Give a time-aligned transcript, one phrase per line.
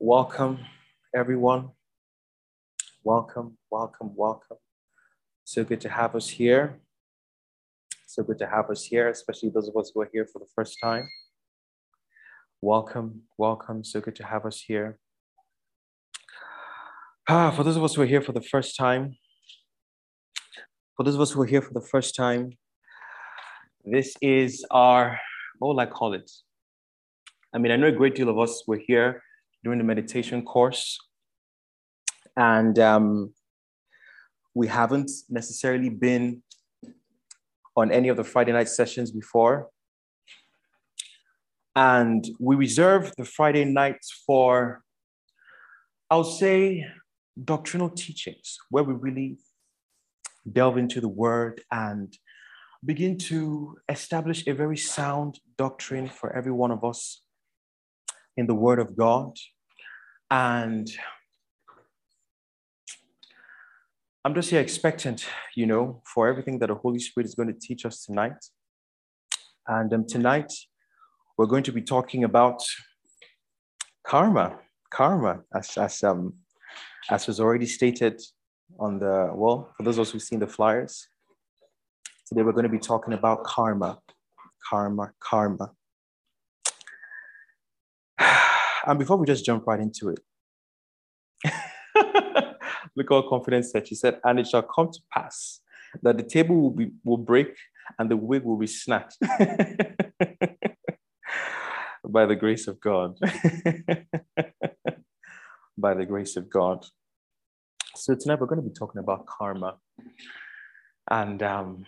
[0.00, 0.60] Welcome,
[1.12, 1.70] everyone.
[3.02, 4.58] Welcome, welcome, welcome.
[5.42, 6.78] So good to have us here.
[8.06, 10.46] So good to have us here, especially those of us who are here for the
[10.54, 11.08] first time.
[12.62, 13.82] Welcome, welcome.
[13.82, 15.00] So good to have us here.
[17.28, 19.16] Ah, for those of us who are here for the first time,
[20.96, 22.52] for those of us who are here for the first time,
[23.84, 25.18] this is our,
[25.58, 26.30] what will I call it?
[27.52, 29.24] I mean, I know a great deal of us were here
[29.64, 30.98] during the meditation course,
[32.36, 33.32] and um,
[34.54, 36.42] we haven't necessarily been
[37.76, 39.68] on any of the Friday night sessions before.
[41.76, 44.82] And we reserve the Friday nights for,
[46.10, 46.84] I'll say,
[47.44, 49.38] doctrinal teachings, where we really
[50.50, 52.12] delve into the word and
[52.84, 57.22] begin to establish a very sound doctrine for every one of us
[58.38, 59.36] in the Word of God.
[60.30, 60.88] And
[64.24, 67.58] I'm just here expectant, you know, for everything that the Holy Spirit is going to
[67.58, 68.40] teach us tonight.
[69.66, 70.52] And um, tonight,
[71.36, 72.62] we're going to be talking about
[74.06, 74.58] karma,
[74.90, 76.34] karma, as, as, um,
[77.10, 78.22] as was already stated
[78.78, 81.08] on the, well, for those of us who've seen the flyers,
[82.28, 83.98] today we're going to be talking about karma,
[84.70, 85.72] karma, karma.
[88.88, 90.20] And before we just jump right into it,
[92.96, 93.86] look how confident said.
[93.86, 95.60] She said, and it shall come to pass
[96.02, 97.54] that the table will be will break
[97.98, 99.18] and the wig will be snatched
[102.08, 103.18] by the grace of God.
[105.76, 106.86] by the grace of God.
[107.94, 109.76] So tonight we're going to be talking about karma.
[111.10, 111.84] And um,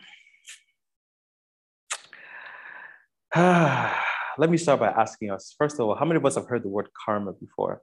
[4.41, 6.63] let me start by asking us first of all, how many of us have heard
[6.63, 7.83] the word karma before?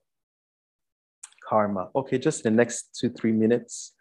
[1.47, 1.89] Karma.
[1.95, 3.93] Okay, just in the next two, three minutes,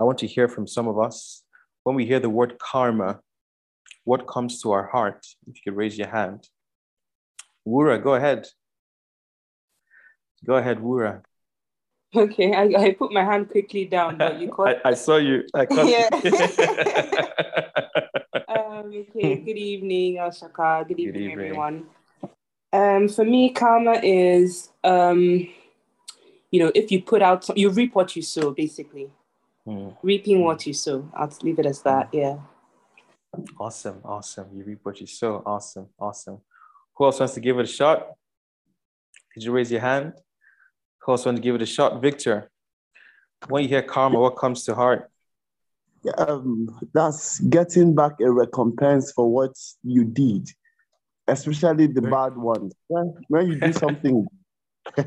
[0.00, 1.42] I want to hear from some of us.
[1.82, 3.18] When we hear the word karma,
[4.04, 5.26] what comes to our heart?
[5.48, 6.48] If you could raise your hand.
[7.66, 8.46] Wura, go ahead.
[10.46, 11.22] Go ahead, Wura.
[12.14, 14.76] Okay, I, I put my hand quickly down, but you caught.
[14.84, 15.42] I, I saw you.
[15.52, 16.08] I caught yeah.
[18.56, 20.86] um, okay, good evening, Ashaka.
[20.86, 21.32] Good evening, evening.
[21.32, 21.86] everyone.
[22.74, 25.46] Um, for me, karma is, um,
[26.50, 29.10] you know, if you put out, you reap what you sow, basically.
[29.64, 29.96] Mm.
[30.02, 31.08] Reaping what you sow.
[31.14, 32.08] I'll leave it as that.
[32.12, 32.38] Yeah.
[33.60, 34.00] Awesome.
[34.04, 34.48] Awesome.
[34.52, 35.40] You reap what you sow.
[35.46, 35.86] Awesome.
[36.00, 36.40] Awesome.
[36.96, 38.08] Who else wants to give it a shot?
[39.32, 40.14] Could you raise your hand?
[41.02, 42.02] Who else wants to give it a shot?
[42.02, 42.50] Victor,
[43.48, 45.12] when you hear karma, what comes to heart?
[46.02, 50.50] Yeah, um, that's getting back a recompense for what you did
[51.26, 52.72] especially the bad ones.
[52.88, 53.14] When,
[53.48, 54.26] you do something,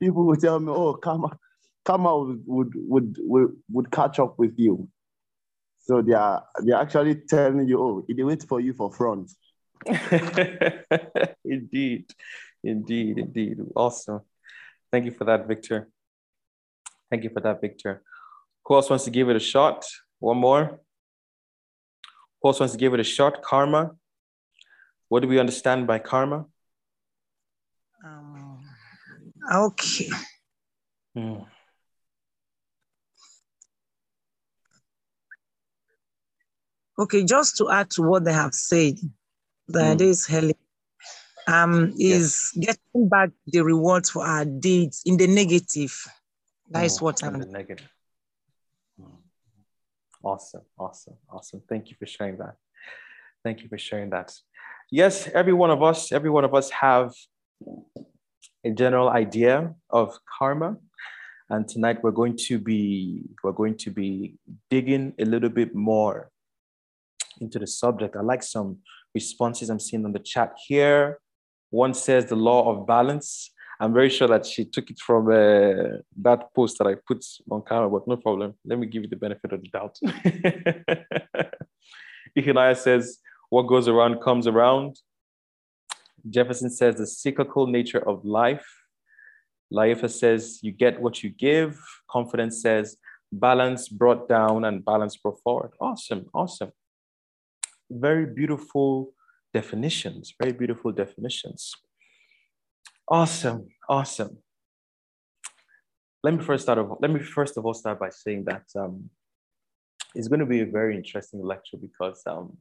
[0.00, 1.38] people will tell me, "Oh, karma,
[1.84, 4.88] karma would, would would would catch up with you."
[5.80, 9.30] So they are they're actually telling you, "Oh, it waits for you for front."
[11.44, 12.06] indeed,
[12.62, 13.58] indeed, indeed.
[13.74, 14.20] Awesome.
[14.90, 15.88] Thank you for that, Victor.
[17.10, 18.02] Thank you for that, Victor.
[18.64, 19.84] Who else wants to give it a shot?
[20.20, 20.80] One more.
[22.40, 23.42] Who else wants to give it a shot?
[23.42, 23.90] Karma.
[25.12, 26.46] What do we understand by karma?
[28.02, 28.62] Um,
[29.54, 30.08] okay.
[31.14, 31.40] Hmm.
[36.98, 38.94] Okay, just to add to what they have said,
[39.68, 40.00] that mm.
[40.00, 40.54] is Helen,
[41.46, 42.78] um, is yes.
[42.94, 45.94] getting back the rewards for our deeds in the negative.
[46.70, 47.38] That is mm, what I'm.
[47.38, 47.92] The negative.
[48.98, 49.18] Mm.
[50.22, 51.60] Awesome, awesome, awesome.
[51.68, 52.56] Thank you for sharing that.
[53.44, 54.32] Thank you for sharing that
[54.92, 57.12] yes, every one of us, every one of us have
[58.64, 60.76] a general idea of karma.
[61.50, 64.36] And tonight we're going to be we're going to be
[64.70, 66.30] digging a little bit more
[67.40, 68.16] into the subject.
[68.16, 68.78] I like some
[69.14, 71.18] responses I'm seeing on the chat here.
[71.70, 73.50] One says the law of balance.
[73.80, 77.62] I'm very sure that she took it from uh, that post that I put on
[77.62, 78.54] camera, but no problem.
[78.64, 79.98] Let me give you the benefit of the doubt.
[82.38, 83.18] Ihinaya says,
[83.52, 84.96] what goes around comes around.
[86.30, 88.66] Jefferson says the cyclical nature of life.
[89.70, 91.78] Laifa says you get what you give.
[92.10, 92.96] Confidence says
[93.30, 95.72] balance brought down and balance brought forward.
[95.78, 96.72] Awesome, awesome.
[97.90, 99.12] Very beautiful
[99.52, 101.74] definitions, very beautiful definitions.
[103.06, 104.38] Awesome, awesome.
[106.24, 109.10] Let me first start off, let me first of all start by saying that um,
[110.14, 112.56] it's going to be a very interesting lecture because um,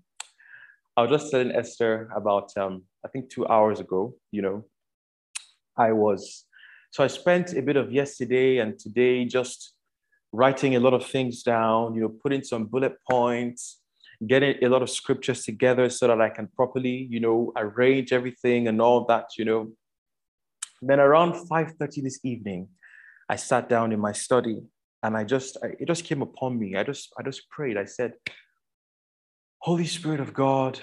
[0.98, 4.66] I was just telling Esther about, um, I think two hours ago, you know,
[5.78, 6.46] I was
[6.92, 9.74] So I spent a bit of yesterday and today just
[10.34, 13.80] writing a lot of things down, you know, putting some bullet points,
[14.28, 18.68] getting a lot of scriptures together so that I can properly, you know, arrange everything
[18.68, 19.72] and all that, you know.
[20.82, 22.70] Then around 5:30 this evening,
[23.30, 24.60] I sat down in my study
[25.04, 26.76] and I just it just came upon me.
[26.76, 27.78] I just I just prayed.
[27.78, 28.14] I said,
[29.64, 30.80] Holy Spirit of God,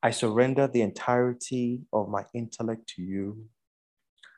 [0.00, 3.46] I surrender the entirety of my intellect to you.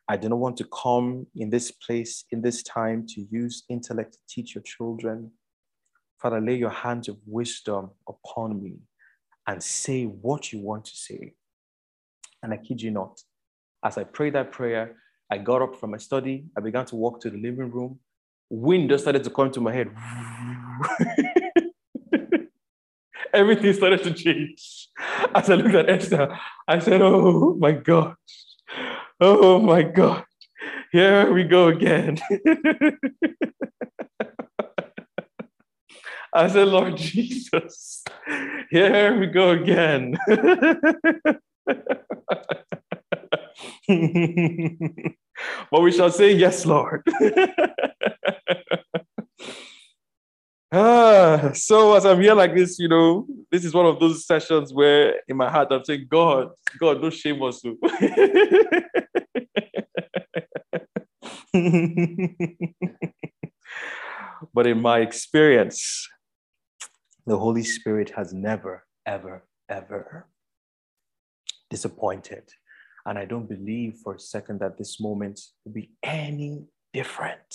[0.08, 4.14] I do not want to come in this place, in this time, to use intellect
[4.14, 5.32] to teach your children.
[6.18, 8.78] Father, lay your hands of wisdom upon me
[9.46, 11.34] and say what you want to say.
[12.42, 13.20] And I kid you not,
[13.84, 14.96] as I prayed that prayer,
[15.30, 16.46] I got up from my study.
[16.56, 18.00] I began to walk to the living room.
[18.48, 19.90] Wind just started to come to my head.
[23.37, 24.88] everything started to change.
[25.34, 28.14] As I looked at Esther, I said, Oh my God.
[29.20, 30.25] Oh my God.
[30.93, 32.19] Here we go again.
[36.32, 38.04] I said, Lord Jesus,
[38.70, 40.16] here we go again.
[45.70, 47.06] but we shall say, Yes, Lord.
[50.73, 54.75] Ah, so as I'm here like this, you know, this is one of those sessions
[54.75, 56.50] where in my heart I'm saying, God,
[56.81, 57.62] God, don't shame us.
[57.64, 57.76] Oh.
[64.53, 66.08] but in my experience,
[67.26, 70.26] the Holy Spirit has never, ever, ever
[71.70, 72.50] disappointed.
[73.06, 77.55] And I don't believe for a second that this moment will be any different.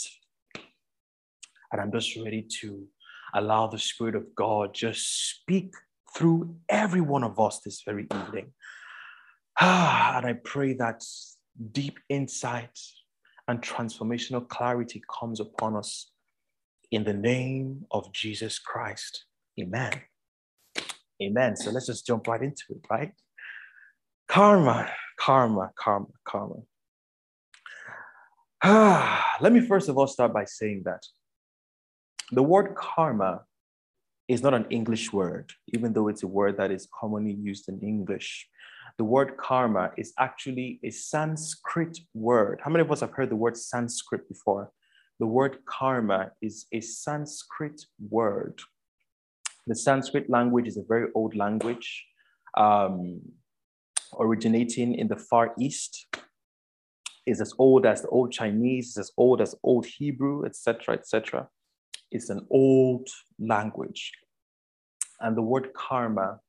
[1.72, 2.88] And I'm just ready to
[3.34, 5.74] allow the Spirit of God just speak
[6.16, 8.54] through every one of us this very evening.
[9.60, 11.04] Ah, and I pray that
[11.74, 12.80] deep insight
[13.48, 16.12] and transformational clarity comes upon us
[16.92, 19.26] in the name of Jesus Christ.
[19.60, 20.02] Amen.
[21.22, 21.56] Amen.
[21.58, 23.12] So let's just jump right into it, right?
[24.32, 24.90] Karma,
[25.20, 26.56] karma, karma, karma.
[28.64, 31.04] Ah, let me first of all start by saying that
[32.32, 33.42] the word karma
[34.30, 37.82] is not an English word, even though it's a word that is commonly used in
[37.82, 38.48] English.
[38.98, 42.62] The word karma is actually a Sanskrit word.
[42.64, 44.72] How many of us have heard the word Sanskrit before?
[45.20, 48.62] The word karma is a Sanskrit word.
[49.68, 52.06] The Sanskrit language is a very old language,
[52.56, 53.20] um,
[54.20, 56.08] originating in the Far East.
[57.28, 61.48] Is as old as the Old Chinese, is as old as Old Hebrew, etc., etc.
[62.10, 63.08] It's an old
[63.40, 64.12] language.
[65.20, 66.40] And the word karma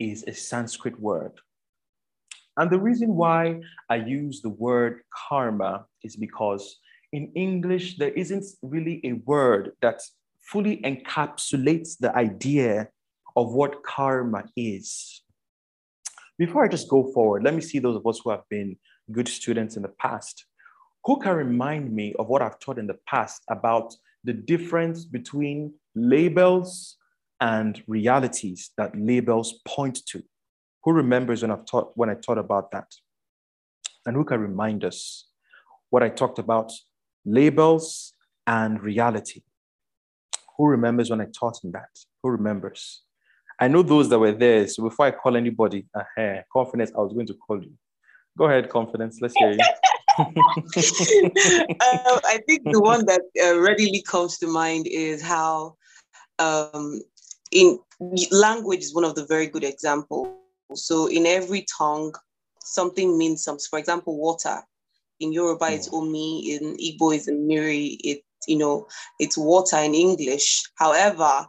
[0.00, 1.32] is a Sanskrit word.
[2.56, 3.60] And the reason why
[3.90, 6.78] I use the word karma is because
[7.12, 10.00] in English, there isn't really a word that
[10.40, 12.88] fully encapsulates the idea
[13.36, 15.22] of what karma is.
[16.38, 18.76] Before I just go forward, let me see those of us who have been
[19.12, 20.44] good students in the past.
[21.04, 23.94] Who can remind me of what I've taught in the past about
[24.24, 26.96] the difference between labels
[27.40, 30.22] and realities that labels point to.
[30.84, 32.92] Who remembers when I've taught when I taught about that?
[34.04, 35.28] And who can remind us
[35.90, 36.72] what I talked about
[37.24, 38.14] labels
[38.46, 39.42] and reality?
[40.56, 41.90] Who remembers when I taught in that?
[42.22, 43.02] Who remembers?
[43.58, 44.66] I know those that were there.
[44.68, 47.72] So before I call anybody, uh, confidence, I was going to call you.
[48.36, 49.18] Go ahead, confidence.
[49.20, 49.58] Let's hear you.
[50.18, 50.24] uh,
[51.80, 55.76] I think the one that uh, readily comes to mind is how
[56.38, 57.00] um,
[57.50, 57.78] in
[58.30, 60.28] language is one of the very good examples.
[60.74, 62.14] So in every tongue,
[62.60, 63.64] something means something.
[63.70, 64.60] For example, water.
[65.20, 65.94] In Yoruba, it's mm.
[65.94, 66.52] omi.
[66.56, 67.96] In Igbo, it's miri.
[68.04, 68.86] It you know,
[69.18, 70.62] it's water in English.
[70.76, 71.46] However,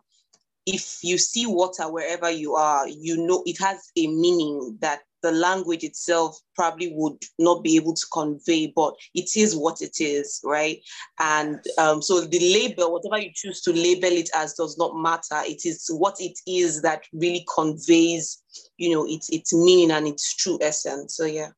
[0.68, 5.32] if you see water wherever you are, you know it has a meaning that the
[5.32, 10.40] language itself probably would not be able to convey, but it is what it is,
[10.44, 10.80] right?
[11.20, 15.42] And um, so the label, whatever you choose to label it as, does not matter.
[15.46, 18.44] It is what it is that really conveys,
[18.78, 21.16] you know, its its meaning and its true essence.
[21.16, 21.50] So yeah.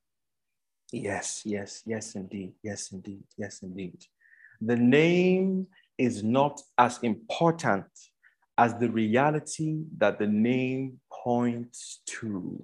[0.91, 4.05] Yes, yes, yes, indeed, yes, indeed, yes, indeed.
[4.61, 7.85] The name is not as important
[8.59, 12.61] as the reality that the name points to.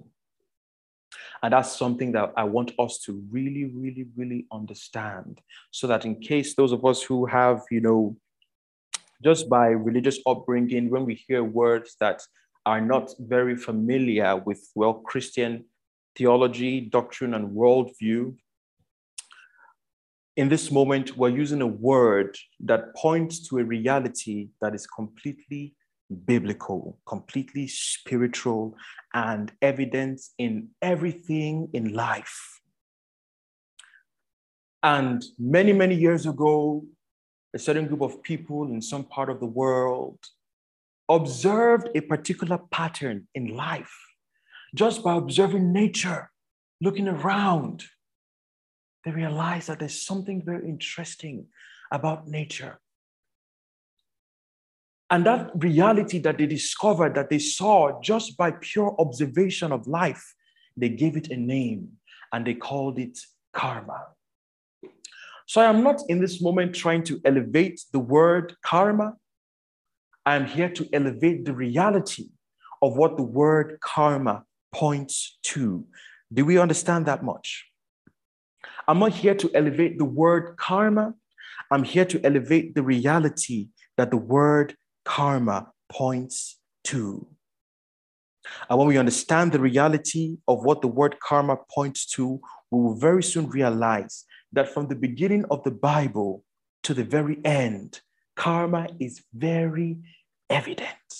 [1.42, 6.20] And that's something that I want us to really, really, really understand so that in
[6.20, 8.14] case those of us who have, you know,
[9.24, 12.20] just by religious upbringing, when we hear words that
[12.66, 15.64] are not very familiar with, well, Christian
[16.14, 18.34] theology, doctrine, and worldview,
[20.36, 25.74] in this moment, we're using a word that points to a reality that is completely
[26.24, 28.76] biblical, completely spiritual,
[29.14, 32.60] and evidence in everything in life.
[34.82, 36.84] And many, many years ago,
[37.54, 40.18] a certain group of people in some part of the world
[41.08, 43.96] observed a particular pattern in life
[44.74, 46.30] just by observing nature,
[46.80, 47.84] looking around.
[49.04, 51.46] They realized that there's something very interesting
[51.90, 52.78] about nature.
[55.10, 60.34] And that reality that they discovered, that they saw just by pure observation of life,
[60.76, 61.92] they gave it a name
[62.32, 63.18] and they called it
[63.52, 64.06] karma.
[65.46, 69.14] So I am not in this moment trying to elevate the word karma.
[70.24, 72.30] I am here to elevate the reality
[72.82, 75.86] of what the word karma points to.
[76.32, 77.66] Do we understand that much?
[78.88, 81.14] I'm not here to elevate the word karma.
[81.70, 84.74] I'm here to elevate the reality that the word
[85.06, 87.26] karma points to.
[88.68, 92.96] And when we understand the reality of what the word karma points to, we will
[92.96, 96.44] very soon realize that from the beginning of the Bible
[96.82, 98.00] to the very end,
[98.36, 99.98] karma is very
[100.50, 101.12] evident.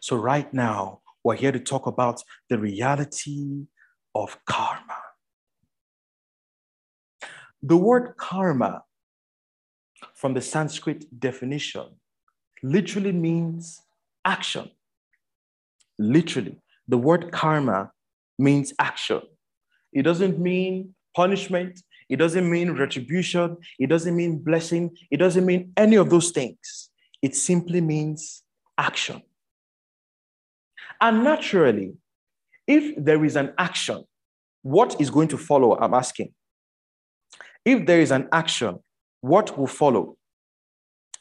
[0.00, 3.66] So, right now, we're here to talk about the reality
[4.14, 5.02] of karma.
[7.62, 8.82] The word karma,
[10.14, 11.86] from the Sanskrit definition,
[12.62, 13.82] literally means
[14.24, 14.70] action.
[15.98, 17.92] Literally, the word karma
[18.38, 19.22] means action.
[19.92, 25.72] It doesn't mean punishment, it doesn't mean retribution, it doesn't mean blessing, it doesn't mean
[25.76, 26.90] any of those things.
[27.22, 28.42] It simply means
[28.76, 29.22] action.
[31.00, 31.94] And naturally,
[32.66, 34.04] if there is an action,
[34.62, 35.78] what is going to follow?
[35.78, 36.34] I'm asking.
[37.64, 38.78] If there is an action,
[39.20, 40.17] what will follow?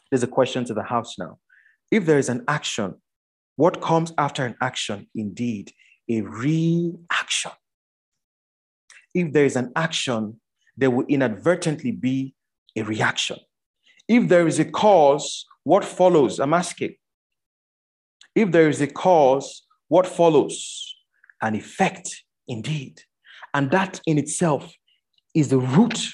[0.09, 1.39] There's a question to the house now.
[1.91, 2.95] If there is an action,
[3.55, 5.07] what comes after an action?
[5.15, 5.71] Indeed,
[6.09, 7.51] a reaction.
[9.13, 10.39] If there is an action,
[10.75, 12.35] there will inadvertently be
[12.75, 13.37] a reaction.
[14.07, 16.39] If there is a cause, what follows?
[16.39, 16.95] I'm asking.
[18.35, 20.95] If there is a cause, what follows?
[21.41, 23.01] An effect, indeed.
[23.53, 24.71] And that in itself
[25.33, 26.13] is the root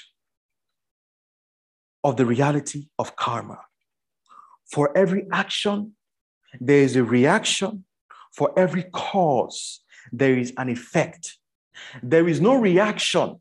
[2.02, 3.58] of the reality of karma.
[4.74, 5.92] For every action,
[6.60, 7.84] there is a reaction.
[8.32, 11.38] For every cause, there is an effect.
[12.02, 13.40] There is no reaction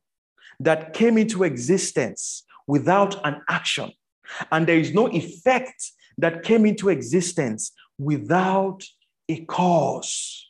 [0.60, 3.94] that came into existence without an action.
[4.52, 5.82] And there is no effect
[6.20, 8.84] that came into existence without
[9.28, 10.48] a cause.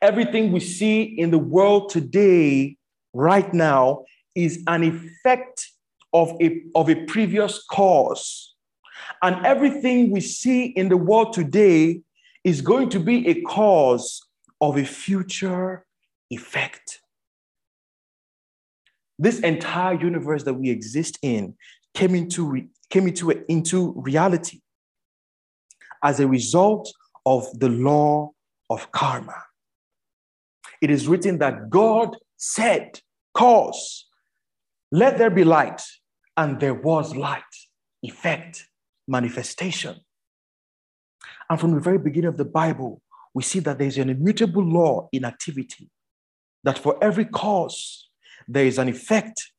[0.00, 2.78] Everything we see in the world today,
[3.12, 5.68] right now, is an effect
[6.14, 8.51] of a, of a previous cause.
[9.22, 12.02] And everything we see in the world today
[12.44, 14.26] is going to be a cause
[14.60, 15.84] of a future
[16.30, 17.00] effect.
[19.18, 21.54] This entire universe that we exist in
[21.94, 24.60] came into, came into, into reality
[26.02, 26.92] as a result
[27.24, 28.30] of the law
[28.70, 29.44] of karma.
[30.80, 33.00] It is written that God said,
[33.34, 34.06] Cause,
[34.90, 35.82] let there be light,
[36.36, 37.42] and there was light,
[38.02, 38.66] effect,
[39.12, 39.96] manifestation.
[41.48, 43.00] And from the very beginning of the Bible,
[43.34, 45.90] we see that there's an immutable law in activity,
[46.64, 48.08] that for every cause,
[48.48, 49.52] there is an effect.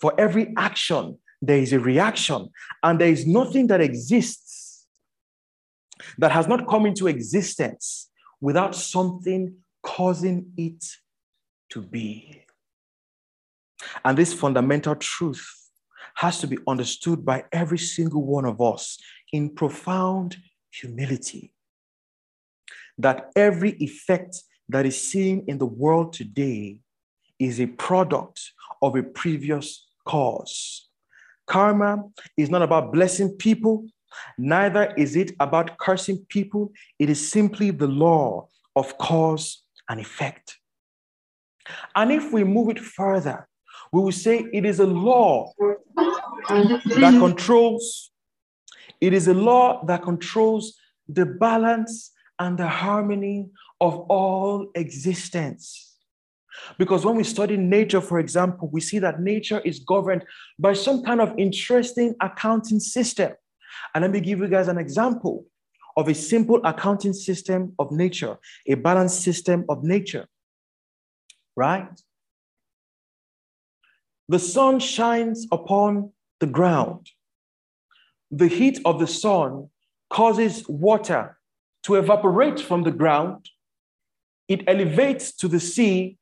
[0.00, 2.50] For every action, there is a reaction.
[2.82, 4.86] And there is nothing that exists
[6.18, 8.10] that has not come into existence
[8.40, 10.84] without something causing it
[11.70, 12.44] to be.
[14.04, 15.57] And this fundamental truth
[16.18, 18.98] has to be understood by every single one of us
[19.32, 20.36] in profound
[20.72, 21.52] humility.
[22.98, 26.80] That every effect that is seen in the world today
[27.38, 28.50] is a product
[28.82, 30.88] of a previous cause.
[31.46, 32.02] Karma
[32.36, 33.86] is not about blessing people,
[34.36, 36.72] neither is it about cursing people.
[36.98, 40.58] It is simply the law of cause and effect.
[41.94, 43.47] And if we move it further,
[43.92, 45.52] we will say it is a law
[46.48, 48.10] that controls,
[49.00, 50.78] it is a law that controls
[51.08, 55.96] the balance and the harmony of all existence.
[56.76, 60.24] Because when we study nature, for example, we see that nature is governed
[60.58, 63.32] by some kind of interesting accounting system.
[63.94, 65.46] And let me give you guys an example.
[65.98, 70.26] of a simple accounting system of nature, a balanced system of nature.
[71.56, 71.88] Right?
[74.28, 77.10] The sun shines upon the ground.
[78.30, 79.70] The heat of the sun
[80.10, 81.38] causes water
[81.84, 83.48] to evaporate from the ground.
[84.46, 86.18] It elevates to the sea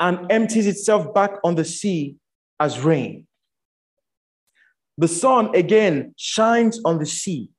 [0.00, 2.16] and empties itself back on the sea
[2.58, 3.26] as rain.
[4.96, 7.50] The sun again shines on the sea,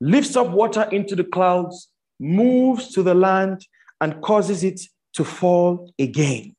[0.00, 1.88] lifts up water into the clouds,
[2.20, 3.66] moves to the land,
[4.00, 4.80] and causes it
[5.14, 6.54] to fall again.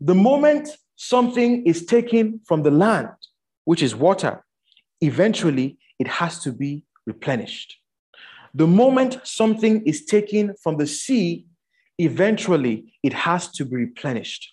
[0.00, 3.08] The moment something is taken from the land,
[3.64, 4.44] which is water,
[5.00, 7.78] eventually it has to be replenished.
[8.54, 11.46] The moment something is taken from the sea,
[11.98, 14.52] eventually it has to be replenished.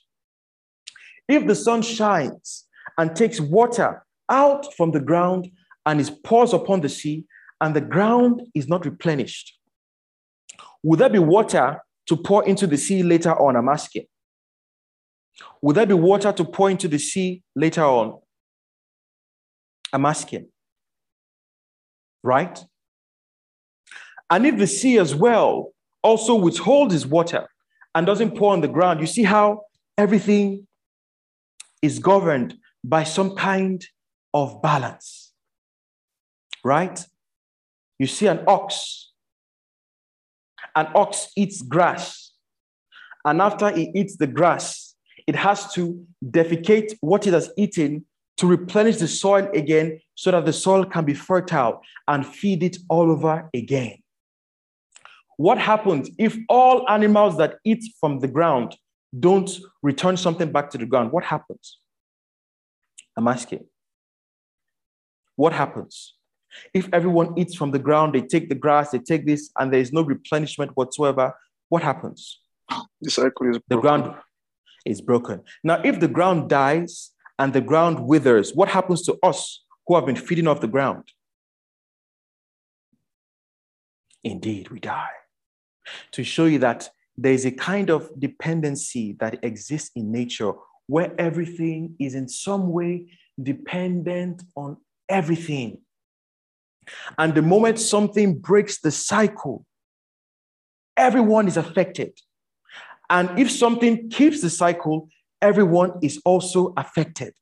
[1.28, 2.66] If the sun shines
[2.98, 5.52] and takes water out from the ground
[5.86, 7.26] and is poured upon the sea,
[7.62, 9.58] and the ground is not replenished,
[10.82, 13.56] will there be water to pour into the sea later on?
[13.56, 14.06] I'm asking.
[15.62, 18.20] Will there be water to pour into the sea later on?
[19.92, 20.48] I'm asking.
[22.24, 22.64] Right?
[24.30, 27.48] And if the sea as well also withholds its water
[27.94, 29.64] and doesn't pour on the ground, you see how
[29.98, 30.68] everything
[31.82, 33.86] is governed by some kind
[34.34, 35.34] of balance.
[36.64, 37.06] Right?
[38.00, 39.12] You see an ox.
[40.76, 42.32] An ox eats grass.
[43.26, 44.93] And after it eats the grass,
[45.28, 48.06] it has to defecate what it has eaten
[48.38, 52.78] to replenish the soil again so that the soil can be fertile and feed it
[52.90, 53.98] all over again.
[55.38, 58.76] What happens if all animals that eat from the ground
[59.18, 59.50] don't
[59.82, 61.12] return something back to the ground?
[61.12, 61.80] What happens?
[63.16, 63.66] I'm asking.
[65.36, 66.16] What happens?
[66.74, 69.80] If everyone eats from the ground, they take the grass, they take this, and there
[69.80, 71.34] is no replenishment whatsoever,
[71.70, 72.40] what happens?
[73.02, 73.64] The cycle is broken.
[73.70, 74.16] The ground
[74.86, 75.42] is broken.
[75.64, 80.06] Now, if the ground dies and the ground withers, what happens to us who have
[80.06, 81.04] been feeding off the ground?
[84.24, 85.10] Indeed, we die.
[86.14, 90.54] To show you that there is a kind of dependency that exists in nature
[90.88, 93.08] where everything is in some way
[93.42, 94.78] dependent on
[95.10, 95.80] everything.
[97.18, 99.66] And the moment something breaks the cycle,
[100.98, 102.20] everyone is affected.
[103.10, 105.10] And if something keeps the cycle,
[105.42, 107.34] everyone is also affected.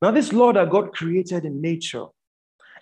[0.00, 2.06] Now, this law that God created in nature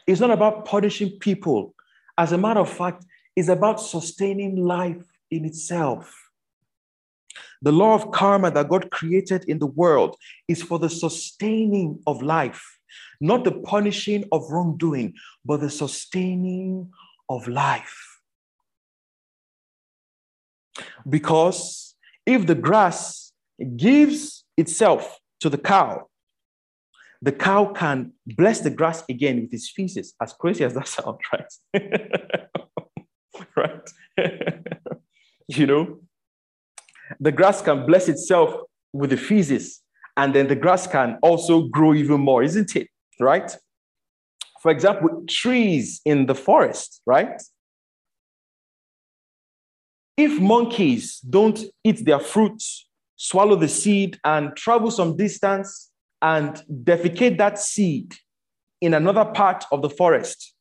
[0.07, 1.75] is not about punishing people.
[2.17, 3.05] As a matter of fact,
[3.37, 6.15] it's about sustaining life in itself.
[7.63, 10.17] The law of karma that God created in the world
[10.49, 12.79] is for the sustaining of life,
[13.21, 16.91] not the punishing of wrongdoing, but the sustaining
[17.29, 18.10] of life.
[21.09, 21.95] Because
[22.27, 23.33] if the grass
[23.77, 26.07] gives itself to the cow,
[27.23, 31.19] the cow can bless the grass again with its feces, as crazy as that sounds,
[31.33, 31.53] right?
[33.57, 33.91] right?
[35.49, 36.01] you know,
[37.19, 38.55] the grass can bless itself
[38.93, 39.83] with the feces,
[40.17, 42.89] and then the grass can also grow even more, isn't it?
[43.19, 43.55] Right?
[44.63, 47.41] For example, trees in the forest, right?
[50.23, 57.39] If monkeys don't eat their fruits, swallow the seed, and travel some distance and defecate
[57.39, 58.13] that seed
[58.83, 60.53] in another part of the forest,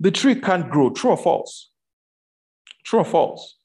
[0.00, 0.88] the tree can't grow.
[0.88, 1.70] True or false?
[2.86, 3.58] True or false?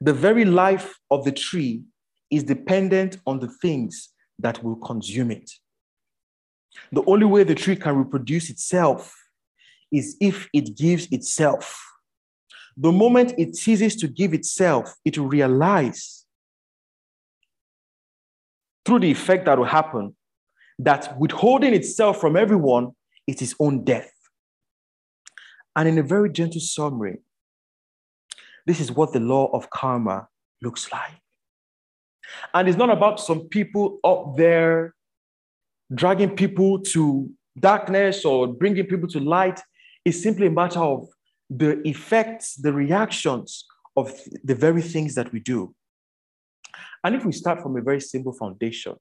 [0.00, 1.82] The very life of the tree
[2.30, 5.50] is dependent on the things that will consume it.
[6.92, 9.12] The only way the tree can reproduce itself
[9.90, 11.89] is if it gives itself.
[12.80, 16.24] The moment it ceases to give itself, it will realize
[18.86, 20.16] through the effect that will happen
[20.78, 22.92] that withholding itself from everyone
[23.26, 24.10] is its own death.
[25.76, 27.18] And in a very gentle summary,
[28.66, 30.28] this is what the law of karma
[30.62, 31.20] looks like.
[32.54, 34.94] And it's not about some people up there
[35.94, 39.60] dragging people to darkness or bringing people to light.
[40.06, 41.06] It's simply a matter of
[41.50, 44.12] the effects, the reactions of
[44.44, 45.74] the very things that we do.
[47.02, 48.94] And if we start from a very simple foundation,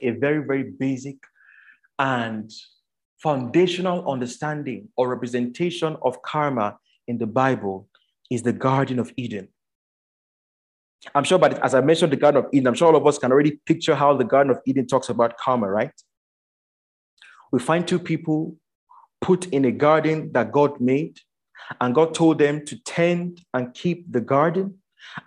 [0.00, 1.16] a very, very basic
[1.98, 2.50] and
[3.22, 7.88] foundational understanding or representation of karma in the Bible
[8.30, 9.48] is the Garden of Eden.
[11.14, 13.18] I'm sure, but as I mentioned the Garden of Eden, I'm sure all of us
[13.18, 15.92] can already picture how the Garden of Eden talks about karma, right?
[17.52, 18.56] We find two people
[19.20, 21.20] put in a garden that God made.
[21.80, 24.78] And God told them to tend and keep the garden.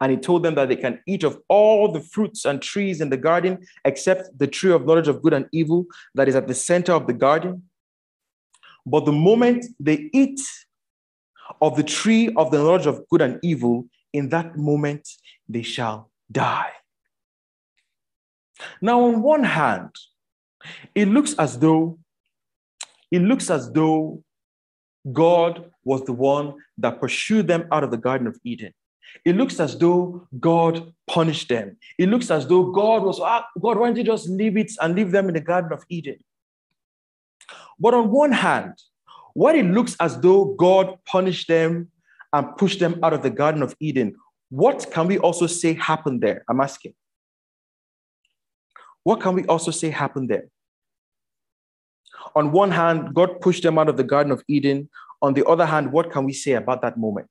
[0.02, 3.10] And he told them that they can eat of all the fruits and trees in
[3.10, 5.86] the garden except the tree of knowledge of good and evil
[6.16, 7.64] that is at the center of the garden.
[8.86, 10.40] But the moment they eat
[11.62, 15.08] of the tree of the knowledge of good and evil, in that moment
[15.48, 16.72] they shall die.
[18.82, 19.92] Now, on one hand,
[20.96, 22.00] it looks as though
[23.12, 24.24] it looks as though
[25.12, 28.74] God was the one that pursued them out of the Garden of Eden.
[29.26, 31.78] It looks as though God punished them.
[31.98, 34.96] It looks as though God was, ah, God, why don't you just leave it and
[34.96, 36.18] leave them in the Garden of Eden?
[37.80, 38.74] But on one hand,
[39.34, 41.92] what it looks as though God punished them
[42.34, 44.16] and pushed them out of the Garden of Eden,
[44.50, 46.44] what can we also say happened there?
[46.50, 46.94] I'm asking.
[49.04, 50.48] What can we also say happened there?
[52.36, 54.90] On one hand, God pushed them out of the Garden of Eden.
[55.22, 57.30] On the other hand, what can we say about that moment?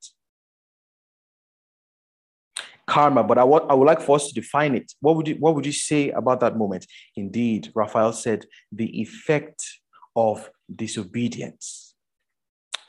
[2.86, 4.92] Karma, but I, I would like for us to define it.
[5.00, 6.86] What would, you, what would you say about that moment?
[7.16, 9.62] Indeed, Raphael said the effect
[10.14, 11.94] of disobedience.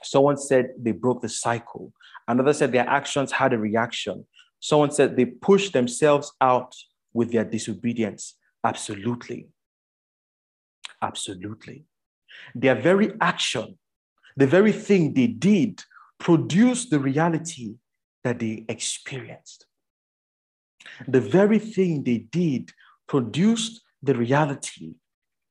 [0.04, 1.91] Someone said they broke the cycle.
[2.28, 4.26] Another said their actions had a reaction.
[4.60, 6.74] Someone said they pushed themselves out
[7.13, 8.36] with their disobedience.
[8.63, 9.48] Absolutely.
[11.02, 11.86] Absolutely.
[12.56, 13.78] Their very action,
[14.36, 15.84] the very thing they did,
[16.19, 17.76] produced the reality
[18.23, 19.65] that they experienced.
[21.08, 22.71] The very thing they did
[23.08, 24.95] produced the reality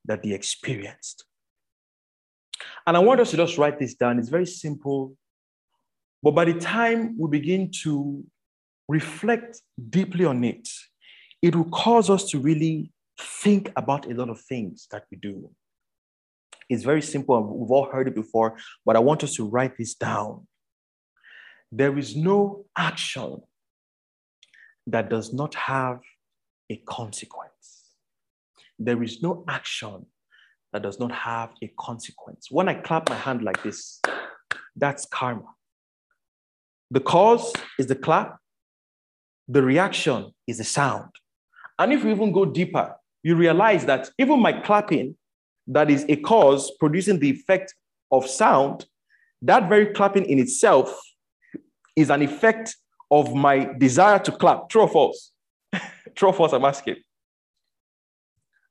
[0.05, 1.25] that they experienced.
[2.85, 4.19] And I want us to just write this down.
[4.19, 5.15] It's very simple.
[6.23, 8.23] But by the time we begin to
[8.87, 10.67] reflect deeply on it,
[11.41, 15.49] it will cause us to really think about a lot of things that we do.
[16.69, 17.41] It's very simple.
[17.41, 20.47] We've all heard it before, but I want us to write this down.
[21.71, 23.41] There is no action
[24.85, 25.99] that does not have
[26.69, 27.93] a consequence.
[28.79, 30.05] There is no action
[30.73, 32.47] that does not have a consequence.
[32.51, 34.01] When I clap my hand like this,
[34.75, 35.55] that's karma.
[36.91, 38.37] The cause is the clap,
[39.47, 41.09] the reaction is the sound.
[41.79, 45.15] And if we even go deeper, you realize that even my clapping,
[45.67, 47.73] that is a cause producing the effect
[48.11, 48.85] of sound,
[49.41, 50.99] that very clapping in itself
[51.95, 52.75] is an effect
[53.11, 54.69] of my desire to clap.
[54.69, 55.31] True or false?
[56.15, 56.97] True or false, I'm asking.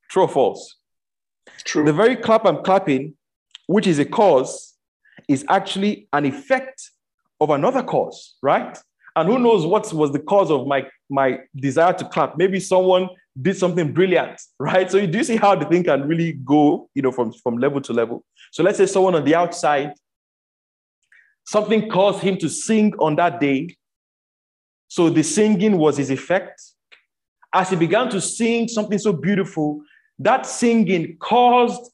[0.09, 0.75] True or false?
[1.63, 1.85] True.
[1.85, 3.15] The very clap I'm clapping,
[3.67, 4.75] which is a cause,
[5.27, 6.91] is actually an effect
[7.39, 8.77] of another cause, right?
[9.15, 12.37] And who knows what was the cause of my, my desire to clap?
[12.37, 14.89] Maybe someone did something brilliant, right?
[14.89, 17.57] So do you do see how the thing can really go, you know, from, from
[17.57, 18.23] level to level.
[18.51, 19.93] So let's say someone on the outside,
[21.45, 23.75] something caused him to sing on that day.
[24.87, 26.61] So the singing was his effect.
[27.53, 29.81] As he began to sing something so beautiful,
[30.19, 31.91] that singing caused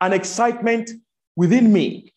[0.00, 0.90] an excitement
[1.36, 2.12] within me.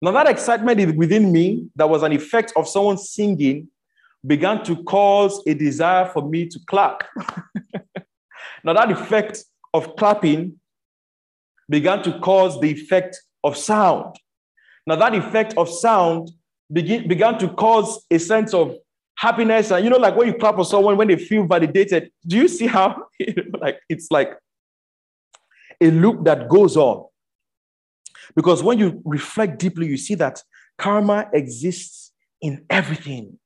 [0.00, 3.68] Now, that excitement within me, that was an effect of someone singing,
[4.28, 7.02] began to cause a desire for me to clap.
[8.64, 9.42] now, that effect
[9.74, 10.60] of clapping
[11.68, 14.14] began to cause the effect of sound.
[14.86, 16.30] Now, that effect of sound
[16.72, 18.76] begin, began to cause a sense of
[19.16, 19.70] happiness.
[19.70, 22.48] And you know, like when you clap for someone when they feel validated, do you
[22.48, 23.04] see how
[23.60, 24.36] like it's like
[25.80, 27.06] a loop that goes on?
[28.36, 30.42] Because when you reflect deeply, you see that
[30.76, 33.38] karma exists in everything.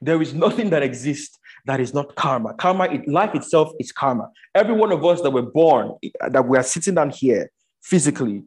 [0.00, 2.54] There is nothing that exists that is not karma.
[2.54, 4.30] Karma, it, life itself is karma.
[4.54, 5.92] Every one of us that were born,
[6.28, 7.50] that we are sitting down here
[7.82, 8.44] physically,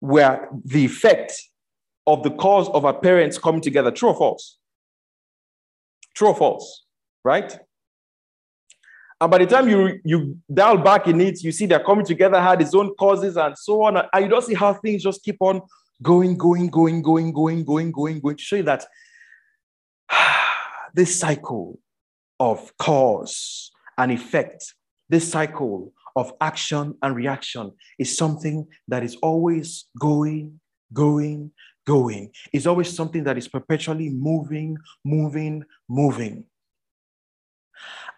[0.00, 1.32] were the effect
[2.06, 3.90] of the cause of our parents coming together.
[3.90, 4.58] True or false?
[6.14, 6.84] True or false?
[7.24, 7.58] Right?
[9.20, 12.40] And by the time you, you dial back in it, you see they're coming together,
[12.40, 13.96] had its own causes and so on.
[13.96, 15.62] And you don't see how things just keep on
[16.02, 18.84] going, going, going, going, going, going, going, going to show you that
[20.96, 21.78] this cycle
[22.40, 24.74] of cause and effect,
[25.08, 30.58] this cycle of action and reaction is something that is always going,
[30.94, 31.52] going,
[31.86, 32.30] going.
[32.52, 36.44] It's always something that is perpetually moving, moving, moving.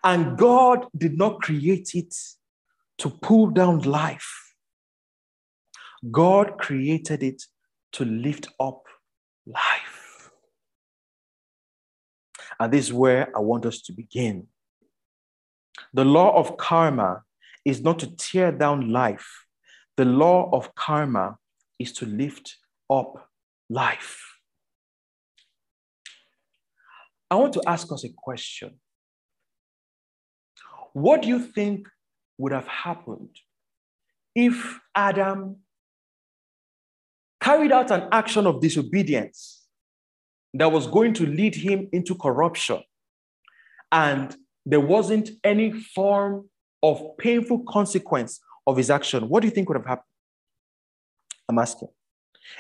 [0.05, 2.15] And God did not create it
[2.99, 4.55] to pull down life.
[6.13, 7.43] God created it
[7.95, 8.85] to lift up
[9.45, 9.98] life.
[12.61, 14.47] And this is where I want us to begin.
[15.93, 17.23] The law of karma
[17.65, 19.45] is not to tear down life,
[19.97, 21.39] the law of karma
[21.79, 22.57] is to lift
[22.91, 23.29] up
[23.69, 24.23] life.
[27.31, 28.79] I want to ask us a question.
[30.93, 31.89] What do you think
[32.39, 33.37] would have happened
[34.35, 35.57] if Adam
[37.41, 39.68] carried out an action of disobedience
[40.59, 42.83] that was going to lead him into corruption
[43.93, 46.49] and there wasn't any form
[46.83, 49.29] of painful consequence of his action?
[49.29, 50.05] What do you think would have happened?
[51.49, 51.89] I'm asking.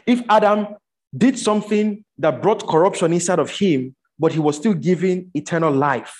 [0.06, 0.68] If Adam
[1.16, 6.16] did something that brought corruption inside of him, but he was still given eternal life,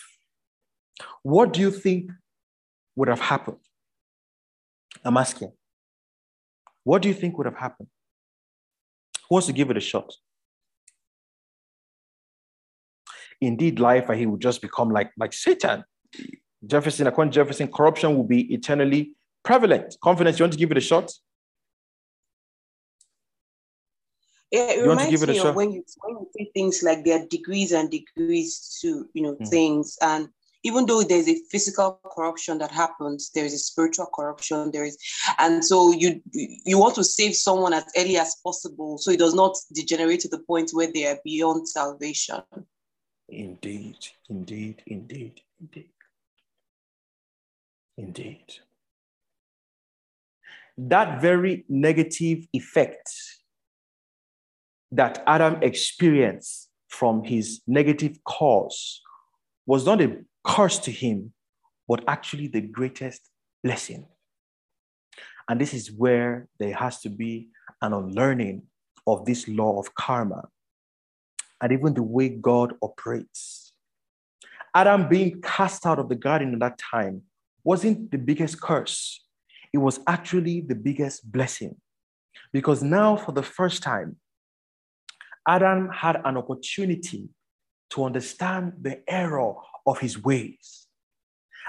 [1.23, 2.11] what do you think
[2.97, 3.59] would have happened?
[5.05, 5.53] I'm asking.
[6.85, 7.89] What do you think would have happened?
[9.29, 10.13] Who wants to give it a shot?
[13.41, 15.85] Indeed, life, and he would just become like, like Satan.
[16.67, 19.13] Jefferson, according to Jefferson, corruption will be eternally
[19.45, 19.97] prevalent.
[20.03, 21.13] Confidence, you want to give it a shot?
[24.51, 27.27] Yeah, it you reminds me of when you when you say things like there are
[27.27, 29.49] degrees and degrees to you know mm.
[29.49, 30.31] things, and
[30.65, 34.99] even though there's a physical corruption that happens there is a spiritual corruption there is
[35.39, 39.35] and so you you want to save someone as early as possible so it does
[39.35, 42.41] not degenerate to the point where they are beyond salvation
[43.29, 45.91] indeed indeed indeed indeed.
[47.97, 48.45] Indeed.
[50.77, 53.11] That very negative effect
[54.93, 59.03] that adam experienced from his negative cause
[59.67, 61.33] was not a curse to him,
[61.89, 63.29] but actually the greatest
[63.63, 64.07] blessing.
[65.49, 67.49] And this is where there has to be
[67.83, 68.63] an unlearning
[69.07, 70.49] of this law of karma
[71.61, 73.73] and even the way God operates.
[74.75, 77.23] Adam being cast out of the garden at that time
[77.65, 79.25] wasn't the biggest curse,
[79.73, 81.77] it was actually the biggest blessing.
[82.53, 84.17] Because now, for the first time,
[85.47, 87.29] Adam had an opportunity
[87.91, 89.55] to understand the error
[89.87, 90.87] of his ways.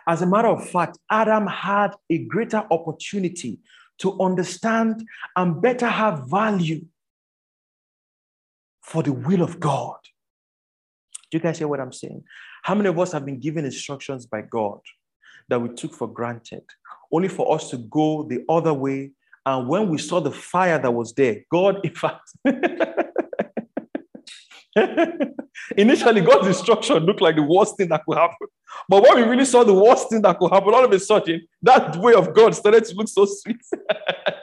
[0.08, 3.60] As a matter of fact, Adam had a greater opportunity
[4.00, 5.04] to understand
[5.36, 6.82] and better have value
[8.90, 9.98] for the will of God.
[11.30, 12.24] Do you guys hear what I'm saying?
[12.64, 14.80] How many of us have been given instructions by God
[15.48, 16.64] that we took for granted,
[17.12, 19.12] only for us to go the other way?
[19.46, 22.34] And when we saw the fire that was there, God, in fact,
[25.78, 28.48] Initially, God's instruction looked like the worst thing that could happen.
[28.88, 31.48] But when we really saw the worst thing that could happen, all of a sudden,
[31.62, 33.62] that way of God started to look so sweet.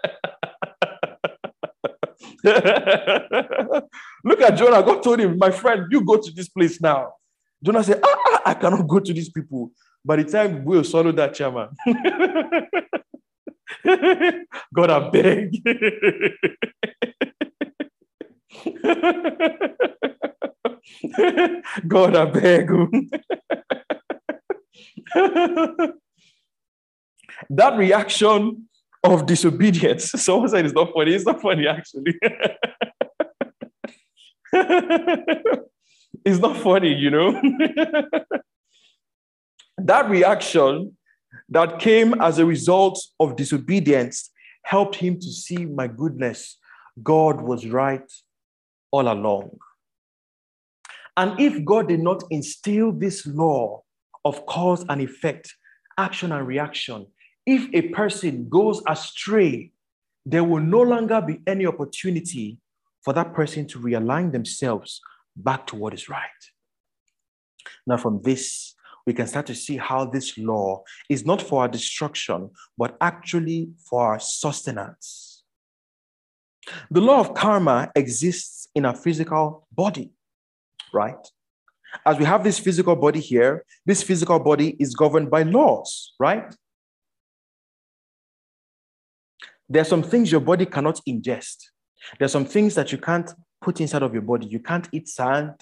[4.24, 4.82] look at Jonah.
[4.82, 7.12] God told him, My friend, you go to this place now.
[7.62, 9.72] Jonah said, ah, ah I cannot go to these people.
[10.04, 11.68] By the time we'll swallow that chairman,
[14.74, 15.56] God, I beg.
[21.88, 22.70] God, I beg
[27.50, 28.68] that reaction
[29.06, 30.10] of disobedience.
[30.16, 31.14] Said it's not funny.
[31.14, 32.18] It's not funny, actually.
[36.24, 37.40] it's not funny, you know.
[39.78, 40.96] that reaction
[41.48, 44.30] that came as a result of disobedience
[44.64, 46.58] helped him to see my goodness.
[47.02, 48.10] God was right
[48.90, 49.58] all along.
[51.16, 53.82] And if God did not instill this law
[54.24, 55.54] of cause and effect,
[55.96, 57.06] action and reaction,
[57.46, 59.72] if a person goes astray,
[60.24, 62.58] there will no longer be any opportunity
[63.02, 65.00] for that person to realign themselves
[65.36, 66.42] back to what is right.
[67.86, 68.74] Now, from this,
[69.06, 73.70] we can start to see how this law is not for our destruction, but actually
[73.88, 75.44] for our sustenance.
[76.90, 80.10] The law of karma exists in our physical body
[80.96, 81.26] right?
[82.04, 86.54] As we have this physical body here, this physical body is governed by laws, right?
[89.68, 91.56] There are some things your body cannot ingest.
[92.18, 94.46] There are some things that you can't put inside of your body.
[94.46, 95.54] You can't eat sand.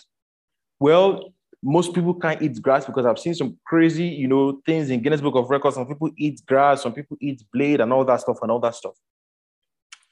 [0.78, 5.00] Well, most people can't eat grass because I've seen some crazy, you know, things in
[5.00, 5.76] Guinness Book of Records.
[5.76, 8.74] Some people eat grass, some people eat blade and all that stuff and all that
[8.74, 8.92] stuff.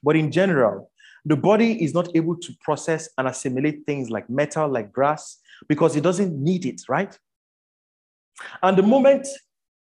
[0.03, 0.91] But in general,
[1.27, 5.95] the body is not able to process and assimilate things like metal, like grass, because
[5.95, 7.17] it doesn't need it, right?
[8.63, 9.29] And the moment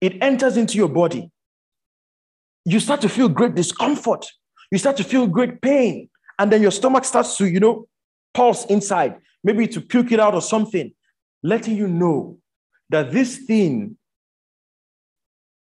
[0.01, 1.31] it enters into your body,
[2.65, 4.27] you start to feel great discomfort.
[4.71, 6.09] You start to feel great pain.
[6.39, 7.87] And then your stomach starts to, you know,
[8.33, 10.93] pulse inside, maybe to puke it out or something,
[11.43, 12.39] letting you know
[12.91, 13.97] that this thing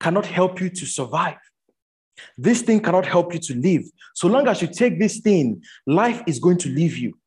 [0.00, 1.38] cannot help you to survive.
[2.36, 3.82] This thing cannot help you to live.
[4.14, 7.18] So long as you take this thing, life is going to leave you.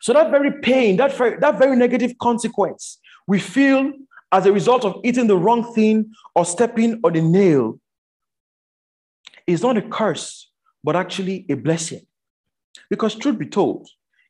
[0.00, 3.92] So that very pain, that very, that very negative consequence we feel
[4.32, 7.78] as a result of eating the wrong thing or stepping on a nail
[9.46, 10.50] is not a curse,
[10.82, 12.06] but actually a blessing.
[12.90, 13.88] Because, truth be told,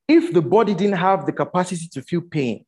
[0.09, 2.65] if the body didn't have the capacity to feel pain,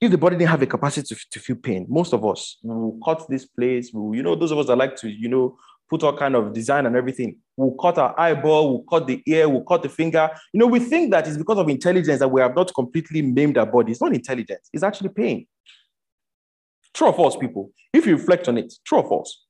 [0.00, 2.98] if the body didn't have a capacity to, to feel pain, most of us will
[3.04, 3.90] cut this place.
[3.92, 5.56] Will, you know, those of us that like to, you know,
[5.88, 7.36] put all kind of design and everything.
[7.56, 10.28] We'll cut our eyeball, we'll cut the ear, we'll cut the finger.
[10.52, 13.56] You know, we think that it's because of intelligence that we have not completely maimed
[13.56, 13.92] our body.
[13.92, 15.46] It's not intelligence, it's actually pain.
[16.92, 17.72] True or false, people?
[17.92, 19.45] If you reflect on it, true or false?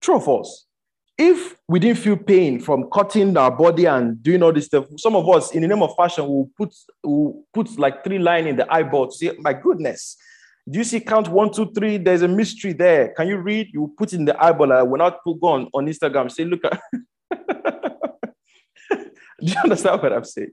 [0.00, 0.66] True or false?
[1.18, 5.14] If we didn't feel pain from cutting our body and doing all this stuff, some
[5.14, 8.56] of us, in the name of fashion, will put will put like three line in
[8.56, 10.16] the eyeball to say, "My goodness,
[10.68, 11.96] do you see count one, two, three?
[11.96, 13.08] There's a mystery there.
[13.08, 13.70] Can you read?
[13.72, 14.72] You put in the eyeball.
[14.72, 16.30] I will not put on, on Instagram.
[16.30, 16.80] Say, look at.
[18.90, 18.98] do
[19.40, 20.52] you understand what I'm saying?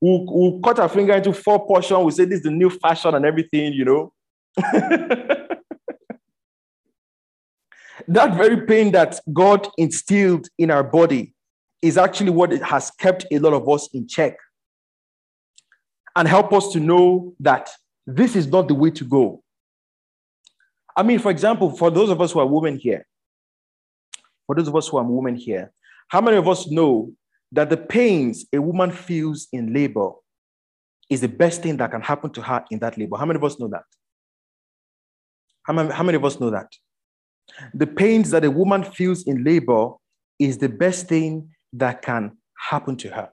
[0.00, 2.04] We'll, we'll cut our finger into four portions.
[2.04, 4.12] We say this is the new fashion and everything, you know.
[8.08, 11.34] that very pain that God instilled in our body
[11.82, 14.36] is actually what has kept a lot of us in check
[16.14, 17.70] and help us to know that
[18.06, 19.42] this is not the way to go.
[20.96, 23.06] I mean, for example, for those of us who are women here,
[24.46, 25.72] for those of us who are women here,
[26.08, 27.12] how many of us know
[27.52, 30.12] that the pains a woman feels in labor
[31.10, 33.16] is the best thing that can happen to her in that labor?
[33.18, 33.84] How many of us know that?
[35.64, 36.72] How many, how many of us know that?
[37.74, 39.90] The pains that a woman feels in labor
[40.38, 42.36] is the best thing that can
[42.70, 43.30] happen to her.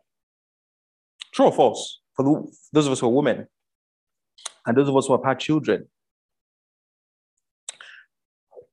[1.33, 1.99] True or false?
[2.15, 3.47] For those of us who are women
[4.65, 5.87] and those of us who have had children.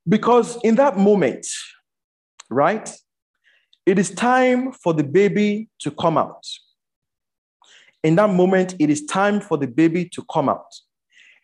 [0.08, 1.46] Because in that moment,
[2.50, 2.90] right,
[3.86, 6.44] it is time for the baby to come out.
[8.02, 10.74] In that moment, it is time for the baby to come out.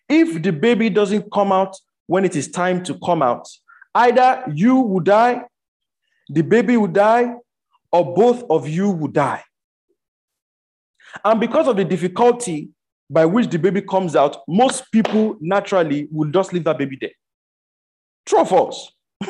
[0.09, 3.49] If the baby doesn't come out when it is time to come out,
[3.97, 5.43] either you will die,
[6.29, 7.35] the baby will die,
[7.91, 9.43] or both of you will die.
[11.25, 12.69] And because of the difficulty
[13.09, 17.13] by which the baby comes out, most people naturally will just leave that baby there.
[18.27, 18.93] True or false?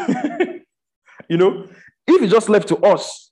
[1.29, 1.69] you know,
[2.07, 3.31] if it's just left to us,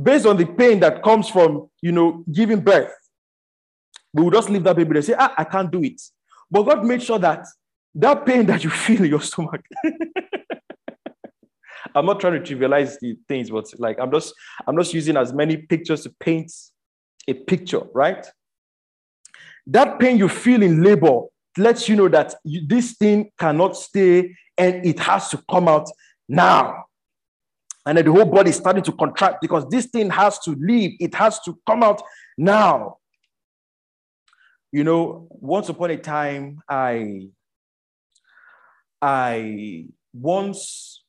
[0.00, 2.92] based on the pain that comes from, you know, giving birth,
[4.12, 6.00] we will just leave that baby there say, ah, I can't do it.
[6.50, 7.46] But God made sure that
[7.96, 9.62] that pain that you feel in your stomach,
[11.94, 14.34] I'm not trying to trivialize the things, but like I'm just
[14.66, 16.52] I'm just using as many pictures to paint
[17.26, 18.26] a picture, right?
[19.66, 21.22] That pain you feel in labor
[21.56, 25.88] lets you know that you, this thing cannot stay and it has to come out
[26.28, 26.84] now.
[27.86, 30.96] And then the whole body is starting to contract because this thing has to leave,
[31.00, 32.02] it has to come out
[32.36, 32.98] now.
[34.72, 37.28] You know, once upon a time, I
[39.00, 41.04] I once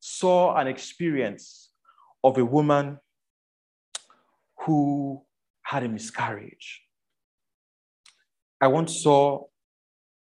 [0.00, 1.70] saw an experience
[2.24, 2.98] of a woman
[4.60, 5.22] who
[5.62, 6.82] had a miscarriage.
[8.60, 9.44] I once saw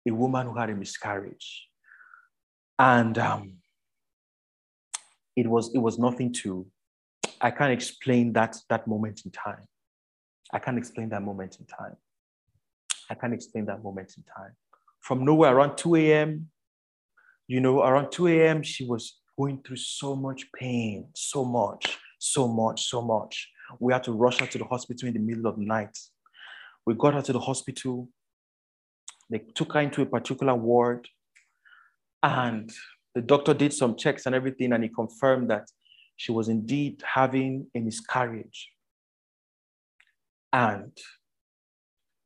[0.07, 1.67] a woman who had a miscarriage.
[2.79, 3.57] And um,
[5.35, 6.65] it was it was nothing to
[7.39, 9.67] I can't explain that that moment in time.
[10.53, 11.95] I can't explain that moment in time.
[13.09, 14.55] I can't explain that moment in time.
[14.99, 16.50] From nowhere around 2 a.m.,
[17.47, 22.47] you know, around 2 a.m., she was going through so much pain, so much, so
[22.47, 23.49] much, so much.
[23.79, 25.97] We had to rush her to the hospital in the middle of the night.
[26.85, 28.09] We got her to the hospital.
[29.29, 31.07] They took her into a particular ward,
[32.21, 32.71] and
[33.15, 35.67] the doctor did some checks and everything, and he confirmed that
[36.17, 38.69] she was indeed having a miscarriage.
[40.53, 40.91] And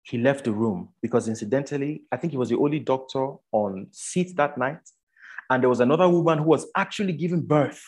[0.03, 4.35] he left the room because, incidentally, I think he was the only doctor on seat
[4.35, 4.81] that night.
[5.49, 7.83] And there was another woman who was actually giving birth.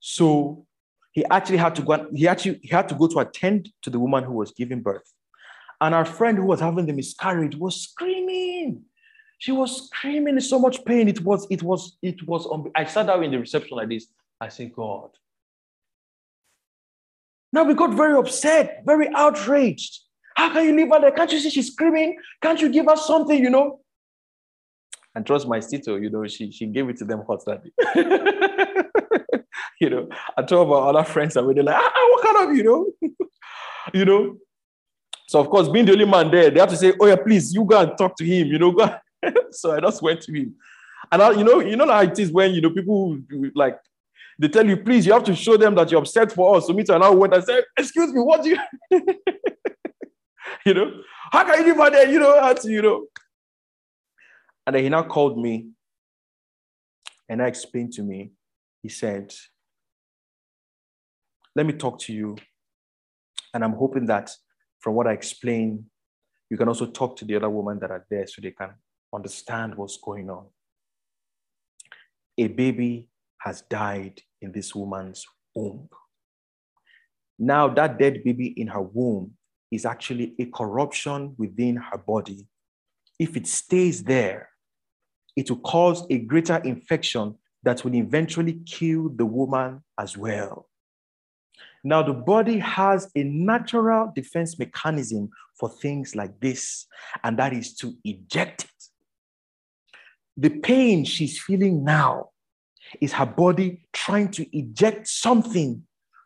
[0.00, 0.66] So
[1.12, 3.98] he actually had to go, he actually he had to go to attend to the
[3.98, 5.12] woman who was giving birth.
[5.80, 8.82] And our friend who was having the miscarriage was screaming.
[9.38, 11.08] She was screaming in so much pain.
[11.08, 12.46] It was, it was, it was.
[12.52, 14.06] Um, I sat down in the reception like this.
[14.38, 15.10] I said, God.
[17.52, 20.00] Now we got very upset, very outraged.
[20.36, 21.10] How can you leave her there?
[21.10, 22.18] Can't you see she's screaming?
[22.42, 23.80] Can't you give her something, you know?
[25.14, 27.70] And trust my sister, you know, she, she gave it to them hot that day.
[29.80, 32.56] you know, I told our other friends and they're like, ah, ah, what kind of,
[32.56, 32.92] you know?
[33.94, 34.36] you know?
[35.26, 37.52] So of course, being the only man there, they have to say, oh yeah, please,
[37.52, 38.94] you go and talk to him, you know, go
[39.50, 40.54] so I just went to him
[41.12, 43.18] And I, you know, you know how it is when you know people
[43.54, 43.78] like
[44.38, 46.66] they tell you, please, you have to show them that you're upset for us.
[46.66, 48.58] So me too, and I went and said, excuse me, what do you
[50.64, 50.92] you know,
[51.32, 52.08] how can you live there?
[52.10, 53.06] You know, to, you know.
[54.66, 55.70] And then he now called me
[57.30, 58.32] and I explained to me,
[58.82, 59.32] he said,
[61.54, 62.36] Let me talk to you.
[63.54, 64.30] And I'm hoping that
[64.80, 65.84] from what I explained,
[66.50, 68.70] you can also talk to the other women that are there so they can
[69.14, 70.46] understand what's going on.
[72.36, 73.08] A baby
[73.38, 75.88] has died in this woman's womb.
[77.38, 79.34] Now, that dead baby in her womb
[79.70, 82.48] is actually a corruption within her body.
[83.18, 84.49] If it stays there,
[85.36, 90.68] it will cause a greater infection that will eventually kill the woman as well.
[91.82, 96.86] Now, the body has a natural defense mechanism for things like this,
[97.24, 98.70] and that is to eject it.
[100.36, 102.30] The pain she's feeling now
[103.00, 105.82] is her body trying to eject something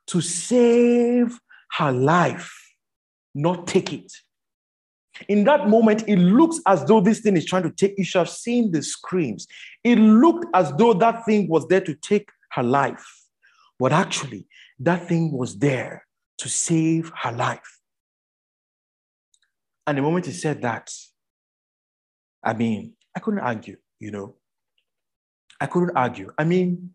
[0.09, 1.38] to save
[1.78, 2.52] her life,
[3.34, 4.12] not take it.
[5.28, 7.94] In that moment, it looks as though this thing is trying to take.
[7.96, 9.46] You should have seen the screams.
[9.84, 13.06] It looked as though that thing was there to take her life.
[13.78, 14.46] But actually,
[14.80, 16.06] that thing was there
[16.38, 17.80] to save her life.
[19.86, 20.90] And the moment he said that,
[22.42, 24.36] I mean, I couldn't argue, you know.
[25.60, 26.32] I couldn't argue.
[26.36, 26.94] I mean,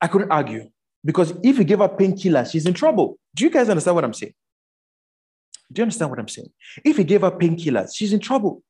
[0.00, 0.70] I couldn't argue
[1.04, 3.18] because if you give her painkillers, she's in trouble.
[3.34, 4.34] Do you guys understand what I'm saying?
[5.72, 6.50] Do you understand what I'm saying?
[6.84, 8.62] If he gave her painkillers, she's in trouble.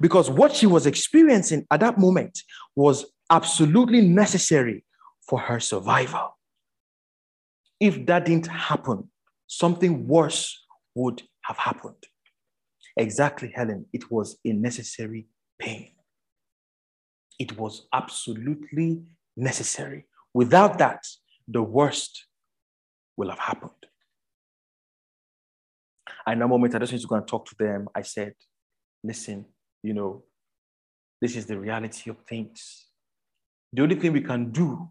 [0.00, 2.40] Because what she was experiencing at that moment
[2.74, 4.84] was absolutely necessary
[5.28, 6.36] for her survival.
[7.80, 9.10] If that didn't happen,
[9.46, 10.64] something worse
[10.94, 12.06] would have happened.
[12.96, 13.86] Exactly, Helen.
[13.92, 15.26] It was a necessary
[15.58, 15.92] pain.
[17.38, 19.02] It was absolutely
[19.36, 20.06] necessary.
[20.32, 21.04] Without that,
[21.46, 22.24] the worst
[23.16, 23.72] will have happened.
[26.26, 27.88] And that moment, I just need to go and talk to them.
[27.94, 28.34] I said,
[29.04, 29.46] listen,
[29.82, 30.24] you know,
[31.20, 32.86] this is the reality of things.
[33.72, 34.90] The only thing we can do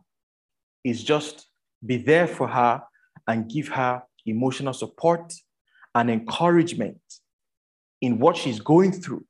[0.83, 1.47] is just
[1.85, 2.81] be there for her
[3.27, 5.33] and give her emotional support
[5.93, 6.99] and encouragement
[8.01, 9.25] in what she's going through.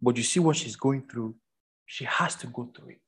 [0.00, 1.34] But you see what she's going through,
[1.86, 3.02] she has to go through it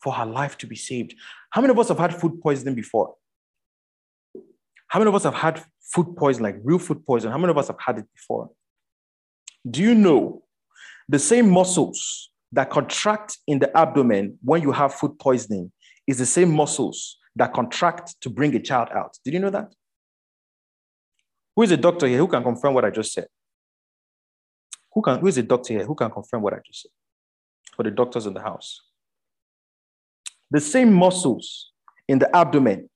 [0.00, 1.14] for her life to be saved.
[1.50, 3.14] How many of us have had food poisoning before?
[4.88, 5.62] How many of us have had
[5.92, 7.30] food poison, like real food poison?
[7.30, 8.50] How many of us have had it before?
[9.68, 10.42] Do you know
[11.08, 15.72] the same muscles that contract in the abdomen when you have food poisoning
[16.06, 19.18] is the same muscles that contract to bring a child out?
[19.24, 19.72] Did you know that?
[21.54, 23.26] Who is a doctor here who can confirm what I just said?
[24.92, 26.90] Who, can, who is a doctor here who can confirm what I just said?
[27.74, 28.82] For the doctors in the house.
[30.50, 31.72] The same muscles
[32.08, 32.88] in the abdomen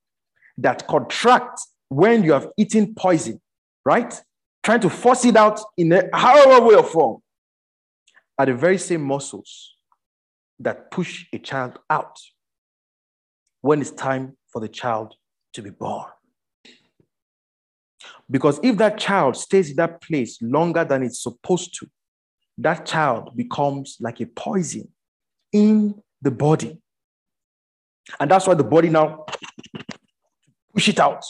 [0.59, 1.61] that contract
[1.91, 3.41] when you have eaten poison,
[3.85, 4.19] right?
[4.63, 7.21] Trying to force it out in a however way or form,
[8.39, 9.75] are the very same muscles
[10.61, 12.19] that push a child out
[13.61, 15.15] when it's time for the child
[15.53, 16.07] to be born.
[18.31, 21.87] Because if that child stays in that place longer than it's supposed to,
[22.59, 24.89] that child becomes like a poison
[25.53, 26.79] in the body.
[28.19, 29.27] And that's why the body now
[30.73, 31.25] push it out.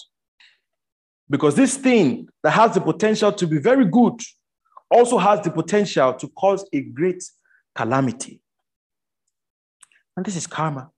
[1.31, 4.21] Because this thing that has the potential to be very good
[4.91, 7.23] also has the potential to cause a great
[7.75, 8.41] calamity.
[10.17, 10.91] And this is karma.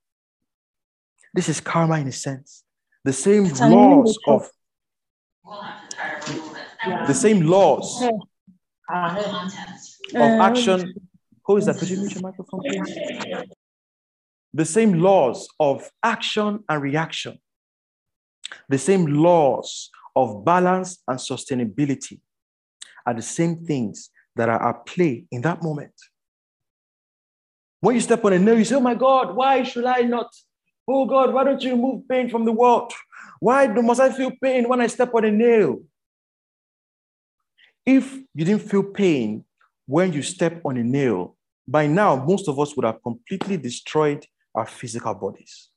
[1.35, 2.65] This is karma in a sense.
[3.05, 4.49] The same it's laws of
[7.07, 8.15] the same laws of
[8.89, 10.95] uh, action.
[11.45, 11.77] Who is that?
[11.77, 13.47] Could you mute your microphone, please?
[14.55, 17.39] The same laws of action and reaction.
[18.69, 22.21] The same laws of balance and sustainability
[23.07, 25.93] are the same things that are at play in that moment.
[27.81, 30.33] When you step on a nail, you say, Oh my God, why should I not?
[30.87, 32.93] Oh God, why don't you remove pain from the world?
[33.41, 35.81] Why must I feel pain when I step on a nail?
[37.85, 39.45] If you didn't feel pain
[39.87, 41.37] when you step on a nail,
[41.67, 45.71] by now, most of us would have completely destroyed our physical bodies.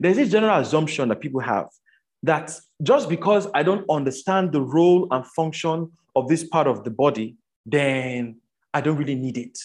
[0.00, 1.68] There's this general assumption that people have
[2.22, 2.52] that
[2.82, 7.36] just because I don't understand the role and function of this part of the body,
[7.64, 8.40] then
[8.72, 9.58] I don't really need it.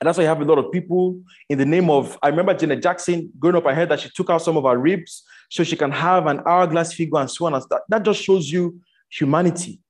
[0.00, 2.52] And that's why you have a lot of people in the name of, I remember
[2.52, 5.64] Janet Jackson growing up, I heard that she took out some of her ribs so
[5.64, 7.54] she can have an hourglass figure and so on.
[7.54, 9.80] And that, that just shows you humanity.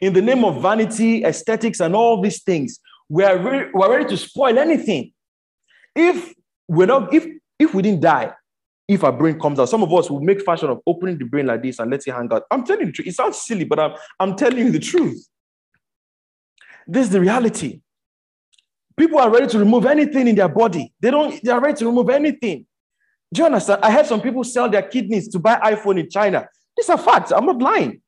[0.00, 3.90] In the name of vanity, aesthetics, and all these things, we are ready, we are
[3.90, 5.12] ready to spoil anything.
[5.94, 6.32] If
[6.68, 7.26] we're not, if
[7.58, 8.32] if we didn't die,
[8.90, 11.46] if our brain comes out, some of us will make fashion of opening the brain
[11.46, 12.42] like this and let it hang out.
[12.50, 13.06] I'm telling you the truth.
[13.06, 15.28] It sounds silly, but I'm, I'm telling you the truth.
[16.88, 17.82] This is the reality.
[18.96, 20.92] People are ready to remove anything in their body.
[20.98, 22.66] They don't, they are ready to remove anything.
[23.32, 23.80] Do you understand?
[23.84, 26.48] I heard some people sell their kidneys to buy iPhone in China.
[26.76, 27.30] These are facts.
[27.30, 28.02] I'm not lying.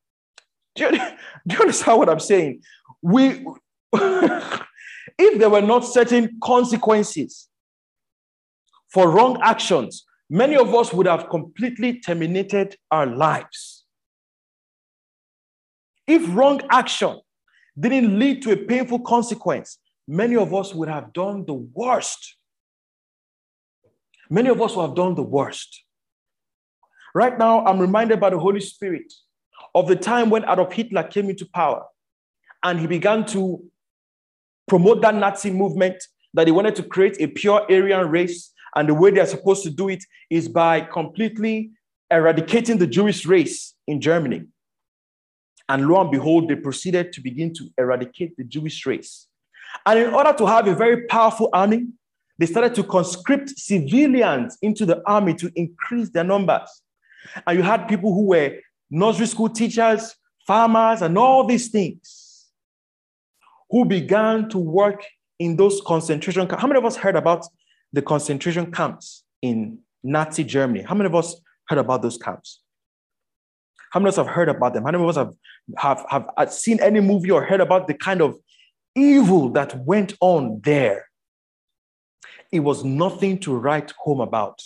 [0.75, 0.91] Do you,
[1.47, 2.61] do you understand what I'm saying?
[3.01, 3.47] We
[3.93, 7.49] if there were not certain consequences
[8.93, 13.85] for wrong actions, many of us would have completely terminated our lives.
[16.07, 17.21] If wrong action
[17.79, 19.79] didn't lead to a painful consequence,
[20.09, 22.37] many of us would have done the worst.
[24.31, 25.85] Many of us would have done the worst.
[27.15, 29.13] Right now, I'm reminded by the Holy Spirit
[29.75, 31.85] of the time when Adolf Hitler came into power
[32.63, 33.63] and he began to
[34.67, 36.03] promote that Nazi movement
[36.33, 39.63] that he wanted to create a pure Aryan race and the way they are supposed
[39.65, 41.71] to do it is by completely
[42.11, 44.43] eradicating the Jewish race in Germany.
[45.69, 49.29] And lo and behold, they proceeded to begin to eradicate the Jewish race.
[49.87, 51.87] And in order to have a very powerful army,
[52.39, 56.83] they started to conscript civilians into the army to increase their numbers.
[57.47, 58.59] And you had people who were
[58.91, 60.15] nursery school teachers,
[60.47, 62.49] farmers, and all these things
[63.71, 65.05] who began to work
[65.39, 66.61] in those concentration camps.
[66.61, 67.47] How many of us heard about
[67.93, 70.83] the concentration camps in Nazi Germany.
[70.83, 72.61] How many of us heard about those camps?
[73.91, 74.85] How many of us have heard about them?
[74.85, 75.35] How many of us have,
[75.77, 78.37] have, have uh, seen any movie or heard about the kind of
[78.95, 81.07] evil that went on there?
[82.51, 84.61] It was nothing to write home about.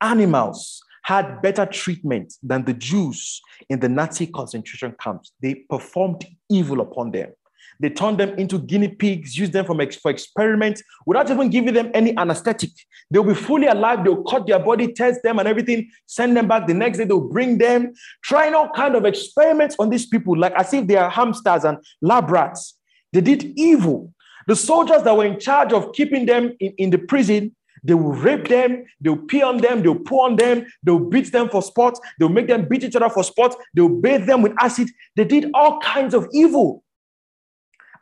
[0.00, 5.32] Animals had better treatment than the Jews in the Nazi concentration camps.
[5.40, 7.32] They performed evil upon them.
[7.80, 11.90] They turn them into guinea pigs, use them for, for experiments without even giving them
[11.94, 12.70] any anesthetic.
[13.10, 14.04] They'll be fully alive.
[14.04, 16.66] They'll cut their body, test them and everything, send them back.
[16.66, 20.52] The next day, they'll bring them, trying all kind of experiments on these people, like
[20.54, 22.74] as if they are hamsters and lab rats.
[23.12, 24.12] They did evil.
[24.46, 27.54] The soldiers that were in charge of keeping them in, in the prison,
[27.84, 31.48] they will rape them, they'll pee on them, they'll pour on them, they'll beat them
[31.48, 34.88] for sports, they'll make them beat each other for sports, they'll bathe them with acid.
[35.16, 36.82] They did all kinds of evil.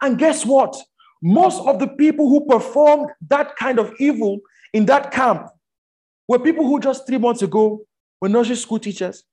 [0.01, 0.77] And guess what?
[1.23, 4.41] Most of the people who performed that kind of evil
[4.73, 5.49] in that camp
[6.29, 7.81] were people who just three months ago
[8.21, 9.25] were nursery school teachers.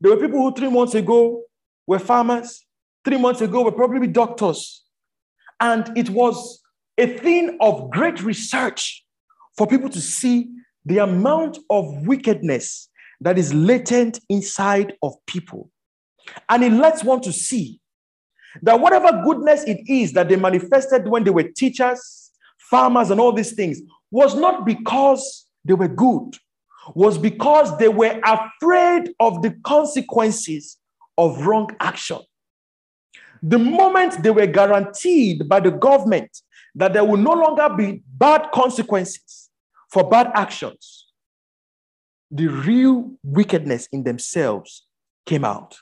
[0.00, 1.42] There were people who three months ago
[1.86, 2.64] were farmers,
[3.04, 4.84] three months ago were probably doctors.
[5.60, 6.62] And it was
[6.96, 9.04] a thing of great research
[9.56, 10.48] for people to see
[10.84, 12.88] the amount of wickedness
[13.20, 15.70] that is latent inside of people.
[16.48, 17.79] And it lets one to see
[18.62, 23.32] that whatever goodness it is that they manifested when they were teachers, farmers, and all
[23.32, 23.80] these things
[24.10, 26.36] was not because they were good,
[26.94, 30.78] was because they were afraid of the consequences
[31.16, 32.18] of wrong action.
[33.42, 36.30] The moment they were guaranteed by the government
[36.74, 39.50] that there will no longer be bad consequences
[39.90, 41.06] for bad actions,
[42.30, 44.86] the real wickedness in themselves
[45.26, 45.76] came out.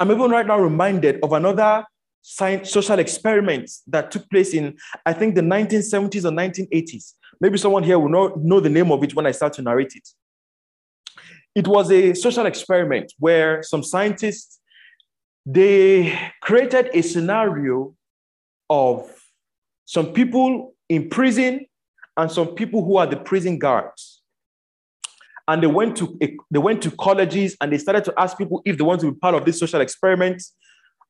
[0.00, 1.84] I'm even right now reminded of another
[2.22, 4.76] science, social experiment that took place in,
[5.06, 7.12] I think, the 1970s or 1980s.
[7.40, 9.94] Maybe someone here will know, know the name of it when I start to narrate
[9.94, 10.08] it.
[11.54, 14.60] It was a social experiment where some scientists
[15.46, 17.94] they created a scenario
[18.70, 19.14] of
[19.84, 21.66] some people in prison
[22.16, 24.22] and some people who are the prison guards
[25.48, 26.18] and they went to
[26.50, 29.18] they went to colleges and they started to ask people if they want to be
[29.18, 30.42] part of this social experiment.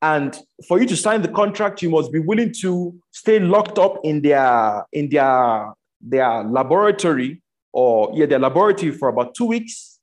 [0.02, 0.36] And
[0.68, 4.22] for you to sign the contract you must be willing to stay locked up in
[4.22, 10.00] their in their their laboratory or yeah their laboratory for about two weeks.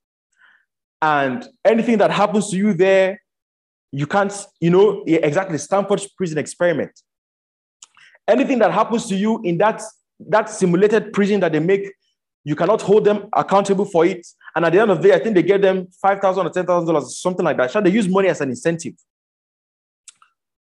[1.02, 3.20] And anything that happens to you there
[3.92, 6.92] you can't you know exactly stanford's prison experiment.
[8.26, 9.82] Anything that happens to you in that
[10.28, 11.92] that simulated prison that they make
[12.44, 14.26] you cannot hold them accountable for it.
[14.54, 17.02] And at the end of the day, I think they get them 5,000 or $10,000,
[17.10, 17.70] something like that.
[17.70, 18.94] So they use money as an incentive.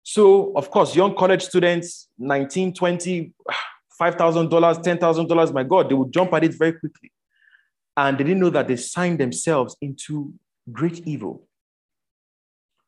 [0.03, 3.33] So, of course, young college students, 19, 20,
[4.01, 7.11] $5,000, $10,000, my God, they would jump at it very quickly.
[7.97, 10.33] And they didn't know that they signed themselves into
[10.71, 11.47] great evil.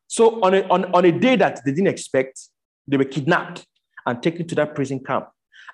[0.07, 2.39] So, on a, on, on a day that they didn't expect,
[2.87, 3.65] they were kidnapped
[4.05, 5.29] and taken to that prison camp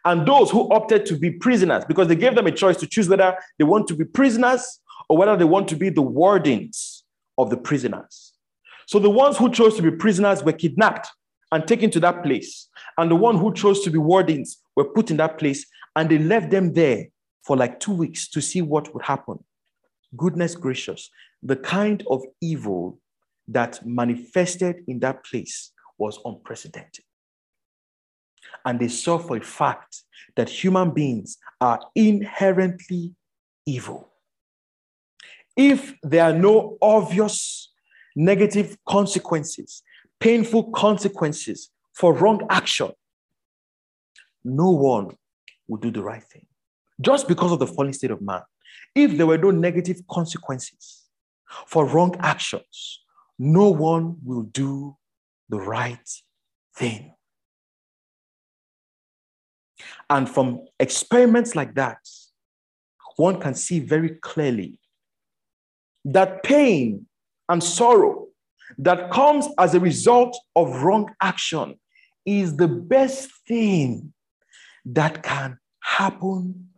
[0.06, 3.08] and those who opted to be prisoners because they gave them a choice to choose
[3.08, 4.80] whether they want to be prisoners
[5.10, 7.04] or whether they want to be the wardens
[7.38, 8.34] of the prisoners.
[8.86, 11.08] So the ones who chose to be prisoners were kidnapped
[11.52, 12.68] and taken to that place.
[12.98, 16.18] and the one who chose to be wardens were put in that place, and they
[16.18, 17.08] left them there
[17.44, 19.44] for like two weeks to see what would happen.
[20.16, 21.10] Goodness gracious,
[21.42, 23.00] the kind of evil
[23.48, 27.04] that manifested in that place was unprecedented.
[28.66, 30.04] And they saw for a fact
[30.36, 33.14] that human beings are inherently
[33.66, 34.10] evil.
[35.56, 37.72] If there are no obvious
[38.16, 39.84] negative consequences,
[40.20, 42.92] painful consequences for wrong action,
[44.44, 45.16] no one
[45.68, 46.46] will do the right thing.
[47.00, 48.42] Just because of the fallen state of man.
[48.96, 51.04] If there were no negative consequences
[51.68, 53.02] for wrong actions,
[53.40, 54.98] no one will do
[55.50, 56.10] the right
[56.76, 57.14] thing.
[60.10, 61.98] And from experiments like that,
[63.16, 64.80] one can see very clearly
[66.06, 67.06] that pain
[67.50, 68.28] and sorrow
[68.78, 71.80] that comes as a result of wrong action
[72.26, 74.14] is the best thing
[74.86, 76.70] that can happen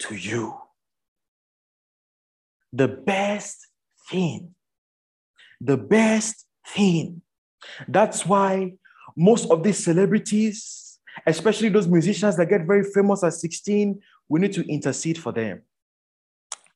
[0.00, 0.54] to you.
[2.72, 3.66] The best
[4.10, 4.54] thing.
[5.60, 7.22] The best thing.
[7.86, 8.74] That's why
[9.16, 10.87] most of these celebrities,
[11.26, 15.62] especially those musicians that get very famous at 16, we need to intercede for them.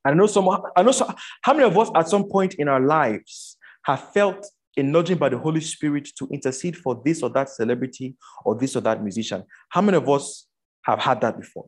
[0.05, 2.81] I know some, I know some, how many of us at some point in our
[2.81, 7.49] lives have felt a nudging by the Holy Spirit to intercede for this or that
[7.49, 9.43] celebrity or this or that musician?
[9.69, 10.47] How many of us
[10.83, 11.67] have had that before?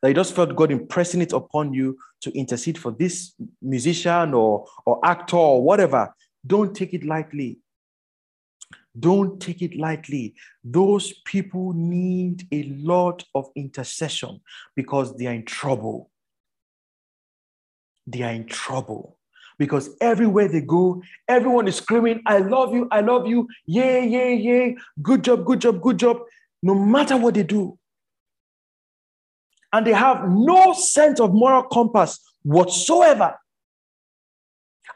[0.00, 4.66] That you just felt God impressing it upon you to intercede for this musician or,
[4.84, 6.12] or actor or whatever.
[6.46, 7.58] Don't take it lightly.
[8.98, 10.34] Don't take it lightly.
[10.62, 14.40] Those people need a lot of intercession
[14.76, 16.10] because they are in trouble
[18.06, 19.18] they are in trouble
[19.58, 24.34] because everywhere they go, everyone is screaming, I love you, I love you, yay, yay,
[24.34, 26.18] yay, good job, good job, good job,
[26.62, 27.78] no matter what they do.
[29.72, 33.38] And they have no sense of moral compass whatsoever.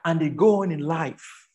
[0.05, 1.46] And they go on in life,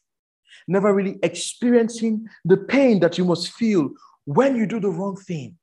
[0.68, 3.90] never really experiencing the pain that you must feel
[4.26, 5.58] when you do the wrong thing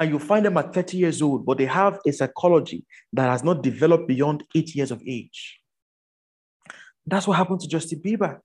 [0.00, 3.44] and you find them at 30 years old, but they have a psychology that has
[3.44, 5.60] not developed beyond eight years of age.
[7.06, 8.40] That's what happened to Justin Bieber.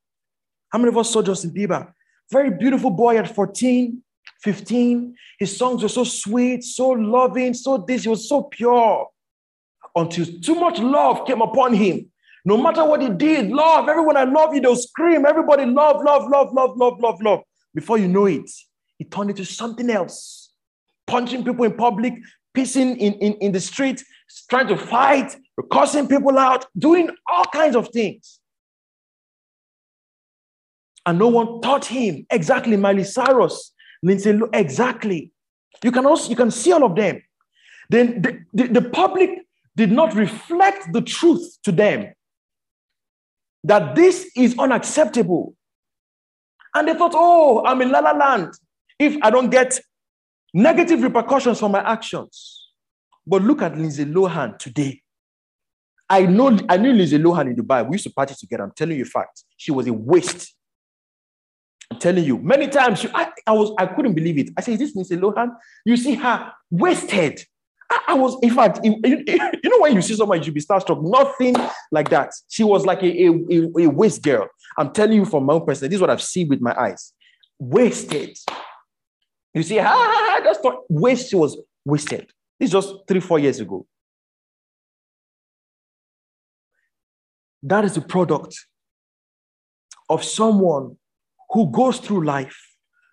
[0.69, 1.91] How many of us saw Justin Bieber?
[2.31, 4.01] Very beautiful boy at 14,
[4.41, 5.15] 15.
[5.39, 8.03] His songs were so sweet, so loving, so this.
[8.03, 9.07] He was so pure
[9.95, 12.11] until too much love came upon him.
[12.47, 15.25] No matter what he did, love, everyone, I love you, they'll scream.
[15.25, 17.41] Everybody, love, love, love, love, love, love, love.
[17.75, 18.49] Before you know it,
[18.97, 20.53] he turned into something else
[21.07, 22.13] punching people in public,
[22.55, 24.01] pissing in, in, in the street,
[24.49, 25.35] trying to fight,
[25.69, 28.39] cursing people out, doing all kinds of things.
[31.05, 35.33] And no one taught him exactly Miley Cyrus, Lindsay, exactly.
[35.83, 37.21] You can also you can see all of them.
[37.89, 39.31] Then the, the, the public
[39.75, 42.13] did not reflect the truth to them
[43.67, 45.53] that this is unacceptable.
[46.73, 48.53] And they thought, oh, I'm in La La Land.
[48.97, 49.79] If I don't get
[50.53, 52.71] negative repercussions for my actions.
[53.25, 55.01] But look at Lindsay Lohan today.
[56.09, 57.85] I know I knew Lindsay Lohan in Dubai.
[57.85, 58.63] We used to party together.
[58.63, 59.43] I'm telling you fact.
[59.57, 60.55] She was a waste.
[61.91, 64.49] I'm telling you, many times she, I, I was I couldn't believe it.
[64.57, 65.49] I said, "Is this Lindsay Lohan?"
[65.85, 67.43] You see her wasted.
[67.89, 71.01] I, was, in fact, you, you know when you see someone, you should be starstruck.
[71.01, 71.55] Nothing
[71.91, 72.31] like that.
[72.49, 73.29] She was like a, a,
[73.79, 74.47] a waste girl.
[74.77, 75.89] I'm telling you from my own person.
[75.89, 77.13] This is what I've seen with my eyes.
[77.59, 78.37] Wasted.
[79.53, 82.29] You see, I just thought waste She was wasted.
[82.59, 83.85] This just three, four years ago.
[87.63, 88.55] That is the product
[90.09, 90.97] of someone
[91.49, 92.57] who goes through life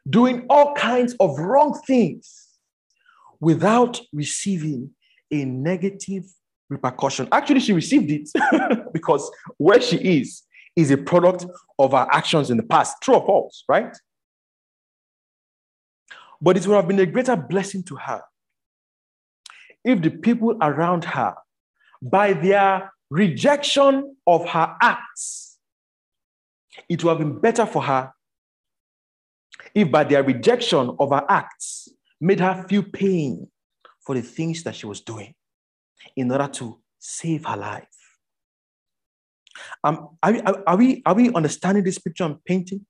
[0.09, 2.44] doing all kinds of wrong things
[3.45, 4.91] without receiving
[5.31, 6.25] a negative
[6.71, 7.29] repercussion.
[7.31, 8.29] Actually, she received it
[8.93, 10.43] because where she is
[10.75, 11.45] is a product
[11.79, 12.97] of her actions in the past.
[13.03, 13.95] True or false, right?
[16.41, 18.23] But it would have been a greater blessing to her
[19.85, 21.35] if the people around her,
[22.01, 25.59] by their rejection of her acts,
[26.89, 28.13] it would have been better for her
[29.75, 31.89] if by their rejection of her acts
[32.25, 33.47] made her feel pain
[34.01, 35.35] for the things that she was doing
[36.16, 37.87] in order to save her life.
[39.85, 42.87] Um, are, are, we, are we understanding this picture I'm painting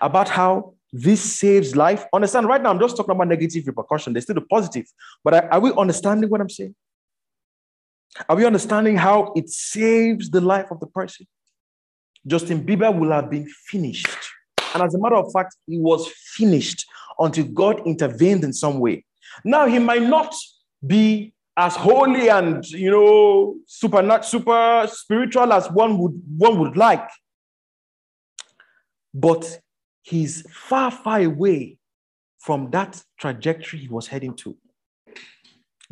[0.00, 2.04] about how this saves life.
[2.12, 2.46] Understand?
[2.48, 4.12] Right now, I'm just talking about negative repercussion.
[4.12, 4.86] There's still the positive.
[5.22, 6.74] But are, are we understanding what I'm saying?
[8.28, 11.26] Are we understanding how it saves the life of the person?
[12.26, 14.08] Justin Bieber will have been finished.
[14.74, 16.84] And as a matter of fact, he was finished
[17.18, 19.04] until God intervened in some way.
[19.44, 20.34] Now, he might not
[20.84, 26.76] be as holy and you know super not super spiritual as one would one would
[26.76, 27.08] like
[29.14, 29.60] but
[30.02, 31.78] he's far far away
[32.38, 34.56] from that trajectory he was heading to.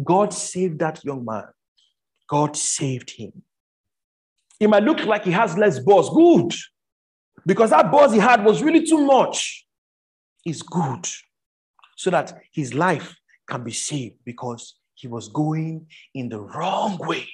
[0.03, 1.45] God saved that young man.
[2.29, 3.43] God saved him.
[4.59, 6.53] It might look like he has less buzz good
[7.47, 9.67] because that buzz he had was really too much
[10.45, 11.07] is good
[11.97, 13.17] so that his life
[13.49, 17.29] can be saved because he was going in the wrong way.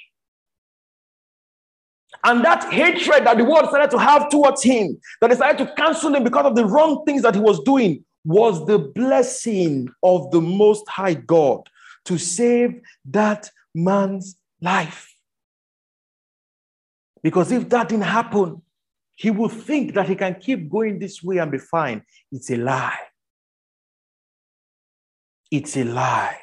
[2.24, 6.14] And that hatred that the world started to have towards him, that decided to cancel
[6.14, 10.40] him because of the wrong things that he was doing, was the blessing of the
[10.40, 11.68] Most High God
[12.06, 15.14] to save that man's life.
[17.22, 18.62] Because if that didn't happen,
[19.18, 22.02] he will think that he can keep going this way and be fine.
[22.30, 23.00] It's a lie.
[25.50, 26.38] It's a lie.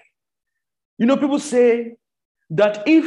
[0.98, 1.96] You know, people say
[2.50, 3.06] that if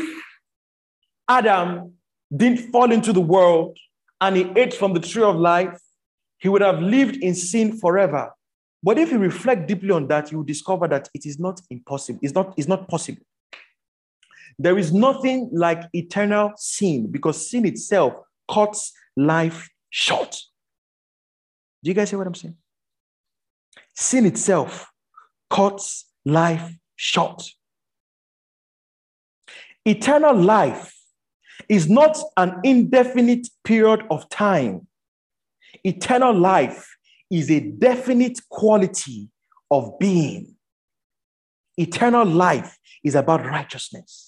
[1.28, 1.92] Adam
[2.34, 3.76] didn't fall into the world
[4.22, 5.78] and he ate from the tree of life,
[6.38, 8.32] he would have lived in sin forever.
[8.82, 12.20] But if you reflect deeply on that, you will discover that it is not impossible.
[12.22, 13.26] It's not, it's not possible.
[14.58, 18.14] There is nothing like eternal sin because sin itself
[18.50, 20.36] cuts life short.
[21.82, 22.56] Do you guys hear what I'm saying?
[23.94, 24.90] Sin itself
[25.50, 27.42] cuts life short.
[29.84, 30.94] Eternal life
[31.68, 34.86] is not an indefinite period of time.
[35.84, 36.96] Eternal life
[37.30, 39.28] is a definite quality
[39.70, 40.54] of being.
[41.76, 44.27] Eternal life is about righteousness.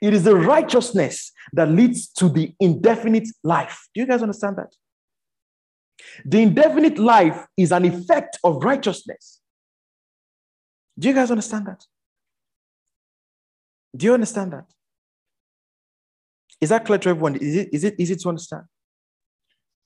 [0.00, 3.88] It is the righteousness that leads to the indefinite life.
[3.94, 4.74] Do you guys understand that?
[6.24, 9.40] The indefinite life is an effect of righteousness.
[10.98, 11.84] Do you guys understand that?
[13.96, 14.66] Do you understand that?
[16.60, 17.36] Is that clear to everyone?
[17.36, 18.64] Is it, is it easy to understand?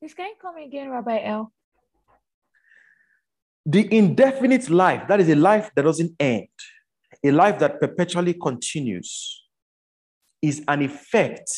[0.01, 1.53] Please can you come again, Rabbi L?
[3.67, 6.49] The indefinite life, that is a life that doesn't end,
[7.25, 9.45] a life that perpetually continues,
[10.43, 11.51] is an effect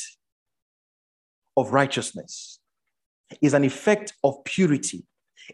[1.57, 2.59] of righteousness,
[3.43, 5.05] is an effect of purity,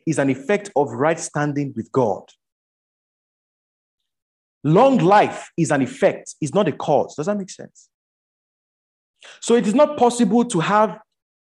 [0.07, 2.23] is an effect of right standing with God.
[4.65, 7.15] Long life is an effect, is not a cause.
[7.15, 7.89] Does that make sense?
[9.41, 10.99] So it is not possible to have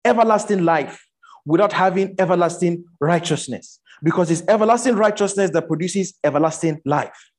[0.04, 1.04] everlasting life
[1.46, 7.30] without having everlasting righteousness because it's everlasting righteousness that produces everlasting life.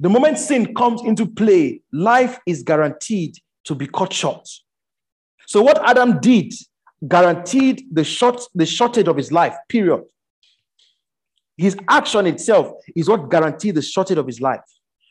[0.00, 4.48] The moment sin comes into play, life is guaranteed to be cut short.
[5.46, 6.52] So what Adam did
[7.06, 10.04] guaranteed the short the shortage of his life, period.
[11.56, 14.60] His action itself is what guaranteed the shortage of his life.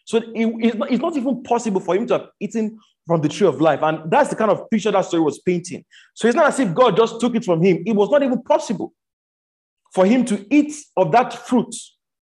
[0.05, 3.29] So it, it's, not, it's not even possible for him to have eaten from the
[3.29, 3.81] tree of life.
[3.83, 5.85] And that's the kind of picture that story was painting.
[6.13, 7.83] So it's not as if God just took it from him.
[7.85, 8.93] It was not even possible
[9.93, 11.73] for him to eat of that fruit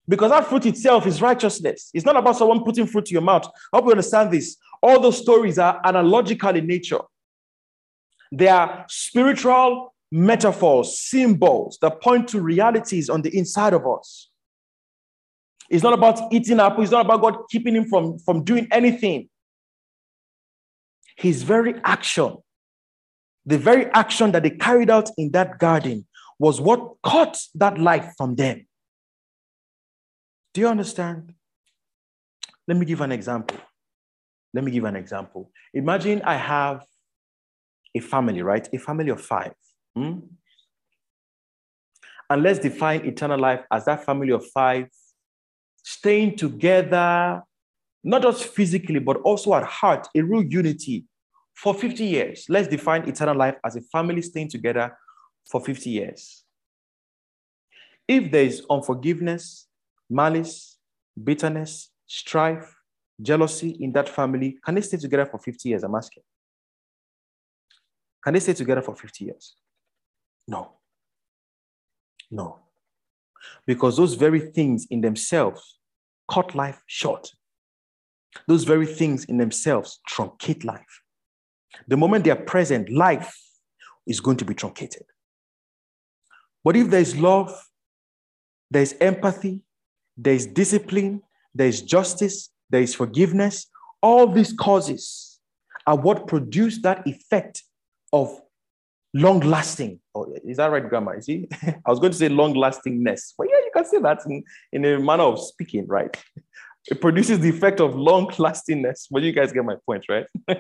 [0.07, 1.91] because that fruit itself is righteousness.
[1.95, 3.47] It's not about someone putting fruit to your mouth.
[3.73, 4.57] I hope you understand this.
[4.83, 7.01] All those stories are analogical in nature,
[8.31, 14.31] they are spiritual metaphors, symbols that point to realities on the inside of us.
[15.71, 16.83] It's not about eating apple.
[16.83, 19.29] It's not about God keeping him from, from doing anything.
[21.17, 22.37] His very action,
[23.47, 26.07] the very action that they carried out in that garden,
[26.39, 28.67] was what cut that life from them.
[30.55, 31.35] Do you understand?
[32.69, 33.59] Let me give an example.
[34.55, 35.51] Let me give an example.
[35.75, 36.87] Imagine I have
[37.93, 38.67] a family, right?
[38.73, 39.53] A family of five.
[39.97, 40.21] Hmm?
[42.31, 44.87] And let's define eternal life as that family of five
[45.83, 47.43] staying together,
[48.05, 51.05] not just physically, but also at heart, a real unity
[51.55, 52.47] for 50 years.
[52.49, 54.97] Let's define eternal life as a family staying together
[55.51, 56.45] for 50 years.
[58.07, 59.67] If there is unforgiveness,
[60.15, 60.79] malice,
[61.23, 62.75] bitterness, strife,
[63.21, 65.83] jealousy in that family, can they stay together for 50 years?
[65.83, 66.23] I'm asking.
[68.23, 69.57] Can they stay together for 50 years?
[70.47, 70.73] No.
[72.31, 72.61] No.
[73.67, 75.79] Because those very things in themselves
[76.31, 77.31] cut life short.
[78.49, 81.03] Those very things in themselves truncate life.
[81.89, 83.37] The moment they are present, life
[84.07, 85.05] is going to be truncated.
[86.63, 87.53] But if there is love,
[88.71, 89.64] there is empathy,
[90.17, 91.23] there is discipline,
[91.55, 93.67] there is justice, there is forgiveness,
[94.03, 95.41] all these causes
[95.87, 97.63] are what produce that effect
[98.13, 98.41] of
[99.15, 100.01] long lasting.
[100.15, 101.13] Oh, is that right, Grandma?
[101.13, 101.29] Is?
[101.29, 104.85] I was going to say long lastingness, but yeah, you can say that in, in
[104.85, 106.15] a manner of speaking, right?
[106.87, 110.27] It produces the effect of long lastingness, but you guys get my point, right?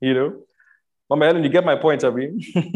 [0.00, 0.40] you know,
[1.10, 2.28] Mama Ellen, you get my point, Abby?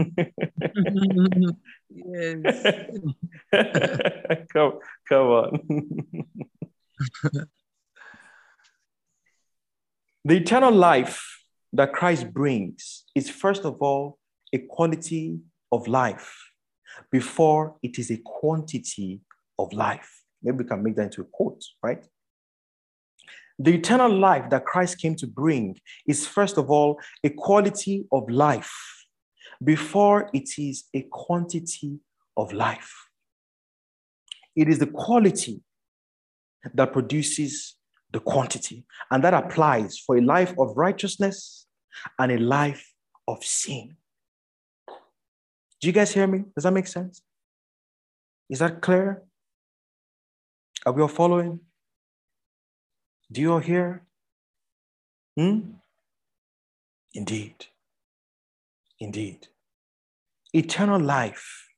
[1.91, 2.65] yes.
[4.53, 5.61] come, come on.
[10.25, 14.19] the eternal life that Christ brings is, first of all,
[14.55, 16.35] a quality of life
[17.11, 19.21] before it is a quantity
[19.59, 20.23] of life.
[20.43, 22.07] Maybe we can make that into a quote, right?
[23.59, 28.29] The eternal life that Christ came to bring is, first of all, a quality of
[28.31, 28.73] life
[29.63, 32.01] before it is a quantity
[32.37, 32.93] of life.
[34.57, 35.63] It is the quality
[36.75, 37.77] that produces
[38.13, 41.67] the quantity, and that applies for a life of righteousness
[42.19, 42.93] and a life
[43.27, 43.97] of sin.
[45.81, 46.45] Do you guys hear me?
[46.55, 47.23] Does that make sense?
[48.51, 49.23] Is that clear?
[50.85, 51.61] Are we all following?
[53.33, 54.03] Do you all hear?
[55.39, 55.61] Hmm?
[57.15, 57.67] Indeed.
[59.01, 59.49] Indeed.
[60.53, 61.69] Eternal life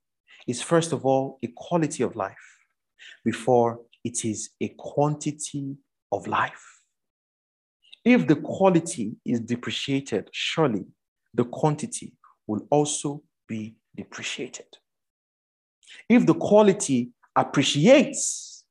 [0.49, 2.59] is, first of all, a quality of life
[3.25, 5.77] before it is a quantity
[6.11, 6.65] of life.
[8.05, 10.85] If the quality is depreciated, surely
[11.33, 12.15] the quantity
[12.49, 14.67] will also be depreciated.
[16.09, 18.65] If the quality appreciates,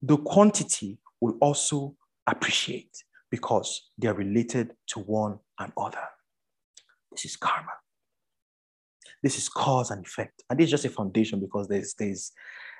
[0.00, 1.96] the quantity will also
[2.32, 6.04] appreciate because they are related to one another.
[7.12, 7.72] This is karma.
[9.22, 10.42] This is cause and effect.
[10.48, 12.32] And this is just a foundation because there's, there's,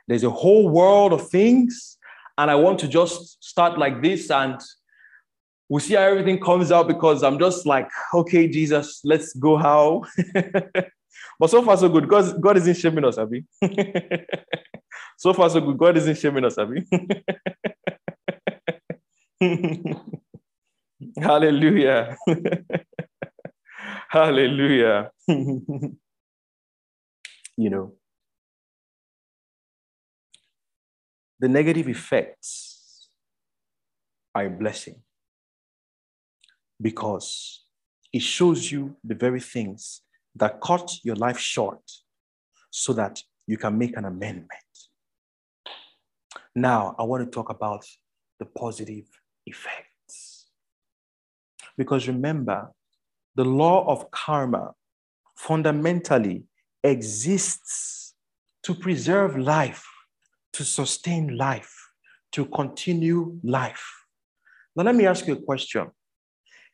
[0.09, 1.99] there's a whole world of things.
[2.39, 4.61] And I want to just start like this and
[5.69, 10.05] we'll see how everything comes out because I'm just like, okay, Jesus, let's go how.
[11.39, 12.09] but so far, so good.
[12.09, 13.45] God, God isn't shaming us, Abby.
[15.19, 15.79] so far, so good.
[15.79, 16.85] God isn't shaming us, Abby.
[21.19, 22.17] Hallelujah.
[24.09, 25.11] Hallelujah.
[25.29, 25.97] you
[27.57, 27.95] know,
[31.39, 33.09] the negative effects
[34.35, 35.01] are a blessing
[36.81, 37.65] because
[38.13, 40.03] it shows you the very things
[40.35, 41.81] that cut your life short
[42.71, 44.51] so that you can make an amendment.
[46.55, 47.85] Now, I want to talk about
[48.39, 49.07] the positive
[49.51, 50.47] effects.
[51.77, 52.71] Because remember,
[53.35, 54.73] the law of karma
[55.37, 56.45] fundamentally
[56.83, 58.15] exists
[58.63, 59.87] to preserve life,
[60.53, 61.75] to sustain life,
[62.33, 63.87] to continue life.
[64.77, 65.91] Now, let me ask you a question.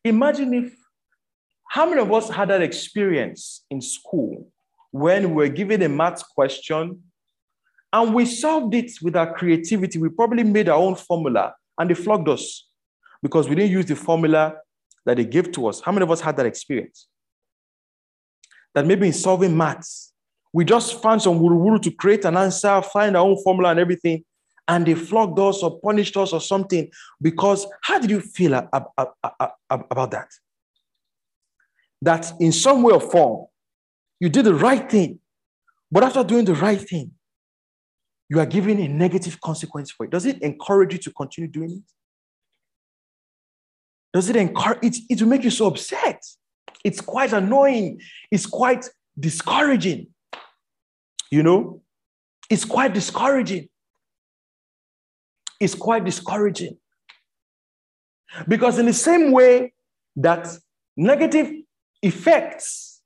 [0.04, 0.74] Imagine if,
[1.68, 4.48] how many of us had that experience in school
[4.90, 7.02] when we were given a math question
[7.92, 9.98] and we solved it with our creativity?
[9.98, 12.65] We probably made our own formula and they flogged us
[13.26, 14.54] because we didn't use the formula
[15.04, 15.80] that they gave to us.
[15.80, 17.08] How many of us had that experience?
[18.72, 20.12] That maybe in solving maths,
[20.52, 24.24] we just found some wuru to create an answer, find our own formula and everything,
[24.68, 26.88] and they flogged us or punished us or something
[27.20, 30.28] because how did you feel about that?
[32.00, 33.46] That in some way or form,
[34.20, 35.18] you did the right thing,
[35.90, 37.10] but after doing the right thing,
[38.28, 40.12] you are given a negative consequence for it.
[40.12, 41.92] Does it encourage you to continue doing it?
[44.16, 44.96] Does it encourage it?
[45.10, 46.24] It will make you so upset.
[46.82, 48.00] It's quite annoying.
[48.30, 48.88] It's quite
[49.20, 50.06] discouraging.
[51.30, 51.82] You know,
[52.48, 53.68] it's quite discouraging.
[55.60, 56.78] It's quite discouraging.
[58.48, 59.74] Because in the same way
[60.16, 60.48] that
[60.96, 61.52] negative
[62.02, 63.02] effects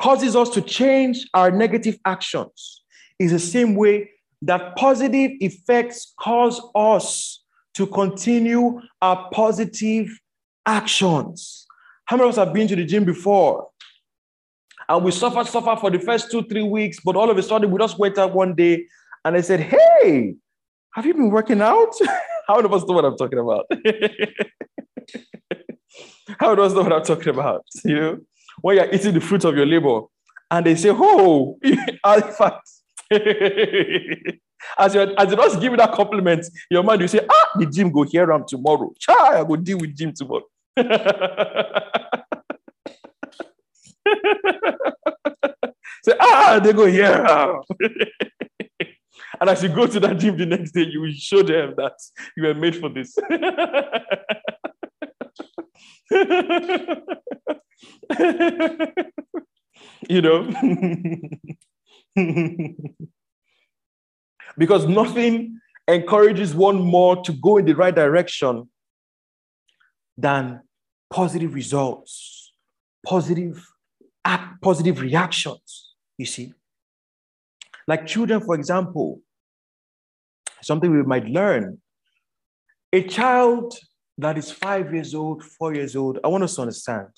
[0.00, 2.84] causes us to change our negative actions,
[3.18, 7.44] is the same way that positive effects cause us
[7.74, 10.08] to continue our positive
[10.66, 11.66] actions.
[12.06, 13.68] How many of us have been to the gym before?
[14.88, 17.70] And we suffer, suffer for the first two, three weeks, but all of a sudden
[17.70, 18.86] we just went out one day
[19.24, 20.34] and I said, Hey,
[20.92, 21.94] have you been working out?
[22.46, 23.64] How many of us know what I'm talking about?
[26.38, 27.64] How many of us know what I'm talking about?
[27.84, 28.18] You know,
[28.60, 30.02] when you're eating the fruit of your labor
[30.50, 31.58] and they say, Oh,
[32.04, 32.68] fact,
[34.78, 37.90] as you as you just give that compliment, your mind you say, ah, the gym
[37.90, 38.92] go here am tomorrow.
[38.98, 40.44] Chai, I go deal with gym tomorrow.
[46.04, 47.24] Say, ah, they go here.
[49.40, 51.92] and as you go to that gym the next day, you will show them that
[52.36, 53.16] you were made for this.
[60.08, 60.48] you know?
[64.56, 68.68] because nothing encourages one more to go in the right direction
[70.16, 70.62] than
[71.14, 72.52] positive results,
[73.06, 73.64] positive
[74.24, 76.52] act, positive reactions, you see.
[77.86, 79.20] Like children, for example,
[80.60, 81.78] something we might learn.
[82.92, 83.74] A child
[84.18, 87.10] that is five years old, four years old, I want us to understand.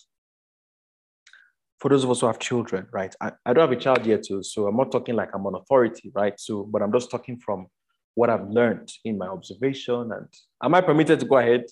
[1.80, 3.14] For those of us who have children, right?
[3.22, 5.54] I, I don't have a child yet, too, so I'm not talking like I'm on
[5.54, 6.38] authority, right?
[6.38, 7.68] So, but I'm just talking from
[8.14, 10.10] what I've learned in my observation.
[10.12, 10.28] And
[10.62, 11.64] am I permitted to go ahead?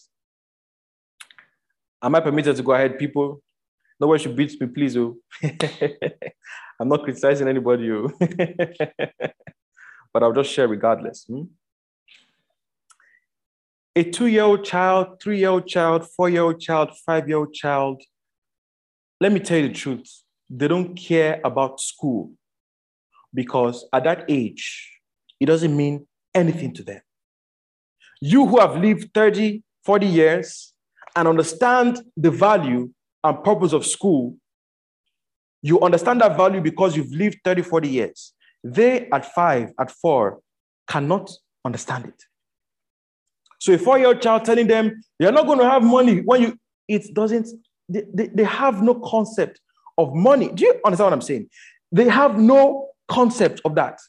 [2.04, 3.42] Am I permitted to go ahead, people?
[3.98, 4.94] No one should beat me, please.
[4.94, 5.16] Oh.
[6.78, 8.12] I'm not criticizing anybody, oh.
[10.12, 11.24] but I'll just share regardless.
[11.26, 11.44] Hmm?
[13.96, 17.38] A two year old child, three year old child, four year old child, five year
[17.38, 18.02] old child,
[19.18, 20.24] let me tell you the truth.
[20.50, 22.32] They don't care about school
[23.32, 25.00] because at that age,
[25.40, 27.00] it doesn't mean anything to them.
[28.20, 30.73] You who have lived 30, 40 years
[31.16, 32.90] and understand the value
[33.22, 34.36] and purpose of school,
[35.62, 38.32] you understand that value because you've lived 30, 40 years.
[38.62, 40.40] They at five, at four,
[40.86, 41.30] cannot
[41.64, 42.22] understand it.
[43.60, 47.14] So a four-year-old child telling them, you're not going to have money when you, it
[47.14, 47.48] doesn't,
[47.88, 49.60] they, they, they have no concept
[49.96, 50.50] of money.
[50.52, 51.48] Do you understand what I'm saying?
[51.92, 54.00] They have no concept of that.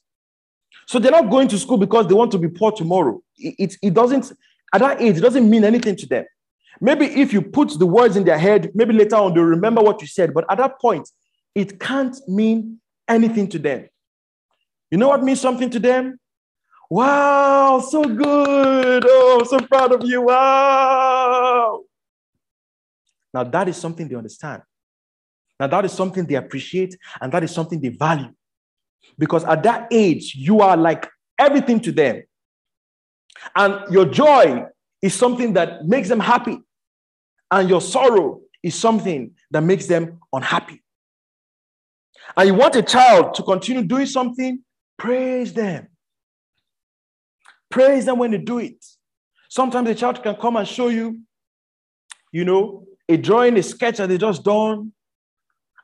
[0.87, 3.21] So they're not going to school because they want to be poor tomorrow.
[3.37, 4.31] It, it, it doesn't,
[4.73, 6.25] at that age, it doesn't mean anything to them.
[6.81, 10.01] Maybe if you put the words in their head, maybe later on they'll remember what
[10.01, 10.33] you said.
[10.33, 11.09] But at that point,
[11.53, 13.87] it can't mean anything to them.
[14.91, 16.19] You know what means something to them?
[16.89, 19.03] Wow, so good.
[19.07, 20.21] Oh, I'm so proud of you.
[20.21, 21.81] Wow.
[23.33, 24.61] Now, that is something they understand.
[25.59, 28.33] Now, that is something they appreciate and that is something they value.
[29.17, 32.23] Because at that age, you are like everything to them.
[33.55, 34.65] And your joy
[35.05, 36.57] is something that makes them happy,
[37.51, 40.81] and your sorrow is something that makes them unhappy.
[42.35, 44.63] And you want a child to continue doing something,
[44.97, 45.87] praise them.
[47.69, 48.83] Praise them when they do it.
[49.47, 51.19] Sometimes a child can come and show you,
[52.31, 54.91] you know, a drawing, a sketch that they just done.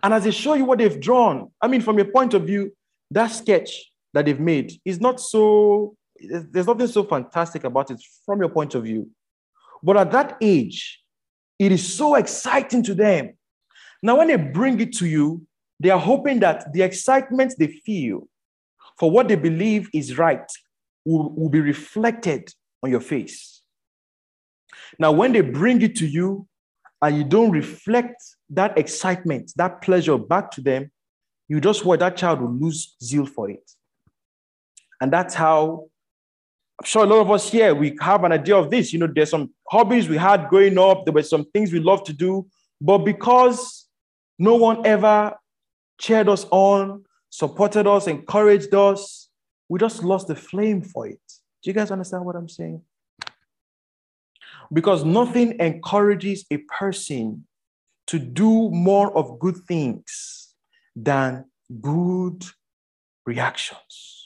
[0.01, 2.75] And as they show you what they've drawn, I mean, from your point of view,
[3.11, 8.39] that sketch that they've made is not so there's nothing so fantastic about it from
[8.39, 9.09] your point of view.
[9.83, 11.01] But at that age,
[11.57, 13.37] it is so exciting to them.
[14.03, 15.45] Now, when they bring it to you,
[15.79, 18.27] they are hoping that the excitement they feel
[18.97, 20.49] for what they believe is right
[21.05, 22.53] will, will be reflected
[22.83, 23.61] on your face.
[24.99, 26.47] Now, when they bring it to you
[27.01, 30.91] and you don't reflect that excitement, that pleasure back to them,
[31.47, 33.71] you just watch that child will lose zeal for it.
[34.99, 35.89] And that's how
[36.81, 38.91] I'm sure a lot of us here, we have an idea of this.
[38.91, 42.07] You know, there's some hobbies we had growing up, there were some things we loved
[42.07, 42.47] to do,
[42.81, 43.87] but because
[44.39, 45.35] no one ever
[45.99, 49.29] cheered us on, supported us, encouraged us,
[49.69, 51.21] we just lost the flame for it.
[51.61, 52.81] Do you guys understand what I'm saying?
[54.73, 57.45] Because nothing encourages a person
[58.07, 60.55] to do more of good things
[60.95, 61.45] than
[61.79, 62.43] good
[63.27, 64.20] reactions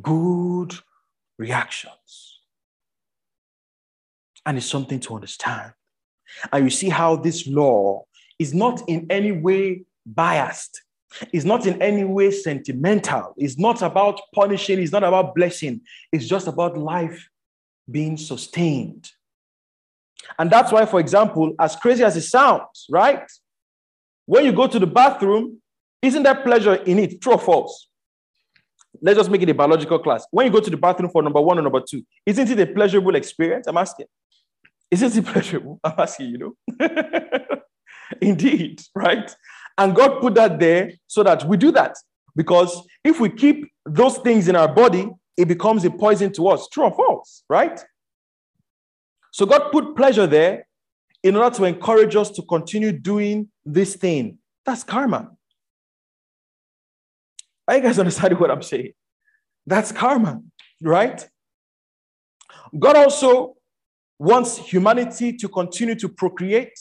[0.00, 0.74] good
[1.38, 2.40] reactions.
[4.44, 5.72] And it's something to understand.
[6.52, 8.04] And you see how this law
[8.38, 10.82] is not in any way biased,
[11.32, 15.80] it's not in any way sentimental, it's not about punishing, it's not about blessing,
[16.12, 17.28] it's just about life
[17.90, 19.10] being sustained.
[20.38, 23.22] And that's why, for example, as crazy as it sounds, right?
[24.26, 25.60] When you go to the bathroom,
[26.02, 27.20] isn't there pleasure in it?
[27.20, 27.88] True or false?
[29.02, 30.26] Let's just make it a biological class.
[30.30, 32.66] When you go to the bathroom for number one or number two, isn't it a
[32.66, 33.66] pleasurable experience?
[33.66, 34.06] I'm asking.
[34.90, 35.80] Isn't it pleasurable?
[35.82, 36.78] I'm asking, you know.
[38.20, 39.34] Indeed, right?
[39.78, 41.96] And God put that there so that we do that.
[42.34, 46.68] Because if we keep those things in our body, it becomes a poison to us.
[46.68, 47.82] True or false, right?
[49.32, 50.66] So God put pleasure there
[51.22, 54.38] in order to encourage us to continue doing this thing.
[54.64, 55.35] That's karma.
[57.68, 58.92] Are you guys understanding what I'm saying?
[59.66, 60.40] That's karma,
[60.80, 61.28] right?
[62.78, 63.56] God also
[64.18, 66.78] wants humanity to continue to procreate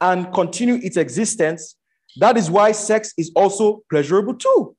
[0.00, 1.76] and continue its existence.
[2.16, 4.76] That is why sex is also pleasurable too.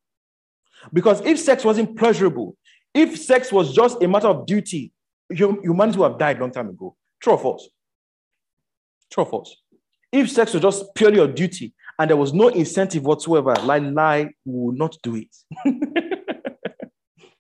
[0.92, 2.58] Because if sex wasn't pleasurable,
[2.94, 4.92] if sex was just a matter of duty,
[5.30, 6.96] humanity would have died long time ago.
[7.22, 7.70] True or false?
[9.12, 9.63] True or false?
[10.14, 14.30] If sex was just purely a duty and there was no incentive whatsoever, lie, lie,
[14.46, 15.36] will not do it.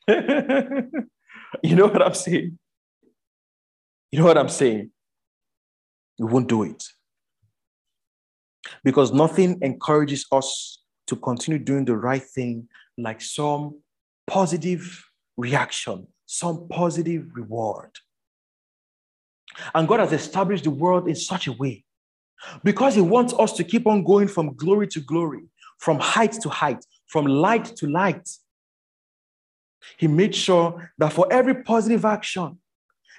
[1.63, 2.57] you know what I'm saying?
[4.11, 4.89] You know what I'm saying?
[6.17, 6.83] We won't do it.
[8.83, 12.67] Because nothing encourages us to continue doing the right thing
[12.97, 13.81] like some
[14.25, 15.05] positive
[15.37, 17.91] reaction, some positive reward.
[19.75, 21.85] And God has established the world in such a way
[22.63, 25.43] because He wants us to keep on going from glory to glory,
[25.79, 28.29] from height to height, from light to light.
[29.97, 32.59] He made sure that for every positive action,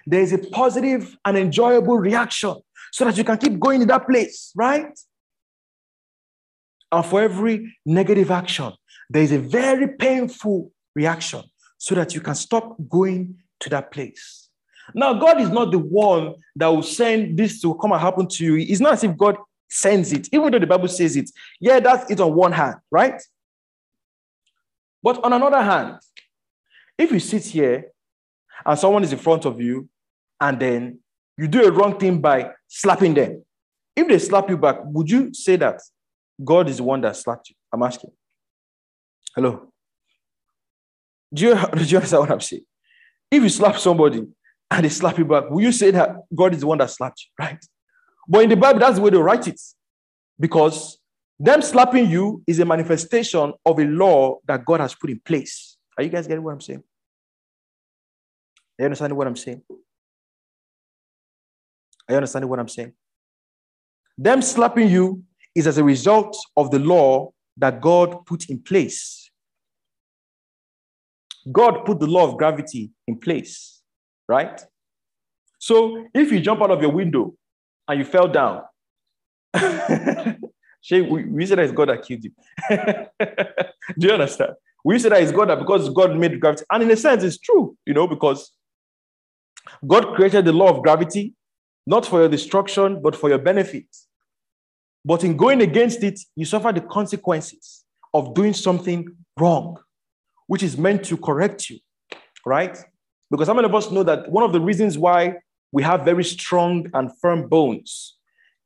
[0.06, 2.56] there is a positive and enjoyable reaction
[2.92, 4.98] so that you can keep going in that place, right?
[6.92, 8.72] And for every negative action,
[9.10, 11.42] there is a very painful reaction
[11.78, 14.43] so that you can stop going to that place.
[14.92, 18.44] Now, God is not the one that will send this to come and happen to
[18.44, 18.56] you.
[18.56, 19.36] It's not as if God
[19.68, 21.30] sends it, even though the Bible says it.
[21.60, 23.20] Yeah, that's it on one hand, right?
[25.02, 25.98] But on another hand,
[26.98, 27.92] if you sit here
[28.64, 29.88] and someone is in front of you
[30.40, 30.98] and then
[31.36, 33.44] you do a wrong thing by slapping them,
[33.96, 35.80] if they slap you back, would you say that
[36.42, 37.56] God is the one that slapped you?
[37.72, 38.10] I'm asking.
[39.34, 39.72] Hello.
[41.32, 42.64] Do you, do you understand what I'm saying?
[43.30, 44.26] If you slap somebody
[44.74, 47.24] and they slap you back, will you say that God is the one that slapped
[47.24, 47.44] you?
[47.44, 47.64] Right?
[48.28, 49.60] But in the Bible, that's the way they write it.
[50.38, 50.98] Because
[51.38, 55.76] them slapping you is a manifestation of a law that God has put in place.
[55.96, 56.82] Are you guys getting what I'm saying?
[58.78, 59.62] Are you understanding what I'm saying?
[62.08, 62.92] Are you understanding what I'm saying?
[64.18, 65.22] Them slapping you
[65.54, 69.30] is as a result of the law that God put in place.
[71.50, 73.73] God put the law of gravity in place,
[74.28, 74.60] right?
[75.58, 77.34] So if you jump out of your window
[77.88, 78.62] and you fell down,
[79.54, 79.60] we
[81.46, 82.32] say that it's God that killed you.
[83.98, 84.52] Do you understand?
[84.84, 86.64] We say that it's God that because God made gravity.
[86.70, 88.52] And in a sense, it's true, you know, because
[89.86, 91.34] God created the law of gravity
[91.86, 93.86] not for your destruction, but for your benefit.
[95.04, 99.06] But in going against it, you suffer the consequences of doing something
[99.38, 99.78] wrong,
[100.46, 101.78] which is meant to correct you,
[102.46, 102.78] right?
[103.30, 105.34] Because how many of us know that one of the reasons why
[105.72, 108.16] we have very strong and firm bones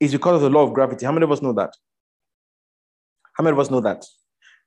[0.00, 1.06] is because of the law of gravity?
[1.06, 1.74] How many of us know that?
[3.34, 4.04] How many of us know that?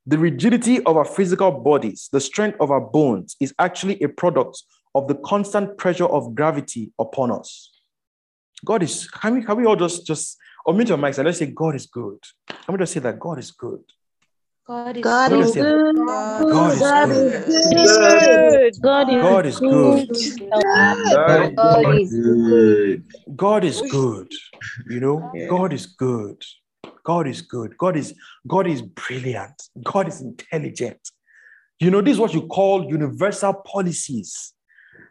[0.06, 4.64] The rigidity of our physical bodies, the strength of our bones, is actually a product
[4.96, 7.72] of the constant pressure of gravity upon us.
[8.66, 10.38] God is, can we, can we all just, just
[10.68, 12.18] unmute your mics and let's say, God is good.
[12.48, 13.82] Can we just say that God is good?
[14.68, 15.54] God is God good.
[15.54, 15.96] good.
[16.50, 18.78] God is good.
[19.22, 20.10] God is good.
[21.12, 23.04] God is good.
[23.36, 24.32] God is good.
[24.88, 26.44] You know, God is good.
[27.04, 27.78] God is good.
[27.78, 28.14] God is
[28.48, 29.70] God is brilliant.
[29.84, 31.00] God is intelligent.
[31.80, 34.54] You know, this is what you call universal policies.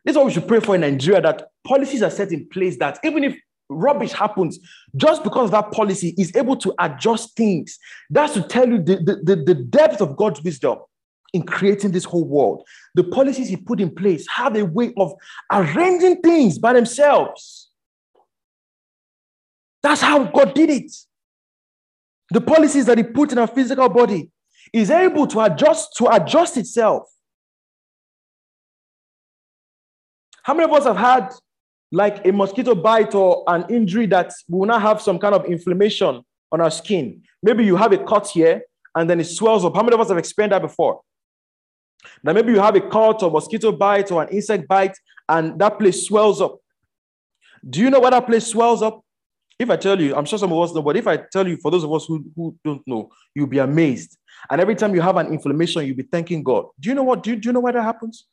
[0.04, 2.78] This is what we should pray for in Nigeria that policies are set in place
[2.78, 3.36] that even if
[3.70, 4.58] rubbish happens,
[4.96, 7.78] just because that policy is able to adjust things,
[8.10, 10.78] that's to tell you the, the, the, depth of God's wisdom
[11.32, 12.66] in creating this whole world.
[12.94, 15.14] The policies he put in place have a way of
[15.50, 17.70] arranging things by themselves.
[19.82, 20.92] That's how God did it.
[22.32, 24.30] The policies that he put in our physical body
[24.72, 27.10] is able to adjust to adjust itself
[30.42, 31.32] How many of us have had
[31.92, 36.22] like a mosquito bite or an injury that will not have some kind of inflammation
[36.52, 37.22] on our skin?
[37.42, 38.62] Maybe you have a cut here
[38.94, 39.74] and then it swells up.
[39.74, 41.00] How many of us have experienced that before?
[42.22, 44.96] Now, maybe you have a cut or mosquito bite or an insect bite
[45.28, 46.58] and that place swells up.
[47.68, 49.02] Do you know why that place swells up?
[49.58, 51.58] If I tell you, I'm sure some of us know, but if I tell you,
[51.58, 54.16] for those of us who, who don't know, you'll be amazed.
[54.48, 56.66] And every time you have an inflammation, you'll be thanking God.
[56.80, 57.22] Do you know what?
[57.22, 58.26] Do you, do you know why that happens?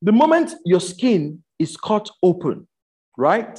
[0.00, 2.66] The moment your skin is cut open,
[3.16, 3.58] right?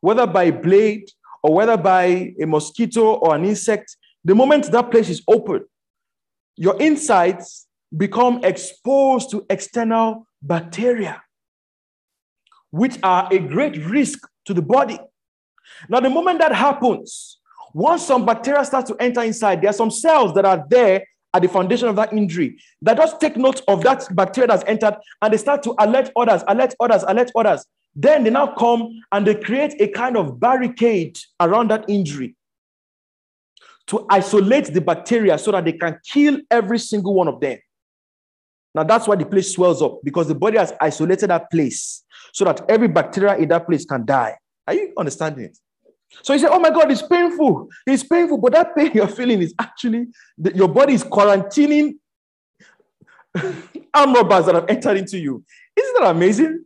[0.00, 1.10] Whether by blade
[1.42, 5.64] or whether by a mosquito or an insect, the moment that place is open,
[6.56, 11.22] your insides become exposed to external bacteria,
[12.70, 14.98] which are a great risk to the body.
[15.88, 17.38] Now, the moment that happens,
[17.74, 21.04] once some bacteria start to enter inside, there are some cells that are there
[21.36, 24.96] at the foundation of that injury that just take note of that bacteria that's entered
[25.20, 27.66] and they start to alert others, alert others, alert others.
[27.94, 32.36] Then they now come and they create a kind of barricade around that injury
[33.88, 37.58] to isolate the bacteria so that they can kill every single one of them.
[38.74, 42.02] Now that's why the place swells up because the body has isolated that place
[42.32, 44.36] so that every bacteria in that place can die.
[44.66, 45.58] Are you understanding it?
[46.22, 47.68] So you say, oh my God, it's painful.
[47.86, 48.38] It's painful.
[48.38, 50.06] But that pain you're feeling is actually
[50.54, 51.94] your body is quarantining
[53.94, 55.44] arm robbers that have entered into you.
[55.76, 56.64] Isn't that amazing?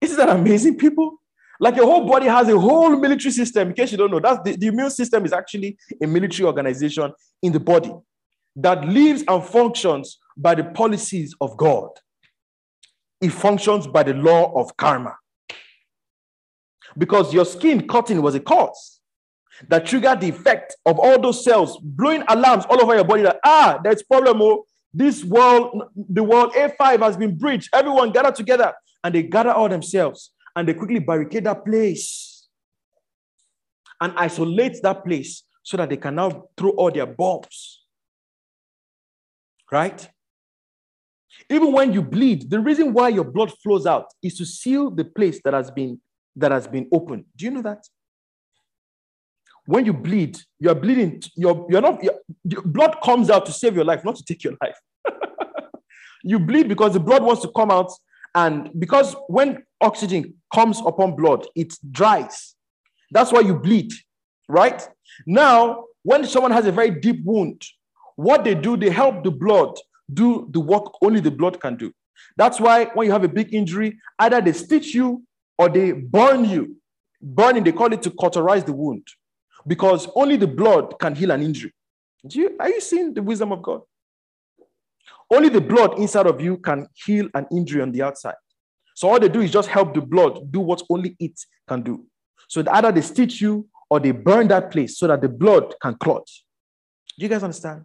[0.00, 1.20] Isn't that amazing, people?
[1.60, 3.68] Like your whole body has a whole military system.
[3.68, 7.12] In case you don't know, that's the, the immune system is actually a military organization
[7.42, 7.92] in the body
[8.56, 11.88] that lives and functions by the policies of God.
[13.20, 15.16] It functions by the law of karma.
[16.96, 19.00] Because your skin cutting was a cause
[19.68, 23.38] that triggered the effect of all those cells blowing alarms all over your body that,
[23.44, 24.42] ah, there's problem.
[24.42, 27.70] Oh, this world, the world A5 has been breached.
[27.72, 28.72] Everyone gather together
[29.02, 32.46] and they gather all themselves and they quickly barricade that place
[34.00, 37.82] and isolate that place so that they can now throw all their bombs.
[39.70, 40.08] Right?
[41.50, 45.04] Even when you bleed, the reason why your blood flows out is to seal the
[45.04, 46.00] place that has been
[46.36, 47.24] that has been opened.
[47.36, 47.84] Do you know that?
[49.66, 53.74] When you bleed, you're bleeding, you're, you're not, you're, your blood comes out to save
[53.74, 54.78] your life, not to take your life.
[56.22, 57.90] you bleed because the blood wants to come out,
[58.34, 62.54] and because when oxygen comes upon blood, it dries.
[63.10, 63.92] That's why you bleed,
[64.48, 64.86] right?
[65.26, 67.64] Now, when someone has a very deep wound,
[68.16, 69.78] what they do, they help the blood
[70.12, 71.92] do the work only the blood can do.
[72.36, 75.22] That's why when you have a big injury, either they stitch you
[75.58, 76.76] or they burn you.
[77.20, 79.06] Burning, they call it to cauterize the wound
[79.66, 81.72] because only the blood can heal an injury.
[82.26, 83.80] Do you, are you seeing the wisdom of God?
[85.30, 88.34] Only the blood inside of you can heal an injury on the outside.
[88.94, 92.06] So all they do is just help the blood do what only it can do.
[92.48, 95.94] So either they stitch you or they burn that place so that the blood can
[95.94, 96.26] clot.
[97.18, 97.84] Do you guys understand?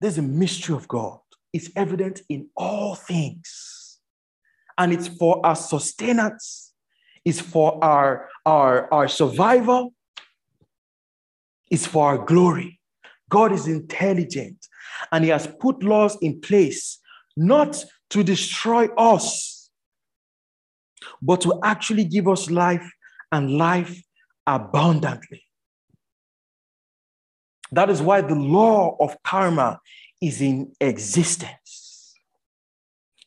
[0.00, 1.18] There's a mystery of God.
[1.52, 3.79] It's evident in all things.
[4.80, 6.72] And it's for our sustenance,
[7.22, 9.92] it's for our, our, our survival,
[11.70, 12.80] it's for our glory.
[13.28, 14.66] God is intelligent
[15.12, 16.98] and He has put laws in place
[17.36, 19.70] not to destroy us,
[21.20, 22.90] but to actually give us life
[23.30, 24.02] and life
[24.46, 25.44] abundantly.
[27.70, 29.78] That is why the law of karma
[30.22, 32.14] is in existence.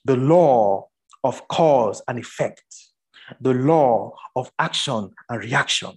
[0.04, 0.90] The law
[1.24, 2.64] of cause and effect,
[3.40, 5.91] the law of action and reaction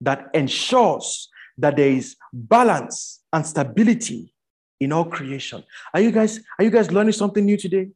[0.00, 4.32] that ensures that there is balance and stability
[4.80, 5.64] in all creation.
[5.92, 7.88] Are you guys are you guys learning something new today?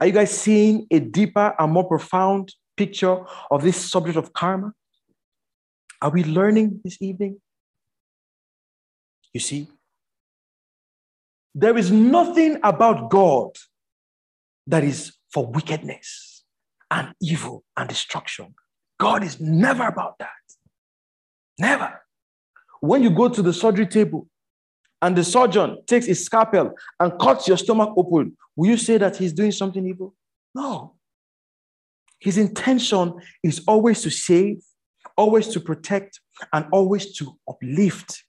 [0.00, 4.72] Are you guys seeing a deeper and more profound picture of this subject of karma?
[6.02, 7.40] Are we learning this evening?
[9.32, 9.68] You see,
[11.54, 13.56] there is nothing about God
[14.66, 16.44] that is for wickedness
[16.90, 18.54] and evil and destruction.
[18.98, 20.30] God is never about that.
[21.58, 22.00] Never.
[22.80, 24.28] When you go to the surgery table
[25.02, 29.16] and the surgeon takes his scalpel and cuts your stomach open, will you say that
[29.16, 30.14] he's doing something evil?
[30.54, 30.94] No.
[32.18, 34.62] His intention is always to save,
[35.16, 36.20] always to protect,
[36.52, 38.24] and always to uplift.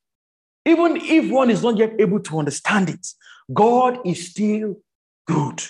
[0.66, 3.08] Even if one is not yet able to understand it,
[3.54, 4.76] God is still
[5.26, 5.64] good.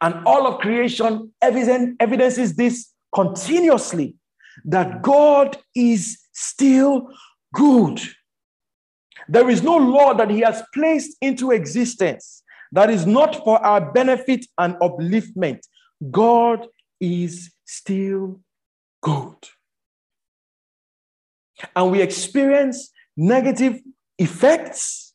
[0.00, 4.14] And all of creation evidences this continuously
[4.64, 7.08] that God is still
[7.54, 8.00] good.
[9.28, 12.42] There is no law that He has placed into existence
[12.72, 15.60] that is not for our benefit and upliftment.
[16.10, 16.66] God
[17.00, 18.40] is still
[19.02, 19.36] good
[21.74, 23.80] and we experience negative
[24.18, 25.14] effects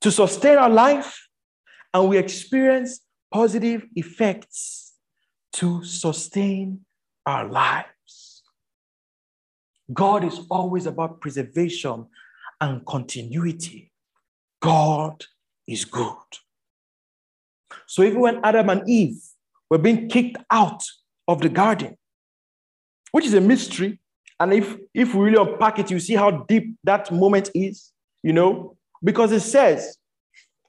[0.00, 1.26] to sustain our life,
[1.92, 3.00] and we experience
[3.32, 4.94] positive effects
[5.54, 6.80] to sustain
[7.24, 8.42] our lives.
[9.92, 12.06] God is always about preservation
[12.60, 13.92] and continuity.
[14.60, 15.24] God
[15.66, 16.16] is good.
[17.86, 19.20] So even when Adam and Eve
[19.70, 20.82] were being kicked out
[21.28, 21.96] of the garden,
[23.12, 24.00] which is a mystery,
[24.38, 27.92] and if, if we really unpack it, you see how deep that moment is,
[28.22, 29.96] you know, because it says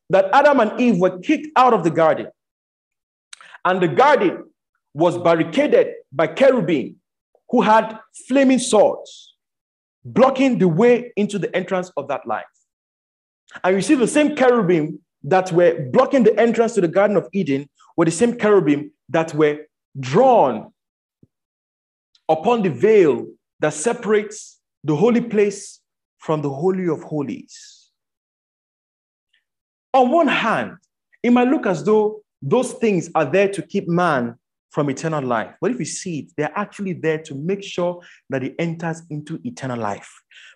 [0.09, 2.27] that Adam and Eve were kicked out of the garden.
[3.67, 4.45] And the garden
[4.93, 6.95] was barricaded by cherubim
[7.49, 9.35] who had flaming swords,
[10.05, 12.45] blocking the way into the entrance of that life.
[13.65, 17.27] And you see the same cherubim that were blocking the entrance to the Garden of
[17.33, 19.65] Eden were the same cherubim that were
[19.99, 20.71] drawn
[22.29, 23.27] upon the veil
[23.59, 25.81] that separates the holy place
[26.19, 27.89] from the Holy of Holies.
[29.93, 30.77] On one hand,
[31.21, 34.35] it might look as though those things are there to keep man
[34.69, 35.55] from eternal life.
[35.61, 39.39] But if you see it, they're actually there to make sure that he enters into
[39.43, 40.11] eternal life.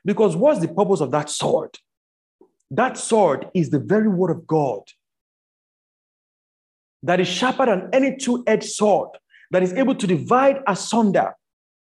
[0.05, 1.77] Because what's the purpose of that sword?
[2.69, 4.81] That sword is the very word of God
[7.03, 9.09] that is sharper than any two edged sword,
[9.51, 11.33] that is able to divide asunder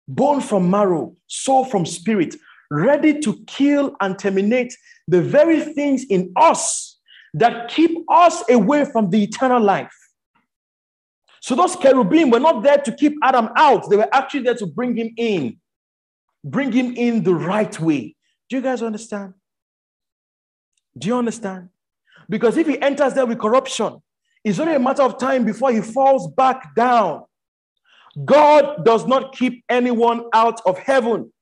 [0.07, 2.35] bone from marrow, soul from spirit,
[2.71, 4.75] ready to kill and terminate
[5.07, 6.98] the very things in us
[7.35, 9.95] that keep us away from the eternal life.
[11.41, 14.67] So those cherubim were not there to keep Adam out, they were actually there to
[14.67, 15.59] bring him in,
[16.45, 18.17] bring him in the right way.
[18.49, 19.35] Do you guys understand?
[20.97, 21.69] Do you understand?
[22.29, 24.03] Because if he enters there with corruption,
[24.45, 27.25] it's only a matter of time before he falls back down.
[28.25, 31.33] God does not keep anyone out of heaven.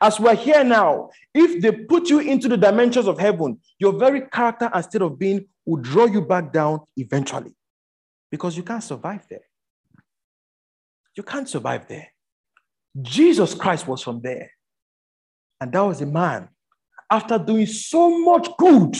[0.00, 4.22] As we're here now, if they put you into the dimensions of heaven, your very
[4.22, 7.54] character and state of being will draw you back down eventually
[8.30, 9.44] because you can't survive there.
[11.16, 12.08] You can't survive there.
[13.00, 14.50] Jesus Christ was from there.
[15.60, 16.48] And that was a man,
[17.10, 18.96] after doing so much good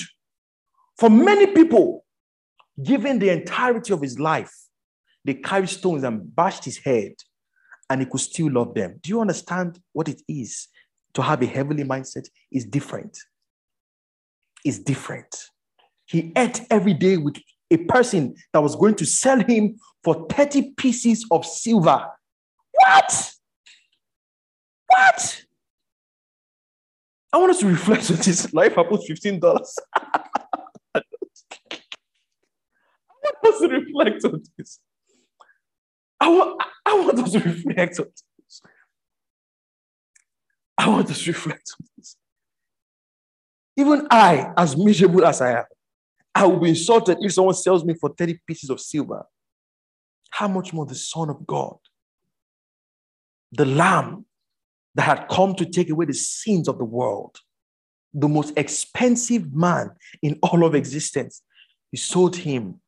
[0.97, 2.05] for many people,
[2.83, 4.53] giving the entirety of his life,
[5.25, 7.15] they carried stones and bashed his head,
[7.91, 8.99] and he could still love them.
[9.03, 10.69] Do you understand what it is
[11.15, 12.29] to have a heavenly mindset?
[12.53, 13.19] Is different.
[14.65, 15.35] Is different.
[16.07, 17.37] He ate every day with
[17.71, 22.07] a person that was going to sell him for 30 pieces of silver.
[22.73, 23.33] What?
[24.89, 25.45] What?
[27.33, 28.53] I want us to reflect on this.
[28.55, 29.41] Life I put $15.
[30.95, 31.03] I
[33.43, 34.79] want us to reflect on this.
[36.21, 38.23] I want, I want us to reflect on this.
[40.79, 42.17] I want us to reflect on this.
[43.77, 45.65] Even I, as miserable as I am,
[46.35, 49.25] I will be insulted if someone sells me for 30 pieces of silver.
[50.31, 51.77] How much more the Son of God,
[53.53, 54.27] the Lamb
[54.97, 57.37] that had come to take away the sins of the world,
[58.13, 59.91] the most expensive man
[60.23, 61.43] in all of existence,
[61.91, 62.81] he sold him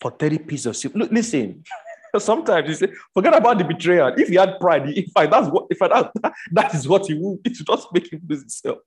[0.00, 0.98] for 30 pieces of silver.
[0.98, 1.62] Look, listen,
[2.18, 4.12] sometimes you say, forget about the betrayal.
[4.16, 6.12] If he had pride, if I that's what if I that,
[6.52, 8.78] that is what he would, it should just make him lose himself.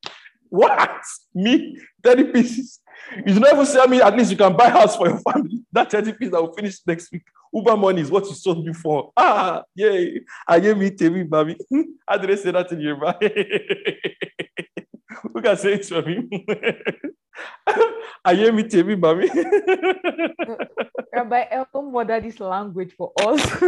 [0.50, 1.02] What?
[1.34, 1.78] Me?
[2.04, 2.80] 30 pieces.
[3.26, 5.64] You never sell me, at least you can buy house for your family.
[5.72, 7.24] That 30 pieces I will finish next week.
[7.54, 9.12] Uber money is what you sold me for.
[9.18, 10.22] Ah, yay.
[10.48, 11.58] I gave me Temi, baby.
[12.08, 13.18] How did I say that in Yoruba?
[15.34, 16.28] Who can say it for me?
[18.26, 19.30] I hear me Temi, baby.
[21.14, 23.42] Rabbi Elton model this language for us.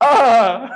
[0.00, 0.70] ah.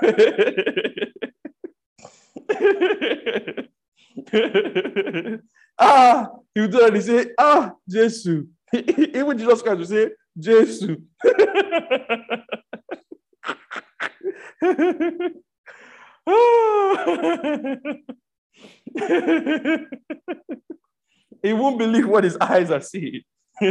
[5.78, 6.94] ah, he would do that.
[6.94, 8.44] He say, ah, Jesus.
[8.74, 10.82] Even Jesus Christ would say, Jesus.
[21.42, 23.22] he won't believe what his eyes are seeing.
[23.60, 23.66] Do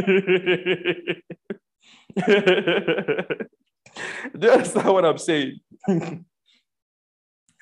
[4.40, 5.60] you understand what I'm saying?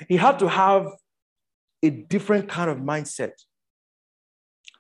[0.07, 0.87] He had to have
[1.83, 3.33] a different kind of mindset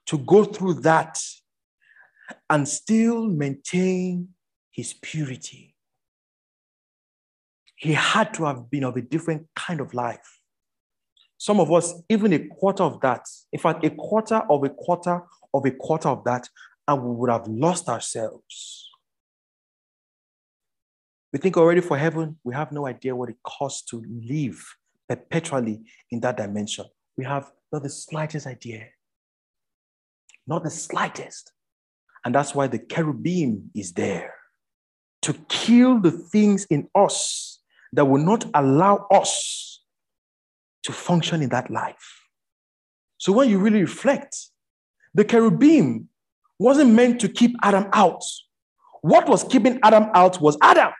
[0.06, 1.18] to go through that
[2.48, 4.28] and still maintain
[4.70, 5.74] his purity.
[7.76, 10.40] He had to have been of a different kind of life.
[11.36, 15.22] Some of us, even a quarter of that, in fact, a quarter of a quarter
[15.54, 16.48] of a quarter of that,
[16.86, 18.90] and we would have lost ourselves.
[21.32, 24.64] We think already for heaven, we have no idea what it costs to live
[25.08, 25.80] perpetually
[26.10, 26.84] in that dimension.
[27.16, 28.86] We have not the slightest idea.
[30.46, 31.52] Not the slightest.
[32.24, 34.34] And that's why the cherubim is there
[35.22, 37.60] to kill the things in us
[37.92, 39.82] that will not allow us
[40.84, 42.22] to function in that life.
[43.18, 44.36] So when you really reflect,
[45.14, 46.08] the cherubim
[46.58, 48.22] wasn't meant to keep Adam out.
[49.02, 50.92] What was keeping Adam out was Adam.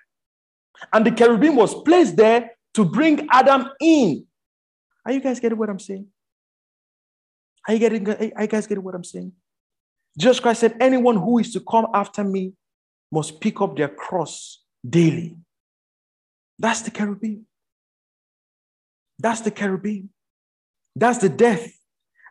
[0.93, 4.27] And the cherubim was placed there to bring Adam in.
[5.05, 6.07] Are you guys getting what I'm saying?
[7.67, 9.33] Are you getting are you guys getting what I'm saying?
[10.19, 12.53] Jesus Christ said, anyone who is to come after me
[13.13, 15.37] must pick up their cross daily.
[16.59, 17.47] That's the cherubim.
[19.19, 20.11] That's the cherubim.
[20.97, 21.71] That's the death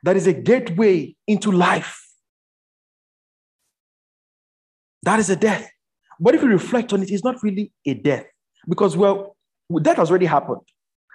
[0.04, 2.04] that is a gateway into life.
[5.04, 5.70] That is a death.
[6.20, 8.26] But if you reflect on it, it's not really a death
[8.68, 9.37] because, well,
[9.82, 10.62] death has already happened.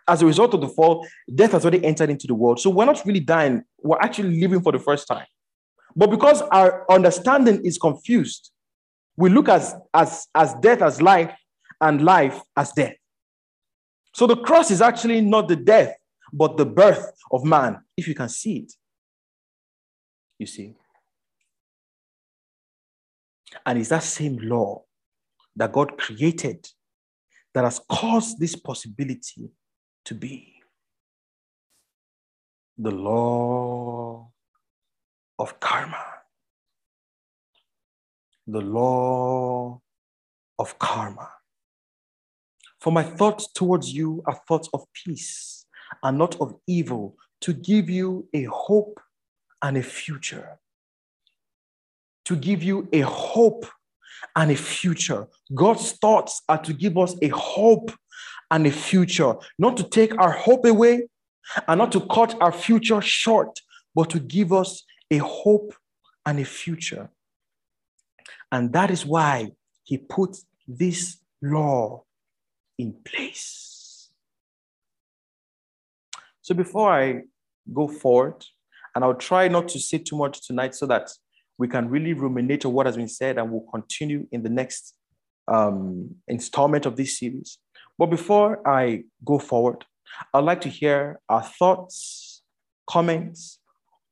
[0.09, 2.61] as a result of the fall, death has already entered into the world.
[2.61, 5.27] So we're not really dying, we're actually living for the first time.
[5.95, 8.51] But because our understanding is confused,
[9.17, 11.35] we look as, as, as death as life
[11.81, 12.95] and life as death.
[14.15, 15.95] So the cross is actually not the death,
[16.33, 18.73] but the birth of man, if you can see it.
[20.39, 20.75] You see?
[23.65, 24.83] And it's that same law
[25.57, 26.67] that God created
[27.55, 29.51] that has caused this possibility
[30.05, 30.55] to be.
[32.79, 34.31] The law
[35.39, 36.05] of karma.
[38.47, 39.81] The law
[40.59, 41.31] of karma.
[42.81, 45.67] For my thoughts towards you are thoughts of peace
[46.03, 49.01] and not of evil, to give you a hope
[49.61, 50.59] and a future.
[52.25, 53.67] To give you a hope
[54.37, 55.27] and a future.
[55.55, 57.93] God's thoughts are to give us a hope
[58.51, 61.09] and a future, not to take our hope away
[61.67, 63.59] and not to cut our future short,
[63.95, 65.75] but to give us a hope
[66.25, 67.11] and a future.
[68.51, 69.53] And that is why
[69.85, 70.37] he put
[70.69, 72.05] this law
[72.79, 74.11] in place.
[76.43, 77.23] So before I
[77.73, 78.45] go forward,
[78.95, 81.11] and I'll try not to say too much tonight so that
[81.63, 84.95] we can really ruminate on what has been said and we'll continue in the next
[85.47, 87.59] um, installment of this series.
[87.97, 89.85] But before I go forward,
[90.35, 92.43] I'd like to hear our thoughts,
[92.91, 93.61] comments,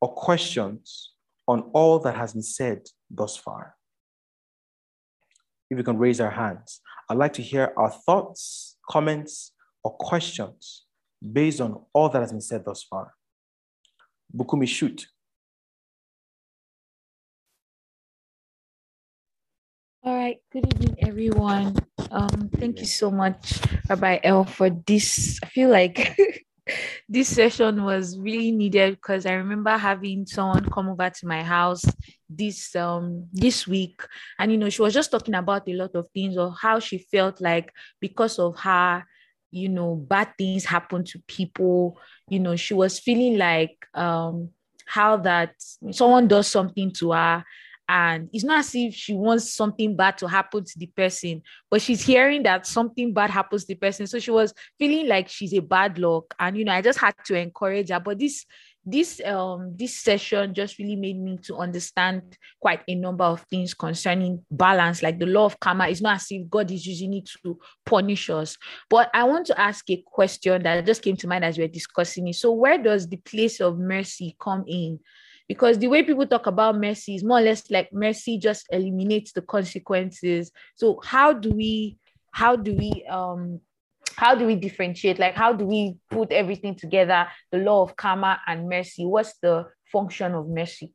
[0.01, 1.11] or questions
[1.49, 3.75] on all that has been said thus far.
[5.71, 9.51] If you can raise our hands, I'd like to hear our thoughts, comments,
[9.83, 10.85] or questions
[11.21, 13.15] based on all that has been said thus far.
[14.37, 15.09] Bukumi, shoot.
[20.03, 20.39] All right.
[20.51, 21.77] Good evening, everyone.
[22.11, 25.39] Um, thank you so much, Rabbi L, for this.
[25.43, 26.17] I feel like
[27.09, 31.85] this session was really needed because I remember having someone come over to my house
[32.31, 34.01] this um this week,
[34.39, 36.97] and you know, she was just talking about a lot of things or how she
[36.97, 37.71] felt like
[38.01, 39.05] because of her,
[39.51, 41.99] you know, bad things happen to people.
[42.27, 44.49] You know, she was feeling like um
[44.87, 45.55] how that
[45.91, 47.45] someone does something to her
[47.91, 51.83] and it's not as if she wants something bad to happen to the person but
[51.83, 54.07] she's hearing that something bad happens to the person.
[54.07, 56.35] So she was feeling like she's a bad luck.
[56.39, 58.01] And you know i just had to encourage her.
[58.01, 58.47] But this
[58.87, 62.23] this um this session just really made me to understand
[62.61, 65.03] quite a number of things concerning balance.
[65.03, 68.31] Like the law of karma is not as if god is using it to punish
[68.31, 68.57] us.
[68.89, 71.69] But i want to ask a question that just came to mind as we we're
[71.69, 72.37] discussing it.
[72.37, 74.99] So where does the place of mercy come in
[75.51, 79.33] because the way people talk about mercy is more or less like mercy just eliminates
[79.33, 80.53] the consequences.
[80.77, 81.99] So how do we
[82.31, 83.59] how do we um
[84.15, 85.19] how do we differentiate?
[85.19, 87.27] Like how do we put everything together?
[87.51, 89.05] The law of karma and mercy.
[89.05, 90.95] What's the function of mercy?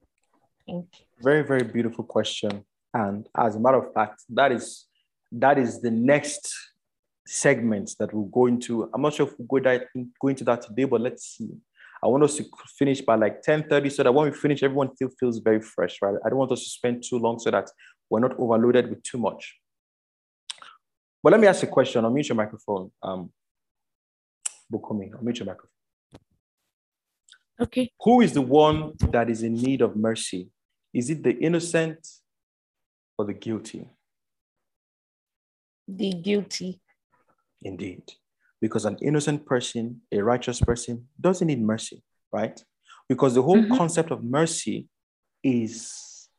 [0.66, 1.06] Thank you.
[1.22, 2.64] very very beautiful question.
[2.94, 4.86] And as a matter of fact that is
[5.34, 6.50] that is the next
[7.28, 8.90] segment that we'll go into.
[8.94, 9.88] I'm not sure if we'll go, that,
[10.22, 11.50] go into that today but let's see
[12.04, 12.46] I want us to
[12.78, 16.16] finish by like 10:30 so that when we finish, everyone still feels very fresh, right?
[16.26, 17.70] I don't want us to spend too long so that
[18.10, 19.60] we're not overloaded with too much.
[21.24, 22.04] But let me ask a question.
[22.04, 22.92] Unmute your microphone.
[23.02, 23.32] Um,
[24.72, 25.70] Bukumi, unmute your microphone.
[27.60, 27.92] Okay.
[28.02, 30.50] Who is the one that is in need of mercy?
[30.94, 32.08] Is it the innocent
[33.18, 33.90] or the guilty?
[35.88, 36.82] The guilty.
[37.62, 38.04] Indeed
[38.62, 42.02] because an innocent person, a righteous person, doesn't need mercy,
[42.32, 42.64] right?
[43.08, 43.76] Because the whole mm-hmm.
[43.76, 44.88] concept of mercy
[45.44, 46.30] is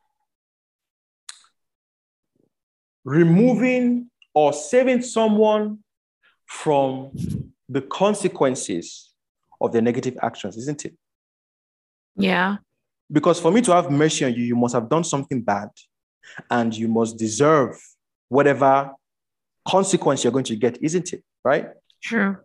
[3.05, 5.79] removing or saving someone
[6.45, 7.11] from
[7.69, 9.13] the consequences
[9.61, 10.93] of their negative actions, isn't it?
[12.15, 12.57] Yeah.
[13.11, 15.69] Because for me to have mercy on you, you must have done something bad
[16.49, 17.79] and you must deserve
[18.27, 18.91] whatever
[19.67, 21.23] consequence you're going to get, isn't it?
[21.43, 21.67] Right?
[22.01, 22.37] True.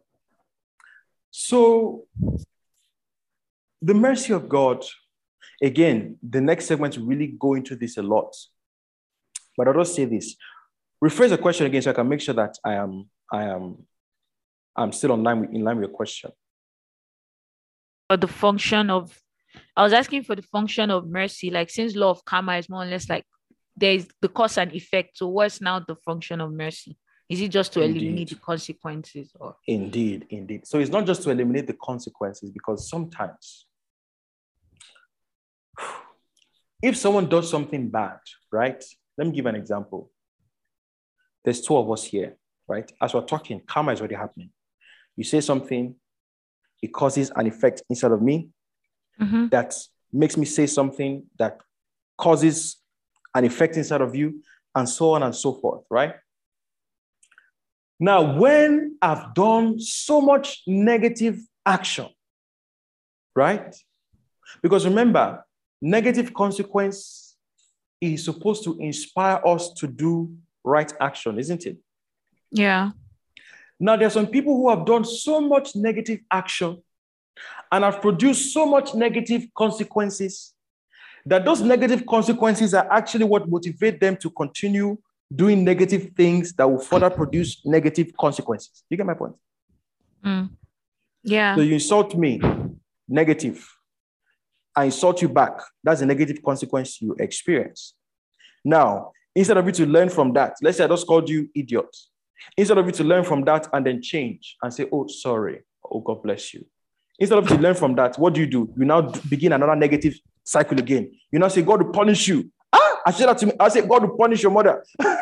[1.31, 2.07] So,
[3.81, 4.85] the mercy of God,
[5.63, 8.35] again, the next segment really go into this a lot.
[9.57, 10.37] But I'll just say this.
[11.03, 13.87] Rephrase the question again so I can make sure that I am I am
[14.77, 16.31] I'm still on line with, in line with your question.
[18.09, 19.19] For the function of
[19.77, 22.83] I was asking for the function of mercy, like since law of karma is more
[22.83, 23.25] or less like
[23.77, 25.19] there's the cause and effect.
[25.19, 26.97] So what's now the function of mercy?
[27.29, 28.03] Is it just to indeed.
[28.03, 29.31] eliminate the consequences?
[29.41, 29.57] Or?
[29.67, 30.67] Indeed, indeed.
[30.67, 33.67] So it's not just to eliminate the consequences because sometimes
[36.83, 38.19] if someone does something bad,
[38.51, 38.83] right?
[39.17, 40.11] Let me give an example.
[41.45, 42.37] There's two of us here,
[42.69, 42.91] right?
[43.01, 44.51] As we're talking, karma is already happening.
[45.17, 45.95] You say something,
[46.81, 48.51] it causes an effect inside of me
[49.21, 49.51] Mhm.
[49.51, 49.75] that
[50.13, 51.59] makes me say something that
[52.19, 52.79] causes
[53.35, 54.43] an effect inside of you,
[54.75, 56.15] and so on and so forth, right?
[58.03, 62.09] Now, when I've done so much negative action,
[63.37, 63.77] right?
[64.61, 65.45] Because remember,
[65.81, 67.37] negative consequence
[68.01, 70.35] is supposed to inspire us to do
[70.65, 71.77] right action, isn't it?
[72.51, 72.91] Yeah.
[73.79, 76.83] Now, there are some people who have done so much negative action
[77.71, 80.55] and have produced so much negative consequences
[81.25, 84.99] that those negative consequences are actually what motivate them to continue
[85.35, 88.85] doing negative things that will further produce negative consequences.
[88.91, 89.35] You get my point?
[90.25, 90.51] Mm.
[91.23, 91.55] Yeah.
[91.55, 92.41] So you insult me,
[93.09, 93.67] negative.
[94.75, 95.61] I insult you back.
[95.85, 97.95] That's a negative consequence you experience.
[98.65, 101.95] Now, instead of you to learn from that, let's say I just called you idiot.
[102.57, 105.63] Instead of you to learn from that and then change and say, oh, sorry.
[105.85, 106.65] Oh, God bless you.
[107.19, 108.73] Instead of you to learn from that, what do you do?
[108.77, 111.13] You now begin another negative cycle again.
[111.31, 112.51] You now say, God will punish you.
[112.73, 113.53] Ah, I said that to me.
[113.61, 114.83] I say, God will punish your mother.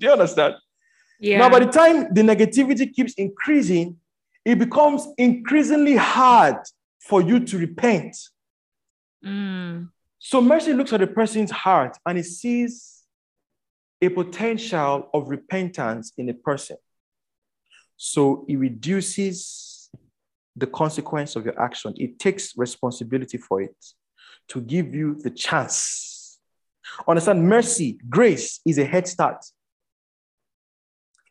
[0.00, 0.54] do you understand?
[1.20, 1.38] Yeah.
[1.38, 3.96] Now, by the time the negativity keeps increasing,
[4.44, 6.56] it becomes increasingly hard
[6.98, 8.16] for you to repent.
[9.24, 9.90] Mm.
[10.18, 13.02] So mercy looks at the person's heart and it sees
[14.00, 16.78] a potential of repentance in a person.
[17.96, 19.90] So it reduces
[20.56, 21.92] the consequence of your action.
[21.98, 23.76] It takes responsibility for it
[24.48, 26.38] to give you the chance.
[27.06, 29.44] Understand, mercy, grace is a head start.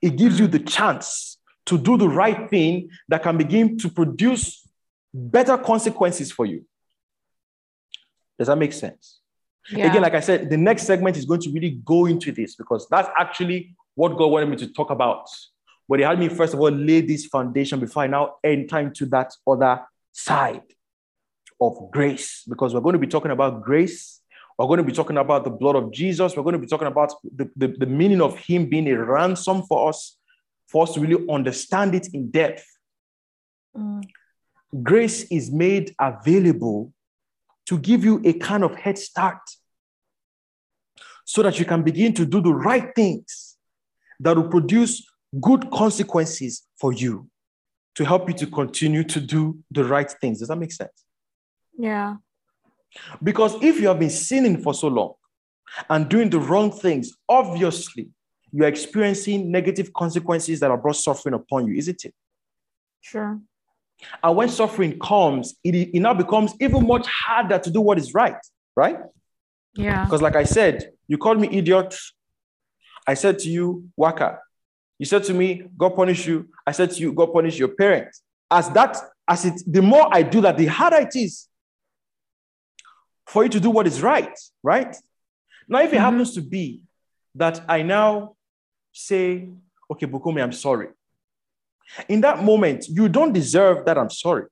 [0.01, 0.57] It gives you mm-hmm.
[0.57, 4.67] the chance to do the right thing that can begin to produce
[5.13, 6.65] better consequences for you.
[8.37, 9.19] Does that make sense?
[9.71, 9.89] Yeah.
[9.89, 12.87] Again, like I said, the next segment is going to really go into this because
[12.89, 15.27] that's actually what God wanted me to talk about.
[15.87, 18.93] But He had me first of all lay this foundation before I now end time
[18.93, 19.81] to that other
[20.11, 20.63] side
[21.59, 24.18] of grace because we're going to be talking about grace.
[24.59, 26.35] We're going to be talking about the blood of Jesus.
[26.35, 29.63] We're going to be talking about the, the, the meaning of Him being a ransom
[29.63, 30.17] for us,
[30.67, 32.65] for us to really understand it in depth.
[33.73, 34.03] Mm.
[34.83, 36.91] Grace is made available
[37.67, 39.39] to give you a kind of head start
[41.23, 43.55] so that you can begin to do the right things
[44.19, 45.07] that will produce
[45.39, 47.29] good consequences for you
[47.95, 50.39] to help you to continue to do the right things.
[50.39, 51.05] Does that make sense?
[51.77, 52.17] Yeah.
[53.21, 55.13] Because if you have been sinning for so long
[55.89, 58.09] and doing the wrong things, obviously
[58.51, 62.13] you're experiencing negative consequences that are brought suffering upon you, isn't it?
[63.01, 63.39] Sure.
[64.23, 68.13] And when suffering comes, it, it now becomes even much harder to do what is
[68.13, 68.37] right,
[68.75, 68.97] right?
[69.75, 70.05] Yeah.
[70.05, 71.95] Because, like I said, you called me idiot.
[73.05, 74.39] I said to you, Waka.
[74.97, 76.47] You said to me, God punish you.
[76.65, 78.21] I said to you, God punish your parents.
[78.49, 78.97] As that,
[79.27, 81.48] as it, the more I do that, the harder it is
[83.29, 84.95] for you to do what is right, right?
[85.67, 85.99] Now, if it Mhm.
[86.07, 86.83] happens to be
[87.35, 88.35] that I now
[88.91, 89.49] say,
[89.91, 90.89] okay, Bukumi, I'm sorry.
[92.07, 94.45] In that moment, you don't deserve that I'm sorry,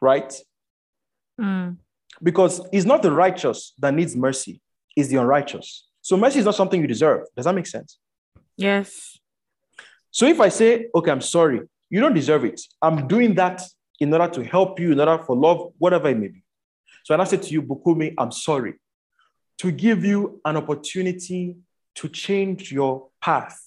[0.00, 0.32] right?
[1.38, 1.76] Mm.
[2.22, 4.60] Because it's not the righteous that needs mercy,
[4.96, 5.88] it's the unrighteous.
[6.02, 7.26] So mercy is not something you deserve.
[7.36, 7.98] Does that make sense?
[8.56, 9.18] Yes.
[10.10, 11.60] So if I say, okay, I'm sorry,
[11.90, 12.60] you don't deserve it.
[12.82, 13.62] I'm doing that
[13.98, 16.42] in order to help you, in order for love, whatever it may be.
[17.10, 18.74] So I say to you, Bukumi, I'm sorry,
[19.58, 21.56] to give you an opportunity
[21.96, 23.60] to change your path.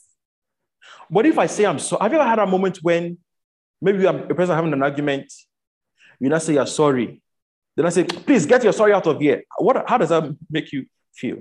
[1.12, 3.18] But if I say I'm sorry, have you ever had a moment when
[3.82, 5.26] maybe I'm a person having an argument,
[6.22, 7.22] you not say you're sorry,
[7.76, 9.44] then I say, please get your sorry out of here.
[9.58, 11.40] What, how does that make you feel?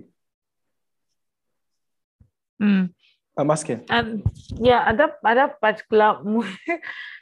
[2.60, 2.92] Mm.
[3.36, 3.84] I'm asking.
[3.88, 6.18] And yeah, at that at that particular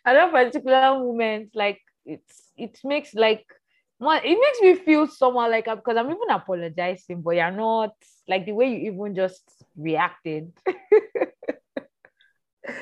[0.06, 3.44] at that particular moment, like it's it makes like
[4.00, 7.94] more it makes me feel somehow like because I'm even apologizing, but you're not
[8.26, 9.42] like the way you even just
[9.76, 10.52] reacted.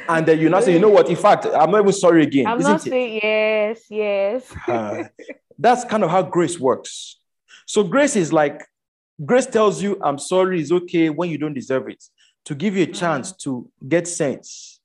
[0.08, 1.08] And then you now say, you know what?
[1.08, 2.46] In fact, I'm not even sorry again.
[2.46, 3.22] I'm not it?
[3.22, 4.54] yes, yes.
[4.66, 5.04] Uh,
[5.58, 7.18] that's kind of how grace works.
[7.66, 8.64] So grace is like
[9.24, 12.02] grace tells you, I'm sorry, it's okay when you don't deserve it,
[12.46, 14.80] to give you a chance to get sense.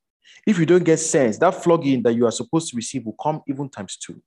[0.46, 3.42] If you don't get sense, that flogging that you are supposed to receive will come
[3.48, 4.20] even times two.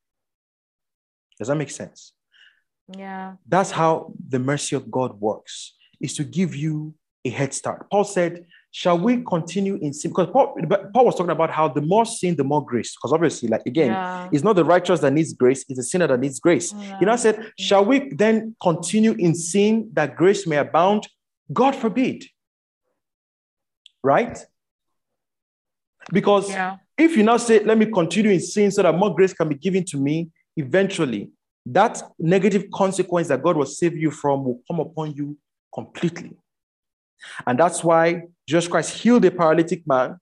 [1.39, 2.13] Does that make sense?
[2.97, 3.33] yeah.
[3.47, 6.93] That's how the mercy of God works, is to give you
[7.25, 7.89] a head start.
[7.91, 10.11] Paul said, Shall we continue in sin?
[10.11, 10.55] Because Paul,
[10.93, 12.95] Paul was talking about how the more sin, the more grace.
[12.95, 14.29] Because obviously, like again, Yeah.
[14.31, 16.73] it's not the righteous that needs grace, it's the sinner that needs grace.
[16.99, 21.07] You know, I said, Shall we then continue in sin that grace may abound?
[21.51, 22.25] God forbid.
[24.03, 24.37] Right?
[26.13, 26.77] Because Yeah.
[26.97, 29.55] if you now say, let me continue in sin so that more grace can be
[29.55, 31.31] given to me, eventually
[31.67, 35.37] that negative consequence that God will save you from will come upon you
[35.73, 36.31] completely.
[37.45, 40.17] And that's why Jesus Christ healed a paralytic man.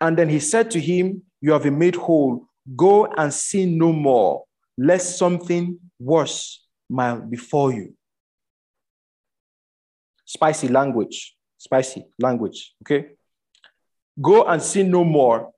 [0.00, 2.46] And then he said to him, You have been made whole.
[2.74, 4.44] Go and sin no more,
[4.76, 7.94] lest something worse might befall you.
[10.24, 13.10] Spicy language, spicy language, okay?
[14.20, 15.50] Go and sin no more,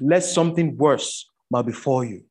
[0.00, 2.24] lest something worse might befall you.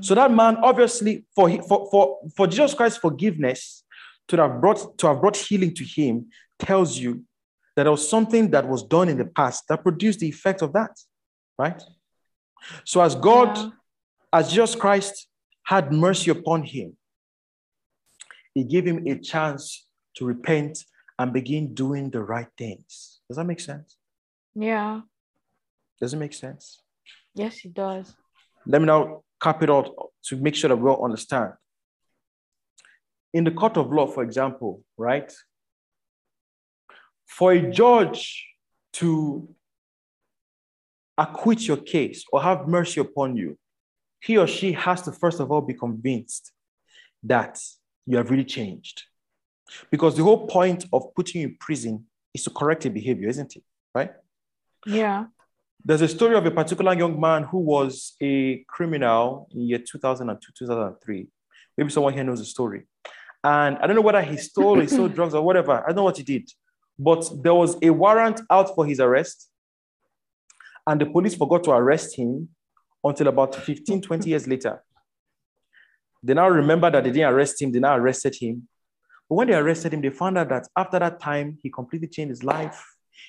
[0.00, 3.82] So that man, obviously, for, for, for, for Jesus Christ's forgiveness
[4.28, 6.26] to have brought to have brought healing to him,
[6.58, 7.24] tells you
[7.76, 10.72] that there was something that was done in the past that produced the effect of
[10.74, 10.90] that,
[11.58, 11.82] right?
[12.84, 13.70] So as God, Yeah.
[14.32, 15.26] as Jesus Christ
[15.64, 16.96] had mercy upon him,
[18.54, 19.86] he gave him a chance
[20.16, 20.84] to repent
[21.18, 23.20] and begin doing the right things.
[23.28, 23.96] Does that make sense?
[24.54, 25.00] Yeah.
[26.00, 26.82] Does it make sense?
[27.34, 28.14] Yes, it does.
[28.66, 31.52] Let me now cap it all to make sure that we all understand.
[33.32, 35.32] In the court of law, for example, right?
[37.26, 38.46] For a judge
[38.94, 39.48] to
[41.16, 43.56] acquit your case or have mercy upon you,
[44.20, 46.52] he or she has to first of all be convinced
[47.22, 47.58] that
[48.06, 49.04] you have really changed.
[49.90, 53.56] Because the whole point of putting you in prison is to correct a behavior, isn't
[53.56, 53.62] it?
[53.94, 54.12] Right?
[54.86, 55.26] Yeah.
[55.82, 60.52] There's a story of a particular young man who was a criminal in year 2002,
[60.58, 61.26] 2003.
[61.76, 62.82] Maybe someone here knows the story.
[63.42, 65.82] And I don't know whether he stole he sold drugs or whatever.
[65.82, 66.50] I don't know what he did.
[66.98, 69.48] But there was a warrant out for his arrest.
[70.86, 72.50] And the police forgot to arrest him
[73.02, 74.82] until about 15, 20 years later.
[76.22, 78.68] They now remember that they didn't arrest him, they now arrested him.
[79.28, 82.30] But when they arrested him, they found out that after that time, he completely changed
[82.30, 82.84] his life.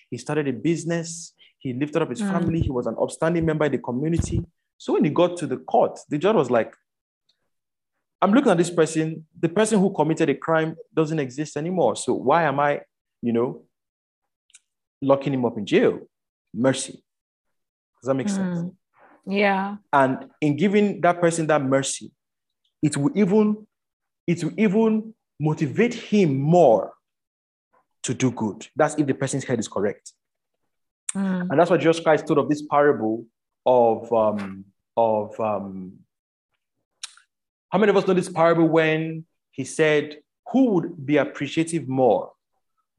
[0.09, 2.31] He started a business, he lifted up his Mm.
[2.31, 4.43] family, he was an upstanding member in the community.
[4.77, 6.75] So when he got to the court, the judge was like,
[8.19, 11.95] I'm looking at this person, the person who committed a crime doesn't exist anymore.
[11.95, 12.81] So why am I,
[13.21, 13.63] you know,
[15.01, 15.99] locking him up in jail?
[16.53, 16.93] Mercy.
[18.01, 18.59] Does that make sense?
[18.59, 18.75] Mm.
[19.27, 19.77] Yeah.
[19.93, 22.11] And in giving that person that mercy,
[22.81, 23.67] it will even
[24.25, 26.93] it will even motivate him more
[28.03, 28.67] to do good.
[28.75, 30.13] That's if the person's head is correct.
[31.15, 31.47] Mm.
[31.49, 33.25] And that's what Jesus Christ told of this parable
[33.65, 34.65] of um,
[34.95, 35.99] of um,
[37.71, 40.17] how many of us know this parable when he said,
[40.51, 42.33] Who would be appreciative more?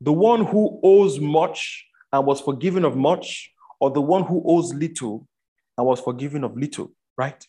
[0.00, 4.72] The one who owes much and was forgiven of much, or the one who owes
[4.74, 5.28] little
[5.76, 7.46] and was forgiven of little, right?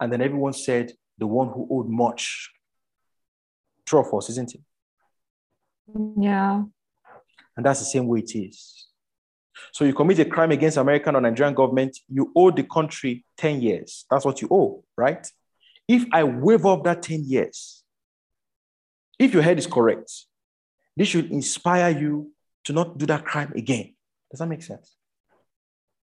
[0.00, 2.50] And then everyone said, The one who owed much.
[3.84, 4.60] True or false, isn't it?
[6.18, 6.62] Yeah.
[7.56, 8.87] And that's the same way it is.
[9.72, 13.60] So you commit a crime against American or Nigerian government, you owe the country 10
[13.60, 14.04] years.
[14.10, 15.26] That's what you owe, right?
[15.86, 17.82] If I waive off that 10 years,
[19.18, 20.12] if your head is correct,
[20.96, 22.32] this should inspire you
[22.64, 23.94] to not do that crime again.
[24.30, 24.96] Does that make sense?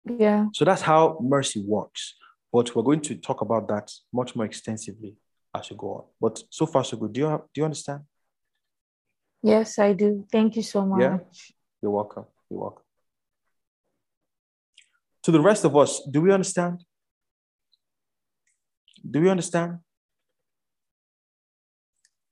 [0.05, 0.47] Yeah.
[0.53, 2.15] So that's how mercy works.
[2.51, 5.15] But we're going to talk about that much more extensively
[5.55, 6.03] as we go on.
[6.19, 7.13] But so far, so good.
[7.13, 8.01] Do you, have, do you understand?
[9.41, 10.25] Yes, I do.
[10.31, 11.01] Thank you so much.
[11.01, 11.17] Yeah.
[11.81, 12.25] You're welcome.
[12.49, 12.83] You're welcome.
[15.23, 16.83] To the rest of us, do we understand?
[19.09, 19.79] Do we understand?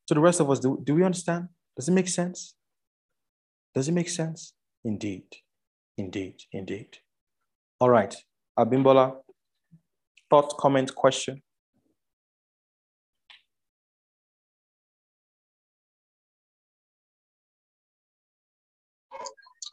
[0.07, 1.49] To the rest of us, do, do we understand?
[1.75, 2.55] Does it make sense?
[3.75, 4.53] Does it make sense?
[4.83, 5.25] Indeed.
[5.97, 6.41] Indeed.
[6.51, 6.97] Indeed.
[7.79, 8.15] All right.
[8.57, 9.17] Abimbola,
[10.29, 11.41] thought, comment, question?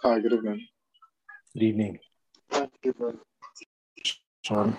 [0.02, 0.66] Hi, good evening.
[1.54, 1.98] Good evening.
[2.50, 4.20] Thank you very much.
[4.42, 4.76] Sean.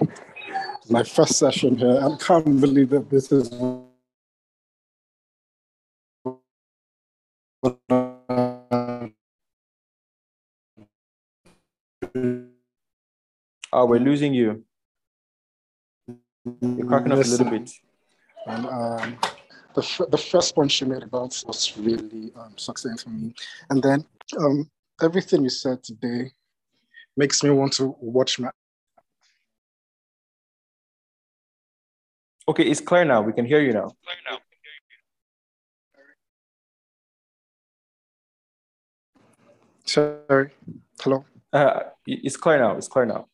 [0.89, 1.99] My first session here.
[2.01, 3.49] I can't believe that this is
[13.73, 14.63] Oh, we're losing you.
[16.61, 17.69] You're cracking up a little bit.
[18.45, 19.17] And, um,
[19.75, 23.33] the, f- the first point she made about was really um, succinct for me.
[23.69, 24.05] And then
[24.39, 24.69] um,
[25.01, 26.31] everything you said today
[27.17, 28.49] makes me want to watch my.
[32.47, 33.21] Okay, it's clear now.
[33.21, 33.91] We can hear you now.
[39.83, 40.51] Sorry.
[41.01, 41.25] Hello.
[41.51, 42.77] Uh, it's clear now.
[42.77, 43.27] It's clear now.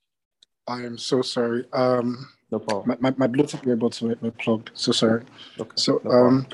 [0.68, 1.66] I am so sorry.
[1.74, 2.98] Um, No problem.
[3.02, 4.72] my, my, my Bluetooth earbuds were, plugged.
[4.74, 5.24] So sorry.
[5.60, 5.72] Okay.
[5.76, 6.48] So no um,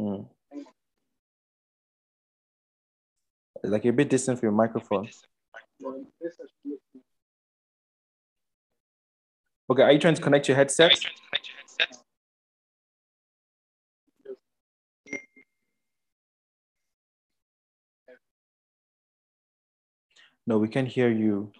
[0.00, 0.28] Mm.
[3.64, 5.08] Like a bit distant from your microphone.
[9.68, 10.92] Okay, are you trying to connect your headset?
[20.46, 21.52] No, we can't hear you.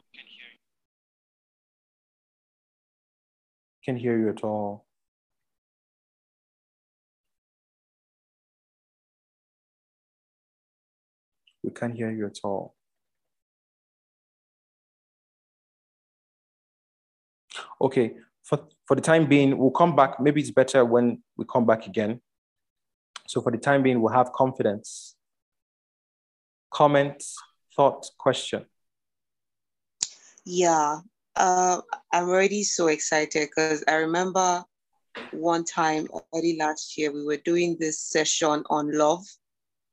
[3.84, 4.86] Can't hear you at all.
[11.66, 12.76] We can't hear you at all.
[17.80, 18.14] Okay,
[18.44, 20.20] for, for the time being, we'll come back.
[20.20, 22.20] Maybe it's better when we come back again.
[23.26, 25.16] So for the time being, we'll have confidence.
[26.72, 27.20] Comment,
[27.74, 28.64] thought, question.
[30.44, 31.00] Yeah,
[31.34, 31.80] uh,
[32.12, 34.64] I'm already so excited because I remember
[35.32, 39.24] one time early last year we were doing this session on love.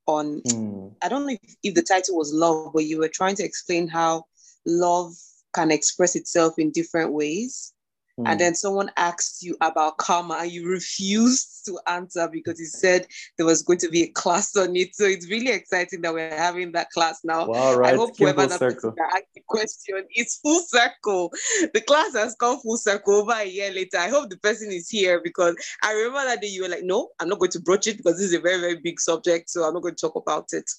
[0.05, 0.93] On mm.
[1.01, 3.87] I don't know if, if the title was love, but you were trying to explain
[3.87, 4.25] how
[4.65, 5.13] love
[5.53, 7.73] can express itself in different ways.
[8.19, 8.27] Mm.
[8.27, 13.07] And then someone asked you about karma and you refused to answer because you said
[13.37, 14.95] there was going to be a class on it.
[14.95, 17.47] So it's really exciting that we're having that class now.
[17.47, 17.93] Wow, right.
[17.93, 21.31] I hope whoever that asked the question is full circle.
[21.73, 23.97] The class has come full circle over a year later.
[23.97, 27.09] I hope the person is here because I remember that day you were like, no,
[27.19, 29.49] I'm not going to broach it because this is a very, very big subject.
[29.49, 30.69] So I'm not going to talk about it.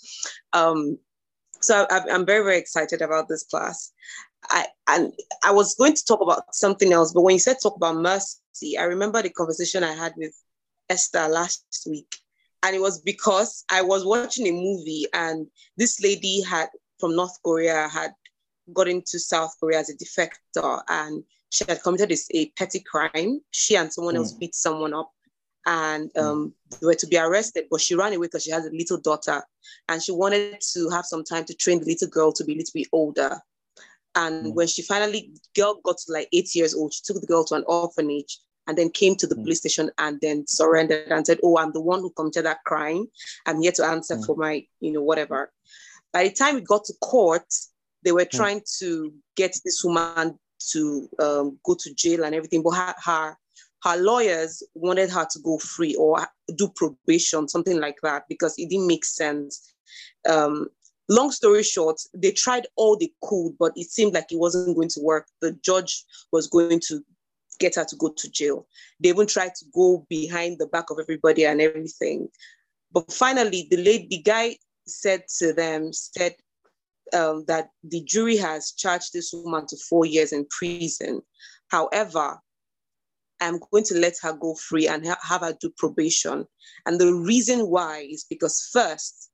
[0.53, 0.99] Um,
[1.61, 3.91] so I'm very, very excited about this class.
[4.51, 5.13] I and
[5.43, 8.79] I was going to talk about something else, but when you said talk about mercy,
[8.79, 10.35] I remember the conversation I had with
[10.89, 12.17] Esther last week.
[12.63, 15.47] And it was because I was watching a movie and
[15.77, 16.69] this lady had
[16.99, 18.13] from North Korea had
[18.73, 23.41] got into South Korea as a defector and she had committed this, a petty crime.
[23.51, 24.19] She and someone mm.
[24.19, 25.13] else beat someone up
[25.67, 26.23] and mm.
[26.23, 28.99] um, they were to be arrested, but she ran away because she has a little
[28.99, 29.43] daughter
[29.89, 32.57] and she wanted to have some time to train the little girl to be a
[32.57, 33.39] little bit older.
[34.15, 34.55] And mm.
[34.55, 37.55] when she finally, girl got to like eight years old, she took the girl to
[37.55, 39.43] an orphanage and then came to the mm.
[39.43, 43.07] police station and then surrendered and said, "Oh, I'm the one who committed that crime.
[43.47, 44.27] I'm here to answer mm.
[44.27, 45.53] for my, you know, whatever."
[46.13, 47.47] By the time we got to court,
[48.05, 48.31] they were mm.
[48.31, 50.39] trying to get this woman
[50.73, 53.37] to um, go to jail and everything, but her, her
[53.85, 56.27] her lawyers wanted her to go free or
[56.57, 59.75] do probation, something like that, because it didn't make sense.
[60.29, 60.69] Um,
[61.09, 64.89] long story short, they tried all they could, but it seemed like it wasn't going
[64.89, 65.27] to work.
[65.41, 67.05] The judge was going to
[67.59, 68.67] get her to go to jail.
[69.01, 72.29] They even tried to go behind the back of everybody and everything.
[72.93, 74.57] But finally, the late the guy
[74.87, 76.37] said to them, said
[77.13, 81.23] um, that the jury has charged this woman to four years in prison.
[81.69, 82.39] However,
[83.41, 86.47] I'm going to let her go free and ha- have her do probation.
[86.87, 89.31] And the reason why is because first,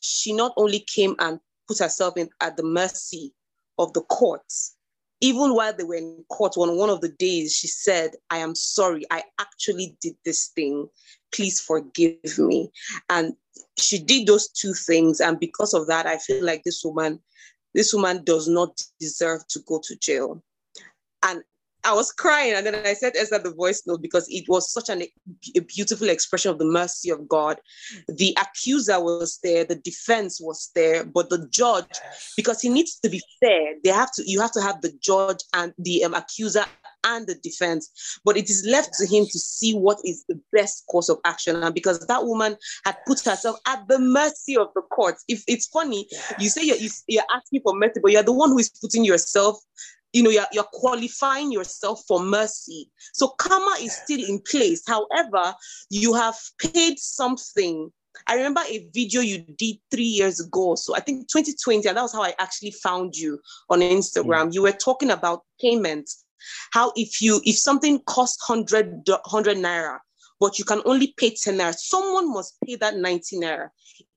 [0.00, 3.34] she not only came and put herself in at the mercy
[3.78, 4.76] of the courts,
[5.20, 8.54] even while they were in court on one of the days, she said, I am
[8.54, 10.88] sorry, I actually did this thing.
[11.32, 12.70] Please forgive me.
[13.08, 13.34] And
[13.76, 15.20] she did those two things.
[15.20, 17.20] And because of that, I feel like this woman,
[17.74, 20.42] this woman does not deserve to go to jail.
[21.24, 21.42] And
[21.88, 24.90] I was crying, and then I said Esther the voice note because it was such
[24.90, 25.04] an,
[25.56, 27.56] a beautiful expression of the mercy of God.
[28.08, 31.96] The accuser was there, the defense was there, but the judge,
[32.36, 34.22] because he needs to be fair, they have to.
[34.30, 36.66] You have to have the judge and the um, accuser
[37.04, 40.84] and the defense, but it is left to him to see what is the best
[40.90, 41.56] course of action.
[41.56, 45.68] And because that woman had put herself at the mercy of the court, if it's
[45.68, 46.06] funny,
[46.38, 49.58] you say you're, you're asking for mercy, but you're the one who is putting yourself
[50.12, 52.90] you know, you're, you're qualifying yourself for mercy.
[53.12, 54.82] So karma is still in place.
[54.86, 55.54] However,
[55.90, 57.90] you have paid something.
[58.26, 60.74] I remember a video you did three years ago.
[60.74, 63.38] So I think 2020, and that was how I actually found you
[63.70, 64.48] on Instagram.
[64.48, 64.54] Mm.
[64.54, 66.24] You were talking about payments.
[66.72, 69.98] How if you if something costs 100, 100 naira,
[70.40, 71.74] but you can only pay 10 naira.
[71.74, 73.68] Someone must pay that 90 naira,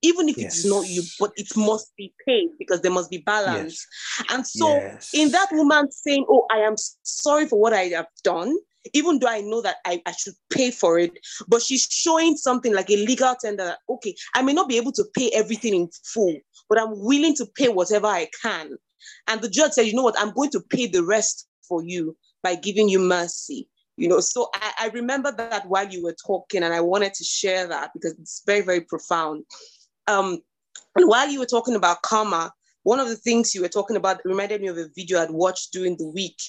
[0.01, 0.57] even if yes.
[0.57, 3.85] it's not you, but it must be paid because there must be balance.
[4.19, 4.31] Yes.
[4.31, 5.11] And so, yes.
[5.13, 8.55] in that woman saying, Oh, I am sorry for what I have done,
[8.93, 11.11] even though I know that I, I should pay for it,
[11.47, 14.91] but she's showing something like a legal tender that, okay, I may not be able
[14.93, 16.35] to pay everything in full,
[16.67, 18.77] but I'm willing to pay whatever I can.
[19.27, 20.19] And the judge said, You know what?
[20.19, 23.67] I'm going to pay the rest for you by giving you mercy
[23.97, 27.23] you know so I, I, remember that while you were talking and i wanted to
[27.23, 29.43] share that because it's very very profound
[30.11, 30.39] um
[30.95, 32.51] and while you were talking about karma
[32.83, 35.71] one of the things you were talking about reminded me of a video i'd watched
[35.71, 36.39] during the week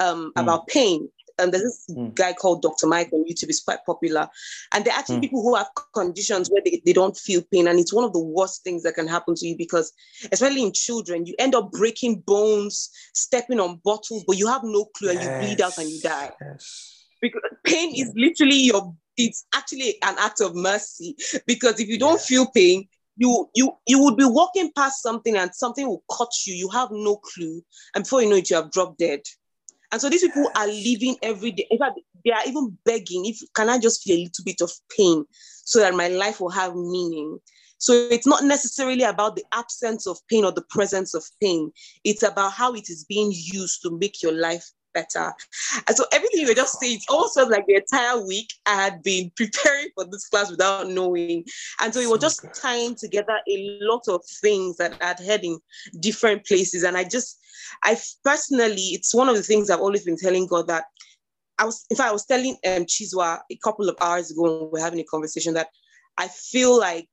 [0.00, 0.42] um, mm.
[0.42, 1.08] about pain
[1.40, 2.14] And there's this mm.
[2.14, 2.86] guy called Dr.
[2.86, 4.28] Mike on YouTube, is quite popular.
[4.72, 5.22] And they're actually mm.
[5.22, 7.68] people who have conditions where they, they don't feel pain.
[7.68, 9.92] And it's one of the worst things that can happen to you because,
[10.32, 14.84] especially in children, you end up breaking bones, stepping on bottles, but you have no
[14.96, 15.26] clue yes.
[15.26, 16.30] and you bleed out and you die.
[16.40, 17.06] Yes.
[17.20, 21.16] Because pain is literally your, it's actually an act of mercy.
[21.46, 22.88] Because if you don't feel pain,
[23.20, 26.54] you you you would be walking past something and something will cut you.
[26.54, 27.62] You have no clue,
[27.94, 29.20] and before you know it, you have dropped dead.
[29.92, 31.66] And so these people are living every day.
[31.70, 34.70] In fact, they are even begging, if can I just feel a little bit of
[34.96, 35.24] pain
[35.64, 37.38] so that my life will have meaning.
[37.78, 41.72] So it's not necessarily about the absence of pain or the presence of pain.
[42.04, 45.32] It's about how it is being used to make your life better.
[45.86, 49.02] And so everything you were just saying, it also like the entire week I had
[49.02, 51.44] been preparing for this class without knowing.
[51.80, 55.58] And so it was just tying together a lot of things that I'd heard in
[56.00, 56.82] different places.
[56.82, 57.38] And I just,
[57.84, 60.84] I personally, it's one of the things I've always been telling God that
[61.58, 64.60] I was, in fact, I was telling um, Chizwa a couple of hours ago when
[64.60, 65.68] we were having a conversation that
[66.16, 67.06] I feel like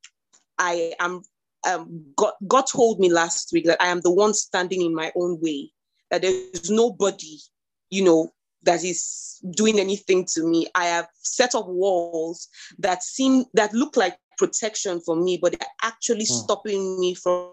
[0.57, 1.21] I am,
[1.67, 5.11] um, God, God told me last week that I am the one standing in my
[5.17, 5.71] own way,
[6.11, 7.37] that there's nobody
[7.89, 8.33] you know,
[8.63, 10.67] that is doing anything to me.
[10.75, 12.47] I have set up walls
[12.79, 16.43] that seem that look like protection for me, but they're actually mm.
[16.43, 17.51] stopping me from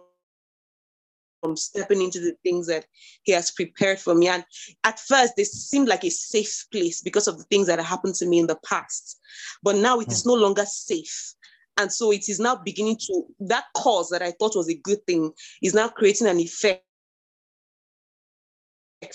[1.44, 2.86] from stepping into the things that
[3.24, 4.28] he has prepared for me.
[4.28, 4.42] And
[4.84, 8.26] at first, they seemed like a safe place because of the things that happened to
[8.26, 9.20] me in the past.
[9.62, 10.12] But now it mm.
[10.12, 11.34] is no longer safe.
[11.76, 15.04] And so it is now beginning to, that cause that I thought was a good
[15.06, 15.32] thing
[15.62, 16.84] is now creating an effect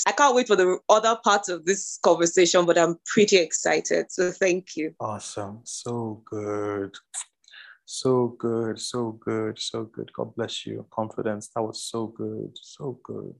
[0.05, 4.11] I can't wait for the other parts of this conversation, but I'm pretty excited.
[4.11, 4.93] So thank you.
[4.99, 5.61] Awesome.
[5.63, 6.95] So good.
[7.85, 8.79] So good.
[8.79, 9.59] So good.
[9.59, 10.11] So good.
[10.13, 10.85] God bless you.
[10.91, 11.49] Confidence.
[11.55, 12.51] That was so good.
[12.55, 13.33] So good.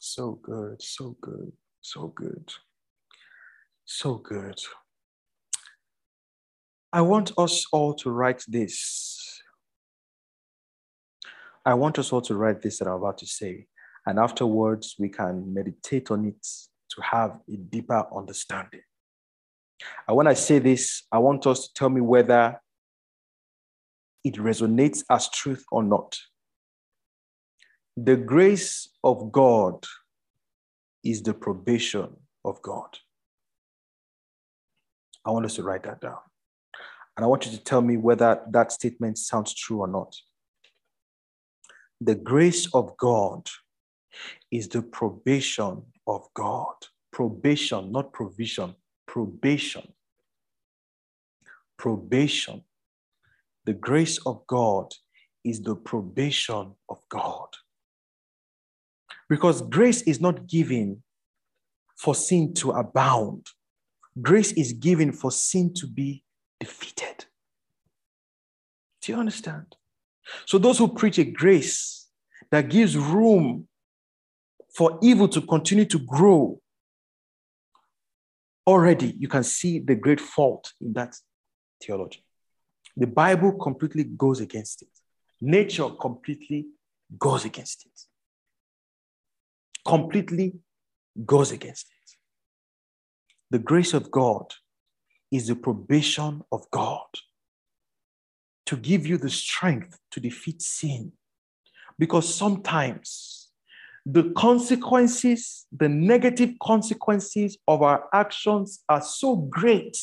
[0.00, 0.80] So good.
[0.80, 1.52] So good.
[1.82, 2.52] So good.
[3.84, 4.60] So good.
[6.92, 9.42] I want us all to write this.
[11.64, 13.66] I want us all to write this that I'm about to say.
[14.06, 16.46] And afterwards, we can meditate on it
[16.90, 18.82] to have a deeper understanding.
[20.06, 22.60] And when I say this, I want us to tell me whether
[24.24, 26.16] it resonates as truth or not.
[27.96, 29.84] The grace of God
[31.04, 32.08] is the probation
[32.44, 32.98] of God.
[35.24, 36.18] I want us to write that down.
[37.16, 40.14] And I want you to tell me whether that statement sounds true or not.
[42.00, 43.48] The grace of God
[44.50, 46.74] is the probation of God.
[47.12, 48.74] Probation, not provision,
[49.06, 49.92] probation.
[51.78, 52.62] Probation.
[53.64, 54.92] The grace of God
[55.44, 57.48] is the probation of God.
[59.28, 61.02] Because grace is not given
[61.96, 63.46] for sin to abound,
[64.20, 66.22] grace is given for sin to be
[66.60, 67.24] defeated.
[69.02, 69.76] Do you understand?
[70.46, 72.08] So, those who preach a grace
[72.50, 73.68] that gives room
[74.76, 76.60] for evil to continue to grow,
[78.66, 81.16] already you can see the great fault in that
[81.82, 82.22] theology.
[82.94, 84.88] The Bible completely goes against it,
[85.40, 86.66] nature completely
[87.18, 88.00] goes against it.
[89.86, 90.54] Completely
[91.24, 92.16] goes against it.
[93.50, 94.52] The grace of God
[95.30, 97.06] is the probation of God
[98.66, 101.12] to give you the strength to defeat sin.
[101.98, 103.35] Because sometimes
[104.08, 109.98] the consequences, the negative consequences of our actions are so great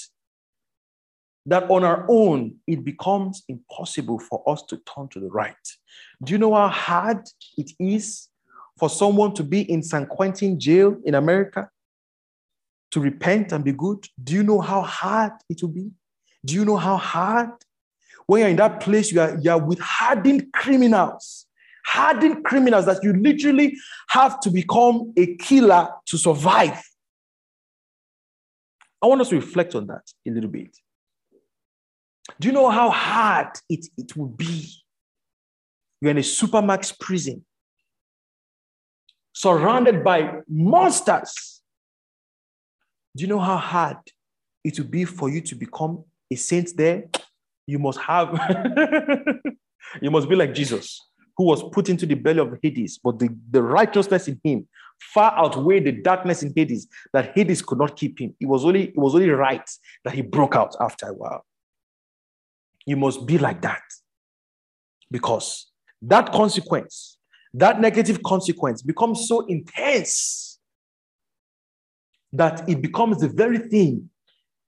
[1.45, 5.55] that on our own, it becomes impossible for us to turn to the right.
[6.21, 7.25] Do you know how hard
[7.57, 8.27] it is
[8.77, 11.69] for someone to be in San Quentin jail in America
[12.91, 14.05] to repent and be good?
[14.21, 15.91] Do you know how hard it will be?
[16.45, 17.51] Do you know how hard?
[18.25, 21.45] When you're in that place, you are, you are with hardened criminals
[21.85, 23.77] hardened criminals that you literally
[24.09, 26.81] have to become a killer to survive.
[29.01, 30.75] I want us to reflect on that a little bit.
[32.39, 34.69] Do you know how hard it, it will be?
[36.01, 37.45] You're in a supermax prison,
[39.33, 41.61] surrounded by monsters.
[43.15, 43.97] Do you know how hard
[44.63, 47.03] it would be for you to become a saint there?
[47.67, 48.29] You must have,
[50.01, 50.99] you must be like Jesus
[51.37, 54.67] who was put into the belly of Hades, but the, the righteousness in him
[54.99, 58.35] far outweighed the darkness in Hades that Hades could not keep him.
[58.39, 59.67] It was only, it was only right
[60.05, 61.45] that he broke out after a while.
[62.85, 63.81] You must be like that
[65.09, 67.17] because that consequence,
[67.53, 70.59] that negative consequence becomes so intense
[72.33, 74.09] that it becomes the very thing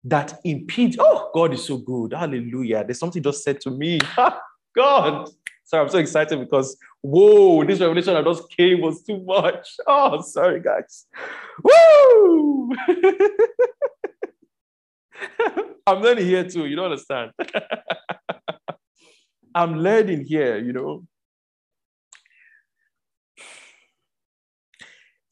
[0.03, 0.97] that impedes.
[0.99, 2.13] Oh, God is so good.
[2.13, 2.83] Hallelujah.
[2.85, 3.99] There's something just said to me.
[4.75, 5.29] God.
[5.65, 9.75] Sorry, I'm so excited because whoa, this revelation that just came was too much.
[9.87, 11.07] Oh, sorry, guys.
[11.63, 12.71] Woo!
[15.87, 16.65] I'm learning here too.
[16.65, 17.31] You don't understand.
[19.55, 21.05] I'm learning here, you know.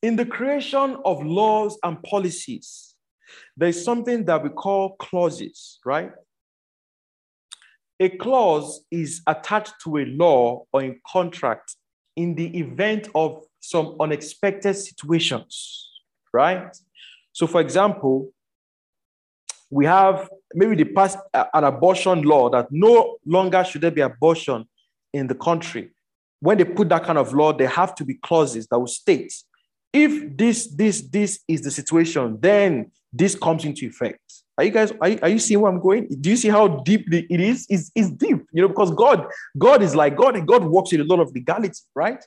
[0.01, 2.95] In the creation of laws and policies,
[3.55, 6.11] there's something that we call clauses, right?
[7.99, 11.75] A clause is attached to a law or a contract
[12.15, 15.89] in the event of some unexpected situations,
[16.33, 16.75] right?
[17.31, 18.31] So, for example,
[19.69, 24.01] we have maybe the past uh, an abortion law that no longer should there be
[24.01, 24.65] abortion
[25.13, 25.91] in the country.
[26.39, 29.33] When they put that kind of law, there have to be clauses that will state
[29.93, 34.42] if this this this is the situation, then this comes into effect.
[34.57, 36.07] Are you guys are you, are you seeing where I'm going?
[36.21, 37.65] Do you see how deep it is?
[37.69, 39.27] It's, it's deep, you know, because God
[39.57, 40.35] God is like God.
[40.35, 42.23] and God works in a lot of legality, right?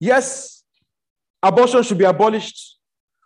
[0.00, 0.64] Yes,
[1.42, 2.78] abortion should be abolished,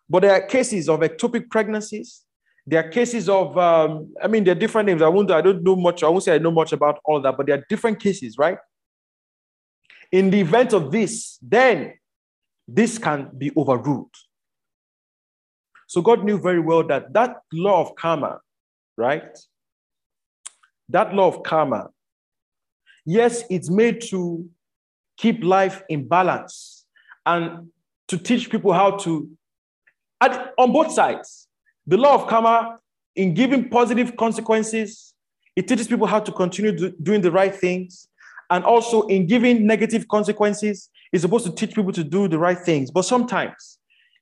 [0.09, 2.25] but there are cases of ectopic pregnancies.
[2.67, 5.01] There are cases of, um, I mean, there are different names.
[5.01, 6.03] I won't, I don't know much.
[6.03, 8.59] I won't say I know much about all that, but there are different cases, right?
[10.13, 11.95] In the event of this, then
[12.67, 14.15] this can be overruled.
[15.89, 18.41] So God knew very well that that law of karma,
[18.97, 19.37] right?
[20.91, 21.89] That law of karma,
[23.07, 24.49] yes, it's made to
[25.17, 26.85] keep life in balance
[27.25, 27.71] and
[28.09, 29.31] to teach people how to,
[30.21, 31.49] at, on both sides,
[31.87, 32.79] the law of karma,
[33.17, 35.15] in giving positive consequences,
[35.57, 38.09] it teaches people how to continue do, doing the right things.
[38.51, 42.59] And also in giving negative consequences, it's supposed to teach people to do the right
[42.59, 42.91] things.
[42.91, 43.78] But sometimes,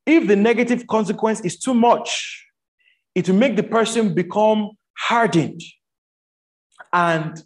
[0.06, 2.46] if the negative consequence is too much,
[3.14, 5.60] it will make the person become hardened
[6.92, 7.42] and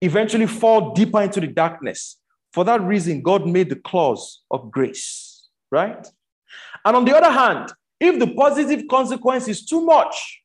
[0.00, 2.16] eventually fall deeper into the darkness.
[2.52, 6.06] For that reason, God made the clause of grace, right?
[6.84, 10.40] And on the other hand, if the positive consequence is too much,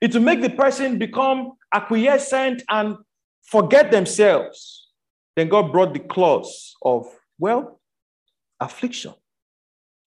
[0.00, 2.96] it will make the person become acquiescent and
[3.42, 4.88] forget themselves.
[5.36, 7.06] Then God brought the clause of,
[7.38, 7.80] well,
[8.60, 9.14] affliction.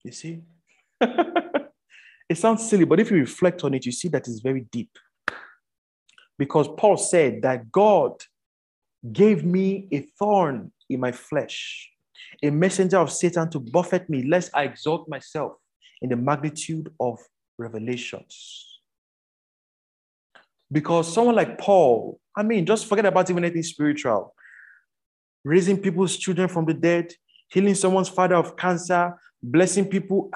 [0.02, 0.42] You see?
[2.28, 4.90] it sounds silly, but if you reflect on it, you see that it's very deep.
[6.38, 8.22] Because Paul said that God
[9.12, 11.90] gave me a thorn in my flesh,
[12.42, 15.52] a messenger of Satan to buffet me, lest I exalt myself
[16.02, 17.18] in the magnitude of
[17.58, 18.80] revelations.
[20.70, 24.34] Because someone like Paul, I mean, just forget about even anything spiritual.
[25.44, 27.12] Raising people's children from the dead,
[27.48, 30.30] healing someone's father of cancer, blessing people,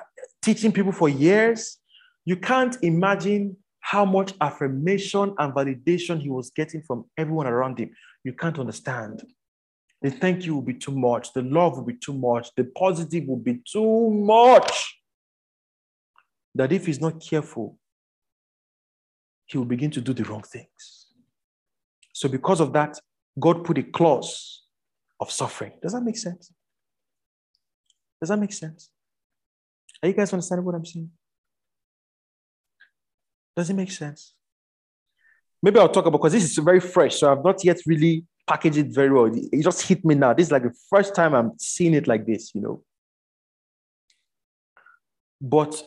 [0.49, 1.77] teaching people for years.
[2.25, 7.91] You can't imagine how much affirmation and validation he was getting from everyone around him.
[8.25, 9.25] You can't understand.
[10.01, 11.35] The thank you will be too much.
[11.35, 12.49] The love will be too much.
[12.57, 14.97] The positive will be too much
[16.55, 17.79] that if he's not careful,
[19.45, 21.09] he will begin to do the wrong things.
[22.15, 22.99] So, because of that,
[23.39, 24.63] God put a clause
[25.21, 25.73] of suffering.
[25.83, 26.53] Does that make sense?
[28.21, 28.91] Does that make sense?
[30.03, 31.11] Are you guys understanding what I'm saying?
[33.57, 34.35] Does it make sense?
[35.63, 38.77] Maybe I'll talk about because this is very fresh, so I've not yet really packaged
[38.77, 39.27] it very well.
[39.27, 40.33] It just hit me now.
[40.33, 42.83] This is like the first time I'm seeing it like this, you know.
[45.41, 45.83] But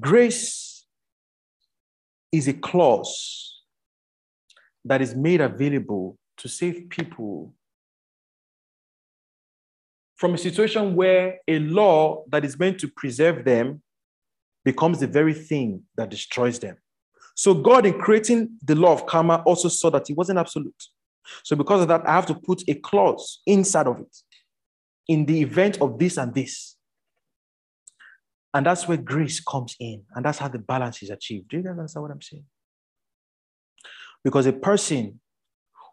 [0.00, 0.86] Grace
[2.30, 3.62] is a clause
[4.84, 7.54] that is made available to save people
[10.22, 13.82] from a situation where a law that is meant to preserve them
[14.64, 16.76] becomes the very thing that destroys them.
[17.34, 20.80] So, God, in creating the law of karma, also saw that it wasn't absolute.
[21.42, 24.16] So, because of that, I have to put a clause inside of it
[25.08, 26.76] in the event of this and this.
[28.54, 30.04] And that's where grace comes in.
[30.14, 31.48] And that's how the balance is achieved.
[31.48, 32.44] Do you guys understand what I'm saying?
[34.22, 35.18] Because a person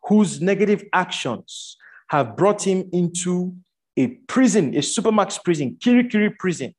[0.04, 1.78] whose negative actions
[2.10, 3.56] have brought him into
[4.00, 6.74] a prison, a supermax prison, kirikiri prison,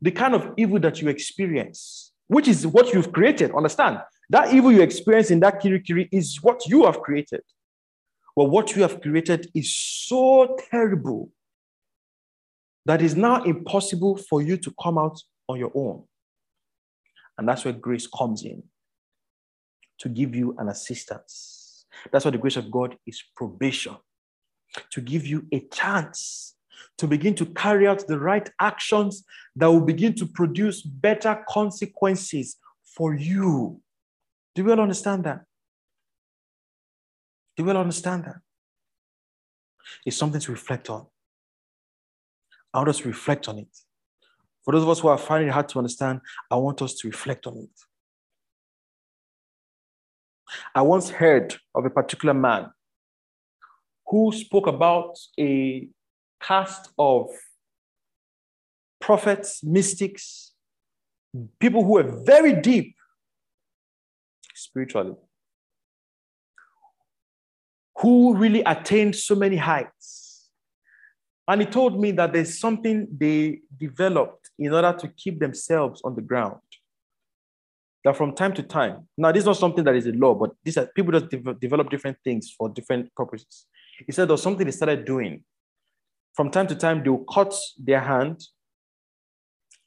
[0.00, 3.98] the kind of evil that you experience, which is what you've created, understand?
[4.30, 7.42] That evil you experience in that kirikiri is what you have created.
[8.36, 11.30] Well, what you have created is so terrible
[12.86, 16.04] that is now impossible for you to come out on your own.
[17.38, 18.62] And that's where grace comes in
[19.98, 21.86] to give you an assistance.
[22.12, 23.96] That's why the grace of God is probation,
[24.90, 26.54] to give you a chance
[26.98, 29.24] to begin to carry out the right actions
[29.56, 33.80] that will begin to produce better consequences for you.
[34.54, 35.44] Do you all understand that?
[37.56, 38.36] Do you all understand that?
[40.06, 41.06] It's something to reflect on.
[42.72, 43.68] I want us to reflect on it.
[44.64, 46.20] For those of us who are finding it hard to understand,
[46.50, 47.70] I want us to reflect on it.
[50.74, 52.70] I once heard of a particular man
[54.06, 55.88] who spoke about a
[56.40, 57.28] cast of
[59.00, 60.52] prophets, mystics,
[61.58, 62.94] people who were very deep
[64.54, 65.14] spiritually,
[67.98, 70.50] who really attained so many heights.
[71.46, 76.14] And he told me that there's something they developed in order to keep themselves on
[76.14, 76.60] the ground.
[78.04, 80.52] That from time to time, now this is not something that is a law, but
[80.62, 83.66] these are people just de- develop different things for different purposes.
[84.06, 85.44] He said there was something they started doing.
[86.34, 88.40] From time to time, they'll cut their hand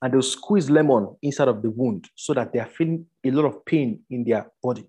[0.02, 3.46] and they'll squeeze lemon inside of the wound so that they are feeling a lot
[3.46, 4.86] of pain in their body.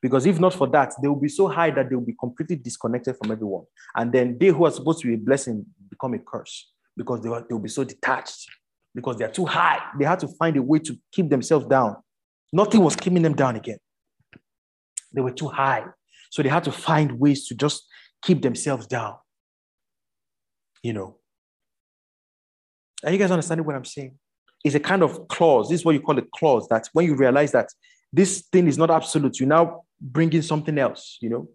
[0.00, 2.56] Because if not for that, they will be so high that they will be completely
[2.56, 3.64] disconnected from everyone.
[3.94, 7.28] And then they who are supposed to be a blessing become a curse because they
[7.28, 8.48] will, they will be so detached
[8.94, 9.78] because they are too high.
[9.98, 11.96] They had to find a way to keep themselves down.
[12.52, 13.78] Nothing was keeping them down again.
[15.12, 15.84] They were too high.
[16.30, 17.86] So they had to find ways to just
[18.22, 19.16] keep themselves down.
[20.82, 21.16] You know.
[23.04, 24.18] Are you guys understanding what I'm saying?
[24.64, 25.68] It's a kind of clause.
[25.68, 27.68] This is what you call a clause that when you realize that
[28.12, 31.48] this thing is not absolute, you now bring in something else, you know.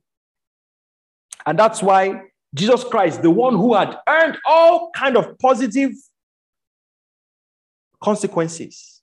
[1.46, 2.24] And that's why
[2.54, 5.92] Jesus Christ, the one who had earned all kind of positive
[8.04, 9.02] consequences,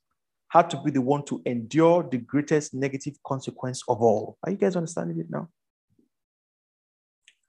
[0.48, 4.36] had to be the one to endure the greatest negative consequence of all.
[4.42, 5.48] Are you guys understanding it now?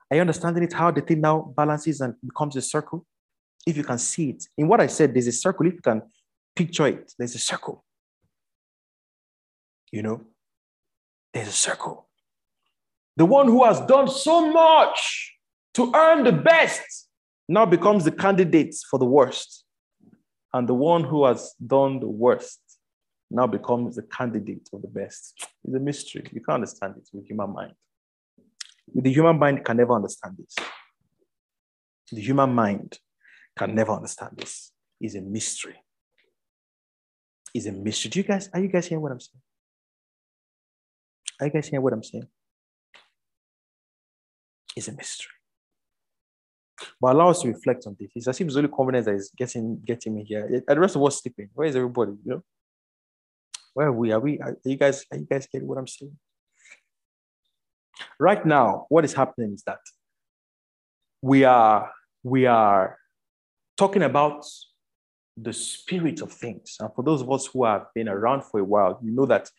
[0.09, 0.73] Are you understanding it?
[0.73, 3.05] How the thing now balances and becomes a circle?
[3.65, 4.45] If you can see it.
[4.57, 5.65] In what I said, there's a circle.
[5.65, 6.03] If you can
[6.55, 7.83] picture it, there's a circle.
[9.91, 10.21] You know,
[11.33, 12.07] there's a circle.
[13.17, 15.33] The one who has done so much
[15.73, 17.07] to earn the best
[17.47, 19.63] now becomes the candidate for the worst.
[20.53, 22.59] And the one who has done the worst
[23.31, 25.33] now becomes the candidate of the best.
[25.63, 26.23] It's a mystery.
[26.31, 27.73] You can't understand it with human mind.
[28.93, 30.55] The human mind can never understand this.
[32.11, 32.99] The human mind
[33.57, 34.71] can never understand this.
[35.01, 35.75] It's a mystery.
[37.53, 38.09] It's a mystery.
[38.09, 39.41] Do you guys, are you guys hearing what I'm saying?
[41.39, 42.27] Are you guys hearing what I'm saying?
[44.75, 45.31] It's a mystery.
[46.99, 48.11] But allow us to reflect on this.
[48.15, 50.45] It's as if it's only confidence that is getting getting me here.
[50.45, 51.49] And the rest of us sleeping.
[51.53, 52.11] Where is everybody?
[52.23, 52.43] You know?
[53.73, 54.11] Where are we?
[54.11, 54.39] Are we?
[54.39, 55.05] Are you guys?
[55.11, 56.17] Are you guys getting what I'm saying?
[58.19, 59.79] Right now, what is happening is that
[61.21, 61.91] we are
[62.23, 62.97] we are
[63.77, 64.45] talking about
[65.37, 66.77] the spirit of things.
[66.79, 69.49] And for those of us who have been around for a while, you know that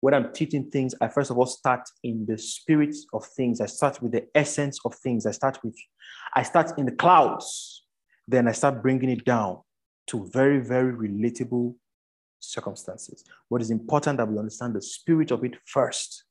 [0.00, 3.60] when I'm teaching things, I first of all start in the spirit of things.
[3.60, 5.26] I start with the essence of things.
[5.26, 5.76] I start with,
[6.34, 7.84] I start in the clouds.
[8.28, 9.58] Then I start bringing it down
[10.08, 11.74] to very, very relatable
[12.40, 13.24] circumstances.
[13.48, 16.24] What is important that we understand the spirit of it first.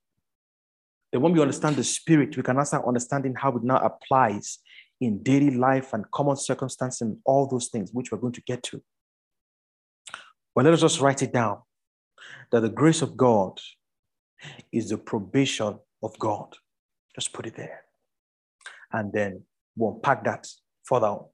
[1.16, 4.60] Then when we understand the spirit, we can also understanding how it now applies
[5.00, 8.62] in daily life and common circumstances and all those things, which we're going to get
[8.64, 8.84] to.
[10.54, 11.60] Well, let us just write it down
[12.52, 13.62] that the grace of God
[14.74, 16.54] is the probation of God.
[17.18, 17.84] Just put it there.
[18.92, 19.44] And then
[19.78, 20.46] we'll unpack that
[20.84, 21.28] further on.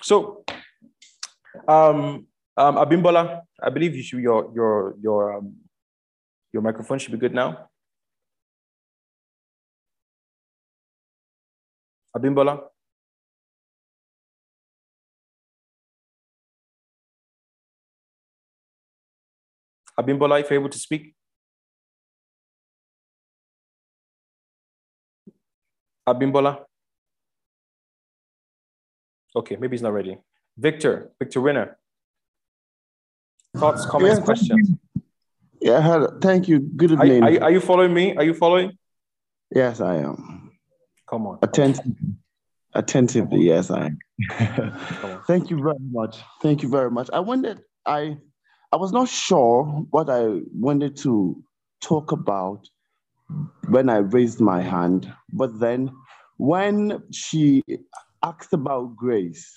[0.00, 0.42] So,
[1.68, 5.54] um, um, Abimbola, I believe you should, your, your, your, um,
[6.50, 7.68] your microphone should be good now.
[12.18, 12.60] Abimbola?
[19.98, 21.14] Abimbola, if you're able to speak.
[26.08, 26.64] Abimbola?
[29.36, 30.18] Okay, maybe he's not ready.
[30.56, 31.78] Victor, Victor Winner.
[33.56, 34.70] Thoughts, comments, yeah, questions?
[35.60, 36.60] Yeah, thank you.
[36.60, 37.22] Good evening.
[37.22, 38.16] Are, are, are, you following me?
[38.16, 38.76] Are you following?
[39.54, 40.37] Yes, I am.
[41.08, 41.38] Come on.
[41.42, 41.92] Attentive.
[42.74, 43.98] Attentively, yes, I am.
[45.26, 46.18] thank you very much.
[46.42, 47.08] Thank you very much.
[47.12, 48.18] I wondered, I
[48.72, 51.42] I was not sure what I wanted to
[51.80, 52.68] talk about
[53.68, 55.90] when I raised my hand, but then
[56.36, 57.62] when she
[58.22, 59.50] asked about grace,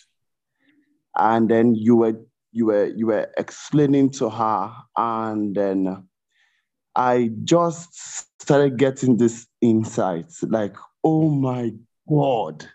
[1.18, 2.16] and then you were
[2.54, 6.08] you were you were explaining to her, and then
[6.96, 7.94] I just
[8.42, 11.74] started getting this insight, like, oh my
[12.08, 12.68] God,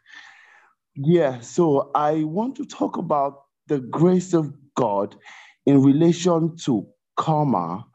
[0.97, 5.15] Yeah, so I want to talk about the grace of God
[5.67, 6.87] in relation to
[7.17, 7.87] karma,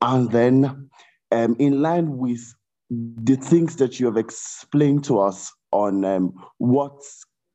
[0.00, 0.90] and then
[1.32, 2.54] um, in line with
[2.90, 7.02] the things that you have explained to us on um, what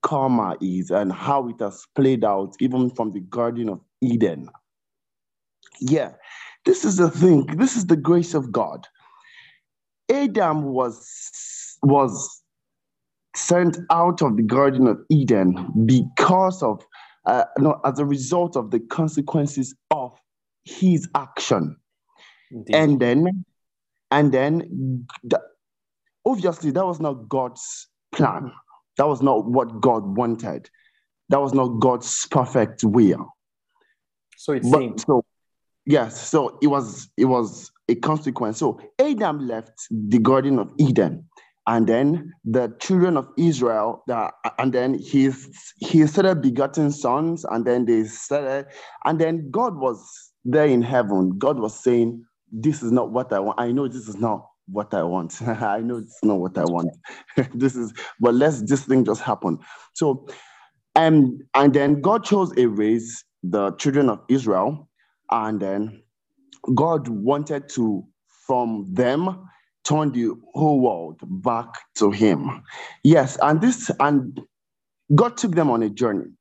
[0.01, 4.49] karma is and how it has played out, even from the Garden of Eden.
[5.79, 6.13] Yeah,
[6.65, 7.45] this is the thing.
[7.57, 8.85] This is the grace of God.
[10.11, 11.07] Adam was
[11.83, 12.41] was
[13.35, 16.83] sent out of the Garden of Eden because of,
[17.25, 20.17] uh, no, as a result of the consequences of
[20.63, 21.75] his action.
[22.51, 22.75] Indeed.
[22.75, 23.45] And then,
[24.11, 25.39] and then, the,
[26.25, 28.51] obviously, that was not God's plan.
[28.97, 30.69] That was not what God wanted.
[31.29, 33.27] That was not God's perfect will.
[34.35, 35.01] So it but, seemed.
[35.01, 35.23] So,
[35.85, 36.27] yes.
[36.27, 37.07] So it was.
[37.15, 38.57] It was a consequence.
[38.57, 41.28] So Adam left the Garden of Eden
[41.69, 44.03] and then the children of Israel,
[44.57, 45.29] and then he
[45.77, 48.65] he started begetting sons, and then they started,
[49.05, 50.03] and then God was
[50.43, 51.37] there in heaven.
[51.37, 53.61] God was saying, "This is not what I want.
[53.61, 55.39] I know this is not what I want.
[55.47, 56.89] I know it's not what I want.
[57.53, 59.59] this is, but let's this thing just happen."
[59.93, 60.27] So,
[60.95, 64.89] and and then God chose a race, the children of Israel,
[65.29, 66.01] and then
[66.73, 68.03] God wanted to
[68.47, 69.45] from them
[69.89, 72.63] turn the whole world back to him.
[73.03, 74.39] Yes, and this and
[75.13, 76.31] God took them on a journey.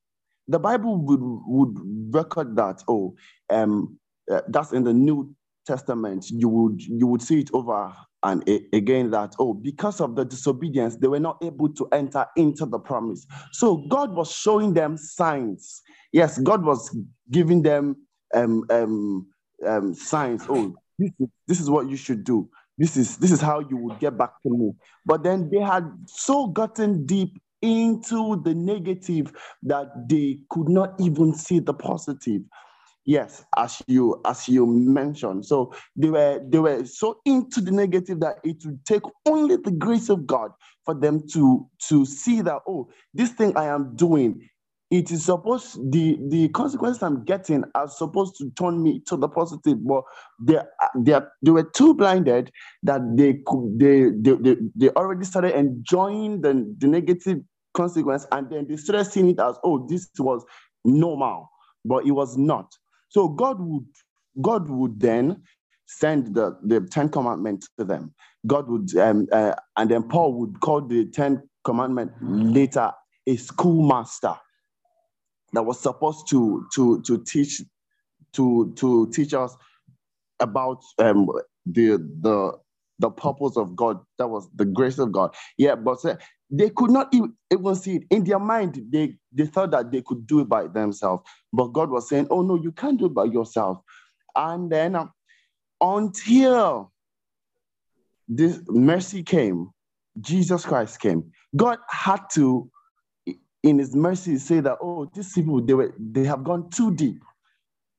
[0.48, 3.14] The Bible would, would record that, oh,
[3.50, 3.98] um,
[4.30, 5.34] uh, that's in the New
[5.66, 6.26] Testament.
[6.30, 7.92] You would you would see it over
[8.22, 12.26] and a, again that, oh, because of the disobedience, they were not able to enter
[12.36, 13.26] into the promise.
[13.52, 15.82] So God was showing them signs.
[16.12, 16.94] Yes, God was
[17.30, 17.96] giving them
[18.34, 19.26] um, um,
[19.66, 20.44] um, signs.
[20.48, 22.48] Oh, this is, this is what you should do
[22.78, 24.72] this is this is how you would get back to me.
[25.04, 29.32] But then they had so gotten deep into the negative
[29.64, 32.42] that they could not even see the positive.
[33.04, 35.44] Yes as you as you mentioned.
[35.46, 39.70] So they were they were so into the negative that it would take only the
[39.72, 40.52] grace of god
[40.84, 44.48] for them to to see that oh this thing i am doing
[44.90, 49.28] it is supposed the the consequences I'm getting are supposed to turn me to the
[49.28, 50.02] positive, but
[50.40, 50.58] they
[50.96, 52.50] they they were too blinded
[52.84, 57.40] that they could they they, they, they already started enjoying the, the negative
[57.74, 60.44] consequence and then they started seeing it as oh this was
[60.84, 61.50] normal,
[61.84, 62.72] but it was not.
[63.10, 63.86] So God would
[64.40, 65.42] God would then
[65.86, 68.14] send the the Ten Commandments to them.
[68.46, 72.90] God would um, uh, and then Paul would call the Ten Commandment later
[73.26, 74.34] a schoolmaster
[75.52, 77.62] that was supposed to to to teach
[78.32, 79.56] to to teach us
[80.40, 81.28] about um,
[81.66, 82.52] the the
[82.98, 84.00] the purpose of God.
[84.18, 85.34] That was the grace of God.
[85.56, 86.16] Yeah, but uh,
[86.50, 88.80] they could not even see it in their mind.
[88.90, 91.22] They they thought that they could do it by themselves,
[91.52, 93.78] but God was saying, "Oh no, you can't do it by yourself."
[94.34, 95.12] And then um,
[95.80, 96.92] until
[98.28, 99.70] this mercy came,
[100.20, 101.32] Jesus Christ came.
[101.56, 102.70] God had to
[103.62, 107.22] in his mercy say that, oh, these people, they were they have gone too deep.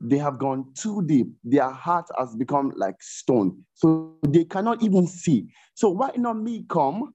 [0.01, 1.27] They have gone too deep.
[1.43, 3.65] Their heart has become like stone.
[3.73, 5.47] So they cannot even see.
[5.73, 7.13] So why not me come,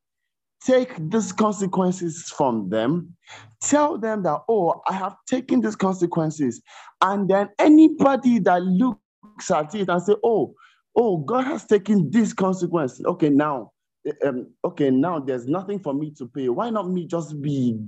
[0.63, 3.17] take these consequences from them,
[3.63, 6.61] tell them that, oh, I have taken these consequences.
[7.01, 10.55] And then anybody that looks at it and say, oh,
[10.97, 13.01] oh, God has taken this consequence.
[13.05, 13.73] Okay, now,
[14.25, 16.51] um, okay, now there's nothing for me to pay.
[16.51, 17.79] Why not me just be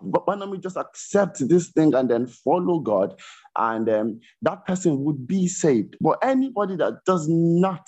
[0.00, 3.18] why don't we just accept this thing and then follow God?
[3.56, 5.96] And um, that person would be saved.
[6.00, 7.86] But anybody that does not,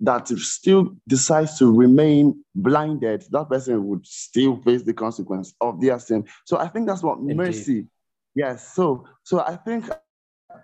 [0.00, 5.98] that still decides to remain blinded, that person would still face the consequence of their
[5.98, 6.26] sin.
[6.44, 7.36] So I think that's what Indeed.
[7.36, 7.86] mercy.
[8.34, 8.74] Yes.
[8.74, 9.90] So so I think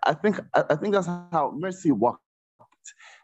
[0.04, 2.20] I think I think that's how mercy works.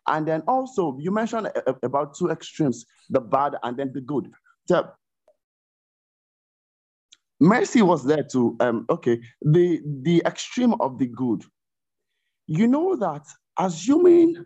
[0.07, 1.51] And then also you mentioned
[1.83, 4.31] about two extremes, the bad and then the good.
[4.67, 4.91] So
[7.41, 11.45] mercy was there to um okay the the extreme of the good.
[12.47, 13.27] You know that
[13.59, 14.37] assuming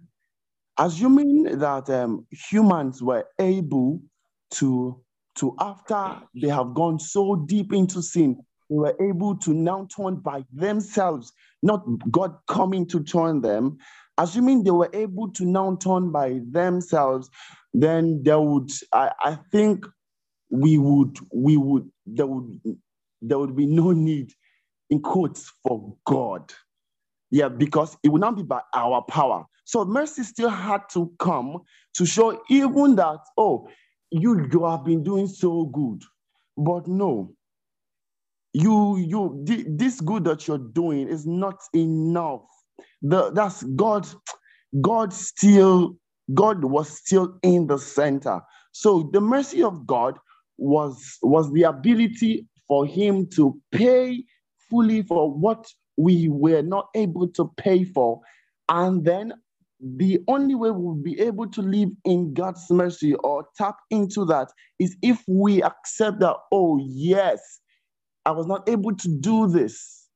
[0.79, 4.01] assuming that um, humans were able
[4.53, 5.01] to
[5.37, 8.37] to after they have gone so deep into sin
[8.71, 13.77] they were able to now turn by themselves not god coming to turn them
[14.19, 17.31] assuming they were able to now turn by themselves
[17.73, 19.85] then there would i, I think
[20.55, 22.61] we would we would there would
[23.21, 24.33] there would be no need
[24.91, 26.53] in quotes for God.
[27.31, 29.45] Yeah, because it would not be by our power.
[29.65, 31.63] So mercy still had to come
[31.95, 33.69] to show even that, oh,
[34.11, 36.03] you, you have been doing so good.
[36.57, 37.35] But no,
[38.53, 42.43] you you this good that you're doing is not enough.
[43.03, 44.07] The that's God,
[44.81, 45.97] God still,
[46.35, 48.41] God was still in the center.
[48.73, 50.19] So the mercy of God
[50.57, 54.25] was was the ability for him to pay
[54.71, 55.67] fully for what
[55.97, 58.21] we were not able to pay for.
[58.69, 59.35] And then
[59.81, 64.49] the only way we'll be able to live in God's mercy or tap into that
[64.79, 67.61] is if we accept that, oh, yes,
[68.25, 70.09] I was not able to do this.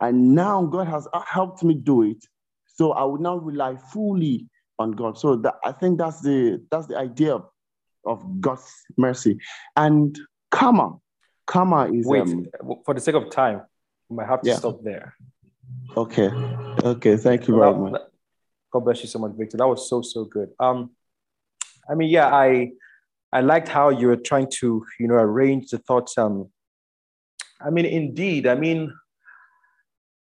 [0.00, 2.24] And now God has helped me do it.
[2.66, 4.48] So I will now rely fully
[4.78, 5.18] on God.
[5.18, 7.38] So that, I think that's the that's the idea
[8.04, 9.38] of, God's mercy.
[9.76, 10.18] And
[10.50, 10.98] karma,
[11.46, 12.46] karma is wait um,
[12.84, 13.62] for the sake of time,
[14.08, 14.56] we might have to yeah.
[14.56, 15.14] stop there.
[15.96, 16.30] Okay.
[16.84, 17.16] Okay.
[17.16, 18.02] Thank you very much.
[18.72, 19.56] God bless you so much, Victor.
[19.56, 20.50] That was so so good.
[20.58, 20.90] Um,
[21.88, 22.72] I mean, yeah, I
[23.32, 26.16] I liked how you were trying to you know arrange the thoughts.
[26.16, 26.50] Um,
[27.60, 28.92] I mean, indeed, I mean,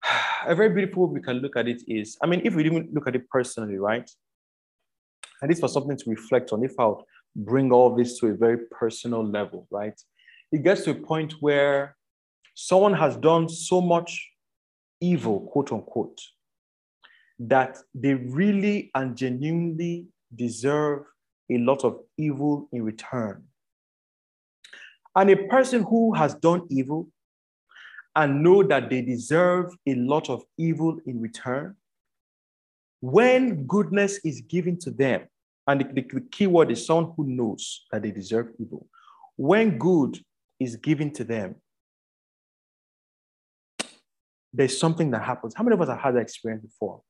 [0.48, 2.94] a very beautiful way we can look at it is, I mean, if we didn't
[2.94, 4.10] look at it personally, right?
[5.41, 6.64] And this was something to reflect on.
[6.64, 6.91] If I
[7.45, 9.99] bring all this to a very personal level, right?
[10.52, 11.95] It gets to a point where
[12.53, 14.30] someone has done so much
[15.02, 16.20] evil, quote unquote,
[17.40, 21.03] that they really and genuinely deserve
[21.49, 23.44] a lot of evil in return.
[25.16, 27.07] And a person who has done evil
[28.16, 31.76] and know that they deserve a lot of evil in return,
[33.02, 35.28] when goodness is given to them,
[35.70, 38.88] and the, the, key word is someone who knows that they deserve evil,
[39.36, 40.18] when good
[40.60, 41.56] is given to them,
[44.52, 45.54] there's something that happens.
[45.56, 47.02] How many of us have had that experience before?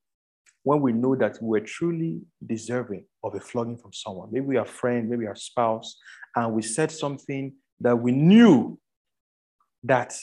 [0.63, 5.09] When we know that we're truly deserving of a flogging from someone, maybe our friend,
[5.09, 5.97] maybe our spouse,
[6.35, 8.77] and we said something that we knew
[9.83, 10.19] that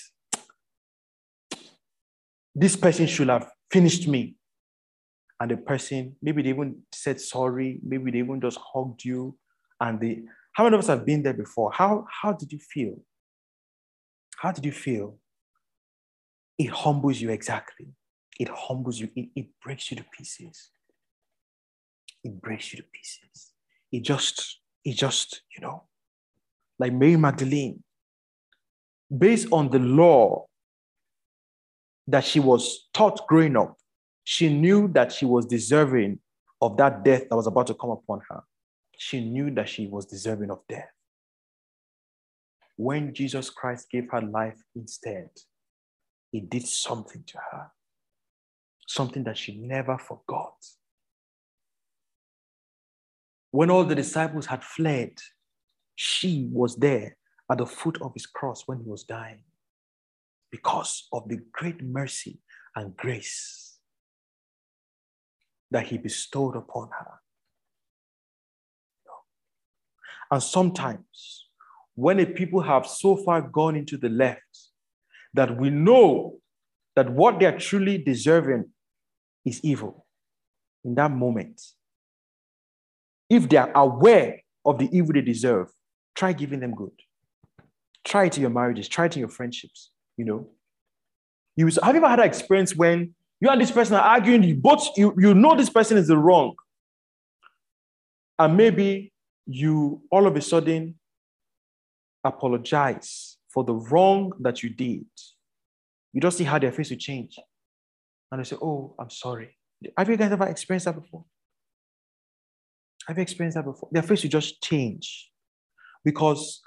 [2.55, 4.36] this person should have finished me.
[5.39, 9.37] And the person, maybe they even said sorry, maybe they even just hugged you.
[9.81, 10.23] And they,
[10.53, 11.73] how many of us have been there before?
[11.73, 13.03] How, how did you feel?
[14.39, 15.19] How did you feel?
[16.59, 17.89] It humbles you exactly.
[18.41, 19.11] It humbles you.
[19.15, 20.71] It, it breaks you to pieces.
[22.25, 23.53] It breaks you to pieces.
[23.93, 25.85] It just, it just, you know,
[26.79, 27.83] like Mary Magdalene,
[29.17, 30.47] based on the law
[32.09, 33.77] that she was taught growing up,
[34.29, 36.19] she knew that she was deserving
[36.61, 38.43] of that death that was about to come upon her.
[38.99, 40.91] She knew that she was deserving of death.
[42.75, 45.31] When Jesus Christ gave her life instead,
[46.33, 47.71] he did something to her,
[48.89, 50.57] something that she never forgot.
[53.53, 55.13] When all the disciples had fled,
[55.95, 57.17] she was there
[57.49, 59.45] at the foot of his cross when he was dying
[60.51, 62.41] because of the great mercy
[62.75, 63.66] and grace
[65.71, 67.13] that he bestowed upon her.
[70.31, 71.49] And sometimes,
[71.95, 74.41] when a people have so far gone into the left
[75.35, 76.39] that we know
[76.95, 78.65] that what they are truly deserving
[79.45, 80.07] is evil
[80.85, 81.61] in that moment.
[83.29, 85.69] If they are aware of the evil they deserve,
[86.15, 86.93] try giving them good.
[88.05, 90.49] Try it in your marriages, try it in your friendships, you know.
[91.57, 94.55] You have you ever had an experience when you and this person are arguing, you
[94.55, 96.55] both you, you know this person is the wrong.
[98.39, 99.13] And maybe
[99.47, 100.99] you all of a sudden
[102.25, 105.07] apologize for the wrong that you did,
[106.13, 107.39] you don't see how their face will change.
[108.31, 109.57] And they say, Oh, I'm sorry.
[109.97, 111.25] Have you guys ever experienced that before?
[113.07, 113.89] Have you experienced that before?
[113.93, 115.31] Their face will just change
[116.05, 116.61] because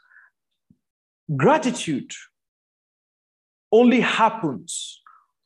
[1.36, 2.12] gratitude
[3.72, 5.02] only happens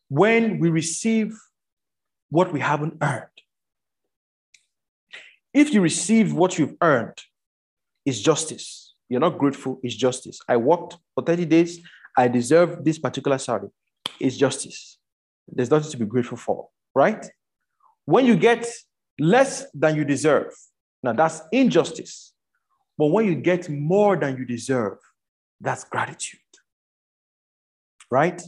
[0.10, 1.38] when we receive
[2.30, 3.26] what we haven't earned.
[5.54, 7.18] If you receive what you've earned,
[8.06, 8.96] it's justice.
[9.08, 10.40] You're not grateful, it's justice.
[10.48, 11.80] I worked for 30 days,
[12.18, 13.70] I deserve this particular salary.
[14.20, 14.98] It's justice.
[15.48, 17.26] There's nothing to be grateful for, right?
[18.06, 18.68] When you get
[19.20, 20.54] less than you deserve,
[21.04, 22.34] now that's injustice.
[22.98, 24.98] But when you get more than you deserve,
[25.60, 26.40] that's gratitude.
[28.10, 28.42] Right?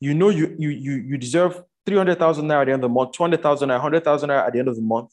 [0.00, 3.12] You know you you you, you deserve 300,000 naira at the end of the month,
[3.12, 5.12] 200,000 naira, 100,000 naira at the end of the month.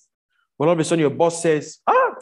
[0.57, 2.15] When all of a sudden your boss says, ah,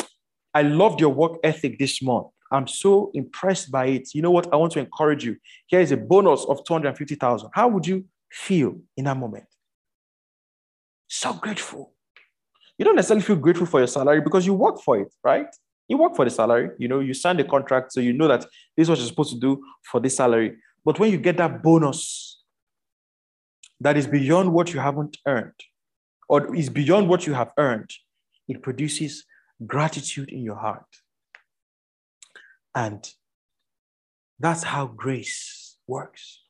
[0.54, 2.28] I loved your work ethic this month.
[2.52, 4.14] I'm so impressed by it.
[4.14, 4.52] You know what?
[4.54, 5.38] I want to encourage you.
[5.68, 7.50] Here is a bonus of 250,000.
[7.54, 9.46] How would you feel in that moment?
[11.08, 11.94] So grateful.
[12.78, 15.48] You don't necessarily feel grateful for your salary because you work for it, right?
[15.88, 16.72] You work for the salary.
[16.78, 18.42] You know, you signed the contract, so you know that
[18.76, 20.58] this is what you're supposed to do for this salary.
[20.84, 22.31] But when you get that bonus
[23.82, 25.60] that is beyond what you haven't earned,
[26.30, 27.90] or is beyond what you have earned,
[28.48, 29.26] it produces
[29.66, 30.86] gratitude in your heart.
[32.76, 33.08] And
[34.40, 36.44] that's how grace works.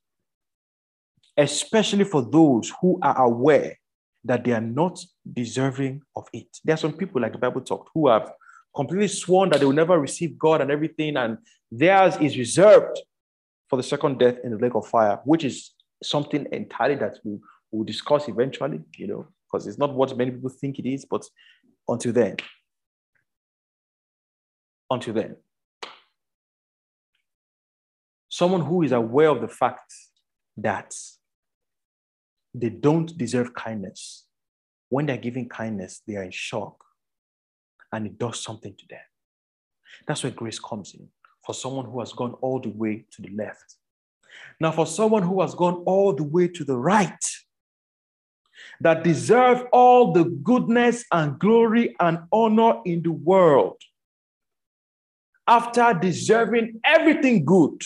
[1.37, 3.79] Especially for those who are aware
[4.25, 4.99] that they are not
[5.31, 6.47] deserving of it.
[6.63, 8.31] There are some people, like the Bible talked, who have
[8.75, 11.37] completely sworn that they will never receive God and everything, and
[11.71, 12.99] theirs is reserved
[13.69, 15.71] for the second death in the lake of fire, which is
[16.03, 17.39] something entirely that we
[17.71, 21.25] will discuss eventually, you know, because it's not what many people think it is, but
[21.87, 22.37] until then.
[24.89, 25.35] Until then.
[28.29, 29.93] Someone who is aware of the fact
[30.57, 30.93] that
[32.53, 34.25] they don't deserve kindness.
[34.89, 36.75] When they're giving kindness, they are in shock
[37.91, 38.99] and it does something to them.
[40.07, 41.07] That's where grace comes in
[41.45, 43.75] for someone who has gone all the way to the left.
[44.59, 47.25] Now, for someone who has gone all the way to the right,
[48.79, 53.81] that deserve all the goodness and glory and honor in the world,
[55.47, 57.81] after deserving everything good,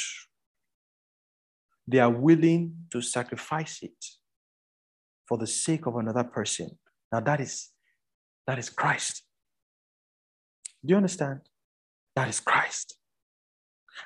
[1.88, 4.06] they are willing to sacrifice it
[5.28, 6.78] for the sake of another person.
[7.12, 7.70] Now that is
[8.48, 9.24] that is Christ.
[10.86, 11.42] Do you understand?
[12.16, 12.96] That is Christ.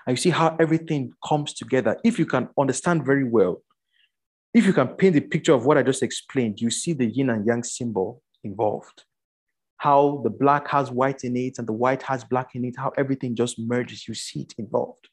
[0.06, 1.98] And you see how everything comes together.
[2.03, 3.61] If you can understand very well,
[4.53, 7.30] if you can paint the picture of what I just explained, you see the yin
[7.30, 9.03] and yang symbol involved.
[9.78, 12.91] How the black has white in it and the white has black in it, how
[12.98, 14.07] everything just merges.
[14.07, 15.07] You see it involved.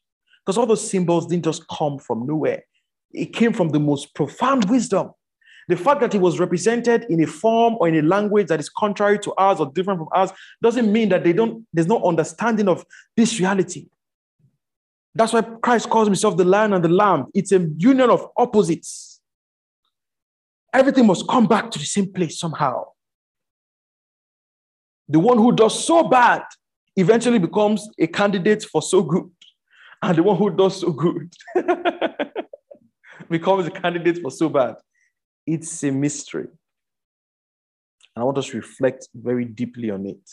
[0.45, 2.63] Because all those symbols didn't just come from nowhere,
[3.11, 5.11] it came from the most profound wisdom
[5.67, 8.69] the fact that it was represented in a form or in a language that is
[8.69, 10.31] contrary to ours or different from ours
[10.61, 12.85] doesn't mean that they don't, there's no understanding of
[13.15, 13.87] this reality.
[15.17, 17.25] That's why Christ calls himself the lion and the lamb.
[17.33, 19.19] It's a union of opposites.
[20.71, 22.83] Everything must come back to the same place somehow.
[25.09, 26.43] The one who does so bad
[26.95, 29.31] eventually becomes a candidate for so good.
[30.03, 31.33] And the one who does so good
[33.29, 34.75] becomes a candidate for so bad.
[35.47, 36.47] It's a mystery.
[38.15, 40.29] And I want us to reflect very deeply on it,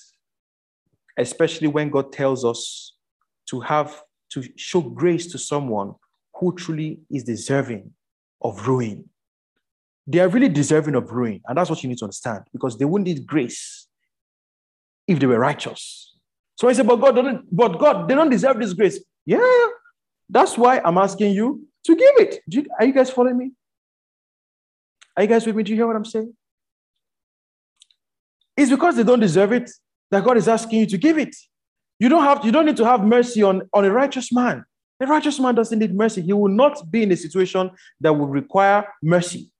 [1.17, 2.93] especially when God tells us
[3.49, 4.03] to have
[4.35, 5.95] to show grace to someone
[6.35, 7.93] who truly is deserving
[8.43, 9.09] of ruin.
[10.07, 11.41] They are really deserving of ruin.
[11.47, 13.87] And that's what you need to understand because they wouldn't need grace
[15.07, 16.17] if they were righteous.
[16.57, 19.03] So I said, but God, don't, but God, they don't deserve this grace.
[19.25, 19.67] Yeah,
[20.29, 22.41] that's why I'm asking you to give it.
[22.47, 23.53] You, are you guys following me?
[25.17, 25.63] Are you guys with me?
[25.63, 26.35] Do you hear what I'm saying?
[28.57, 29.71] It's because they don't deserve it
[30.11, 31.35] that God is asking you to give it.
[31.99, 34.65] You don't have, you don't need to have mercy on, on a righteous man.
[35.01, 36.23] A righteous man doesn't need mercy.
[36.23, 39.51] He will not be in a situation that will require mercy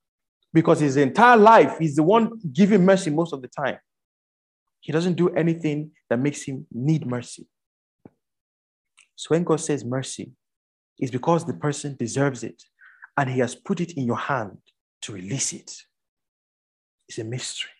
[0.53, 3.77] because his entire life he's the one giving mercy most of the time.
[4.79, 7.47] He doesn't do anything that makes him need mercy.
[9.15, 10.31] So when God says mercy,
[10.97, 12.63] it's because the person deserves it
[13.17, 14.57] and he has put it in your hand
[15.01, 15.75] to release it.
[17.09, 17.71] It's a mystery.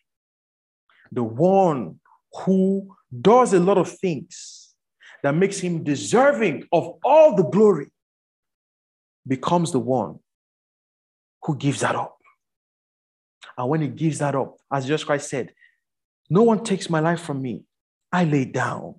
[1.12, 2.00] The one
[2.44, 4.74] who does a lot of things
[5.24, 7.88] that makes him deserving of all the glory
[9.28, 10.20] becomes the one
[11.44, 12.18] who gives that up.
[13.58, 15.54] And when he gives that up, as Jesus Christ said,
[16.30, 17.64] no one takes my life from me.
[18.12, 18.96] I lay down.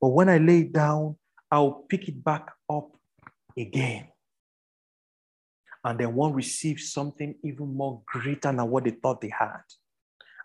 [0.00, 1.16] But when I lay down,
[1.50, 2.90] I'll pick it back up
[3.56, 4.08] again
[5.84, 9.62] and then one receives something even more greater than what they thought they had.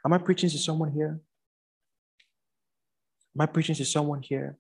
[0.04, 1.20] Am I preaching to someone here?
[3.42, 4.58] I preaching to someone here?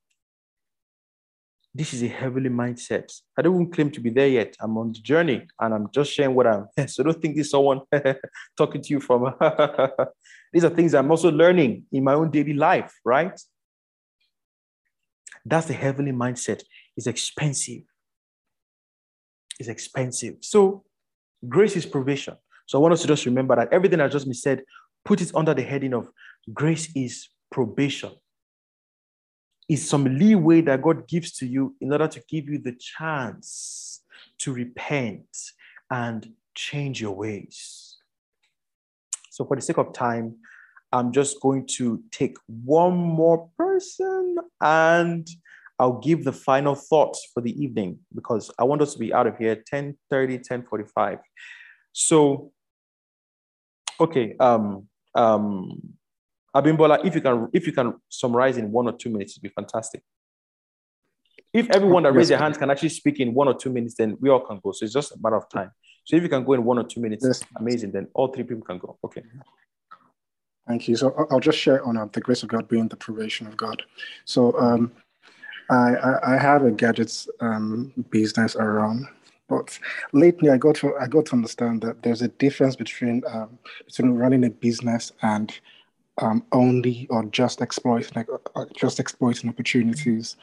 [1.73, 3.11] This is a heavenly mindset.
[3.37, 4.55] I don't even claim to be there yet.
[4.59, 6.67] I'm on the journey and I'm just sharing what I'm.
[6.87, 7.81] So don't think this someone
[8.57, 9.33] talking to you from.
[10.53, 13.39] These are things I'm also learning in my own daily life, right?
[15.45, 16.63] That's the heavenly mindset.
[16.95, 17.83] It's expensive
[19.59, 20.37] It's expensive.
[20.41, 20.83] So
[21.47, 22.35] grace is provision.
[22.65, 24.63] So I want us to just remember that everything I just said,
[25.05, 26.09] put it under the heading of
[26.53, 28.11] grace is probation.
[29.69, 34.01] Is some leeway that God gives to you in order to give you the chance
[34.39, 35.27] to repent
[35.89, 37.97] and change your ways.
[39.29, 40.35] So, for the sake of time,
[40.91, 45.27] I'm just going to take one more person and
[45.79, 49.27] I'll give the final thoughts for the evening because I want us to be out
[49.27, 51.19] of here 10 30, 10 45.
[51.93, 52.51] So,
[53.99, 55.96] okay, um, um,
[56.55, 59.49] Abimbola, if you can, if you can summarize in one or two minutes, it'd be
[59.49, 60.01] fantastic.
[61.53, 64.17] if everyone that raise their hands can actually speak in one or two minutes, then
[64.19, 64.71] we all can go.
[64.71, 65.71] So it's just a matter of time.
[66.03, 67.43] So if you can go in one or two minutes, yes.
[67.55, 67.91] amazing.
[67.91, 68.97] Then all three people can go.
[69.03, 69.23] Okay.
[70.67, 70.95] Thank you.
[70.95, 73.81] So I'll just share on uh, the grace of God being the probation of God.
[74.25, 74.91] So um,
[75.69, 79.07] I, I, I have a gadgets um, business around,
[79.47, 79.79] but
[80.11, 84.11] lately I got to I got to understand that there's a difference between um, between
[84.11, 85.57] running a business and
[86.19, 88.25] um, only or just exploiting
[88.55, 90.37] uh, just exploiting opportunities.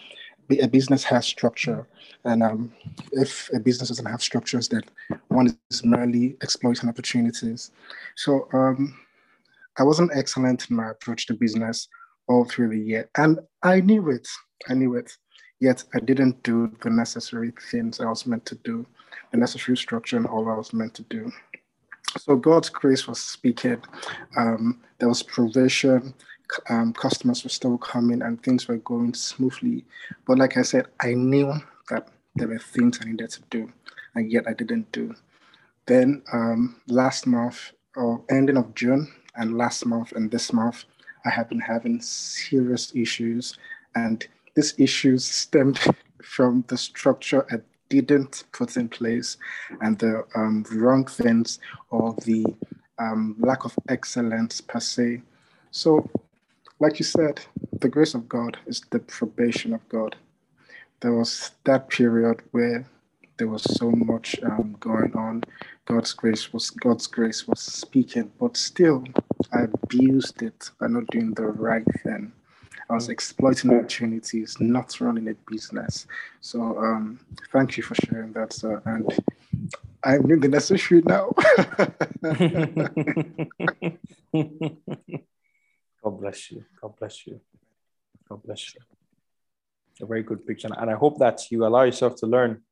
[0.61, 1.87] A business has structure,
[2.25, 2.73] and um,
[3.13, 4.83] if a business doesn't have structures, then
[5.29, 7.71] one is merely exploiting opportunities.
[8.15, 8.95] So um,
[9.79, 11.89] I wasn't excellent in my approach to business
[12.29, 14.29] all through the year, and I knew it.
[14.69, 15.17] I knew it.
[15.61, 18.85] Yet I didn't do the necessary things I was meant to do,
[19.33, 21.33] the necessary structure and all I was meant to do.
[22.19, 23.83] So God's grace was speaking.
[24.37, 26.15] Um, there was provision.
[26.69, 29.85] Um, customers were still coming and things were going smoothly.
[30.27, 31.53] But like I said, I knew
[31.91, 33.73] that there were things I needed to do,
[34.15, 35.15] and yet I didn't do.
[35.87, 40.85] Then um, last month, or ending of June, and last month and this month,
[41.25, 43.57] I have been having serious issues,
[43.95, 45.81] and these issues stemmed
[46.23, 47.59] from the structure I
[48.03, 49.37] didn't put in place
[49.81, 51.59] and the um, wrong things
[51.91, 52.45] or the
[52.99, 55.23] um, lack of excellence per se.
[55.71, 56.11] So,
[56.81, 57.41] like you said,
[57.81, 60.17] the grace of God is the probation of God.
[61.01, 62.87] There was that period where
[63.39, 65.45] there was so much um, going on.
[65.87, 69.05] God's grace was God's grace was speaking, but still,
[69.53, 72.33] I abused it by not doing the right thing.
[72.89, 76.07] I was exploiting opportunities, not running a business.
[76.41, 77.21] So um,
[77.53, 78.83] thank you for sharing that, sir.
[78.85, 79.11] And
[80.05, 81.31] I'm doing the necessary now.
[86.03, 86.65] God bless you.
[86.81, 87.41] God bless you.
[88.29, 88.81] God bless you.
[90.03, 90.69] A very good picture.
[90.77, 92.63] And I hope that you allow yourself to learn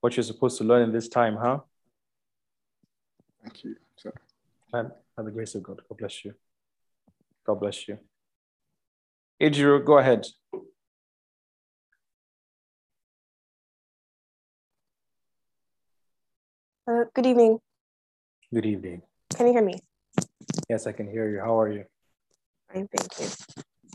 [0.00, 1.60] what you're supposed to learn in this time, huh?
[3.42, 4.12] Thank you, sir.
[4.72, 6.34] And by the grace of God, God bless you.
[7.46, 7.98] God bless you.
[9.44, 10.24] Ejiro, go ahead.
[16.88, 17.58] Uh, good evening.
[18.54, 19.02] Good evening.
[19.36, 19.80] Can you hear me?
[20.70, 21.40] Yes, I can hear you.
[21.40, 21.84] How are you?
[22.72, 23.26] Fine, thank you.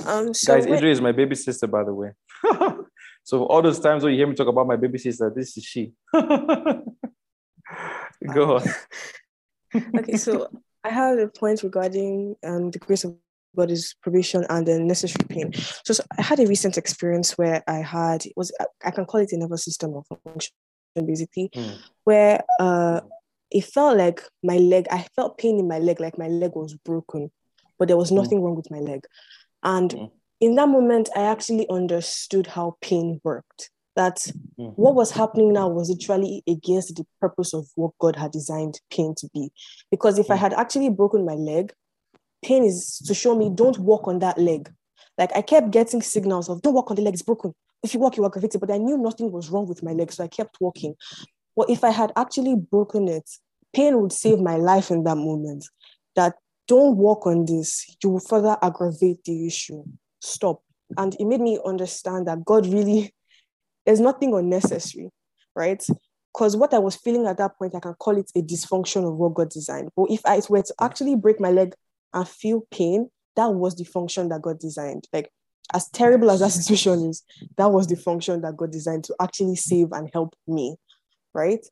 [0.05, 2.11] Um, so Guys, Idri is my baby sister, by the way.
[3.23, 5.63] so all those times when you hear me talk about my baby sister, this is
[5.63, 5.93] she.
[6.13, 6.83] Go
[8.57, 8.63] on.
[9.97, 10.47] okay, so
[10.83, 13.15] I have a point regarding um, the grace of
[13.53, 15.53] body's probation and the necessary pain.
[15.83, 18.51] So, so, I had a recent experience where I had it was
[18.83, 20.53] I can call it a nervous system of function
[20.95, 21.77] basically, mm.
[22.03, 23.01] where uh
[23.51, 26.75] it felt like my leg I felt pain in my leg like my leg was
[26.85, 27.31] broken,
[27.77, 28.15] but there was hmm.
[28.15, 28.43] nothing mm.
[28.43, 29.05] wrong with my leg,
[29.63, 30.11] and mm.
[30.39, 33.71] in that moment I actually understood how pain worked.
[33.95, 34.67] That hmm.
[34.75, 39.13] what was happening now was literally against the purpose of what God had designed pain
[39.17, 39.51] to be.
[39.91, 40.41] Because if I hmm.
[40.41, 41.73] had actually broken my leg,
[42.43, 44.71] pain is to show me don't walk on that leg.
[45.17, 47.53] Like I kept getting signals of don't walk on the leg, it's broken.
[47.83, 48.59] If you walk, you are aggravated.
[48.59, 50.95] But I knew nothing was wrong with my leg, so I kept walking.
[51.55, 53.29] But if I had actually broken it,
[53.73, 55.65] pain would save my life in that moment.
[56.15, 56.35] That
[56.67, 59.83] don't walk on this, you will further aggravate the issue.
[60.21, 60.61] Stop.
[60.97, 63.13] And it made me understand that God really,
[63.85, 65.09] there's nothing unnecessary,
[65.55, 65.83] right?
[66.33, 69.15] Because what I was feeling at that point, I can call it a dysfunction of
[69.15, 69.89] what God designed.
[69.95, 71.73] But if I were to actually break my leg
[72.13, 75.07] and feel pain, that was the function that God designed.
[75.13, 75.31] Like,
[75.73, 77.23] as terrible as that situation is,
[77.57, 80.75] that was the function that God designed to actually save and help me,
[81.33, 81.63] right?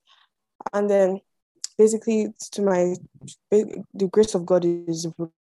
[0.71, 1.19] And then
[1.77, 2.95] basically, to my
[3.49, 5.31] the grace of God is the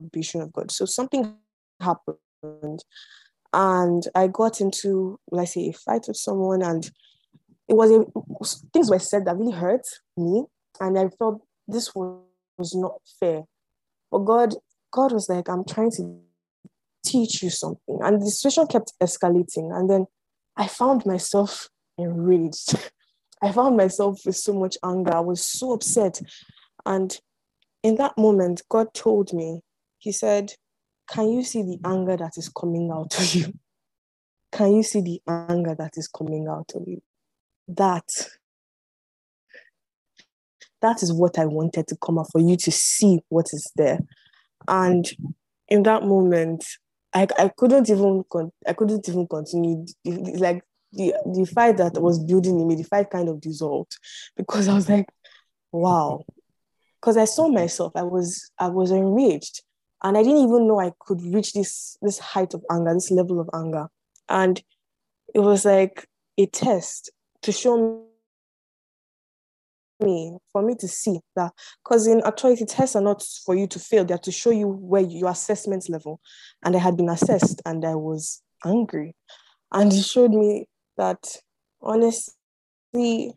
[0.00, 0.70] provision of God.
[0.70, 1.34] So something
[1.80, 2.84] happened,
[3.52, 6.84] and I got into, let's say, a fight with someone, and
[7.68, 8.04] it was a,
[8.72, 9.86] things were said that really hurt
[10.16, 10.44] me,
[10.80, 13.44] and I felt this was not fair
[14.12, 14.54] but God,
[14.92, 16.20] God was like, I'm trying to
[17.04, 17.98] teach you something.
[18.02, 19.74] And the situation kept escalating.
[19.76, 20.06] And then
[20.56, 21.68] I found myself
[21.98, 22.78] enraged.
[23.42, 25.16] I found myself with so much anger.
[25.16, 26.20] I was so upset.
[26.84, 27.18] And
[27.82, 29.62] in that moment, God told me,
[29.98, 30.52] He said,
[31.08, 33.52] Can you see the anger that is coming out of you?
[34.52, 37.00] Can you see the anger that is coming out of you?
[37.66, 38.04] That
[40.82, 43.98] that is what I wanted to come out for you to see what is there.
[44.68, 45.08] And
[45.68, 46.64] in that moment,
[47.14, 49.86] I, I couldn't even con- I couldn't even continue.
[50.04, 53.98] Like the the fight that was building in me, the fight kind of dissolved
[54.36, 55.06] because I was like,
[55.70, 56.24] wow.
[57.00, 59.62] Because I saw myself, I was I was enraged.
[60.04, 63.40] And I didn't even know I could reach this this height of anger, this level
[63.40, 63.88] of anger.
[64.28, 64.62] And
[65.34, 66.06] it was like
[66.38, 67.10] a test
[67.42, 68.06] to show
[70.02, 71.52] me for me to see that
[71.82, 74.04] because in authority tests are not for you to fail.
[74.04, 76.20] They're to show you where your assessment level
[76.64, 79.14] and i had been assessed and i was angry.
[79.72, 80.66] And he showed me
[80.96, 81.36] that
[81.80, 83.32] honestly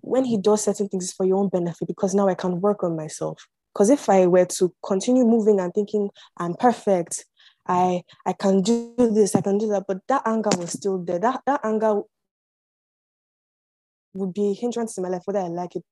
[0.00, 2.82] when he does certain things it's for your own benefit because now i can work
[2.82, 3.46] on myself.
[3.74, 7.24] Because if i were to continue moving and thinking i'm perfect
[7.68, 11.18] i i can do this i can do that but that anger was still there.
[11.18, 12.02] That, that anger
[14.16, 15.84] would be a hindrance in my life, whether I like it.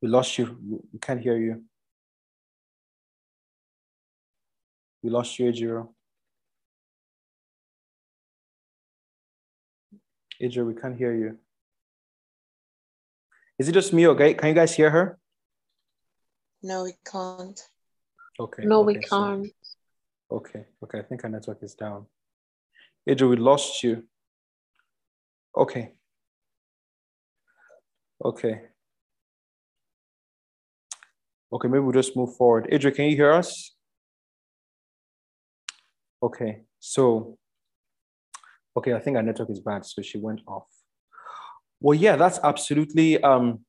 [0.00, 0.56] We lost you.
[0.92, 1.64] We can't hear you.
[5.02, 5.88] We lost you, Ejiro.
[10.40, 11.38] Ejiro, we can't hear you.
[13.58, 14.34] Is it just me okay?
[14.34, 15.18] Can you guys hear her?
[16.62, 17.60] No, we can't.
[18.38, 18.64] Okay.
[18.64, 19.46] No, okay, we can't.
[19.46, 19.52] So
[20.30, 22.06] Okay, okay, I think our network is down.
[23.06, 24.04] Adrian, we lost you.
[25.56, 25.92] Okay.
[28.22, 28.60] Okay.
[31.50, 32.68] Okay, maybe we'll just move forward.
[32.70, 33.74] Adrian, can you hear us?
[36.22, 37.38] Okay, so,
[38.76, 40.66] okay, I think our network is bad, so she went off.
[41.80, 43.60] Well, yeah, that's absolutely, um,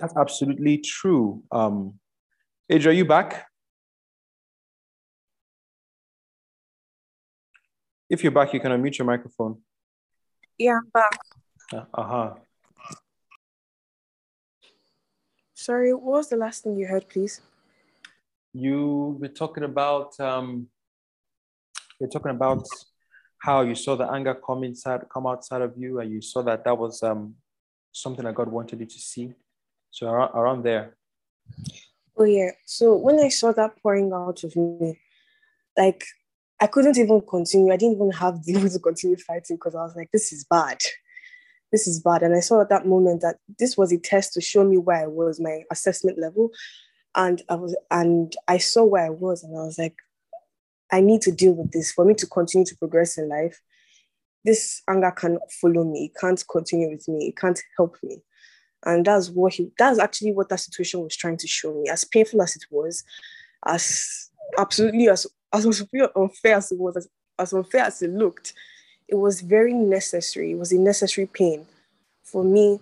[0.00, 1.42] that's absolutely true.
[1.50, 2.00] Um,
[2.68, 3.46] Adrian, are you back?
[8.14, 9.58] If you're back, you can unmute your microphone.
[10.56, 11.18] Yeah, I'm back.
[11.72, 12.34] Uh huh.
[15.52, 17.40] Sorry, what was the last thing you heard, please?
[18.52, 20.68] You were talking about um,
[21.98, 22.64] you're talking about
[23.38, 26.62] how you saw the anger come inside, come outside of you, and you saw that
[26.62, 27.34] that was um,
[27.90, 29.32] something that God wanted you to see.
[29.90, 30.96] So around, around there.
[32.16, 32.52] Oh yeah.
[32.64, 35.00] So when I saw that pouring out of me,
[35.76, 36.04] like
[36.60, 37.72] I couldn't even continue.
[37.72, 40.44] I didn't even have the will to continue fighting because I was like, this is
[40.44, 40.78] bad.
[41.72, 42.22] This is bad.
[42.22, 45.02] And I saw at that moment that this was a test to show me where
[45.02, 46.50] I was, my assessment level.
[47.16, 49.96] And I was and I saw where I was and I was like,
[50.92, 53.60] I need to deal with this for me to continue to progress in life.
[54.44, 56.06] This anger cannot follow me.
[56.06, 57.28] It can't continue with me.
[57.28, 58.22] It can't help me.
[58.84, 61.88] And that's what he that's actually what that situation was trying to show me.
[61.88, 63.02] As painful as it was,
[63.66, 67.08] as absolutely as as unfair as it was, as,
[67.38, 68.52] as unfair as it looked,
[69.08, 70.52] it was very necessary.
[70.52, 71.66] It was a necessary pain
[72.22, 72.80] for me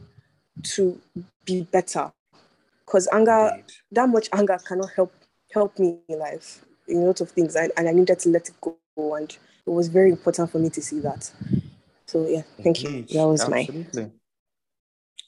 [0.62, 1.00] to
[1.44, 2.12] be better.
[2.86, 3.50] Because anger,
[3.92, 5.12] that much anger cannot help
[5.52, 8.48] help me in life in a lot of things, and, and I needed to let
[8.48, 8.76] it go.
[9.14, 11.30] And it was very important for me to see that.
[12.06, 13.10] So yeah, thank Indeed.
[13.10, 13.18] you.
[13.18, 14.04] That was Absolutely.
[14.04, 14.10] my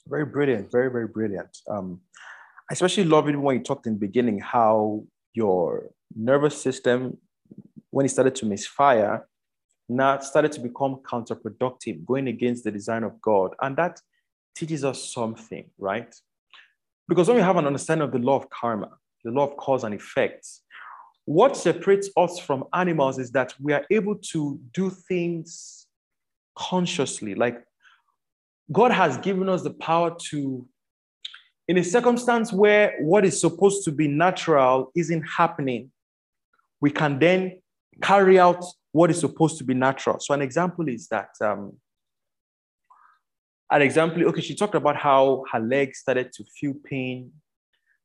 [0.07, 1.57] very brilliant, very very brilliant.
[1.69, 2.01] Um,
[2.69, 7.17] I especially love it when you talked in the beginning how your nervous system
[7.95, 9.25] when it started to misfire,
[9.87, 13.55] now started to become counterproductive, going against the design of God.
[13.61, 14.01] And that
[14.53, 16.13] teaches us something, right?
[17.07, 18.89] Because when we have an understanding of the law of karma,
[19.23, 20.63] the law of cause and effects,
[21.23, 25.87] what separates us from animals is that we are able to do things
[26.57, 27.33] consciously.
[27.33, 27.63] Like
[28.73, 30.67] God has given us the power to,
[31.69, 35.91] in a circumstance where what is supposed to be natural isn't happening,
[36.81, 37.61] we can then
[38.01, 40.19] carry out what is supposed to be natural.
[40.19, 41.73] So, an example is that, um,
[43.71, 47.31] an example, okay, she talked about how her leg started to feel pain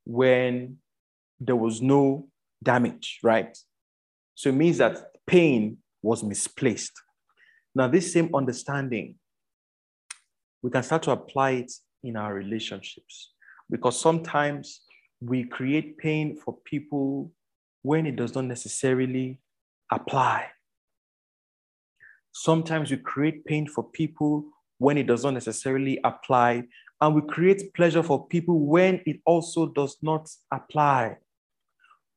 [0.05, 0.78] when
[1.39, 2.28] there was no
[2.62, 3.57] damage, right?
[4.35, 6.93] So, it means that pain was misplaced.
[7.75, 9.17] Now, this same understanding,
[10.62, 13.33] we can start to apply it in our relationships
[13.70, 14.81] because sometimes
[15.20, 17.31] we create pain for people
[17.83, 19.39] when it does not necessarily
[19.91, 20.47] apply.
[22.33, 24.44] Sometimes we create pain for people
[24.78, 26.65] when it does not necessarily apply,
[27.01, 31.17] and we create pleasure for people when it also does not apply.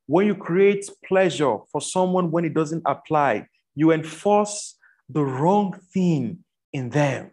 [0.05, 4.77] When you create pleasure for someone when it doesn't apply, you enforce
[5.09, 7.31] the wrong thing in them.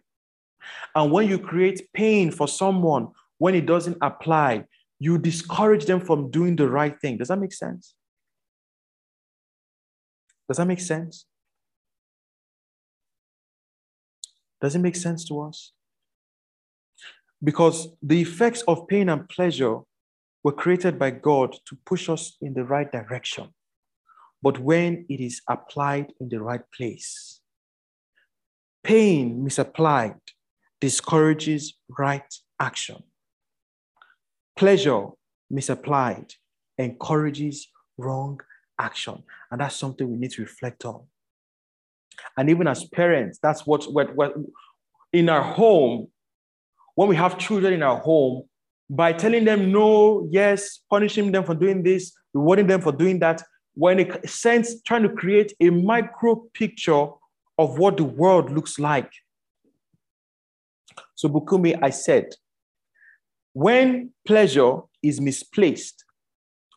[0.95, 4.65] And when you create pain for someone when it doesn't apply,
[4.99, 7.17] you discourage them from doing the right thing.
[7.17, 7.95] Does that make sense?
[10.51, 11.25] Does that make sense?
[14.59, 15.71] Does it make sense to us?
[17.41, 19.79] Because the effects of pain and pleasure
[20.43, 23.53] were created by God to push us in the right direction.
[24.41, 27.39] But when it is applied in the right place,
[28.83, 30.19] pain misapplied
[30.81, 33.01] discourages right action.
[34.57, 35.11] Pleasure
[35.49, 36.33] misapplied
[36.77, 38.41] encourages wrong
[38.81, 39.23] action.
[39.49, 41.03] And that's something we need to reflect on.
[42.37, 44.33] And even as parents, that's what, what, what
[45.13, 46.07] in our home,
[46.95, 48.43] when we have children in our home,
[48.89, 53.41] by telling them no, yes, punishing them for doing this, rewarding them for doing that,
[53.73, 57.07] when a sense trying to create a micro picture
[57.57, 59.11] of what the world looks like.
[61.15, 62.33] So, Bukumi, I said,
[63.53, 66.03] when pleasure is misplaced,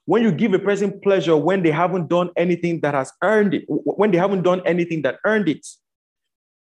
[0.07, 3.65] when you give a person pleasure when they haven't done anything that has earned it,
[3.67, 5.67] when they haven't done anything that earned it,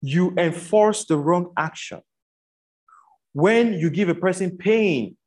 [0.02, 2.02] you enforce the wrong action.
[3.34, 5.18] When you give a person pain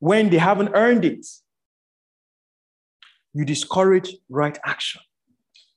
[0.00, 1.26] when they haven't earned it,
[3.32, 5.02] you discourage right action,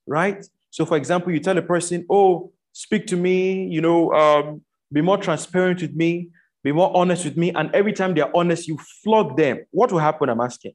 [0.07, 0.43] right?
[0.71, 5.01] So, for example, you tell a person, Oh, speak to me, you know, um, be
[5.01, 6.29] more transparent with me,
[6.63, 7.51] be more honest with me.
[7.51, 9.65] And every time they're honest, you flog them.
[9.71, 10.29] What will happen?
[10.29, 10.73] I'm asking.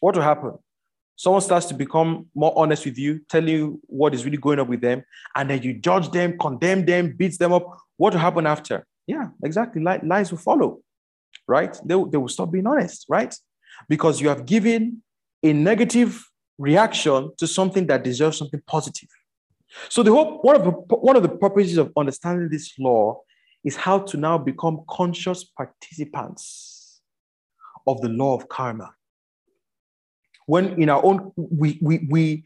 [0.00, 0.58] What will happen?
[1.16, 4.68] Someone starts to become more honest with you, tell you what is really going on
[4.68, 5.04] with them,
[5.36, 7.78] and then you judge them, condemn them, beats them up.
[7.98, 8.86] What will happen after?
[9.06, 9.82] Yeah, exactly.
[9.82, 10.78] Lies will follow,
[11.46, 11.78] right?
[11.84, 13.34] They, they will stop being honest, right?
[13.86, 15.02] Because you have given
[15.42, 16.24] a negative
[16.58, 19.08] reaction to something that deserves something positive.
[19.90, 23.20] So the whole one of the one of the purposes of understanding this law
[23.64, 27.00] is how to now become conscious participants
[27.86, 28.94] of the law of karma.
[30.46, 32.44] When in our own, we, we, we,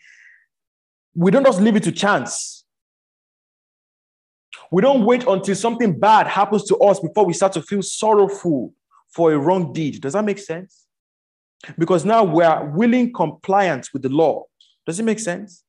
[1.14, 2.64] we don't just leave it to chance.
[4.70, 8.74] We don't wait until something bad happens to us before we start to feel sorrowful
[9.08, 10.00] for a wrong deed.
[10.00, 10.86] Does that make sense?
[11.78, 14.44] Because now we are willing compliance with the law.
[14.86, 15.62] Does it make sense?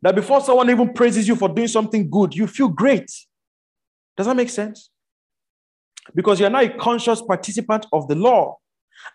[0.00, 3.10] That before someone even praises you for doing something good, you feel great.
[4.16, 4.90] Does that make sense?
[6.14, 8.58] Because you're not a conscious participant of the law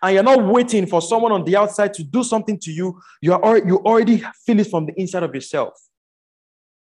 [0.02, 3.00] and you're not waiting for someone on the outside to do something to you.
[3.20, 5.74] You, are, you already feel it from the inside of yourself.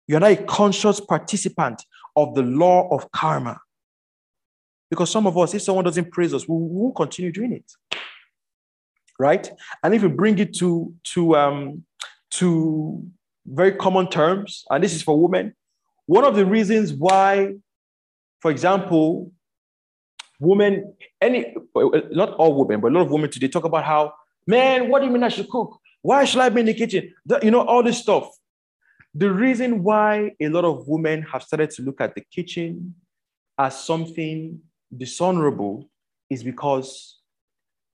[0.06, 1.84] You're not a conscious participant
[2.16, 3.60] of the law of karma.
[4.90, 7.98] Because some of us, if someone doesn't praise us, we will continue doing it.
[9.18, 9.50] Right?
[9.82, 11.84] And if you bring it to, to, um,
[12.32, 13.06] to
[13.46, 15.54] very common terms, and this is for women,
[16.06, 17.54] one of the reasons why
[18.42, 19.30] for example,
[20.40, 21.54] women, any,
[22.10, 24.12] not all women, but a lot of women today talk about how,
[24.48, 25.78] man, what do you mean I should cook?
[26.02, 27.14] Why should I be in the kitchen?
[27.40, 28.28] You know, all this stuff.
[29.14, 32.96] The reason why a lot of women have started to look at the kitchen
[33.56, 34.60] as something
[34.94, 35.88] dishonorable
[36.28, 37.20] is because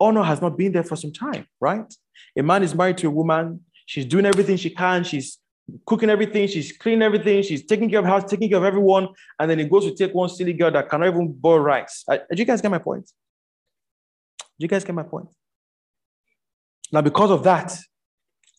[0.01, 1.93] honor has not been there for some time, right?
[2.39, 5.39] A man is married to a woman, she's doing everything she can, she's
[5.87, 9.51] cooking everything, she's cleaning everything, she's taking care of house, taking care of everyone, and
[9.51, 12.05] then he goes to take one silly girl that cannot even boil rice.
[12.09, 13.11] I, do you guys get my point?
[14.59, 15.29] Do you guys get my point?
[16.91, 17.77] Now, because of that,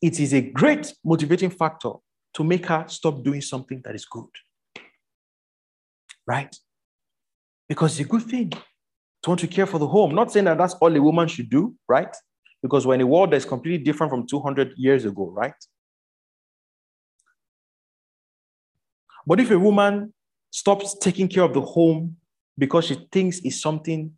[0.02, 1.92] it is a great motivating factor
[2.36, 4.30] to make her stop doing something that is good.
[6.28, 6.56] Right?
[7.68, 10.14] Because it's a good thing to want to care for the home.
[10.14, 12.16] Not saying that that's all a woman should do, right?
[12.62, 15.54] Because we're in a world that's completely different from 200 years ago, right?
[19.30, 20.11] But if a woman
[20.49, 22.17] stops taking care of the home
[22.58, 24.11] because she thinks it's something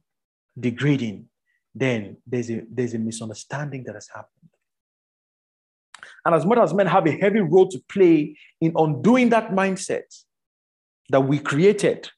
[0.57, 1.25] degrading,
[1.75, 4.49] then there's a, there's a misunderstanding that has happened.
[6.23, 10.03] And as much as men have a heavy role to play in undoing that mindset
[11.09, 12.09] that we created,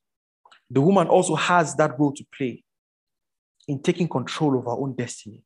[0.70, 2.64] the woman also has that role to play
[3.68, 5.42] in taking control of her own destiny.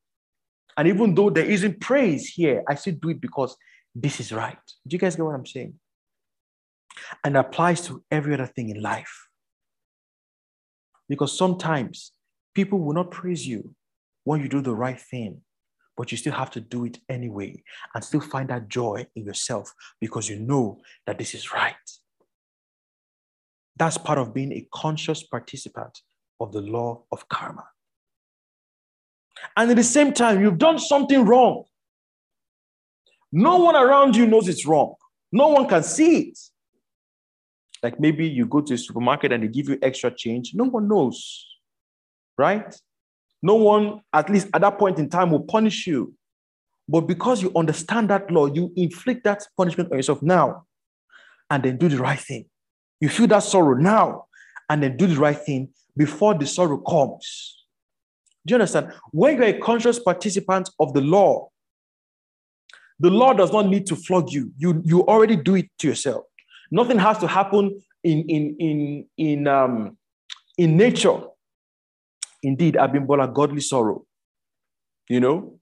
[0.76, 3.56] And even though there isn't praise here, I still do it because
[3.96, 4.60] this is right.
[4.86, 5.76] Do you guys get what I'm saying?
[7.24, 9.28] And applies to every other thing in life.
[11.10, 12.12] Because sometimes
[12.54, 13.74] people will not praise you
[14.24, 15.42] when you do the right thing,
[15.96, 17.62] but you still have to do it anyway
[17.94, 21.76] and still find that joy in yourself because you know that this is right.
[23.78, 26.00] That's part of being a conscious participant
[26.40, 27.66] of the law of karma.
[29.56, 31.66] And at the same time, you've done something wrong.
[33.32, 34.96] No one around you knows it's wrong.
[35.32, 36.40] No one can see it.
[37.84, 40.54] Like maybe you go to a supermarket and they give you extra change.
[40.54, 41.46] No one knows,
[42.38, 42.76] right?
[43.42, 46.14] No one, at least at that point in time, will punish you.
[46.90, 50.66] But because you understand that law, you inflict that punishment on yourself now
[51.50, 52.46] and then do the right thing.
[53.00, 54.26] You feel that sorrow now
[54.70, 57.66] and then do the right thing before the sorrow comes.
[58.46, 58.94] Do you understand?
[59.12, 61.50] When you're a conscious participant of the law,
[63.00, 64.52] the law does not need to flog you.
[64.58, 66.24] You, you already do it to yourself.
[66.72, 69.98] Nothing has to happen in, in, in, in, um,
[70.58, 71.20] in nature.
[72.44, 74.06] Indeed, Abimbola, godly sorrow.
[75.10, 75.60] You know?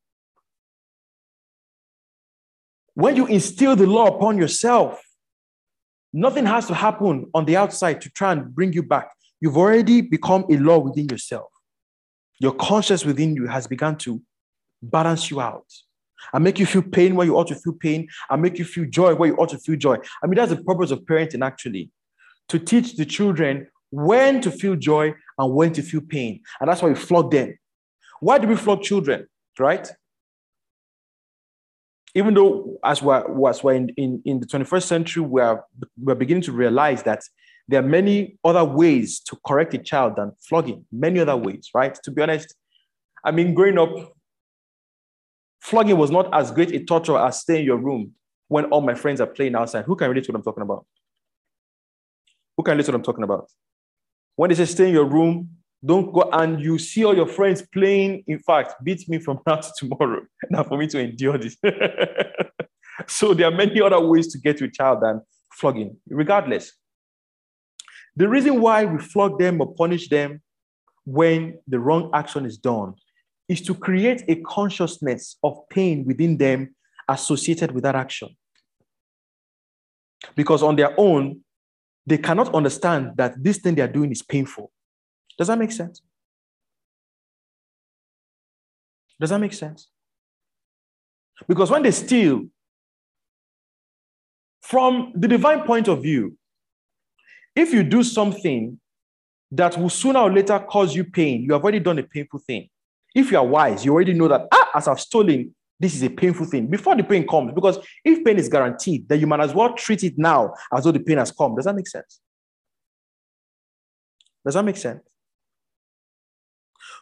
[2.93, 5.01] When you instill the law upon yourself,
[6.13, 9.09] nothing has to happen on the outside to try and bring you back.
[9.41, 11.49] You've already become a law within yourself.
[12.39, 14.21] Your conscience within you has begun to
[14.81, 15.65] balance you out
[16.33, 18.85] and make you feel pain where you ought to feel pain I make you feel
[18.85, 19.97] joy where you ought to feel joy.
[20.23, 21.91] I mean, that's the purpose of parenting actually
[22.49, 26.41] to teach the children when to feel joy and when to feel pain.
[26.59, 27.57] And that's why we flog them.
[28.19, 29.27] Why do we flog children,
[29.59, 29.87] right?
[32.13, 35.61] Even though, as we're, as we're in, in, in the 21st century, we're,
[36.01, 37.23] we're beginning to realize that
[37.67, 41.97] there are many other ways to correct a child than flogging, many other ways, right?
[42.03, 42.55] To be honest,
[43.23, 44.14] I mean, growing up,
[45.65, 48.11] flogging was not as great a torture as staying in your room
[48.47, 49.83] when all my friends are playing outside.
[49.85, 50.85] Who can relate to what I'm talking about?
[52.55, 53.49] Who can relate to what I'm talking about?
[54.35, 55.49] When they say stay in your room,
[55.83, 58.23] don't go and you see all your friends playing.
[58.27, 60.21] In fact, beat me from now to tomorrow.
[60.51, 61.57] Now for me to endure this.
[63.07, 65.21] so there are many other ways to get to a child than
[65.51, 66.73] flogging, regardless.
[68.15, 70.41] The reason why we flog them or punish them
[71.05, 72.93] when the wrong action is done
[73.47, 76.75] is to create a consciousness of pain within them
[77.07, 78.29] associated with that action.
[80.35, 81.41] Because on their own,
[82.05, 84.71] they cannot understand that this thing they are doing is painful.
[85.37, 86.01] Does that make sense?
[89.19, 89.89] Does that make sense?
[91.47, 92.45] Because when they steal,
[94.61, 96.37] from the divine point of view,
[97.55, 98.79] if you do something
[99.51, 102.67] that will sooner or later cause you pain, you have already done a painful thing.
[103.15, 106.09] If you are wise, you already know that, ah, as I've stolen, this is a
[106.09, 107.53] painful thing before the pain comes.
[107.53, 110.91] Because if pain is guaranteed, then you might as well treat it now as though
[110.91, 111.55] the pain has come.
[111.55, 112.19] Does that make sense?
[114.43, 115.01] Does that make sense?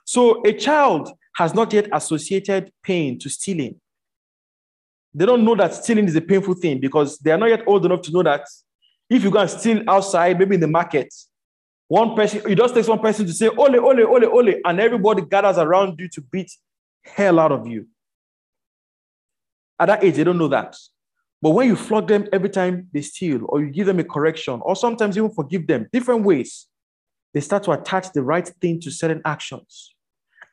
[0.05, 3.79] So a child has not yet associated pain to stealing.
[5.13, 7.85] They don't know that stealing is a painful thing because they are not yet old
[7.85, 8.45] enough to know that
[9.09, 11.13] if you go and steal outside, maybe in the market,
[11.93, 15.21] one person, it just takes one person to say, ole, ole, ole, ole, and everybody
[15.21, 16.51] gathers around you to beat
[17.03, 17.85] hell out of you.
[19.79, 20.75] At that age, they don't know that.
[21.39, 24.59] But when you flog them every time they steal, or you give them a correction,
[24.63, 26.65] or sometimes even forgive them, different ways,
[27.31, 29.93] they start to attach the right thing to certain actions.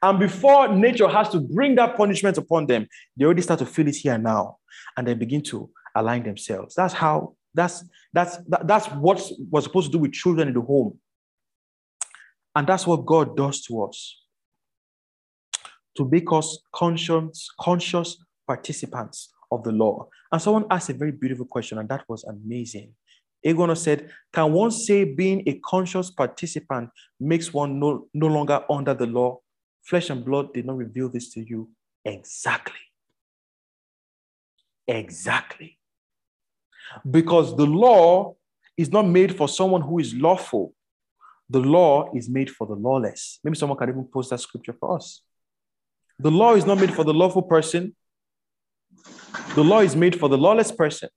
[0.03, 2.87] And before nature has to bring that punishment upon them,
[3.17, 4.59] they already start to feel it here now,
[4.95, 6.75] and they begin to align themselves.
[6.75, 7.35] That's how.
[7.53, 9.19] That's that's that, that's what
[9.51, 11.01] was supposed to do with children in the home,
[12.55, 14.21] and that's what God does to us
[15.97, 20.09] to make us conscious, conscious participants of the law.
[20.33, 22.95] And someone asked a very beautiful question, and that was amazing.
[23.45, 28.95] Egono said, Can one say being a conscious participant makes one no, no longer under
[28.95, 29.41] the law?
[29.83, 31.71] Flesh and blood did not reveal this to you.
[32.05, 32.81] Exactly.
[34.87, 35.79] Exactly.
[37.09, 38.35] Because the law
[38.77, 40.75] is not made for someone who is lawful.
[41.51, 43.41] The law is made for the lawless.
[43.43, 45.23] Maybe someone can even post that scripture for us.
[46.21, 47.97] The law is not made for the lawful person.
[49.57, 51.09] The law is made for the lawless person.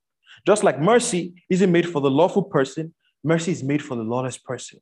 [0.47, 4.37] Just like mercy isn't made for the lawful person, mercy is made for the lawless
[4.39, 4.79] person.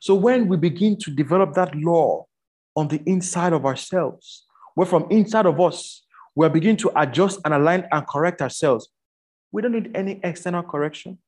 [0.00, 2.26] So when we begin to develop that law
[2.74, 6.02] on the inside of ourselves, where from inside of us,
[6.34, 8.88] we're beginning to adjust and align and correct ourselves.
[9.52, 11.18] We don't need any external correction.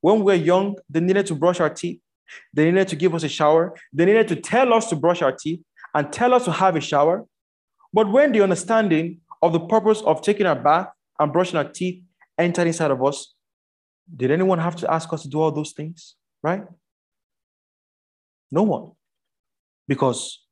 [0.00, 2.00] When we were young, they needed to brush our teeth.
[2.52, 3.74] They needed to give us a shower.
[3.92, 5.60] They needed to tell us to brush our teeth
[5.94, 7.26] and tell us to have a shower.
[7.92, 12.02] But when the understanding of the purpose of taking a bath and brushing our teeth
[12.36, 13.34] entered inside of us,
[14.14, 16.14] did anyone have to ask us to do all those things?
[16.42, 16.62] Right?
[18.50, 18.92] No one.
[19.86, 20.44] Because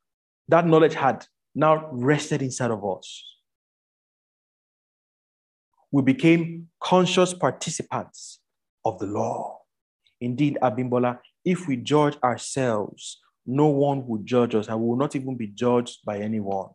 [0.48, 3.24] that knowledge had now rested inside of us.
[5.90, 8.35] We became conscious participants
[8.86, 9.58] of the law.
[10.20, 15.14] Indeed, Abimbola, if we judge ourselves, no one will judge us and we will not
[15.14, 16.70] even be judged by anyone.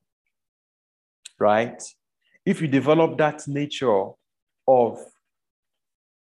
[1.39, 1.81] Right?
[2.45, 4.09] if you develop that nature
[4.67, 4.99] of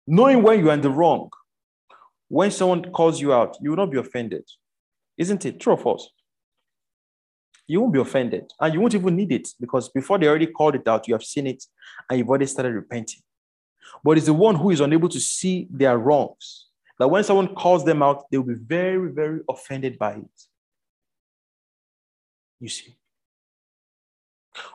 [0.07, 1.31] knowing when you're in the wrong,
[2.29, 4.45] when someone calls you out, you will not be offended.
[5.17, 6.11] Isn't it true or false?
[7.67, 10.75] You won't be offended and you won't even need it because before they already called
[10.75, 11.63] it out, you have seen it
[12.09, 13.21] and you've already started repenting.
[14.05, 16.67] But it's the one who is unable to see their wrongs
[16.99, 20.43] that when someone calls them out, they'll be very, very offended by it.
[22.61, 22.97] You see.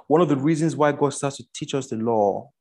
[0.08, 2.52] One of the reasons why God starts to teach us the law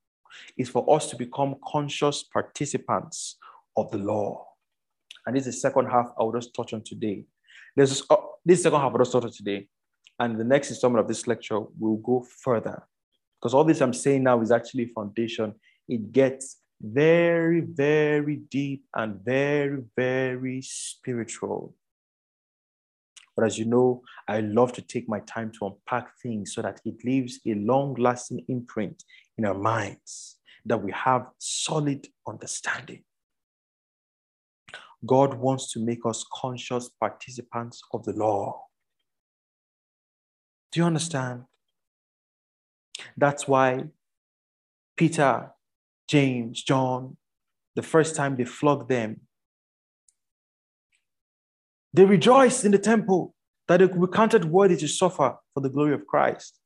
[0.56, 3.36] is for us to become conscious participants
[3.76, 4.46] of the law.
[5.24, 7.24] And this is the second half I will just touch on today.
[7.76, 9.68] This, uh, this second half I will just touch on today.
[10.18, 12.82] And the next installment of this lecture will go further.
[13.40, 15.54] Because all this I'm saying now is actually foundation.
[15.88, 21.74] It gets very, very deep and very, very spiritual.
[23.36, 26.80] But as you know, I love to take my time to unpack things so that
[26.84, 29.04] it leaves a long lasting imprint
[29.38, 30.36] in our minds,
[30.66, 33.04] that we have solid understanding.
[35.04, 38.66] God wants to make us conscious participants of the law.
[40.70, 41.44] Do you understand?
[43.16, 43.86] That's why
[44.96, 45.50] Peter,
[46.08, 47.16] James, John,
[47.74, 49.20] the first time they flogged them,
[51.94, 53.34] they rejoiced in the temple
[53.68, 56.58] that they were counted worthy to suffer for the glory of Christ.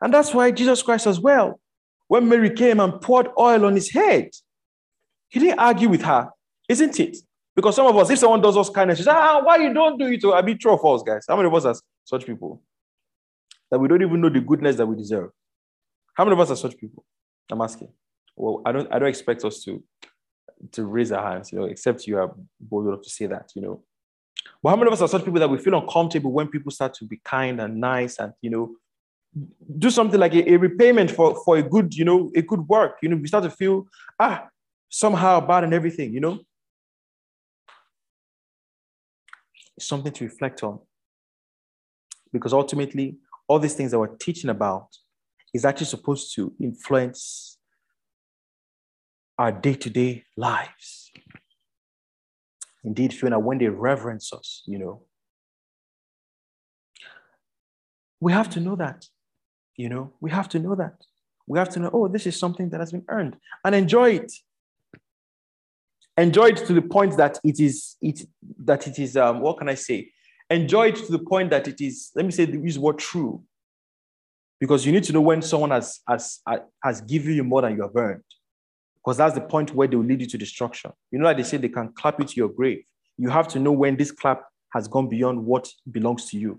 [0.00, 1.60] And that's why Jesus Christ as well,
[2.08, 4.30] when Mary came and poured oil on his head,
[5.28, 6.30] he didn't argue with her,
[6.68, 7.16] isn't it?
[7.54, 10.06] Because some of us, if someone does us kindness, say, ah, why you don't do
[10.06, 10.20] it?
[10.20, 11.24] To I be true of us, guys.
[11.26, 11.74] How many of us are
[12.04, 12.62] such people?
[13.70, 15.30] That we don't even know the goodness that we deserve.
[16.14, 17.04] How many of us are such people?
[17.50, 17.88] I'm asking.
[18.36, 19.82] Well, I don't I don't expect us to
[20.72, 23.62] to raise our hands, you know, except you are bold enough to say that, you
[23.62, 23.82] know.
[24.62, 26.94] But how many of us are such people that we feel uncomfortable when people start
[26.94, 28.76] to be kind and nice and you know
[29.78, 32.98] do something like a, a repayment for, for a good, you know, a good work.
[33.02, 33.86] You know, we start to feel
[34.18, 34.46] ah
[34.88, 36.38] somehow bad and everything, you know.
[39.76, 40.78] It's something to reflect on.
[42.32, 44.88] Because ultimately, all these things that we're teaching about
[45.52, 47.55] is actually supposed to influence
[49.38, 51.10] our day to day lives.
[52.84, 55.02] Indeed, Fiona, when they reverence us, you know,
[58.20, 59.06] we have to know that.
[59.76, 60.94] You know, we have to know that.
[61.46, 64.32] We have to know, oh, this is something that has been earned and enjoy it.
[66.16, 68.26] Enjoy it to the point that it is, it,
[68.64, 70.12] that it is, um, what can I say?
[70.48, 73.42] Enjoy it to the point that it is, let me say, use word true
[74.58, 76.40] because you need to know when someone has has
[76.82, 78.22] has given you more than you have earned
[79.06, 80.90] because that's the point where they will lead you to destruction.
[81.12, 82.82] You know like they say they can clap you to your grave?
[83.16, 84.42] You have to know when this clap
[84.74, 86.54] has gone beyond what belongs to you.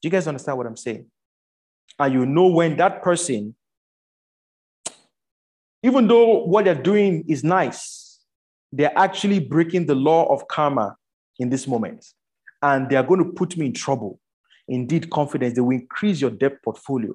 [0.00, 1.06] Do you guys understand what i'm saying?
[1.98, 3.56] And you know when that person
[5.82, 8.20] even though what they're doing is nice
[8.70, 10.94] they're actually breaking the law of karma
[11.40, 12.04] in this moment.
[12.62, 14.20] And they are going to put me in trouble.
[14.68, 17.14] Indeed confidence they will increase your debt portfolio.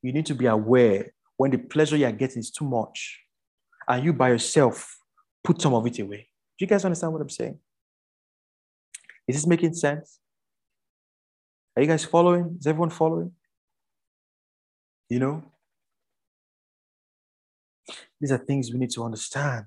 [0.00, 3.20] You need to be aware when the pleasure you're getting is too much
[3.88, 4.98] and you by yourself
[5.42, 6.28] put some of it away.
[6.58, 7.58] Do you guys understand what I'm saying?
[9.26, 10.18] Is this making sense?
[11.76, 12.56] Are you guys following?
[12.58, 13.32] Is everyone following?
[15.08, 15.44] You know?
[18.20, 19.66] These are things we need to understand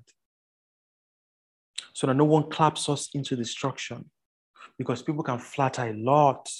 [1.94, 4.10] so that no one claps us into destruction
[4.76, 6.50] because people can flatter a lot.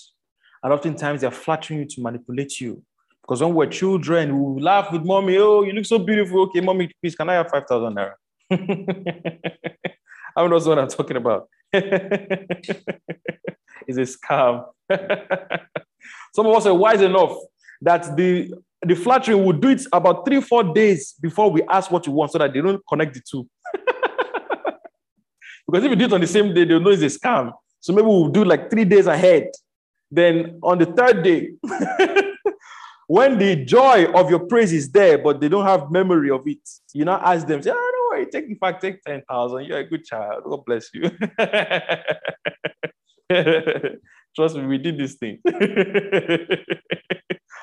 [0.63, 2.83] And oftentimes they're flattering you to manipulate you.
[3.23, 5.37] Because when we're children, we laugh with mommy.
[5.39, 6.43] Oh, you look so beautiful.
[6.43, 8.15] Okay, mommy, please, can I have 5,000 naira?
[10.35, 11.49] I don't know what I'm talking about.
[11.73, 12.69] it's
[13.89, 14.65] a scam.
[16.35, 17.37] Some of us are wise enough
[17.81, 18.53] that the,
[18.83, 22.33] the flattering will do it about three, four days before we ask what you want
[22.33, 23.49] so that they don't connect the two.
[25.67, 27.53] because if you do it on the same day, they'll know it's a scam.
[27.81, 29.51] So maybe we'll do like three days ahead.
[30.11, 31.53] Then on the third day,
[33.07, 36.61] when the joy of your praise is there, but they don't have memory of it,
[36.93, 39.65] you now ask them, say, oh, don't worry, take in fact, take 10,000.
[39.65, 40.45] You're a good child.
[40.45, 41.11] God bless you.
[44.37, 45.39] Trust me, we did this thing.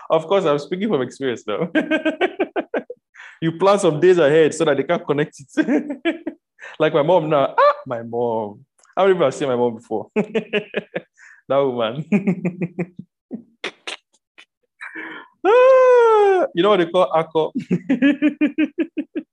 [0.09, 1.71] of course, I'm speaking from experience now.
[3.41, 6.35] you plan some days ahead so that they can connect it.
[6.79, 7.55] like my mom now.
[7.57, 8.65] Ah, my mom.
[8.95, 10.11] How many people have seen my mom before?
[10.15, 12.05] that woman.
[15.43, 17.51] You know what they call Akko?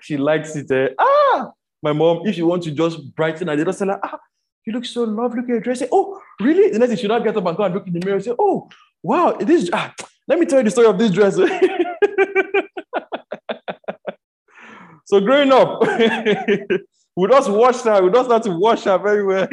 [0.00, 0.70] she likes it.
[0.70, 0.88] Eh?
[0.98, 4.18] Ah, my mom, if she wants to just brighten her, they just say, like, ah,
[4.64, 5.40] you look so lovely.
[5.40, 5.78] Look at your dress.
[5.80, 6.70] Say, oh, really?
[6.70, 8.24] The next thing, she not get up and go and look in the mirror and
[8.24, 8.68] say, oh,
[9.02, 9.92] wow, this, ah,
[10.28, 11.34] let me tell you the story of this dress.
[15.06, 15.82] so growing up,
[17.16, 18.02] we just wash her.
[18.02, 19.48] We just have to wash her very well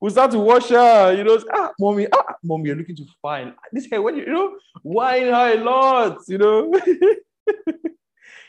[0.00, 3.54] we start to wash her, you know, ah, mommy, ah, mommy, you're looking too fine.
[3.72, 6.72] This hair, when you, you know, wine her a lot, you know.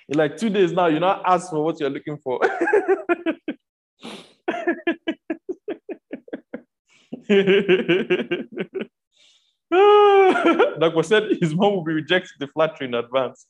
[0.10, 2.40] In like two days now, you're not asked for what you're looking for.
[10.80, 11.03] Dr.
[11.03, 13.45] said his mom will be rejecting the flattery in advance.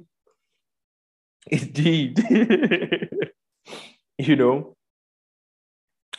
[1.50, 2.18] Indeed.
[4.18, 4.76] you know,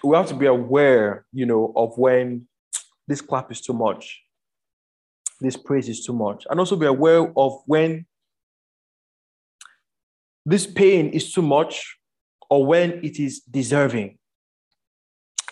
[0.04, 2.48] we have to be aware, you know, of when
[3.08, 4.22] this clap is too much,
[5.42, 8.06] this praise is too much, and also be aware of when
[10.46, 11.98] this pain is too much
[12.50, 14.18] or when it is deserving.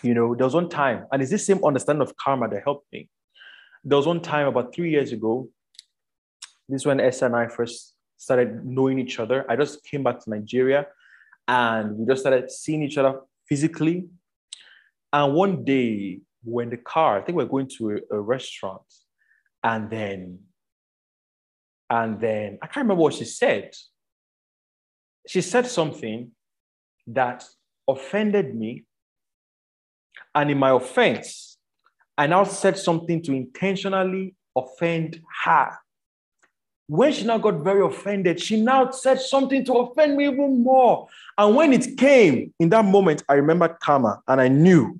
[0.02, 2.86] You know, there was one time, and it's this same understanding of karma that helped
[2.92, 3.08] me.
[3.84, 5.48] There was one time about three years ago.
[6.68, 9.50] This is when Esther and I first started knowing each other.
[9.50, 10.86] I just came back to Nigeria
[11.46, 14.06] and we just started seeing each other physically.
[15.12, 18.82] And one day, we're in the car, I think we're going to a, a restaurant,
[19.62, 20.38] and then,
[21.90, 23.72] and then I can't remember what she said.
[25.26, 26.30] She said something
[27.08, 27.44] that
[27.88, 28.84] offended me.
[30.34, 31.58] And in my offense,
[32.16, 35.78] I now said something to intentionally offend her.
[36.88, 41.06] When she now got very offended, she now said something to offend me even more.
[41.36, 44.98] And when it came in that moment, I remembered karma and I knew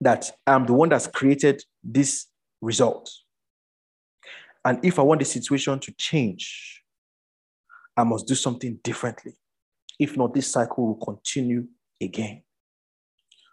[0.00, 2.26] that I'm the one that's created this
[2.60, 3.10] result.
[4.64, 6.82] And if I want the situation to change,
[7.96, 9.32] I must do something differently.
[9.98, 11.66] If not, this cycle will continue
[12.00, 12.42] again.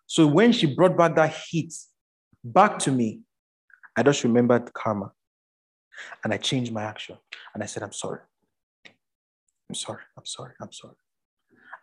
[0.06, 1.74] So when she brought back that heat
[2.44, 3.22] back to me,
[3.96, 5.12] I just remembered karma.
[6.24, 7.18] And I changed my action.
[7.54, 8.20] And I said, I'm sorry.
[9.70, 10.02] I'm sorry.
[10.18, 10.54] I'm sorry.
[10.62, 10.96] I'm sorry.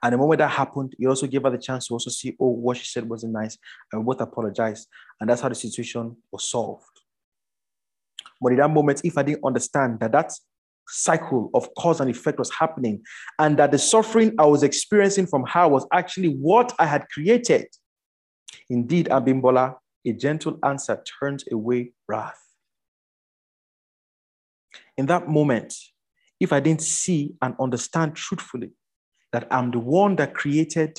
[0.03, 2.51] And the moment that happened, he also gave her the chance to also see, oh,
[2.51, 3.59] what she said wasn't nice.
[3.93, 4.87] And both apologized.
[5.21, 6.85] And that's how the situation was solved.
[8.41, 10.33] But in that moment, if I didn't understand that that
[10.87, 13.03] cycle of cause and effect was happening,
[13.39, 17.67] and that the suffering I was experiencing from her was actually what I had created,
[18.71, 19.75] indeed, Abimbola,
[20.07, 22.41] a gentle answer turns away wrath
[24.99, 25.75] in that moment,
[26.41, 28.73] if I didn't see and understand truthfully
[29.33, 30.99] that I'm the one that created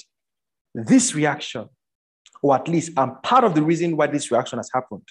[0.74, 1.68] this reaction,
[2.42, 5.08] or at least I'm part of the reason why this reaction has happened,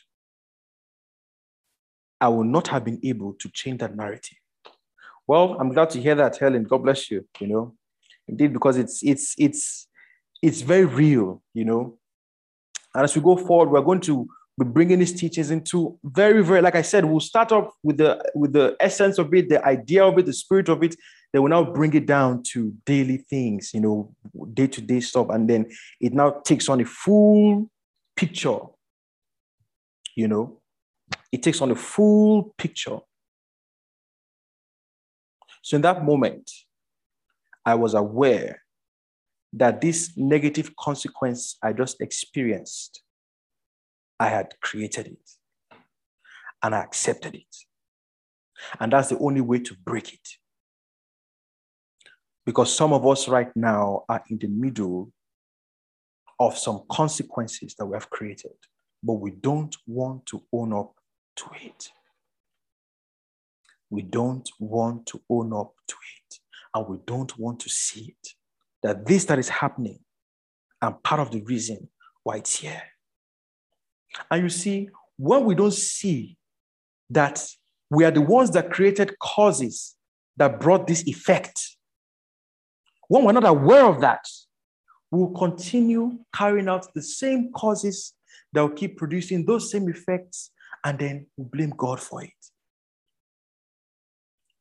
[2.21, 4.39] I will not have been able to change that narrative.
[5.27, 6.65] Well, I'm glad to hear that, Helen.
[6.65, 7.29] God bless you.
[7.39, 7.75] You know,
[8.27, 9.87] indeed, because it's it's it's
[10.43, 11.43] it's very real.
[11.53, 11.99] You know,
[12.95, 14.27] and as we go forward, we're going to
[14.59, 18.23] be bringing these teachings into very, very, like I said, we'll start off with the
[18.35, 20.97] with the essence of it, the idea of it, the spirit of it.
[21.33, 24.15] Then we'll now bring it down to daily things, you know,
[24.55, 25.29] day-to-day stuff.
[25.31, 25.71] And then
[26.01, 27.71] it now takes on a full
[28.17, 28.59] picture.
[30.17, 30.61] You know,
[31.31, 32.99] it takes on a full picture.
[35.63, 36.51] So in that moment,
[37.65, 38.63] I was aware
[39.53, 43.03] that this negative consequence I just experienced
[44.21, 45.31] I had created it
[46.63, 47.57] and I accepted it.
[48.81, 50.29] And that's the only way to break it.
[52.45, 55.13] Because some of us right now are in the middle
[56.41, 58.53] of some consequences that we have created,
[59.03, 60.95] but we don't want to own up
[61.37, 61.91] to it.
[63.91, 66.39] We don't want to own up to it,
[66.75, 68.29] and we don't want to see it.
[68.83, 69.99] That this that is happening,
[70.81, 71.89] and part of the reason
[72.23, 72.83] why it's here.
[74.31, 76.37] And you see, when we don't see
[77.11, 77.45] that
[77.91, 79.97] we are the ones that created causes
[80.37, 81.77] that brought this effect,
[83.09, 84.25] when we're not aware of that,
[85.11, 88.15] we'll continue carrying out the same causes
[88.53, 90.51] that will keep producing those same effects,
[90.85, 92.31] and then we we'll blame God for it.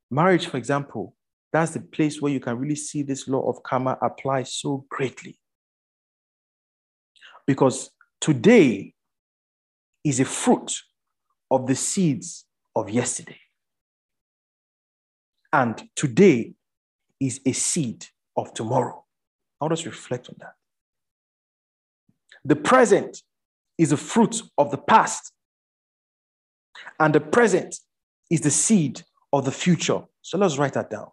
[0.10, 1.16] Marriage, for example,
[1.52, 5.40] that's the place where you can really see this law of karma apply so greatly.
[7.45, 8.94] Because today,
[10.08, 10.72] is a fruit
[11.52, 12.45] of the seeds
[12.76, 13.40] of yesterday.
[15.52, 16.53] And today
[17.19, 18.06] is a seed
[18.38, 19.03] of tomorrow.
[19.60, 20.53] Us to reflect on that.
[22.45, 23.24] The present
[23.77, 25.34] is a fruit of the past,
[27.00, 27.76] and the present
[28.30, 29.02] is the seed
[29.34, 30.03] of the future.
[30.22, 31.08] So let's write that down.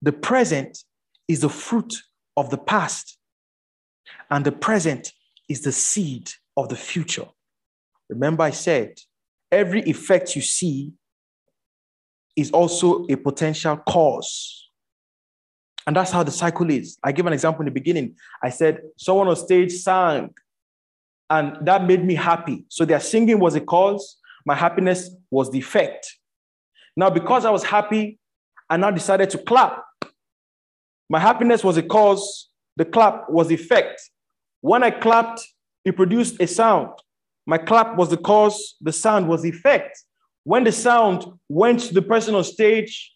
[0.00, 0.78] The present
[1.28, 1.94] is the fruit
[2.36, 3.18] of the past,
[4.30, 5.12] and the present
[5.48, 7.26] is the seed of the future.
[8.12, 8.94] Remember, I said
[9.50, 10.92] every effect you see
[12.36, 14.70] is also a potential cause.
[15.86, 16.98] And that's how the cycle is.
[17.02, 18.16] I gave an example in the beginning.
[18.42, 20.30] I said, someone on stage sang,
[21.28, 22.64] and that made me happy.
[22.68, 26.06] So their singing was a cause, my happiness was the effect.
[26.96, 28.18] Now, because I was happy,
[28.68, 29.82] I now decided to clap.
[31.08, 34.00] My happiness was a cause, the clap was the effect.
[34.60, 35.40] When I clapped,
[35.84, 36.90] it produced a sound.
[37.46, 39.98] My clap was the cause, the sound was the effect.
[40.44, 43.12] When the sound went to the person on stage,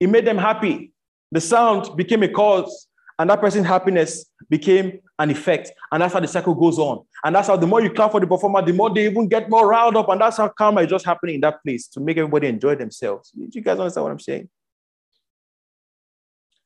[0.00, 0.92] it made them happy.
[1.32, 5.72] The sound became a cause, and that person's happiness became an effect.
[5.90, 7.04] And that's how the cycle goes on.
[7.24, 9.50] And that's how the more you clap for the performer, the more they even get
[9.50, 10.08] more riled up.
[10.08, 13.30] And that's how karma is just happening in that place to make everybody enjoy themselves.
[13.30, 14.48] Do you guys understand what I'm saying?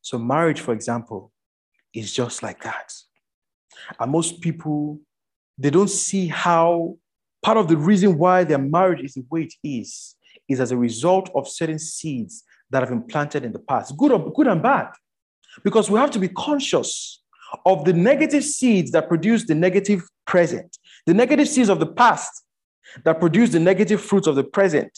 [0.02, 1.32] So, marriage, for example,
[1.94, 2.92] is just like that.
[3.98, 5.00] And most people,
[5.56, 6.96] they don't see how
[7.42, 10.16] part of the reason why their marriage is the way it is,
[10.48, 14.12] is as a result of certain seeds that have been planted in the past, good
[14.12, 14.88] or good and bad.
[15.62, 17.22] Because we have to be conscious
[17.66, 22.44] of the negative seeds that produce the negative present, the negative seeds of the past
[23.04, 24.90] that produce the negative fruits of the present,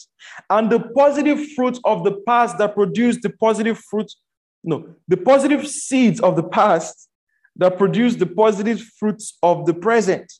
[0.49, 4.17] and the positive fruits of the past that produce the positive fruits,
[4.63, 7.09] no, the positive seeds of the past
[7.57, 10.31] that produce the positive fruits of the present.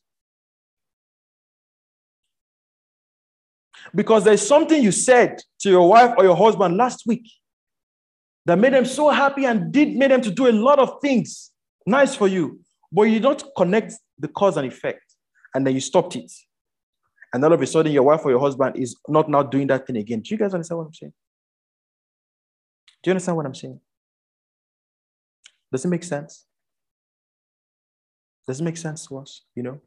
[3.93, 7.29] Because there's something you said to your wife or your husband last week
[8.45, 11.51] that made them so happy and did made them to do a lot of things
[11.85, 12.59] nice for you,
[12.91, 15.03] but you don't connect the cause and effect,
[15.53, 16.31] and then you stopped it.
[17.33, 19.85] And all of a sudden, your wife or your husband is not now doing that
[19.85, 20.21] thing again.
[20.21, 21.13] Do you guys understand what I'm saying?
[23.03, 23.79] Do you understand what I'm saying?
[25.71, 26.45] Does it make sense?
[28.47, 29.41] Does it make sense to us?
[29.53, 29.81] You know?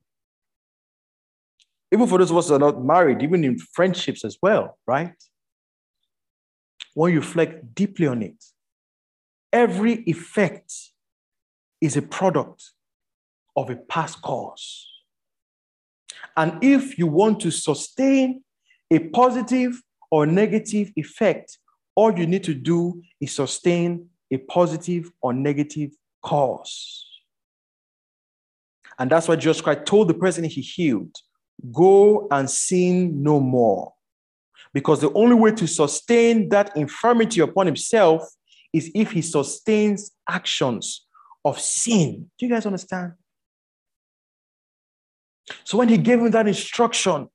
[1.93, 5.15] Even for those of us who are not married, even in friendships as well, right?
[6.95, 8.45] When you reflect deeply on it,
[9.53, 10.73] every effect
[11.81, 12.71] is a product
[13.57, 14.87] of a past cause.
[16.37, 18.43] And if you want to sustain
[18.91, 21.59] a positive or negative effect,
[21.95, 25.91] all you need to do is sustain a positive or negative
[26.23, 27.07] cause.
[28.99, 31.15] And that's why Jesus Christ told the person he healed
[31.73, 33.93] go and sin no more.
[34.73, 38.23] Because the only way to sustain that infirmity upon himself
[38.73, 41.07] is if he sustains actions
[41.45, 42.31] of sin.
[42.39, 43.13] Do you guys understand?
[45.65, 47.29] So when he gave him that instruction,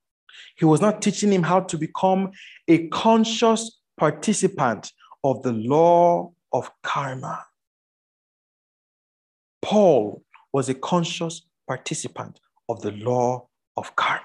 [0.55, 2.31] he was not teaching him how to become
[2.67, 4.91] a conscious participant
[5.23, 7.43] of the law of karma.
[9.61, 10.21] Paul
[10.51, 14.23] was a conscious participant of the law of karma.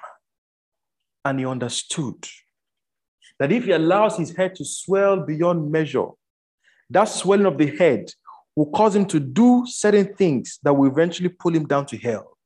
[1.25, 2.27] And he understood
[3.39, 6.07] that if he allows his head to swell beyond measure,
[6.91, 8.10] that swelling of the head
[8.57, 12.36] will cause him to do certain things that will eventually pull him down to hell.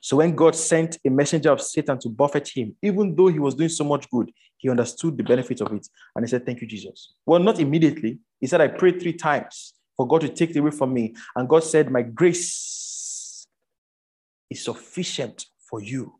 [0.00, 3.54] So when God sent a messenger of Satan to buffet him, even though he was
[3.54, 5.88] doing so much good, he understood the benefit of it.
[6.14, 7.14] And he said, Thank you, Jesus.
[7.24, 8.18] Well, not immediately.
[8.40, 11.14] He said, I prayed three times for God to take it away from me.
[11.34, 12.93] And God said, My grace
[14.54, 16.18] is sufficient for you.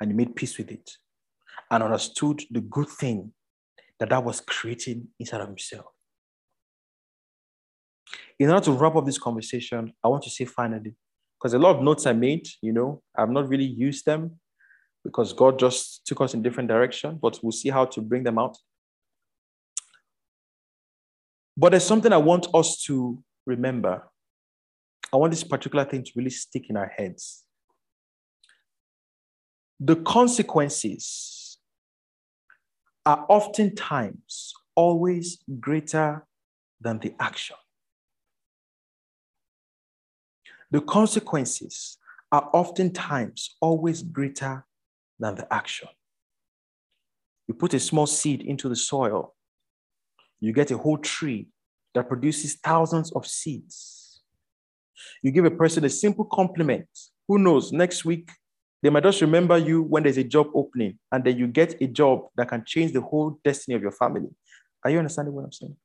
[0.00, 0.90] And he made peace with it
[1.70, 3.32] and understood the good thing
[3.98, 5.86] that that was creating inside of himself.
[8.38, 10.94] In order to wrap up this conversation, I want to say finally,
[11.38, 14.40] because a lot of notes I made, you know, I've not really used them
[15.04, 18.38] because God just took us in different direction, but we'll see how to bring them
[18.38, 18.56] out.
[21.56, 24.10] But there's something I want us to remember.
[25.12, 27.44] I want this particular thing to really stick in our heads.
[29.80, 31.58] The consequences
[33.04, 36.26] are oftentimes always greater
[36.80, 37.56] than the action.
[40.70, 41.98] The consequences
[42.30, 44.64] are oftentimes always greater
[45.18, 45.88] than the action.
[47.48, 49.34] You put a small seed into the soil,
[50.38, 51.48] you get a whole tree
[51.94, 53.99] that produces thousands of seeds.
[55.22, 56.88] You give a person a simple compliment.
[57.28, 58.30] Who knows, next week,
[58.82, 61.86] they might just remember you when there's a job opening, and then you get a
[61.86, 64.28] job that can change the whole destiny of your family.
[64.84, 65.76] Are you understanding what I'm saying?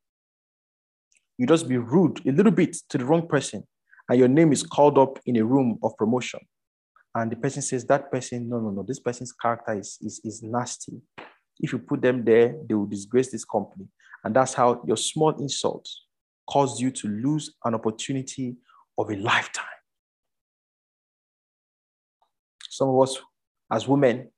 [1.38, 3.64] You just be rude a little bit to the wrong person,
[4.08, 6.40] and your name is called up in a room of promotion.
[7.14, 10.42] And the person says, That person, no, no, no, this person's character is, is, is
[10.42, 11.02] nasty.
[11.60, 13.88] If you put them there, they will disgrace this company.
[14.24, 15.88] And that's how your small insult
[16.50, 18.56] caused you to lose an opportunity
[18.98, 19.66] of a lifetime.
[22.70, 23.18] Some of us,
[23.72, 24.30] as women,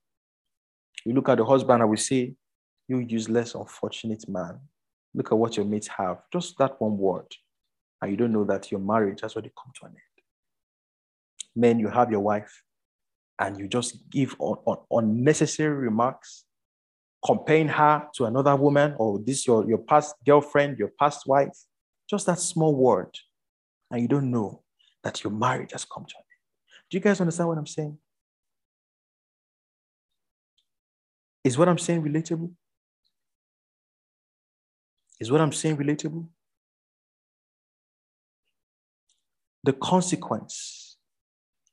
[1.06, 2.36] we look at the husband and we say,
[2.88, 4.60] You useless, unfortunate man.
[5.14, 6.19] Look at what your mates have.
[6.32, 7.27] Just that one word
[8.02, 10.26] and you don't know that your marriage has already come to an end.
[11.56, 12.64] Men, you have your wife
[13.40, 16.45] and you just give on, unnecessary remarks,
[17.26, 21.58] comparing her to another woman or this your, your past girlfriend, your past wife,
[22.10, 23.10] just that small word,
[23.91, 24.64] and you don't know
[25.03, 26.90] that your marriage has come to an end.
[26.90, 27.98] Do you guys understand what I'm saying?
[31.43, 32.51] Is what I'm saying relatable?
[35.19, 36.27] Is what I'm saying relatable?
[39.64, 40.98] The consequence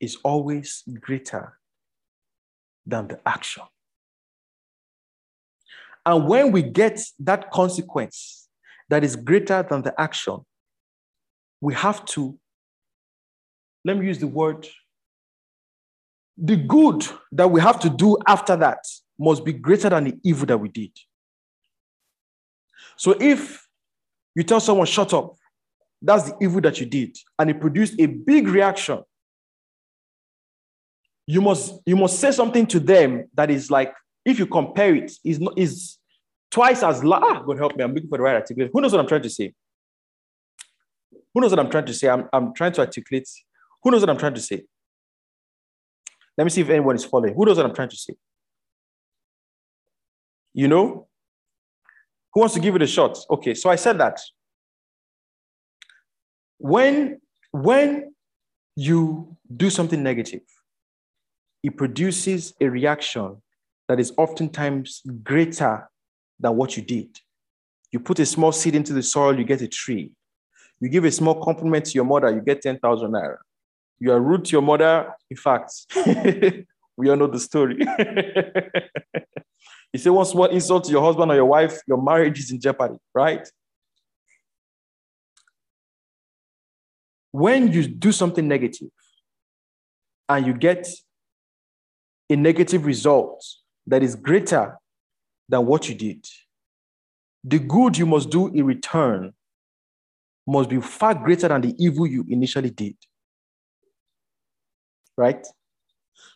[0.00, 1.58] is always greater
[2.86, 3.62] than the action.
[6.06, 8.48] And when we get that consequence
[8.90, 10.44] that is greater than the action,
[11.64, 12.38] we have to,
[13.86, 14.68] let me use the word,
[16.36, 18.80] the good that we have to do after that
[19.18, 20.90] must be greater than the evil that we did.
[22.98, 23.66] So if
[24.34, 25.36] you tell someone, shut up,
[26.02, 29.02] that's the evil that you did, and it produced a big reaction,
[31.26, 33.94] you must you must say something to them that is like,
[34.26, 35.96] if you compare it, is is
[36.50, 37.24] twice as large.
[37.24, 38.70] Ah, God help me, I'm looking for the right articulation.
[38.74, 39.54] Who knows what I'm trying to say?
[41.34, 42.08] Who knows what I'm trying to say?
[42.08, 43.28] I'm, I'm trying to articulate.
[43.82, 44.62] Who knows what I'm trying to say?
[46.38, 47.34] Let me see if anyone is following.
[47.34, 48.14] Who knows what I'm trying to say?
[50.52, 51.08] You know?
[52.32, 53.18] Who wants to give it a shot?
[53.30, 54.20] Okay, so I said that.
[56.58, 58.14] When, when
[58.76, 60.42] you do something negative,
[61.62, 63.42] it produces a reaction
[63.88, 65.88] that is oftentimes greater
[66.38, 67.18] than what you did.
[67.92, 70.12] You put a small seed into the soil, you get a tree.
[70.84, 73.38] You give a small compliment to your mother, you get 10,000 naira.
[73.98, 75.72] You are rude to your mother, in fact,
[76.98, 77.78] we all know the story.
[79.94, 82.60] you say one small insult to your husband or your wife, your marriage is in
[82.60, 83.48] jeopardy, right?
[87.32, 88.90] When you do something negative
[90.28, 90.86] and you get
[92.28, 93.42] a negative result
[93.86, 94.76] that is greater
[95.48, 96.26] than what you did,
[97.42, 99.32] the good you must do in return
[100.46, 102.96] must be far greater than the evil you initially did.
[105.16, 105.46] Right?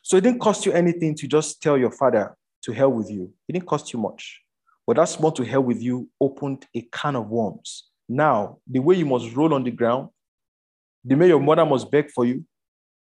[0.02, 3.32] So it didn't cost you anything to just tell your father to hell with you.
[3.48, 4.40] It didn't cost you much.
[4.86, 7.90] But that small to hell with you opened a can of worms.
[8.08, 10.08] Now, the way you must roll on the ground,
[11.04, 12.44] the way your mother must beg for you,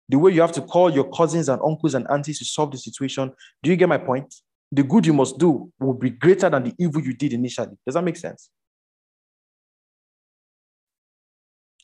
[0.09, 2.77] the way you have to call your cousins and uncles and aunties to solve the
[2.77, 3.31] situation.
[3.63, 4.33] Do you get my point?
[4.71, 7.77] The good you must do will be greater than the evil you did initially.
[7.85, 8.49] Does that make sense?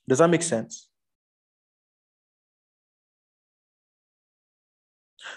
[0.07, 0.89] Does that make sense?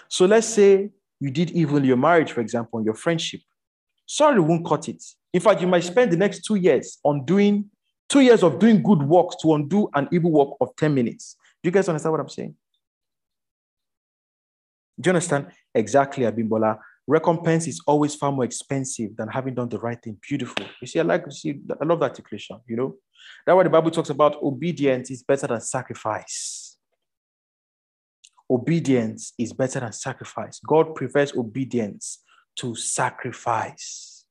[0.09, 0.89] So let's say
[1.19, 3.41] you did evil in your marriage, for example, in your friendship.
[4.05, 5.03] Sorry won't cut it.
[5.33, 7.69] In fact, you might spend the next two years on doing
[8.09, 11.35] two years of doing good work to undo an evil work of 10 minutes.
[11.61, 12.55] Do you guys understand what I'm saying?
[14.99, 15.47] Do you understand?
[15.75, 16.79] Exactly, Abimbola.
[17.07, 20.17] Recompense is always far more expensive than having done the right thing.
[20.27, 20.65] Beautiful.
[20.81, 22.95] You see, I like to see, I love that articulation, you know?
[23.45, 26.77] That's why the Bible talks about obedience is better than sacrifice.
[28.49, 30.59] Obedience is better than sacrifice.
[30.59, 32.23] God prefers obedience
[32.57, 34.25] to sacrifice.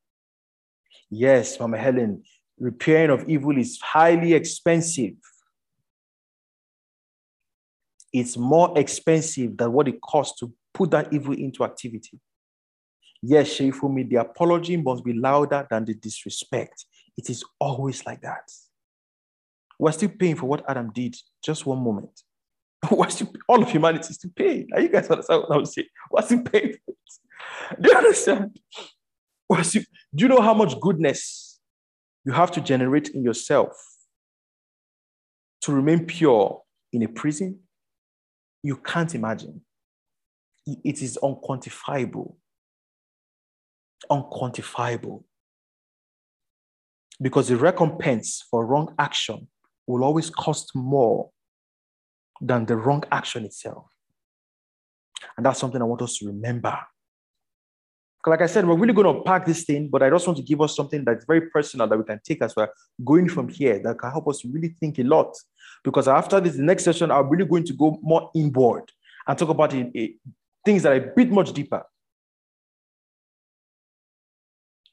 [1.10, 2.24] Yes, Mama Helen,
[2.58, 5.14] repairing of evil is highly expensive.
[8.12, 12.18] It's more expensive than what it costs to put that evil into activity.
[13.22, 16.84] Yes, Sheifumi, the apology must be louder than the disrespect.
[17.16, 18.50] It is always like that.
[19.78, 21.16] We're still paying for what Adam did.
[21.44, 22.22] Just one moment.
[22.90, 24.68] We're still, all of humanity is still paying.
[24.74, 25.88] Are you guys understand what I'm saying?
[26.10, 27.80] We're still paying for it.
[27.80, 28.58] Do you understand?
[29.62, 29.82] Still,
[30.14, 31.60] do you know how much goodness
[32.24, 33.76] you have to generate in yourself
[35.62, 36.62] to remain pure
[36.92, 37.60] in a prison?
[38.62, 39.60] You can't imagine.
[40.66, 42.34] It is unquantifiable.
[44.10, 45.25] Unquantifiable.
[47.20, 49.49] Because the recompense for wrong action
[49.86, 51.31] will always cost more
[52.41, 53.86] than the wrong action itself.
[55.36, 56.78] And that's something I want us to remember.
[58.26, 60.42] Like I said, we're really going to unpack this thing, but I just want to
[60.42, 62.68] give us something that's very personal that we can take as we're
[63.05, 65.33] going from here that can help us really think a lot.
[65.84, 68.91] Because after this, the next session, I'm really going to go more inboard
[69.28, 70.16] and talk about it, it,
[70.65, 71.84] things that are a bit much deeper.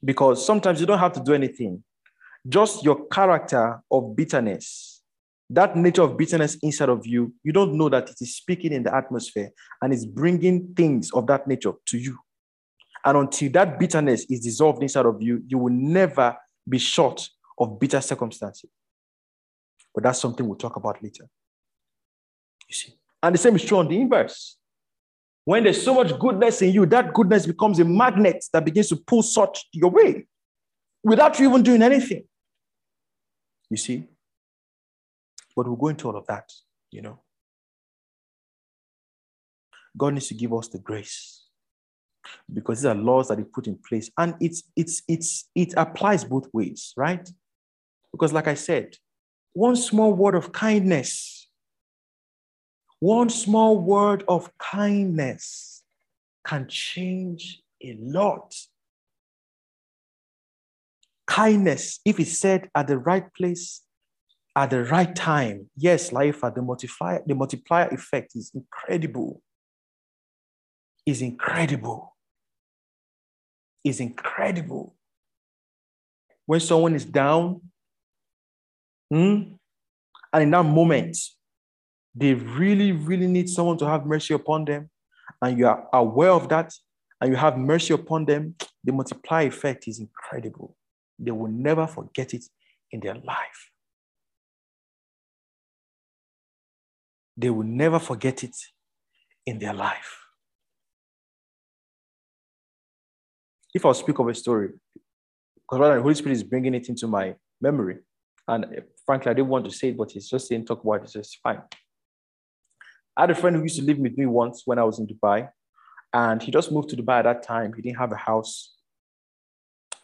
[0.04, 1.84] Because sometimes you don't have to do anything
[2.48, 5.02] just your character of bitterness,
[5.50, 8.84] that nature of bitterness inside of you, you don't know that it is speaking in
[8.84, 9.50] the atmosphere
[9.82, 12.18] and is bringing things of that nature to you.
[13.06, 16.36] And until that bitterness is dissolved inside of you, you will never
[16.68, 17.28] be short
[17.60, 18.70] of bitter circumstances.
[19.94, 21.28] But that's something we'll talk about later.
[22.68, 22.94] You see?
[23.22, 24.58] And the same is true on the inverse.
[25.46, 28.96] When there's so much goodness in you, that goodness becomes a magnet that begins to
[28.96, 30.26] pull such your way
[31.04, 32.24] without you even doing anything.
[33.70, 34.08] You see?
[35.56, 36.52] But we'll go into all of that,
[36.92, 37.20] you know.
[39.96, 41.46] God needs to give us the grace
[42.52, 46.24] because these are laws that He put in place, and it's it's it's it applies
[46.24, 47.30] both ways, right?
[48.12, 48.96] Because, like I said,
[49.54, 51.33] one small word of kindness,
[53.04, 55.84] one small word of kindness
[56.48, 58.56] can change a lot.
[61.28, 63.82] Kindness, if it's said at the right place,
[64.56, 69.42] at the right time, yes, life, the multiplier, the multiplier effect is incredible.
[71.06, 72.16] Is incredible.
[73.84, 74.96] Is incredible.
[76.46, 77.64] When someone is down,
[79.12, 79.56] hmm,
[80.32, 81.18] and in that moment,
[82.16, 84.90] they really, really need someone to have mercy upon them,
[85.42, 86.74] and you are aware of that,
[87.19, 90.75] and you have mercy upon them, the multiply effect is incredible.
[91.17, 92.43] They will never forget it
[92.92, 93.72] in their life.
[97.35, 98.56] They will never forget it
[99.45, 100.19] in their life.
[103.74, 104.69] If I speak of a story,
[105.56, 107.98] because the Holy Spirit is bringing it into my memory,
[108.48, 111.03] and eh, frankly, I didn't want to say it, but he's just saying, talk about
[111.03, 111.61] it, so it's fine.
[113.16, 115.08] I had a friend who used to live with me once when I was in
[115.08, 115.50] Dubai,
[116.14, 117.74] and he just moved to Dubai at that time.
[117.74, 118.75] He didn't have a house.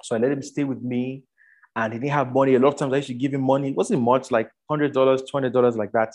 [0.03, 1.23] So I let him stay with me,
[1.75, 2.55] and he didn't have money.
[2.55, 3.69] A lot of times I used to give him money.
[3.69, 6.13] It wasn't much, like $100, $20, like that.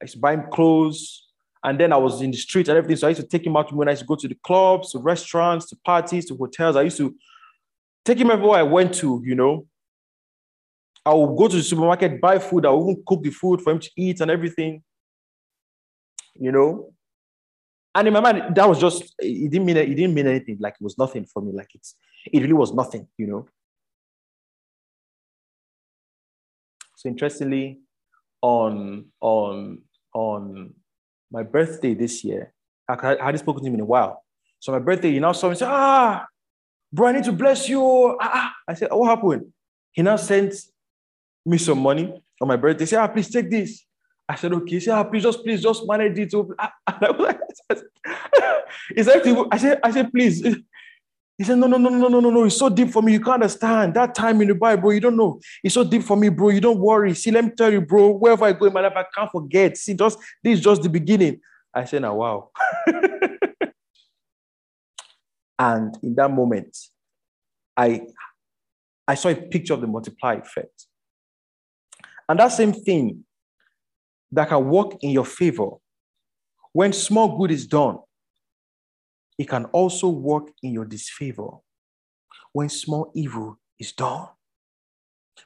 [0.00, 1.24] I used to buy him clothes.
[1.64, 2.96] And then I was in the street and everything.
[2.96, 4.92] So I used to take him out when I used to go to the clubs,
[4.92, 6.76] to restaurants, to parties, to hotels.
[6.76, 7.12] I used to
[8.04, 9.66] take him everywhere I went to, you know.
[11.04, 12.66] I would go to the supermarket, buy food.
[12.66, 14.84] I would even cook the food for him to eat and everything
[16.40, 16.92] you know.
[17.94, 20.58] And in my mind, that was just it didn't mean it didn't mean anything.
[20.60, 21.52] Like it was nothing for me.
[21.52, 21.94] Like it's
[22.30, 23.46] it really was nothing, you know.
[26.96, 27.80] So interestingly,
[28.42, 29.82] on on
[30.14, 30.74] on
[31.30, 32.52] my birthday this year,
[32.88, 34.22] I, hadn't spoken to him in a while.
[34.60, 36.26] So my birthday, he now saw me say, ah,
[36.92, 37.82] bro, I need to bless you.
[38.20, 38.52] Ah, ah.
[38.68, 39.52] I said, what happened?
[39.92, 40.54] He now sent
[41.44, 42.84] me some money on my birthday.
[42.84, 43.84] He said, ah, please take this.
[44.28, 44.70] I said, okay.
[44.70, 46.32] He said, ah, please, just please, just manage it.
[48.94, 50.42] he said, I said, I said, please.
[51.38, 52.44] He said, no, no, no, no, no, no, no.
[52.44, 53.12] It's so deep for me.
[53.12, 53.94] You can't understand.
[53.94, 55.38] That time in the Bible, you don't know.
[55.62, 56.48] It's so deep for me, bro.
[56.48, 57.14] You don't worry.
[57.14, 59.76] See, let me tell you, bro, wherever I go in my life, I can't forget.
[59.76, 61.40] See, just this is just the beginning.
[61.74, 62.50] I said, now, wow.
[65.58, 66.76] and in that moment,
[67.76, 68.06] I
[69.06, 70.86] I saw a picture of the multiply effect.
[72.28, 73.24] And that same thing
[74.36, 75.70] that can work in your favor.
[76.72, 77.98] When small good is done,
[79.38, 81.48] it can also work in your disfavor
[82.52, 84.28] when small evil is done.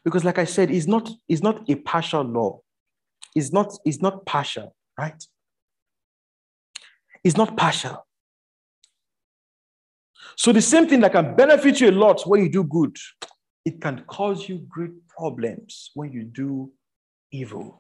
[0.05, 2.60] Because, like I said, it's not, it's not a partial law.
[3.35, 5.23] It's not, it's not partial, right?
[7.23, 8.07] It's not partial.
[10.36, 12.97] So the same thing that can benefit you a lot when you do good,
[13.65, 16.73] it can cause you great problems when you do
[17.31, 17.80] evil.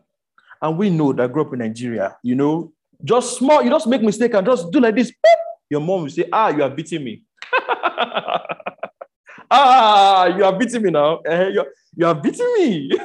[0.62, 2.72] And we know that grew up in Nigeria, you know,
[3.02, 5.10] just small, you just make mistake and just do like this.
[5.10, 5.38] Beep.
[5.70, 7.22] Your mom will say, ah, you are beating me.
[9.50, 11.20] ah, you are beating me now.
[11.28, 11.64] Uh, you,
[11.96, 12.90] you are beating me.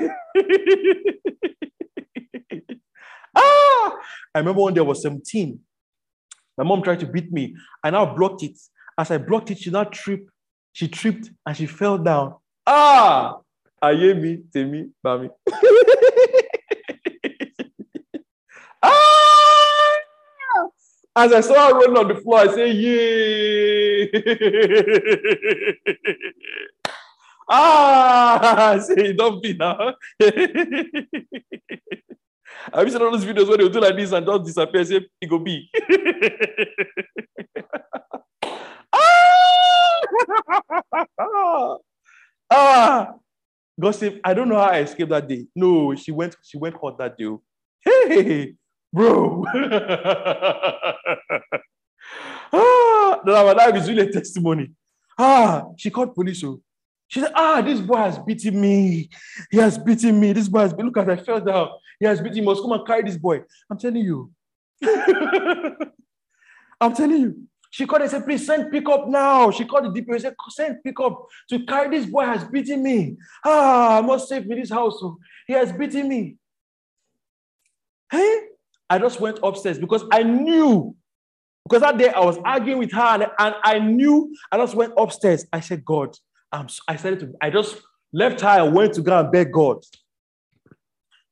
[3.35, 3.97] ah,
[4.33, 5.59] I remember one day I was 17.
[6.57, 7.55] My mom tried to beat me.
[7.83, 8.57] I now blocked it.
[8.97, 10.29] As I blocked it, she now tripped.
[10.73, 12.35] She tripped and she fell down.
[12.65, 13.37] Ah,
[13.81, 15.29] I hear me, Temi, Bami.
[21.17, 24.11] As I saw her rolling on the floor, I say, Yay!
[27.47, 29.93] ah, I say, don't be now.
[32.73, 34.83] Have seen all those videos where they do like this and just disappear?
[34.83, 35.69] Say, it go be.
[38.91, 40.01] ah!
[42.51, 43.13] ah!
[43.79, 45.47] Gossip, I don't know how I escaped that day.
[45.55, 47.29] No, she went, she went hot that day.
[47.81, 48.55] Hey,
[48.95, 49.43] bro.
[52.53, 54.71] ah, life is really a testimony.
[55.17, 56.43] Ah, she called police.
[56.43, 56.61] Oh.
[57.07, 59.09] she said, Ah, this boy has beaten me.
[59.51, 60.33] He has beaten me.
[60.33, 61.69] This boy has been, look at I fell down.
[61.99, 62.45] He has beaten me.
[62.45, 63.43] Must come and carry this boy.
[63.69, 64.31] I'm telling you.
[66.81, 67.47] I'm telling you.
[67.71, 69.51] She called and said, please send pickup now.
[69.51, 73.17] She called the DPO and said, send pickup to carry this boy has beaten me.
[73.43, 74.97] Ah, I must save me this house.
[75.01, 75.17] Oh.
[75.45, 76.37] He has beaten me.
[78.09, 78.39] Hey,
[78.89, 80.95] I just went upstairs because I knew.
[81.67, 85.45] Because that day I was arguing with her and, I knew I just went upstairs.
[85.51, 86.15] I said, God,
[86.51, 87.81] I'm, I said to, I just
[88.13, 89.83] left her and went to go and beg God.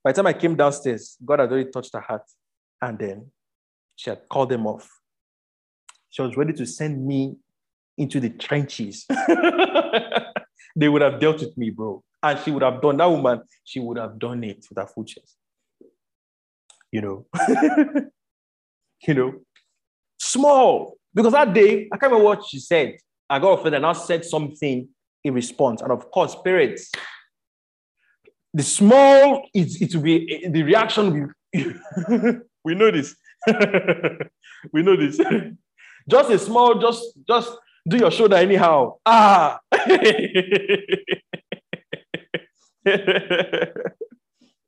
[0.03, 2.23] By the time I came downstairs, God had already touched her heart.
[2.81, 3.31] And then
[3.95, 4.89] she had called them off.
[6.09, 7.35] She was ready to send me
[7.97, 9.05] into the trenches.
[10.75, 12.03] they would have dealt with me, bro.
[12.23, 15.05] and she would have done that woman, she would have done it with her full
[15.05, 15.37] chest.
[16.93, 17.25] You know,
[19.07, 19.33] you know,
[20.19, 20.95] small.
[21.11, 22.97] Because that day, I can't remember what she said.
[23.27, 24.87] I got offended and I said something
[25.23, 25.81] in response.
[25.81, 26.91] And of course, spirits,
[28.53, 33.15] the small is it will be the reaction will we know this.
[34.71, 35.17] we know this.
[36.07, 37.51] just a small, just just
[37.87, 38.97] do your shoulder anyhow.
[39.03, 39.59] Ah.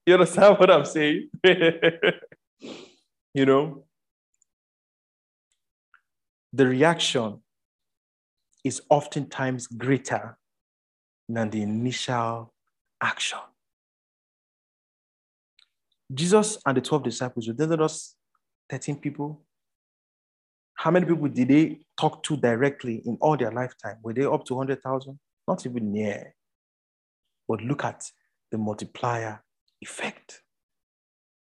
[0.08, 1.30] you understand what I'm saying?
[3.34, 3.85] you know,
[6.53, 7.40] the reaction
[8.64, 10.38] is oftentimes greater
[11.27, 12.53] than the initial
[13.01, 13.40] action.
[16.14, 18.16] Jesus and the 12 disciples, did not just
[18.69, 19.42] 13 people?
[20.75, 23.98] How many people did they talk to directly in all their lifetime?
[24.03, 25.19] Were they up to 100,000?
[25.48, 26.35] Not even near.
[27.48, 28.03] But look at
[28.51, 29.42] the multiplier
[29.85, 30.41] effect.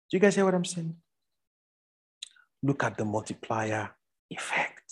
[0.09, 0.95] Do you guys hear what I'm saying?
[2.61, 3.91] Look at the multiplier
[4.29, 4.87] effect.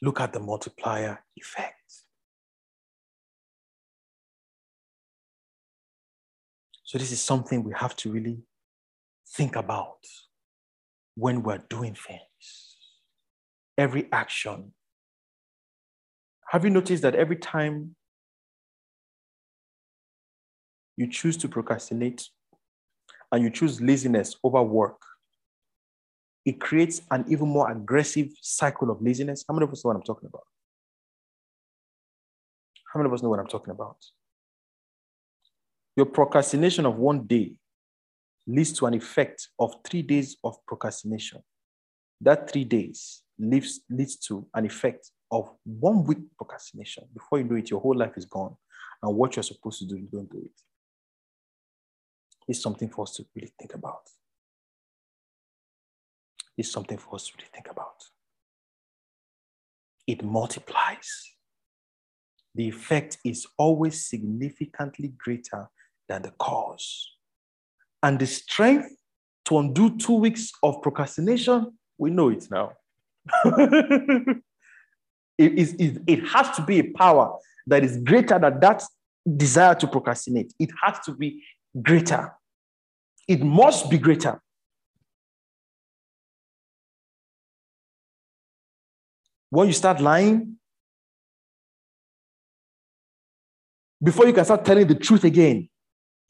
[0.00, 1.76] Look at the multiplier effect.
[6.84, 8.38] So, this is something we have to really
[9.36, 10.00] think about
[11.14, 12.76] when we're doing things.
[13.78, 14.72] Every action.
[16.50, 17.96] Have you noticed that every time
[20.96, 22.28] you choose to procrastinate
[23.30, 25.00] and you choose laziness over work,
[26.44, 29.44] it creates an even more aggressive cycle of laziness.
[29.48, 30.44] How many of us know what I'm talking about?
[32.92, 33.96] How many of us know what I'm talking about?
[35.96, 37.54] Your procrastination of one day
[38.46, 41.42] leads to an effect of three days of procrastination.
[42.20, 47.04] That three days leads, leads to an effect of one week procrastination.
[47.14, 48.56] Before you know it, your whole life is gone.
[49.02, 50.52] And what you're supposed to do, you don't do it.
[52.52, 54.02] It's something for us to really think about
[56.58, 58.04] is something for us to really think about.
[60.06, 61.30] It multiplies.
[62.54, 65.70] The effect is always significantly greater
[66.10, 67.08] than the cause.
[68.02, 68.96] And the strength
[69.46, 72.72] to undo two weeks of procrastination, we know it now.
[73.46, 74.42] it,
[75.38, 77.34] is, it, it has to be a power
[77.66, 78.82] that is greater than that
[79.38, 80.52] desire to procrastinate.
[80.58, 81.42] It has to be
[81.80, 82.30] greater.
[83.28, 84.40] It must be greater.
[89.52, 90.56] when you start lying,
[94.02, 95.68] before you can start telling the truth again,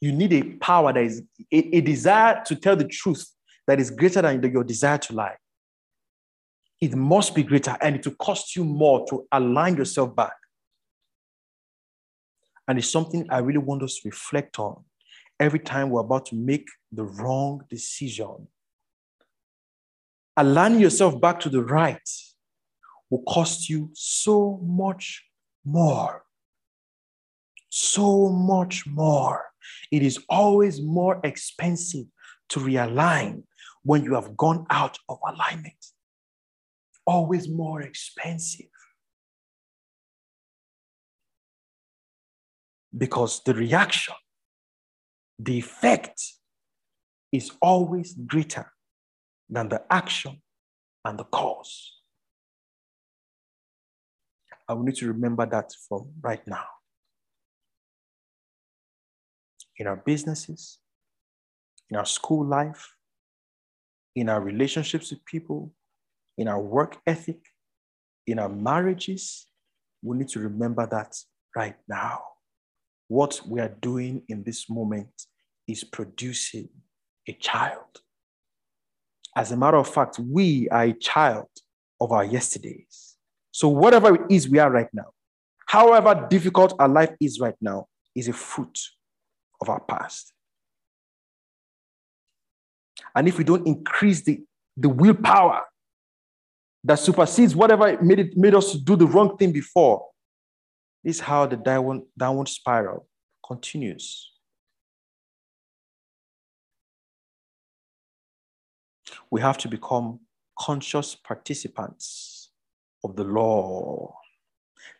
[0.01, 3.25] you need a power that is a, a desire to tell the truth
[3.65, 5.37] that is greater than your desire to lie.
[6.81, 10.33] It must be greater and it will cost you more to align yourself back.
[12.67, 14.83] And it's something I really want us to reflect on
[15.39, 18.47] every time we're about to make the wrong decision.
[20.37, 22.09] Aligning yourself back to the right
[23.09, 25.23] will cost you so much
[25.65, 26.23] more.
[27.69, 29.45] So much more.
[29.91, 32.05] It is always more expensive
[32.49, 33.43] to realign
[33.83, 35.85] when you have gone out of alignment.
[37.05, 38.67] Always more expensive.
[42.95, 44.15] Because the reaction,
[45.39, 46.21] the effect
[47.33, 48.71] is always greater
[49.49, 50.39] than the action
[51.03, 51.91] and the cause.
[54.69, 56.65] I will need to remember that from right now.
[59.77, 60.77] In our businesses,
[61.89, 62.93] in our school life,
[64.15, 65.73] in our relationships with people,
[66.37, 67.39] in our work ethic,
[68.27, 69.47] in our marriages,
[70.03, 71.15] we need to remember that
[71.55, 72.21] right now.
[73.07, 75.09] What we are doing in this moment
[75.67, 76.69] is producing
[77.27, 78.01] a child.
[79.35, 81.47] As a matter of fact, we are a child
[81.99, 83.15] of our yesterdays.
[83.51, 85.11] So, whatever it is we are right now,
[85.67, 88.79] however difficult our life is right now, is a fruit
[89.61, 90.33] of our past.
[93.15, 94.41] And if we don't increase the,
[94.75, 95.63] the willpower
[96.83, 100.07] that supersedes whatever made, it, made us do the wrong thing before,
[101.03, 103.07] this is how the downward, downward spiral
[103.45, 104.32] continues.
[109.33, 110.19] We have to become
[110.59, 112.51] conscious participants
[113.03, 114.13] of the law.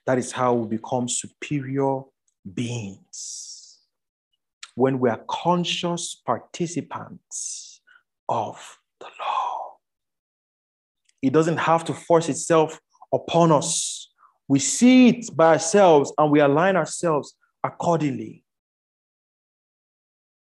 [0.08, 2.02] That is how we become superior
[2.52, 3.78] beings.
[4.74, 7.80] When we are conscious participants
[8.28, 9.78] of the law,
[11.22, 12.80] it doesn't have to force itself
[13.14, 14.10] upon us
[14.48, 18.44] We see it by ourselves and we align ourselves accordingly.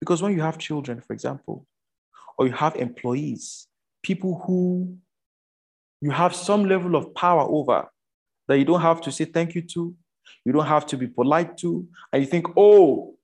[0.00, 1.64] Because when you have children, for example,
[2.36, 3.67] or you have employees,
[4.02, 4.96] people who
[6.00, 7.88] you have some level of power over
[8.46, 9.94] that you don't have to say thank you to,
[10.44, 13.14] you don't have to be polite to, and you think, oh,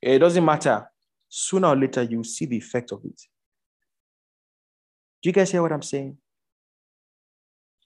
[0.00, 0.88] it doesn't matter.
[1.28, 3.20] Sooner or later, you see the effect of it.
[5.22, 6.16] Do you guys hear what I'm saying?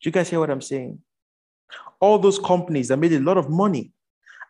[0.02, 0.99] Do you guys hear what I'm saying?
[2.00, 3.92] All those companies that made a lot of money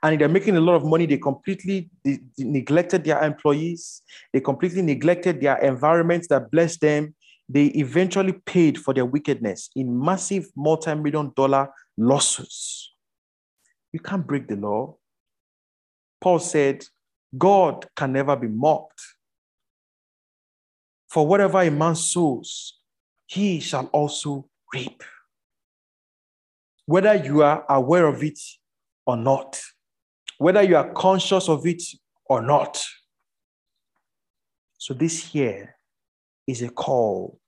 [0.03, 1.91] and they're making a lot of money, they completely
[2.39, 4.03] neglected their employees,
[4.33, 7.15] they completely neglected their environments that blessed them.
[7.49, 12.93] They eventually paid for their wickedness in massive multi million dollar losses.
[13.93, 14.97] You can't break the law.
[16.21, 16.85] Paul said,
[17.37, 19.01] God can never be mocked.
[21.09, 22.81] For whatever a man sows,
[23.27, 25.03] he shall also reap.
[26.87, 28.39] Whether you are aware of it
[29.07, 29.61] or not,
[30.39, 31.83] whether you are conscious of it
[32.27, 32.83] or not.
[34.79, 35.76] So, this here
[36.47, 37.39] is a call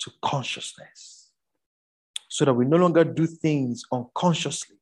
[0.00, 1.30] to consciousness
[2.28, 4.76] so that we no longer do things unconsciously,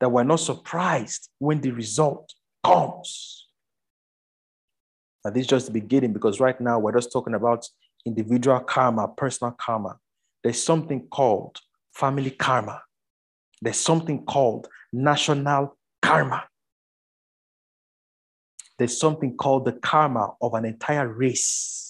[0.00, 2.32] that we're not surprised when the result
[2.62, 3.48] comes.
[5.24, 7.66] And this is just the beginning because right now we're just talking about
[8.06, 9.98] individual karma, personal karma.
[10.42, 11.58] There's something called
[11.94, 12.82] family karma.
[13.60, 16.44] There's something called national karma.
[18.78, 21.89] There's something called the karma of an entire race.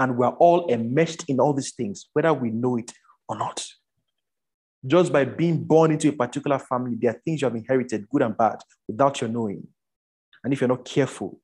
[0.00, 2.90] And we're all enmeshed in all these things, whether we know it
[3.28, 3.64] or not.
[4.86, 8.22] Just by being born into a particular family, there are things you have inherited, good
[8.22, 8.56] and bad,
[8.88, 9.68] without your knowing.
[10.42, 11.38] And if you're not careful,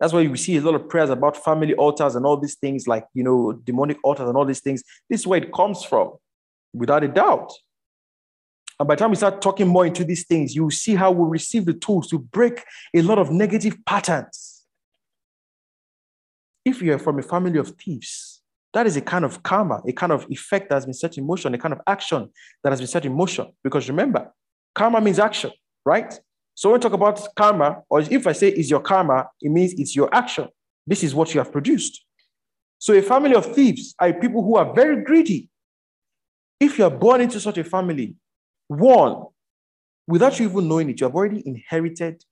[0.00, 2.88] that's why we see a lot of prayers about family altars and all these things,
[2.88, 4.82] like, you know, demonic altars and all these things.
[5.10, 6.14] This is where it comes from,
[6.72, 7.52] without a doubt.
[8.80, 11.28] And by the time we start talking more into these things, you see how we
[11.28, 14.51] receive the tools to break a lot of negative patterns.
[16.64, 18.42] If you are from a family of thieves,
[18.72, 21.26] that is a kind of karma, a kind of effect that has been set in
[21.26, 22.30] motion, a kind of action
[22.62, 23.52] that has been set in motion.
[23.62, 24.32] Because remember,
[24.74, 25.50] karma means action,
[25.84, 26.18] right?
[26.54, 29.74] So when we talk about karma, or if I say is your karma, it means
[29.74, 30.48] it's your action.
[30.86, 32.04] This is what you have produced.
[32.78, 35.48] So a family of thieves are people who are very greedy.
[36.58, 38.14] If you are born into such a family,
[38.68, 39.24] one,
[40.06, 42.24] without you even knowing it, you have already inherited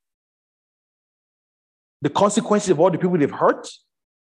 [2.02, 3.68] the consequences of all the people they've hurt.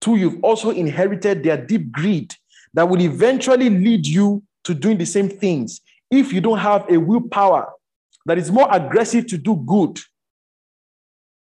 [0.05, 2.35] Two, you've also inherited their deep greed
[2.75, 6.99] that will eventually lead you to doing the same things if you don't have a
[6.99, 7.73] willpower
[8.27, 9.99] that is more aggressive to do good,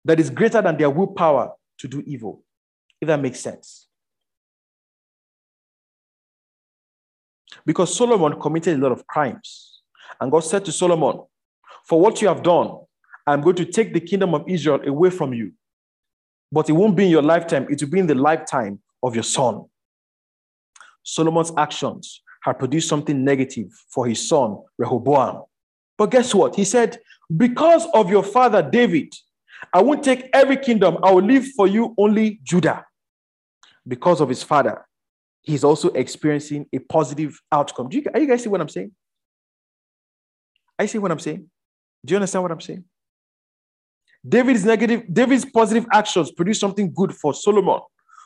[0.06, 2.44] that is greater than their willpower to do evil,
[3.00, 3.88] if that makes sense.
[7.64, 9.82] Because Solomon committed a lot of crimes.
[10.20, 11.22] And God said to Solomon,
[11.86, 12.76] For what you have done,
[13.28, 15.52] I'm going to take the kingdom of Israel away from you.
[16.52, 19.24] But it won't be in your lifetime, it will be in the lifetime of your
[19.24, 19.66] son.
[21.04, 25.44] Solomon's actions had produced something negative for his son, Rehoboam.
[25.98, 26.56] But guess what?
[26.56, 26.98] He said,
[27.36, 29.14] Because of your father David,
[29.74, 32.86] I won't take every kingdom, I will leave for you only Judah.
[33.88, 34.86] Because of his father,
[35.42, 37.90] he's also experiencing a positive outcome.
[37.90, 38.92] Do you, are you guys see what I'm saying?
[40.78, 41.50] I see what I'm saying.
[42.06, 42.84] Do you understand what I'm saying?
[44.28, 47.80] David's negative, David's positive actions produce something good for Solomon.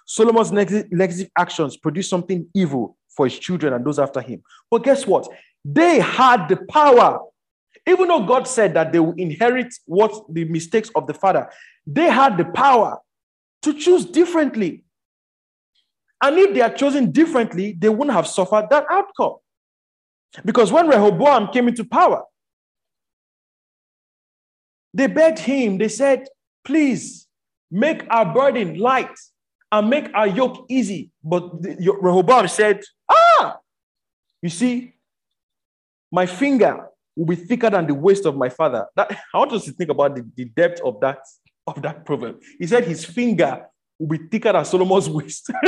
[0.06, 4.42] Solomon's negative, actions produce something evil for his children and those after him.
[4.70, 5.28] But guess what?
[5.64, 7.20] They had the power
[7.88, 11.50] even though God said that they will inherit what the mistakes of the father,
[11.88, 13.00] they had the power
[13.64, 14.84] to choose differently.
[16.24, 19.38] And if they had chosen differently, they wouldn't have suffered that outcome.
[20.46, 22.24] Because when Rehoboam came into power,
[24.94, 26.28] they begged him, they said,
[26.64, 27.28] Please
[27.70, 29.12] make our burden light
[29.72, 31.12] and make our yoke easy.
[31.24, 33.58] But Rehoboam said, Ah,
[34.42, 34.94] you see,
[36.12, 38.88] my finger will be thicker than the waist of my father.
[38.96, 41.20] That I want us to think about the, the depth of that
[41.68, 42.42] of that proverb.
[42.60, 43.66] He said his finger
[43.98, 45.52] will be thicker than Solomon's waist.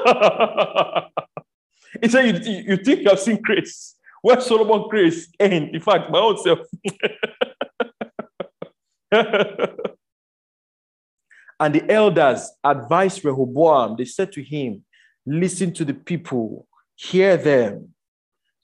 [2.02, 3.96] he said, you, you think you have seen grace.
[4.22, 5.74] Where Solomon grace end?
[5.74, 6.58] In fact, my own self.
[11.60, 13.96] and the elders advised Rehoboam.
[13.96, 14.84] They said to him,
[15.26, 16.66] Listen to the people
[17.00, 17.94] Hear them.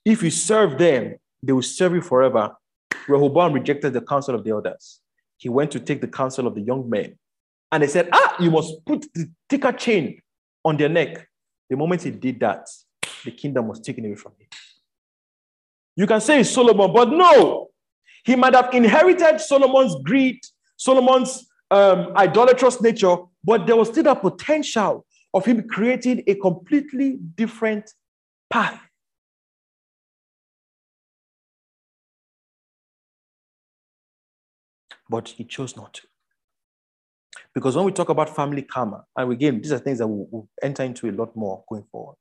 [0.05, 2.55] If you serve them, they will serve you forever.
[3.09, 5.01] Rehoboam rejected the counsel of the elders.
[5.39, 7.19] He went to take the counsel of the young men.
[7.73, 10.21] And they said, Ah, you must put the thicker chain
[10.63, 11.27] on their neck.
[11.71, 12.69] The moment he did that,
[13.25, 14.49] the kingdom was taken away from him.
[15.97, 17.71] You can say Solomon, but no,
[18.25, 20.41] he might have inherited Solomon's greed,
[20.77, 27.19] Solomon's um, idolatrous nature, but there was still a potential of him creating a completely
[27.35, 27.91] different
[28.51, 28.81] path.
[35.09, 36.03] But he chose not to.
[37.55, 40.49] Because when we talk about family karma, and again, these are things that we'll, we'll
[40.63, 42.17] enter into a lot more going forward.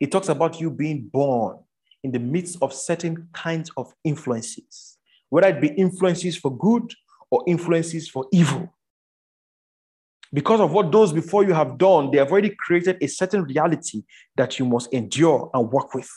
[0.00, 1.60] It talks about you being born
[2.02, 4.98] in the midst of certain kinds of influences,
[5.28, 6.92] whether it be influences for good
[7.30, 8.72] or influences for evil.
[10.34, 14.02] Because of what those before you have done, they have already created a certain reality
[14.36, 16.10] that you must endure and work with.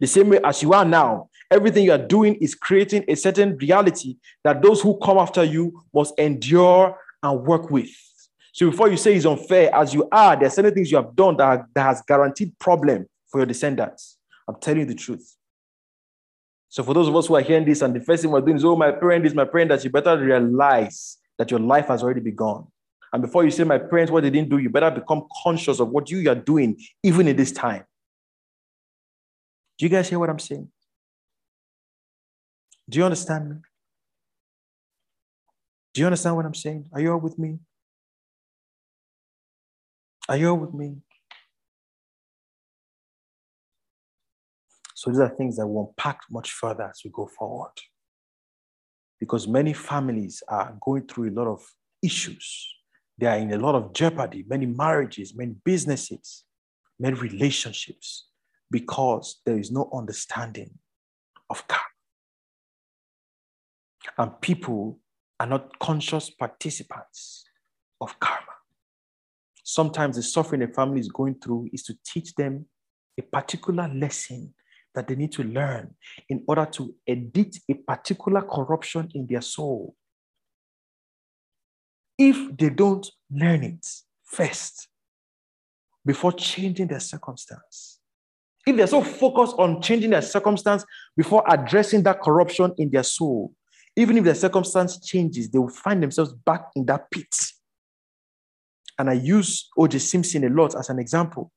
[0.00, 3.56] The same way as you are now, everything you are doing is creating a certain
[3.56, 7.90] reality that those who come after you must endure and work with.
[8.52, 11.14] So before you say it's unfair, as you are, there are certain things you have
[11.14, 14.17] done that, that has guaranteed problem for your descendants.
[14.48, 15.36] I'm telling you the truth.
[16.70, 18.56] So for those of us who are hearing this, and the first thing we're doing
[18.56, 22.02] is, oh, my parent is my parent, that you better realize that your life has
[22.02, 22.66] already begun.
[23.12, 25.88] And before you say, my parents, what they didn't do, you better become conscious of
[25.88, 27.84] what you are doing, even in this time.
[29.78, 30.68] Do you guys hear what I'm saying?
[32.88, 33.56] Do you understand me?
[35.94, 36.86] Do you understand what I'm saying?
[36.92, 37.58] Are you all with me?
[40.28, 40.96] Are you all with me?
[44.98, 47.70] So these are things that will unpack much further as we go forward.
[49.20, 51.64] Because many families are going through a lot of
[52.02, 52.68] issues.
[53.16, 56.42] They are in a lot of jeopardy, many marriages, many businesses,
[56.98, 58.30] many relationships,
[58.72, 60.70] because there is no understanding
[61.48, 61.84] of karma.
[64.18, 64.98] And people
[65.38, 67.44] are not conscious participants
[68.00, 68.56] of karma.
[69.62, 72.66] Sometimes the suffering a family is going through is to teach them
[73.16, 74.54] a particular lesson
[74.94, 75.94] that they need to learn
[76.28, 79.94] in order to edit a particular corruption in their soul.
[82.16, 83.86] If they don't learn it
[84.24, 84.88] first
[86.04, 88.00] before changing their circumstance,
[88.66, 90.84] if they're so focused on changing their circumstance
[91.16, 93.54] before addressing that corruption in their soul,
[93.96, 97.34] even if their circumstance changes, they will find themselves back in that pit.
[98.98, 99.98] And I use O.J.
[99.98, 101.52] Simpson a lot as an example.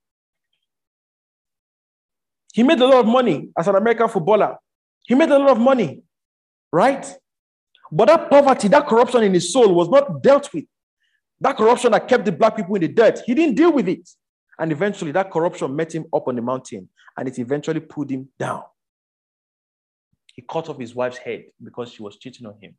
[2.53, 4.57] He made a lot of money as an American footballer.
[5.05, 6.01] He made a lot of money,
[6.71, 7.05] right?
[7.91, 10.65] But that poverty, that corruption in his soul was not dealt with.
[11.39, 14.07] That corruption that kept the black people in the dirt, he didn't deal with it.
[14.59, 18.29] And eventually, that corruption met him up on the mountain and it eventually pulled him
[18.37, 18.63] down.
[20.35, 22.75] He cut off his wife's head because she was cheating on him.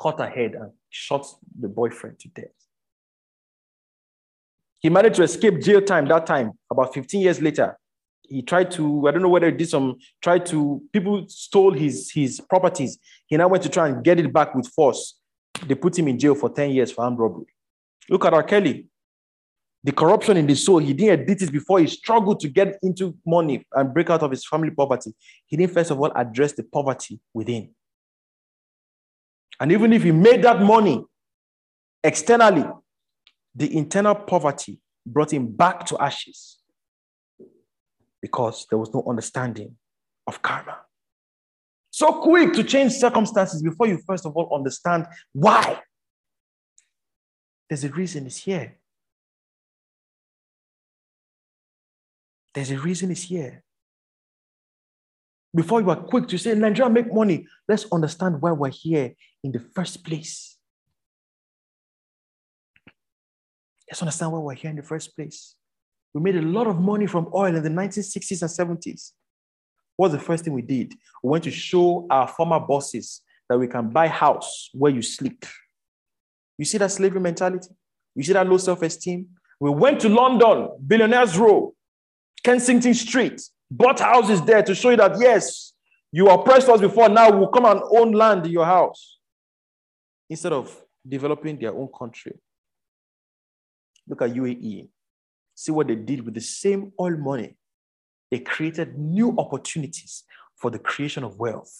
[0.00, 1.26] Cut her head and shot
[1.58, 2.65] the boyfriend to death.
[4.80, 7.76] He managed to escape jail time that time, about 15 years later.
[8.28, 12.10] He tried to, I don't know whether he did some, tried to, people stole his,
[12.10, 12.98] his properties.
[13.26, 15.18] He now went to try and get it back with force.
[15.66, 17.46] They put him in jail for 10 years for armed robbery.
[18.08, 18.42] Look at R.
[18.42, 18.86] Kelly.
[19.84, 23.16] The corruption in the soul, he didn't edit it before he struggled to get into
[23.24, 25.14] money and break out of his family poverty.
[25.46, 27.70] He didn't, first of all, address the poverty within.
[29.60, 31.04] And even if he made that money
[32.02, 32.64] externally,
[33.56, 36.58] the internal poverty brought him back to ashes
[38.20, 39.76] because there was no understanding
[40.26, 40.78] of karma.
[41.90, 45.80] So quick to change circumstances before you first of all understand why.
[47.68, 48.76] There's a reason it's here.
[52.54, 53.62] There's a reason it's here.
[55.54, 59.52] Before you are quick to say, Nigeria make money, let's understand why we're here in
[59.52, 60.55] the first place.
[63.90, 65.54] Let's understand why we're here in the first place.
[66.12, 69.12] We made a lot of money from oil in the 1960s and 70s.
[69.96, 70.94] What's the first thing we did?
[71.22, 75.44] We went to show our former bosses that we can buy house where you sleep.
[76.58, 77.68] You see that slavery mentality?
[78.14, 79.26] You see that low self-esteem?
[79.60, 81.74] We went to London, Billionaires Row,
[82.42, 83.40] Kensington Street,
[83.70, 85.72] bought houses there to show you that yes,
[86.12, 89.18] you oppressed us before, now we'll come and own land in your house.
[90.28, 90.74] Instead of
[91.06, 92.32] developing their own country.
[94.08, 94.88] Look at UAE.
[95.54, 97.56] See what they did with the same oil money.
[98.30, 100.24] They created new opportunities
[100.56, 101.72] for the creation of wealth.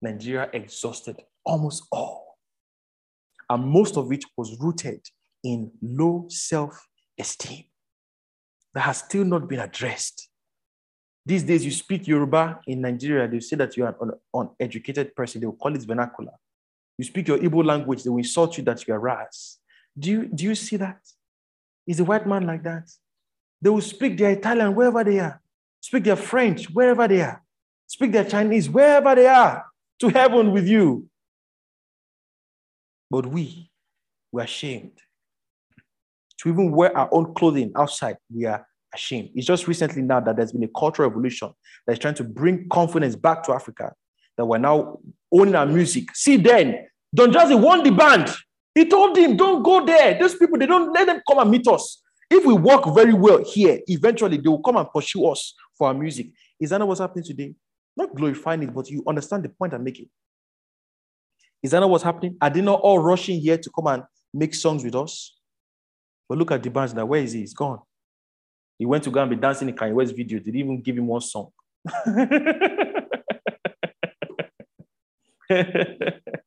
[0.00, 2.36] Nigeria exhausted almost all.
[3.48, 5.00] And most of it was rooted
[5.44, 6.86] in low self
[7.18, 7.64] esteem
[8.74, 10.28] that has still not been addressed.
[11.24, 14.12] These days, you speak Yoruba in Nigeria, they say that you are an
[14.60, 15.40] uneducated person.
[15.40, 16.32] They will call it vernacular.
[16.98, 19.58] You speak your Igbo language, they will insult you that you are ras.
[19.98, 20.98] Do you, do you see that?
[21.86, 22.90] Is a white man like that?
[23.62, 25.40] They will speak their Italian wherever they are,
[25.80, 27.42] speak their French wherever they are,
[27.86, 29.64] speak their Chinese wherever they are
[30.00, 31.08] to heaven with you.
[33.10, 33.70] But we,
[34.32, 35.00] we're ashamed
[36.38, 38.16] to even wear our own clothing outside.
[38.32, 39.30] We are ashamed.
[39.34, 41.52] It's just recently now that there's been a cultural revolution
[41.86, 43.94] that is trying to bring confidence back to Africa,
[44.36, 44.98] that we're now
[45.32, 46.14] owning our music.
[46.14, 48.36] See, then, Don Jazzy won D'banj.
[48.76, 50.18] He told him, don't go there.
[50.18, 52.02] Those people, they don't let them come and meet us.
[52.30, 55.94] If we work very well here, eventually they will come and pursue us for our
[55.94, 56.26] music.
[56.60, 57.54] Is that not what's happening today?
[57.96, 60.10] Not glorifying it, but you understand the point I'm making.
[61.62, 62.36] Is that not what's happening?
[62.38, 64.02] Are they not all rushing here to come and
[64.34, 65.38] make songs with us?
[66.28, 67.06] But look at D'banj now.
[67.06, 67.40] Where is he?
[67.40, 67.78] He's gone.
[68.78, 70.38] He went to go and be dancing in Kanye West's video.
[70.38, 71.48] Did even give him one song.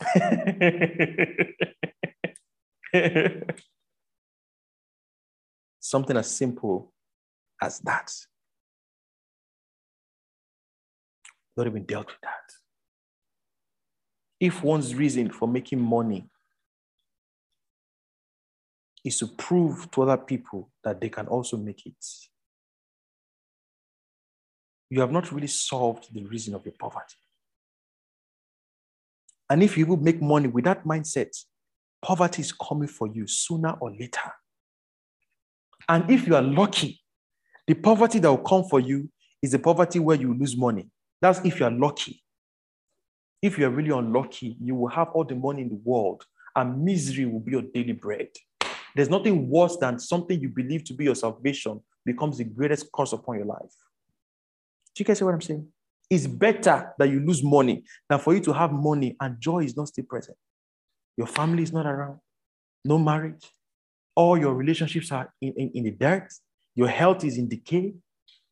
[5.80, 6.92] Something as simple
[7.60, 8.10] as that.
[11.56, 12.52] Not even dealt with that.
[14.38, 16.30] If one's reason for making money
[19.04, 22.04] is to prove to other people that they can also make it,
[24.88, 27.16] you have not really solved the reason of your poverty.
[29.50, 31.36] And if you will make money with that mindset,
[32.00, 34.32] poverty is coming for you sooner or later.
[35.88, 37.00] And if you are lucky,
[37.66, 39.10] the poverty that will come for you
[39.42, 40.88] is the poverty where you lose money.
[41.20, 42.22] That's if you are lucky.
[43.42, 46.84] If you are really unlucky, you will have all the money in the world and
[46.84, 48.28] misery will be your daily bread.
[48.94, 53.12] There's nothing worse than something you believe to be your salvation becomes the greatest curse
[53.12, 53.74] upon your life.
[54.94, 55.68] Do you guys see what I'm saying?
[56.10, 59.76] It's better that you lose money than for you to have money and joy is
[59.76, 60.36] not still present.
[61.16, 62.18] Your family is not around,
[62.84, 63.48] no marriage,
[64.16, 66.32] all your relationships are in, in, in the dirt,
[66.74, 67.94] your health is in decay.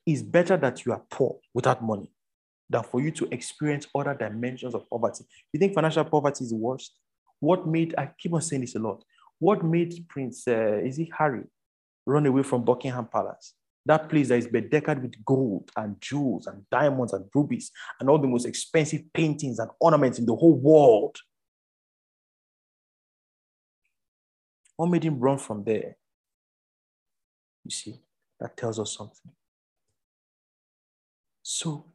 [0.07, 2.11] It's better that you are poor without money
[2.71, 5.25] than for you to experience other dimensions of poverty.
[5.53, 6.93] You think financial poverty is the worst?
[7.41, 9.03] What made, I keep on saying this a lot,
[9.39, 11.45] what made Prince, uh, is he Harry,
[12.07, 13.55] run away from Buckingham Palace?
[13.89, 18.19] That place that is bedecked with gold and jewels and diamonds and rubies and all
[18.19, 21.17] the most expensive paintings and ornaments in the whole world.
[24.77, 25.97] What made him run from there?
[27.65, 27.95] You see,
[28.39, 29.33] that tells us something.
[31.43, 31.87] So,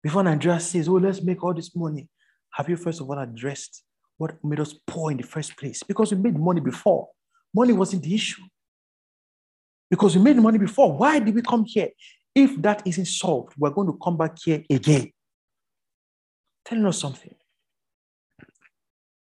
[0.00, 2.08] before Nigeria says, oh, let's make all this money,
[2.52, 3.82] have you first of all addressed
[4.16, 5.82] what made us poor in the first place?
[5.82, 7.08] Because we made money before.
[7.52, 8.42] Money wasn't the issue
[9.90, 10.96] because we made money before.
[10.96, 11.88] Why did we come here?
[12.34, 15.12] If that isn't solved, we're going to come back here again.
[16.64, 17.34] Telling us something.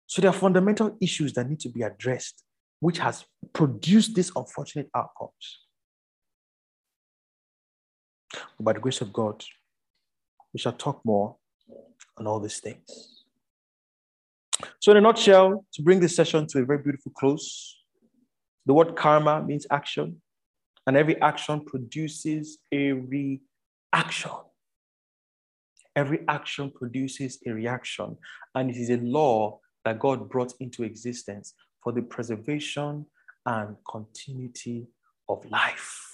[0.06, 2.42] So there are fundamental issues that need to be addressed,
[2.80, 5.60] which has produced these unfortunate outcomes.
[8.56, 9.44] But by the grace of God,
[10.52, 11.36] we shall talk more
[12.16, 13.24] on all these things.
[14.80, 17.76] So, in a nutshell, to bring this session to a very beautiful close,
[18.66, 20.20] the word karma means action
[20.88, 24.30] and every action produces a reaction.
[25.94, 28.16] Every action produces a reaction,
[28.54, 31.52] and it is a law that God brought into existence
[31.84, 33.04] for the preservation
[33.44, 34.86] and continuity
[35.28, 36.06] of life.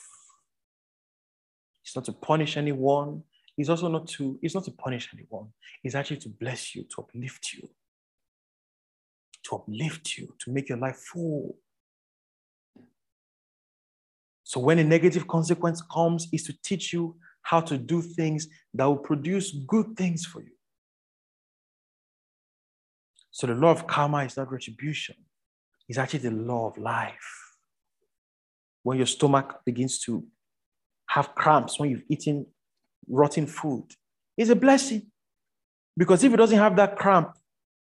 [1.84, 3.22] It's not to punish anyone.
[3.56, 5.50] It's also not to, it's not to punish anyone.
[5.84, 7.68] It's actually to bless you, to uplift you,
[9.44, 11.58] to uplift you, to make your life full
[14.54, 18.84] so when a negative consequence comes, is to teach you how to do things that
[18.84, 20.52] will produce good things for you.
[23.32, 25.16] So the law of karma is not retribution,
[25.88, 27.56] it's actually the law of life.
[28.84, 30.24] When your stomach begins to
[31.08, 32.46] have cramps, when you've eaten
[33.08, 33.86] rotten food,
[34.36, 35.10] it's a blessing.
[35.96, 37.36] Because if it doesn't have that cramp,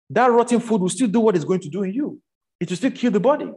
[0.09, 2.19] that rotten food will still do what it's going to do in you.
[2.59, 3.49] It will still kill the body.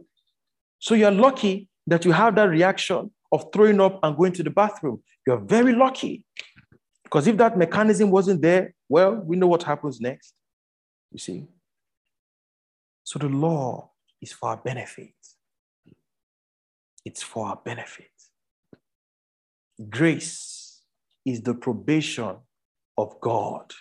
[0.79, 4.49] So you're lucky that you have that reaction of throwing up and going to the
[4.49, 5.01] bathroom.
[5.25, 6.23] You're very lucky.
[7.03, 10.33] Because if that mechanism wasn't there, well, we know what happens next.
[11.11, 11.47] You see?
[13.03, 15.13] So the law is for our benefit.
[17.05, 18.07] It's for our benefit.
[19.89, 20.81] Grace
[21.25, 22.37] is the probation
[22.97, 23.71] of God.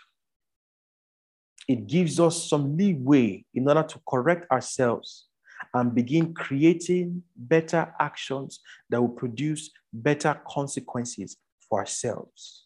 [1.68, 5.26] It gives us some leeway in order to correct ourselves
[5.74, 8.60] and begin creating better actions
[8.90, 11.36] that will produce better consequences
[11.68, 12.64] for ourselves.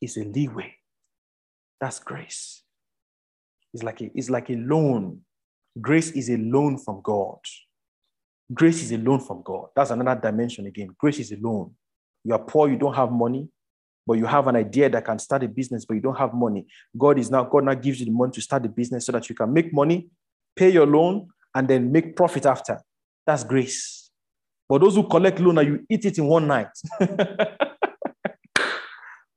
[0.00, 0.74] It's a leeway.
[1.80, 2.62] That's grace.
[3.72, 5.20] It's like a, it's like a loan.
[5.80, 7.38] Grace is a loan from God.
[8.52, 9.68] Grace is a loan from God.
[9.76, 10.94] That's another dimension again.
[10.98, 11.72] Grace is a loan.
[12.24, 13.48] You are poor, you don't have money,
[14.06, 16.66] but you have an idea that can start a business, but you don't have money.
[16.96, 19.28] God is now, God now gives you the money to start the business so that
[19.28, 20.08] you can make money,
[20.60, 22.78] pay your loan, and then make profit after.
[23.26, 24.10] That's grace.
[24.68, 26.68] But those who collect loan and you eat it in one night.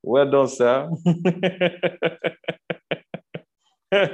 [0.03, 0.89] well done, sir.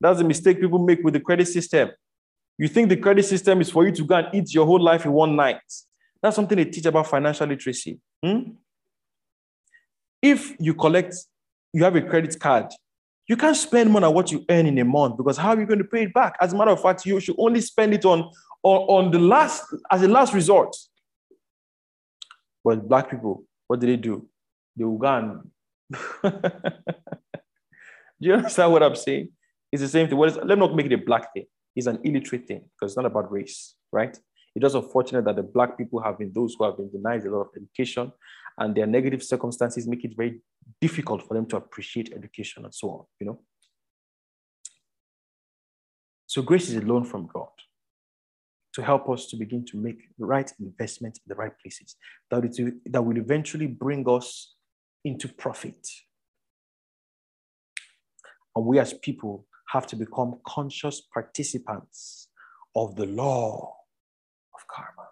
[0.00, 1.90] That's the mistake people make with the credit system.
[2.58, 5.04] You think the credit system is for you to go and eat your whole life
[5.06, 5.62] in one night.
[6.20, 8.00] That's something they teach about financial literacy.
[8.22, 8.40] Hmm?
[10.20, 11.14] If you collect,
[11.72, 12.66] you have a credit card,
[13.30, 15.64] you can't spend more than what you earn in a month because how are you
[15.64, 16.34] going to pay it back?
[16.40, 18.28] As a matter of fact, you should only spend it on,
[18.64, 20.74] on, on the last, as a last resort.
[22.64, 24.28] But black people, what do they do?
[24.76, 25.48] They will go and
[28.20, 29.28] Do you understand what I'm saying?
[29.70, 30.18] It's the same thing.
[30.18, 31.44] Let me not make it a black thing.
[31.76, 34.18] It's an illiterate thing because it's not about race, right?
[34.56, 37.30] It's just unfortunate that the black people have been those who have been denied a
[37.30, 38.10] lot of education,
[38.60, 40.40] and their negative circumstances make it very
[40.80, 43.04] difficult for them to appreciate education and so on.
[43.18, 43.40] You know.
[46.26, 47.48] So grace is a loan from God
[48.74, 51.96] to help us to begin to make the right investment in the right places
[52.30, 54.54] that, it, that will eventually bring us
[55.04, 55.88] into profit.
[58.54, 62.28] And we as people have to become conscious participants
[62.76, 63.74] of the law
[64.54, 65.08] of karma.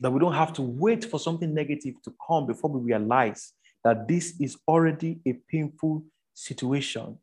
[0.00, 3.52] That we don't have to wait for something negative to come before we realize
[3.84, 7.18] that this is already a painful situation.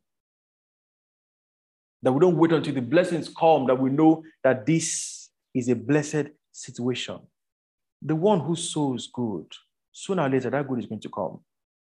[2.02, 5.76] That we don't wait until the blessings come, that we know that this is a
[5.76, 7.18] blessed situation.
[8.00, 9.46] The one who sows good,
[9.92, 11.40] sooner or later, that good is going to come.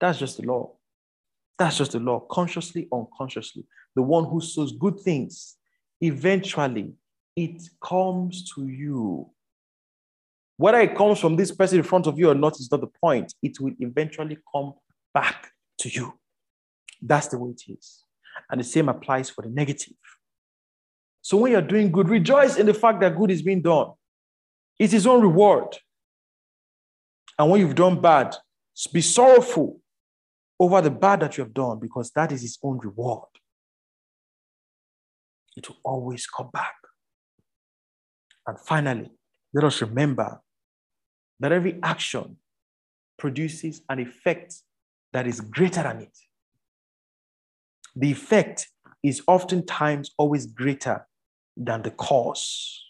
[0.01, 0.75] That's just the law.
[1.59, 3.67] That's just the law, consciously, unconsciously.
[3.97, 5.57] The one who sows good things,
[6.01, 6.95] eventually
[7.37, 9.29] it comes to you.
[10.59, 12.89] Whether it comes from this person in front of you or not is not the
[12.89, 13.33] point.
[13.43, 14.75] It will eventually come
[15.15, 16.19] back to you.
[17.01, 18.05] That's the way it is.
[18.51, 19.95] And the same applies for the negative.
[21.23, 23.93] So when you're doing good, rejoice in the fact that good is being done.
[24.79, 25.77] It's his own reward.
[27.39, 28.35] And when you've done bad,
[28.93, 29.81] be sorrowful
[30.59, 33.29] over the bad that you have done because that is his own reward.
[35.57, 36.75] It will always come back.
[38.45, 39.11] And finally,
[39.53, 40.41] let us remember
[41.41, 42.37] that every action
[43.19, 44.55] produces an effect
[45.13, 46.17] that is greater than it.
[47.97, 48.69] The effect
[49.03, 51.07] is oftentimes always greater
[51.57, 52.85] than the cause.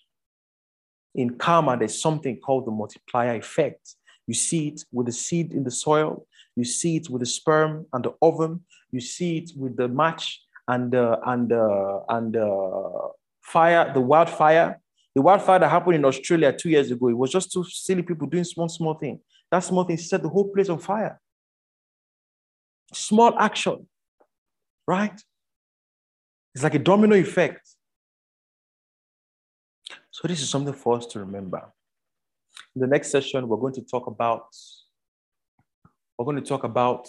[1.14, 3.94] In karma, there's something called the multiplier effect.
[4.26, 6.26] You see it with the seed in the soil,
[6.58, 8.64] you see it with the sperm and the ovum.
[8.90, 13.08] You see it with the match and uh, and uh, and uh,
[13.42, 14.80] fire, the wildfire.
[15.18, 17.08] The wildfire that happened in Australia two years ago.
[17.08, 19.18] It was just two silly people doing small, small thing.
[19.50, 21.20] That small thing set the whole place on fire.
[22.92, 23.88] Small action,
[24.86, 25.20] right?
[26.54, 27.68] It's like a domino effect.
[30.12, 31.64] So this is something for us to remember.
[32.76, 34.46] In the next session, we're going to talk about
[36.16, 37.08] we're going to talk about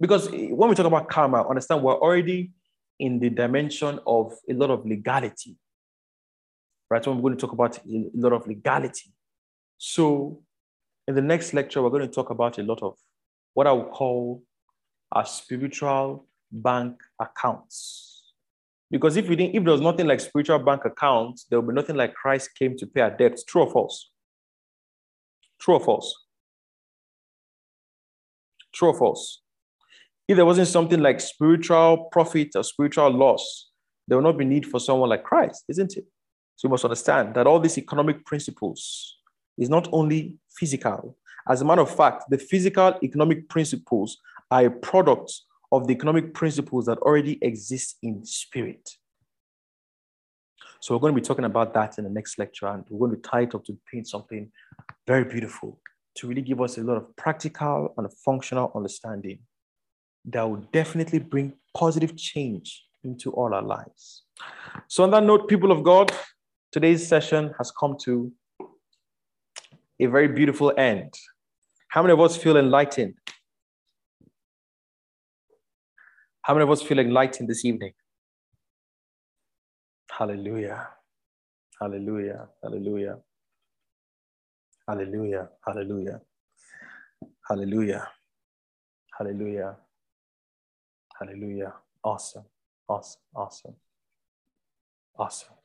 [0.00, 2.52] because when we talk about karma, understand we're already
[2.98, 5.58] in the dimension of a lot of legality,
[6.90, 7.04] right?
[7.04, 9.12] So we're going to talk about a lot of legality.
[9.78, 10.42] So
[11.08, 12.96] in the next lecture, we're going to talk about a lot of
[13.54, 14.42] what I would call
[15.12, 18.32] our spiritual bank accounts.
[18.90, 21.74] Because if we didn't, if there was nothing like spiritual bank accounts, there would be
[21.74, 23.44] nothing like Christ came to pay our debts.
[23.44, 24.10] True or false?
[25.60, 26.24] True or false?
[28.72, 29.42] True or false?
[30.28, 33.70] If there wasn't something like spiritual profit or spiritual loss,
[34.06, 36.04] there would not be need for someone like Christ, isn't it?
[36.56, 39.18] So we must understand that all these economic principles
[39.58, 41.16] is not only physical.
[41.48, 44.18] As a matter of fact, the physical economic principles
[44.50, 45.32] are a product
[45.70, 48.90] of the economic principles that already exist in spirit.
[50.80, 53.20] So we're going to be talking about that in the next lecture, and we're going
[53.20, 54.50] to tie it up to paint something
[55.06, 55.80] very beautiful
[56.16, 59.40] to really give us a lot of practical and functional understanding
[60.24, 64.22] that will definitely bring positive change into all our lives.
[64.88, 66.12] So, on that note, people of God,
[66.72, 68.32] today's session has come to
[70.00, 71.12] a very beautiful end.
[71.88, 73.14] How many of us feel enlightened?
[76.42, 77.92] How many of us feel enlightened this evening?
[80.10, 80.88] Hallelujah.
[81.80, 82.48] Hallelujah.
[82.62, 83.18] Hallelujah.
[84.88, 85.48] Hallelujah.
[85.66, 86.20] Hallelujah.
[87.48, 88.08] Hallelujah.
[89.18, 89.76] Hallelujah.
[91.18, 91.74] Hallelujah.
[92.04, 92.44] Awesome.
[92.88, 93.22] Awesome.
[93.34, 93.74] Awesome.
[95.18, 95.55] Awesome.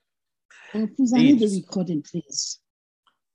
[0.72, 2.60] Please, I need the recording, please.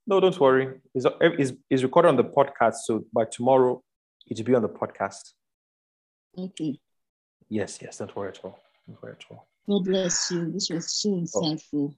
[0.07, 0.81] No, don't worry.
[0.95, 2.77] It's, it's, it's recorded on the podcast.
[2.85, 3.83] So by tomorrow,
[4.27, 5.33] it will be on the podcast.
[6.39, 6.79] Okay.
[7.49, 7.99] Yes, yes.
[7.99, 8.59] Don't worry at all.
[8.87, 9.49] Don't worry at all.
[9.69, 10.53] God bless you.
[10.53, 11.21] This was so oh.
[11.21, 11.89] insightful.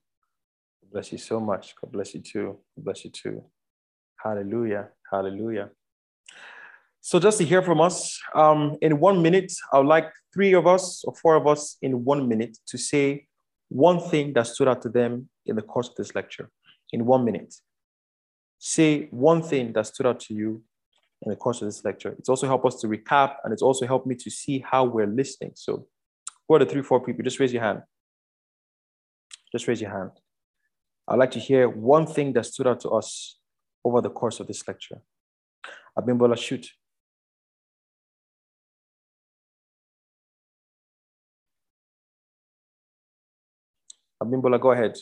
[0.82, 1.74] God bless you so much.
[1.80, 2.58] God bless you too.
[2.76, 3.44] God bless you too.
[4.22, 4.88] Hallelujah.
[5.10, 5.70] Hallelujah.
[7.00, 10.66] So just to hear from us, um, in one minute, I would like three of
[10.66, 13.27] us or four of us in one minute to say
[13.68, 16.50] one thing that stood out to them in the course of this lecture.
[16.92, 17.54] In one minute,
[18.58, 20.62] say one thing that stood out to you
[21.22, 22.14] in the course of this lecture.
[22.18, 25.06] It's also helped us to recap, and it's also helped me to see how we're
[25.06, 25.52] listening.
[25.54, 25.86] So,
[26.46, 27.24] who are the three, four people?
[27.24, 27.82] Just raise your hand.
[29.52, 30.12] Just raise your hand.
[31.06, 33.38] I'd like to hear one thing that stood out to us
[33.84, 34.98] over the course of this lecture.
[35.98, 36.68] Abimbola, shoot.
[44.28, 44.96] Abimbola, go ahead.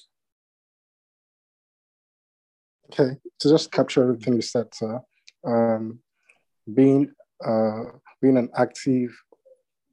[2.93, 5.01] Okay, to just capture everything you said, sir.
[5.45, 5.99] Um,
[6.73, 7.11] being
[7.45, 7.83] uh,
[8.23, 9.11] being an active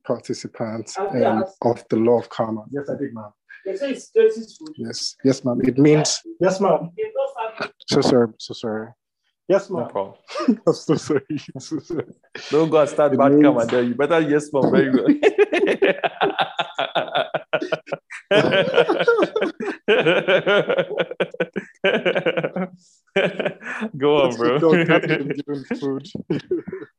[0.06, 2.66] participant um, of the law of karma.
[2.72, 3.32] Yes, I did, ma'am.
[3.66, 5.60] Yes, yes, ma'am.
[5.64, 6.92] It means yes, ma'am.
[7.90, 8.90] So sorry, so sorry.
[9.48, 9.84] Yes, ma'am.
[9.84, 10.16] No problem.
[10.68, 11.22] I'm so sorry.
[11.30, 12.06] I'm so sorry.
[12.52, 13.84] Don't go and start It bad means- karma there.
[13.84, 14.72] You better yes, ma'am.
[14.72, 15.95] Very good.
[23.98, 24.60] Go on, bro.
[24.60, 26.08] To given food.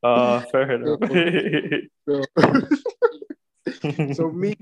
[0.03, 1.01] Uh, fair enough.
[4.17, 4.55] so me,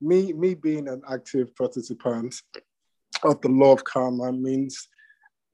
[0.00, 2.34] me, me being an active participant
[3.24, 4.88] of the law of karma means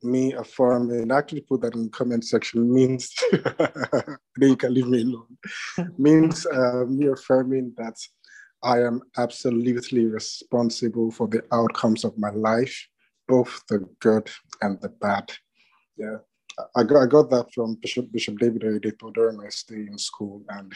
[0.02, 1.10] me affirming.
[1.10, 2.72] Actually, put that in the comment section.
[2.72, 5.38] Means then you can leave me alone.
[5.98, 7.96] means uh, me affirming that
[8.64, 12.88] I am absolutely responsible for the outcomes of my life,
[13.28, 14.30] both the good
[14.62, 15.30] and the bad.
[15.98, 16.16] Yeah.
[16.74, 20.42] I got, I got that from Bishop Bishop David Oyedepo during my stay in school,
[20.48, 20.72] and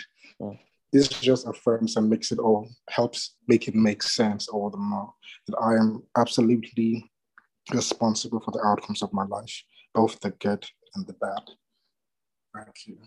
[0.92, 5.12] this just affirms and makes it all helps make it make sense all the more
[5.46, 7.08] that I am absolutely
[7.72, 9.62] responsible for the outcomes of my life,
[9.94, 11.42] both the good and the bad.
[12.54, 12.98] Thank you.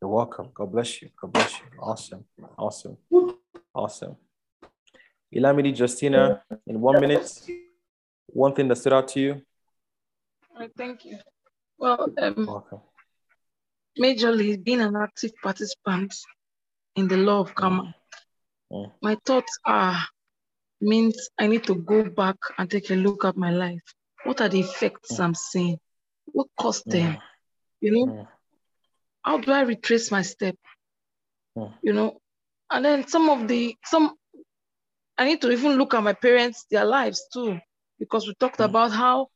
[0.00, 0.50] You're welcome.
[0.54, 1.10] God bless you.
[1.20, 1.66] God bless you.
[1.80, 2.24] Awesome.
[2.56, 2.96] Awesome.
[3.74, 4.16] Awesome.
[5.34, 7.42] Ilamidi Justina, in one minute,
[8.26, 9.42] one thing that stood out to you.
[10.52, 11.18] All right, thank you.
[11.78, 12.80] Well, um, Welcome.
[13.98, 16.14] majorly being an active participant
[16.96, 17.94] in the law of karma,
[18.72, 18.92] Mm.
[19.02, 19.96] my thoughts are
[20.80, 23.82] means I need to go back and take a look at my life.
[24.24, 25.78] What are the effects I'm seeing?
[26.26, 27.18] What caused them?
[27.80, 28.28] You know,
[29.22, 30.56] how do I retrace my step?
[31.56, 31.72] Mm.
[31.82, 32.19] You know,
[32.70, 34.14] and then some of the some
[35.20, 37.60] I need to even look at my parents, their lives too,
[37.98, 38.62] because we talked hmm.
[38.62, 39.28] about how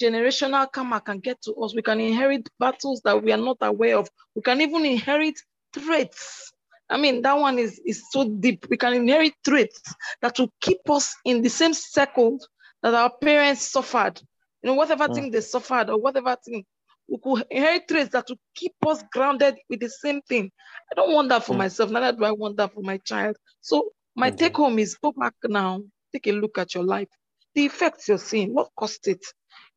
[0.00, 1.74] generational karma can get to us.
[1.74, 4.08] We can inherit battles that we are not aware of.
[4.36, 5.34] We can even inherit
[5.72, 6.52] traits.
[6.88, 8.66] I mean, that one is, is so deep.
[8.70, 9.82] We can inherit traits
[10.22, 12.38] that will keep us in the same circle
[12.82, 14.20] that our parents suffered.
[14.62, 15.14] You know, whatever hmm.
[15.14, 16.64] thing they suffered or whatever thing,
[17.08, 20.50] we could inherit traits that will keep us grounded with the same thing.
[20.90, 21.58] I don't want that for hmm.
[21.58, 23.36] myself, neither do I want that for my child.
[23.60, 24.36] So my hmm.
[24.36, 27.08] take home is go back now, take a look at your life.
[27.54, 29.24] The effects you're seeing, what caused it?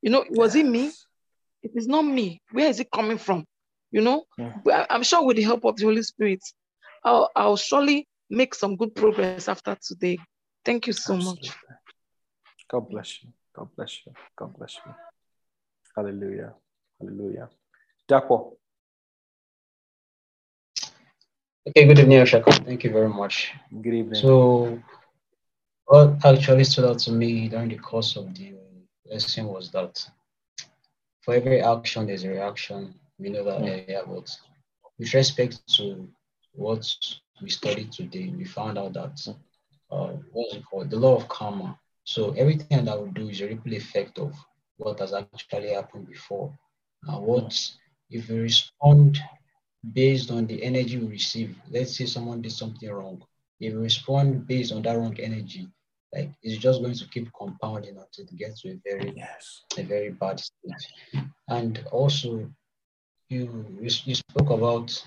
[0.02, 0.92] You know, was it me?
[1.64, 2.42] It is not me.
[2.52, 3.46] Where is it coming from?
[3.92, 4.50] You know, hmm.
[4.64, 6.42] Well, I- I'm sure with the help of the Holy Spirit,
[7.04, 10.18] I'll, I'll surely make some good progress after today.
[10.66, 11.52] Thank you so much.
[12.70, 13.30] God bless you.
[13.56, 14.14] God bless you.
[14.38, 14.94] God bless you.
[15.96, 16.54] Hallelujah.
[17.00, 17.50] Hallelujah.
[18.10, 18.54] Dapo.
[21.68, 22.66] Okay, good evening, Oshaka.
[22.66, 23.52] Thank you very much.
[23.82, 24.22] Good evening.
[24.22, 24.82] So,
[25.86, 28.54] what actually stood out to me during the course of the
[29.10, 30.08] lesson was that
[31.22, 32.94] for every action, there's a reaction.
[33.20, 34.30] We know that earlier, but
[34.98, 36.08] with respect to
[36.54, 36.86] what
[37.42, 39.28] we studied today, we found out that
[39.92, 40.90] uh, what's it called?
[40.90, 41.78] The law of karma.
[42.06, 44.34] So everything that we do is a ripple effect of
[44.78, 46.58] what has actually happened before.
[47.08, 47.72] What
[48.10, 49.20] if we respond
[49.94, 51.56] based on the energy we receive?
[51.70, 53.24] Let's say someone did something wrong.
[53.60, 55.68] If we respond based on that wrong energy,
[56.14, 59.64] like it's just going to keep compounding until it gets to a very yes.
[59.78, 61.24] a very bad state.
[61.48, 62.50] And also,
[63.30, 65.04] you you, you spoke about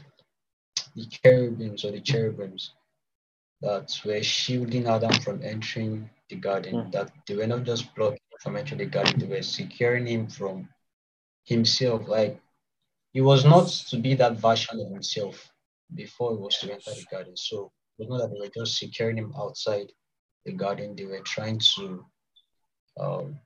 [0.96, 2.72] the cherubims or the cherubims
[3.60, 6.90] that were shielding Adam from entering the garden, hmm.
[6.90, 10.68] that they were not just blocking from entering the garden, they were securing him from
[11.50, 12.08] himself.
[12.08, 12.40] Like
[13.12, 15.52] he was not to be that version of himself
[15.94, 17.36] before he was to enter the garden.
[17.36, 19.92] So it was not that they were just securing him outside
[20.46, 22.04] the garden, they were trying to
[22.98, 23.38] um,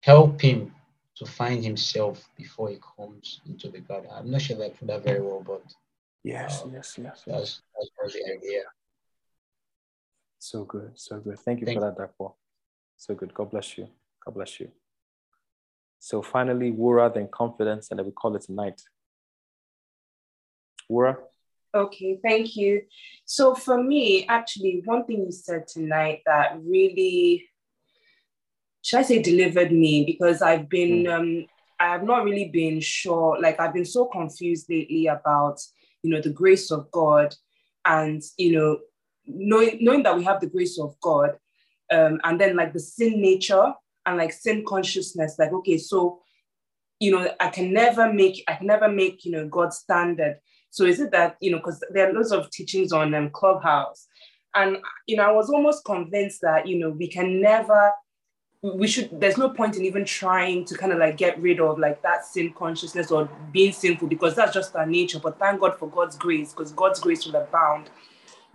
[0.00, 0.72] help him
[1.16, 4.10] to find himself before he comes into the garden.
[4.12, 5.62] I'm not sure if I put that very well, but
[6.22, 7.62] yes, um, yes, yes, that's
[8.00, 8.62] that's the idea.
[10.38, 11.38] So good, so good.
[11.40, 12.34] Thank you Thank for that, Dapo.
[12.96, 13.34] So good.
[13.34, 13.88] God bless you.
[14.24, 14.70] God bless you.
[15.98, 18.80] So finally, Wura, then confidence, and then we call it a night.
[20.90, 21.16] Wura?
[21.74, 22.82] Okay, thank you.
[23.24, 27.48] So for me, actually, one thing you said tonight that really,
[28.82, 31.12] should I say, delivered me because I've been, mm.
[31.14, 31.46] um,
[31.78, 33.38] I have not really been sure.
[33.40, 35.60] Like I've been so confused lately about,
[36.02, 37.34] you know, the grace of God,
[37.84, 38.78] and you know,
[39.26, 41.36] knowing knowing that we have the grace of God,
[41.92, 43.74] um, and then like the sin nature
[44.06, 45.36] and like sin consciousness.
[45.38, 46.20] Like okay, so
[47.00, 50.38] you know, I can never make, I can never make, you know, God's standard
[50.76, 54.06] so is it that, you know, because there are lots of teachings on um, Clubhouse.
[54.54, 57.92] And, you know, I was almost convinced that, you know, we can never,
[58.62, 61.78] we should, there's no point in even trying to kind of like get rid of
[61.78, 65.18] like that sin consciousness or being sinful because that's just our nature.
[65.18, 67.90] But thank God for God's grace because God's grace will abound.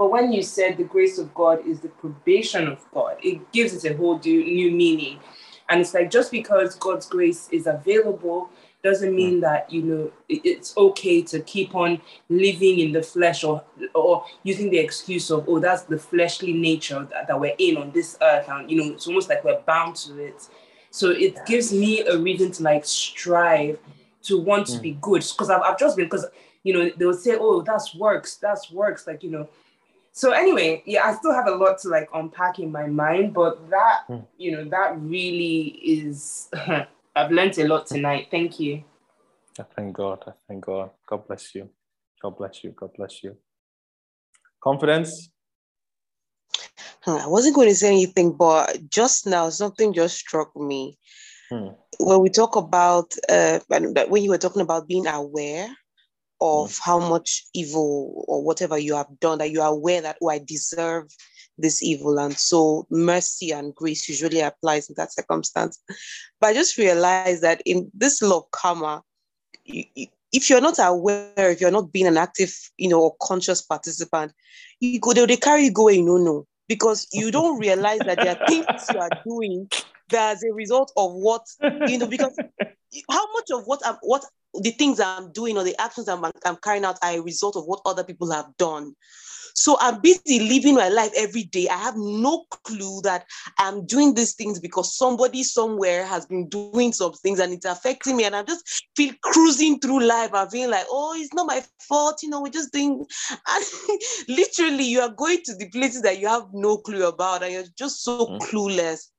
[0.02, 3.86] But when you said the grace of God is the probation of God, it gives
[3.86, 5.20] it a whole new meaning.
[5.70, 8.50] And it's like just because God's grace is available
[8.84, 9.42] doesn't mean mm.
[9.42, 13.64] that you know it's okay to keep on living in the flesh or
[13.94, 17.92] or using the excuse of oh that's the fleshly nature that, that we're in on
[17.92, 20.50] this earth and you know it's almost like we're bound to it
[20.90, 23.78] so it gives me a reason to like strive
[24.24, 24.82] to want to mm.
[24.82, 26.26] be good because I've, I've just been because
[26.64, 29.48] you know they'll say oh that's works that's works like you know
[30.12, 33.70] so anyway yeah i still have a lot to like unpack in my mind but
[33.70, 34.26] that mm.
[34.38, 36.50] you know that really is
[37.16, 38.28] I've learned a lot tonight.
[38.32, 38.84] Thank you.
[39.60, 40.24] I thank God.
[40.28, 40.92] I thank God.
[41.08, 41.70] God bless you.
[42.22, 42.72] God bless you.
[42.72, 43.36] God bless you.
[44.64, 45.30] Confidence.
[47.06, 50.98] I wasn't going to say anything, but just now something just struck me.
[51.50, 51.70] Hmm.
[52.00, 55.68] When we talk about, uh, when you were talking about being aware
[56.42, 56.82] of hmm.
[56.84, 60.40] how much evil or whatever you have done, that you are aware that, oh, I
[60.40, 61.06] deserve
[61.58, 62.20] this evil.
[62.20, 65.80] And so mercy and grace usually applies in that circumstance.
[66.40, 69.04] But I just realized that in this law of karma,
[69.66, 74.34] if you're not aware, if you're not being an active, you know, or conscious participant,
[74.80, 78.48] you go, they, carry you going, no, no, because you don't realize that there are
[78.48, 79.70] things you are doing
[80.14, 81.46] as a result of what,
[81.88, 82.36] you know, because
[83.10, 84.24] how much of what I'm, what
[84.54, 87.66] the things I'm doing or the actions I'm, I'm carrying out are a result of
[87.66, 88.96] what other people have done.
[89.54, 91.68] So I'm busy living my life every day.
[91.68, 93.26] I have no clue that
[93.58, 98.18] I'm doing these things because somebody somewhere has been doing some things and it's affecting
[98.18, 98.24] me.
[98.24, 102.24] And I just feel cruising through life and feeling like, oh, it's not my fault.
[102.24, 103.06] You know, we're just doing.
[103.48, 103.66] And
[104.28, 107.64] literally, you are going to the places that you have no clue about and you're
[107.78, 108.40] just so mm.
[108.40, 109.10] clueless.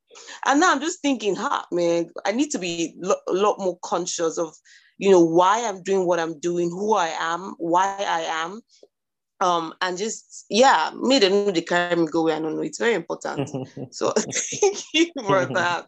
[0.46, 3.78] And now I'm just thinking, ha, man, I need to be lo- a lot more
[3.82, 4.54] conscious of,
[4.98, 8.60] you know, why I'm doing what I'm doing, who I am, why I am,
[9.42, 12.62] um, and just yeah, me they know they carry me go where I don't know.
[12.62, 13.50] It's very important.
[13.92, 14.10] so
[14.60, 15.86] thank you for that.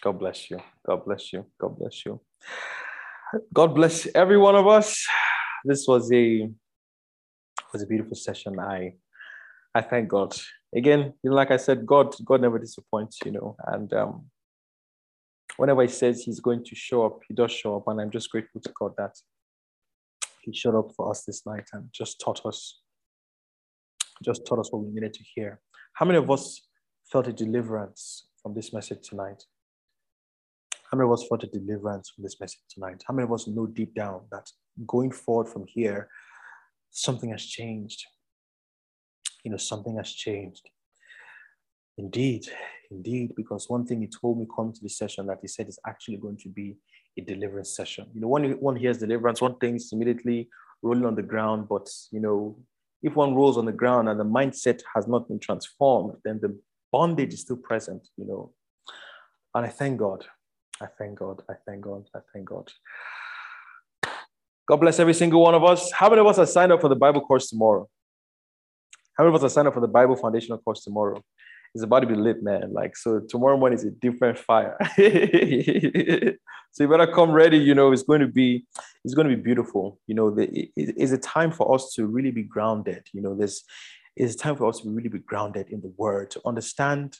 [0.00, 0.58] God bless you.
[0.84, 1.46] God bless you.
[1.60, 2.20] God bless you.
[3.52, 5.06] God bless every one of us.
[5.64, 6.50] This was a
[7.72, 8.58] was a beautiful session.
[8.58, 8.94] I
[9.74, 10.34] I thank God.
[10.74, 14.30] Again, like I said, God God never disappoints, you know, and um
[15.56, 18.30] whenever he says he's going to show up, he does show up, and I'm just
[18.30, 19.16] grateful to God that
[20.42, 22.80] he showed up for us this night and just taught us,
[24.22, 25.60] just taught us what we needed to hear.
[25.94, 26.62] How many of us
[27.10, 29.42] felt a deliverance from this message tonight?
[30.90, 33.02] How many of us felt a deliverance from this message tonight?
[33.06, 34.48] How many of us know deep down that
[34.86, 36.08] going forward from here,
[36.90, 38.06] something has changed?
[39.48, 40.68] You know, something has changed.
[41.96, 42.46] Indeed,
[42.90, 45.78] indeed, because one thing he told me coming to this session that he said is
[45.86, 46.76] actually going to be
[47.16, 48.08] a deliverance session.
[48.12, 50.50] You know, when one hears deliverance, one thinks immediately
[50.82, 52.58] rolling on the ground, but you know,
[53.02, 56.54] if one rolls on the ground and the mindset has not been transformed, then the
[56.92, 58.52] bondage is still present, you know.
[59.54, 60.26] And I thank God.
[60.78, 61.40] I thank God.
[61.48, 62.04] I thank God.
[62.14, 62.70] I thank God.
[64.68, 65.90] God bless every single one of us.
[65.90, 67.88] How many of us are signed up for the Bible course tomorrow?
[69.18, 71.22] How many of us are signed up for the Bible foundational course tomorrow?
[71.74, 72.72] it's about to be lit, man.
[72.72, 74.76] Like, so tomorrow morning is a different fire.
[74.96, 77.58] so you better come ready.
[77.58, 78.66] You know, it's going to be,
[79.04, 80.00] it's going to be beautiful.
[80.06, 83.06] You know, the, it, it's a time for us to really be grounded.
[83.12, 83.64] You know, there's,
[84.16, 87.18] it's time for us to really be grounded in the word, to understand,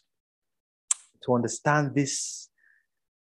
[1.25, 2.49] to understand this,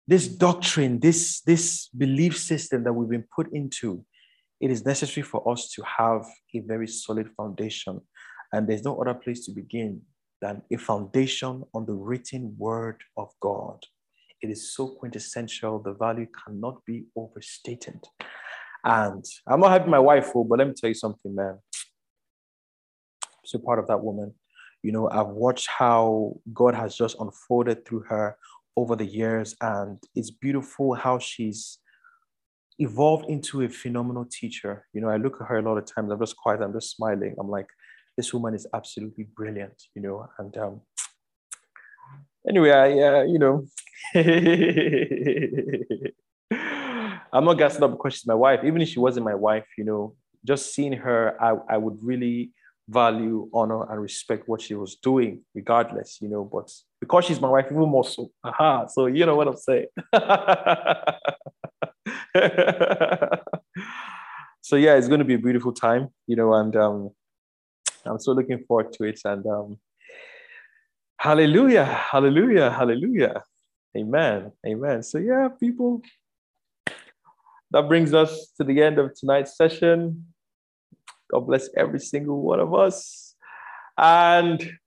[0.07, 4.05] this doctrine, this, this belief system that we've been put into.
[4.61, 8.01] It is necessary for us to have a very solid foundation.
[8.55, 10.03] And there's no other place to begin
[10.41, 13.83] than a foundation on the written word of God.
[14.41, 18.01] It is so quintessential, the value cannot be overstated.
[18.85, 21.59] And I'm not having my wife, oh, but let me tell you something, man.
[23.45, 24.33] So part of that woman.
[24.85, 28.37] You know, I've watched how God has just unfolded through her
[28.77, 31.79] over the years, and it's beautiful how she's
[32.79, 34.87] evolved into a phenomenal teacher.
[34.93, 36.95] You know, I look at her a lot of times, I'm just quiet, I'm just
[36.95, 37.35] smiling.
[37.41, 37.69] I'm like,
[38.17, 40.29] this woman is absolutely brilliant, you know.
[40.39, 40.81] And um,
[42.49, 43.67] anyway, I, uh, you know,
[47.33, 48.61] I'm not gassing up because she's my wife.
[48.65, 52.53] Even if she wasn't my wife, you know, just seeing her, I, I would really
[52.89, 56.45] value, honor, and respect what she was doing, regardless, you know.
[56.45, 56.71] But
[57.01, 58.31] because she's my wife, even more so.
[58.45, 58.87] Aha.
[58.87, 59.87] So you know what I'm saying.
[64.61, 67.11] so yeah, it's going to be a beautiful time, you know, and um,
[68.07, 69.21] I'm so looking forward to it.
[69.25, 69.79] And um,
[71.19, 73.43] hallelujah, hallelujah, hallelujah.
[73.97, 74.53] Amen.
[74.67, 75.03] Amen.
[75.03, 76.03] So yeah, people,
[77.71, 80.27] that brings us to the end of tonight's session.
[81.31, 83.35] God bless every single one of us.
[83.97, 84.79] And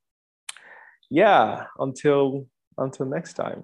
[1.09, 2.47] yeah, until
[2.77, 3.63] until next time.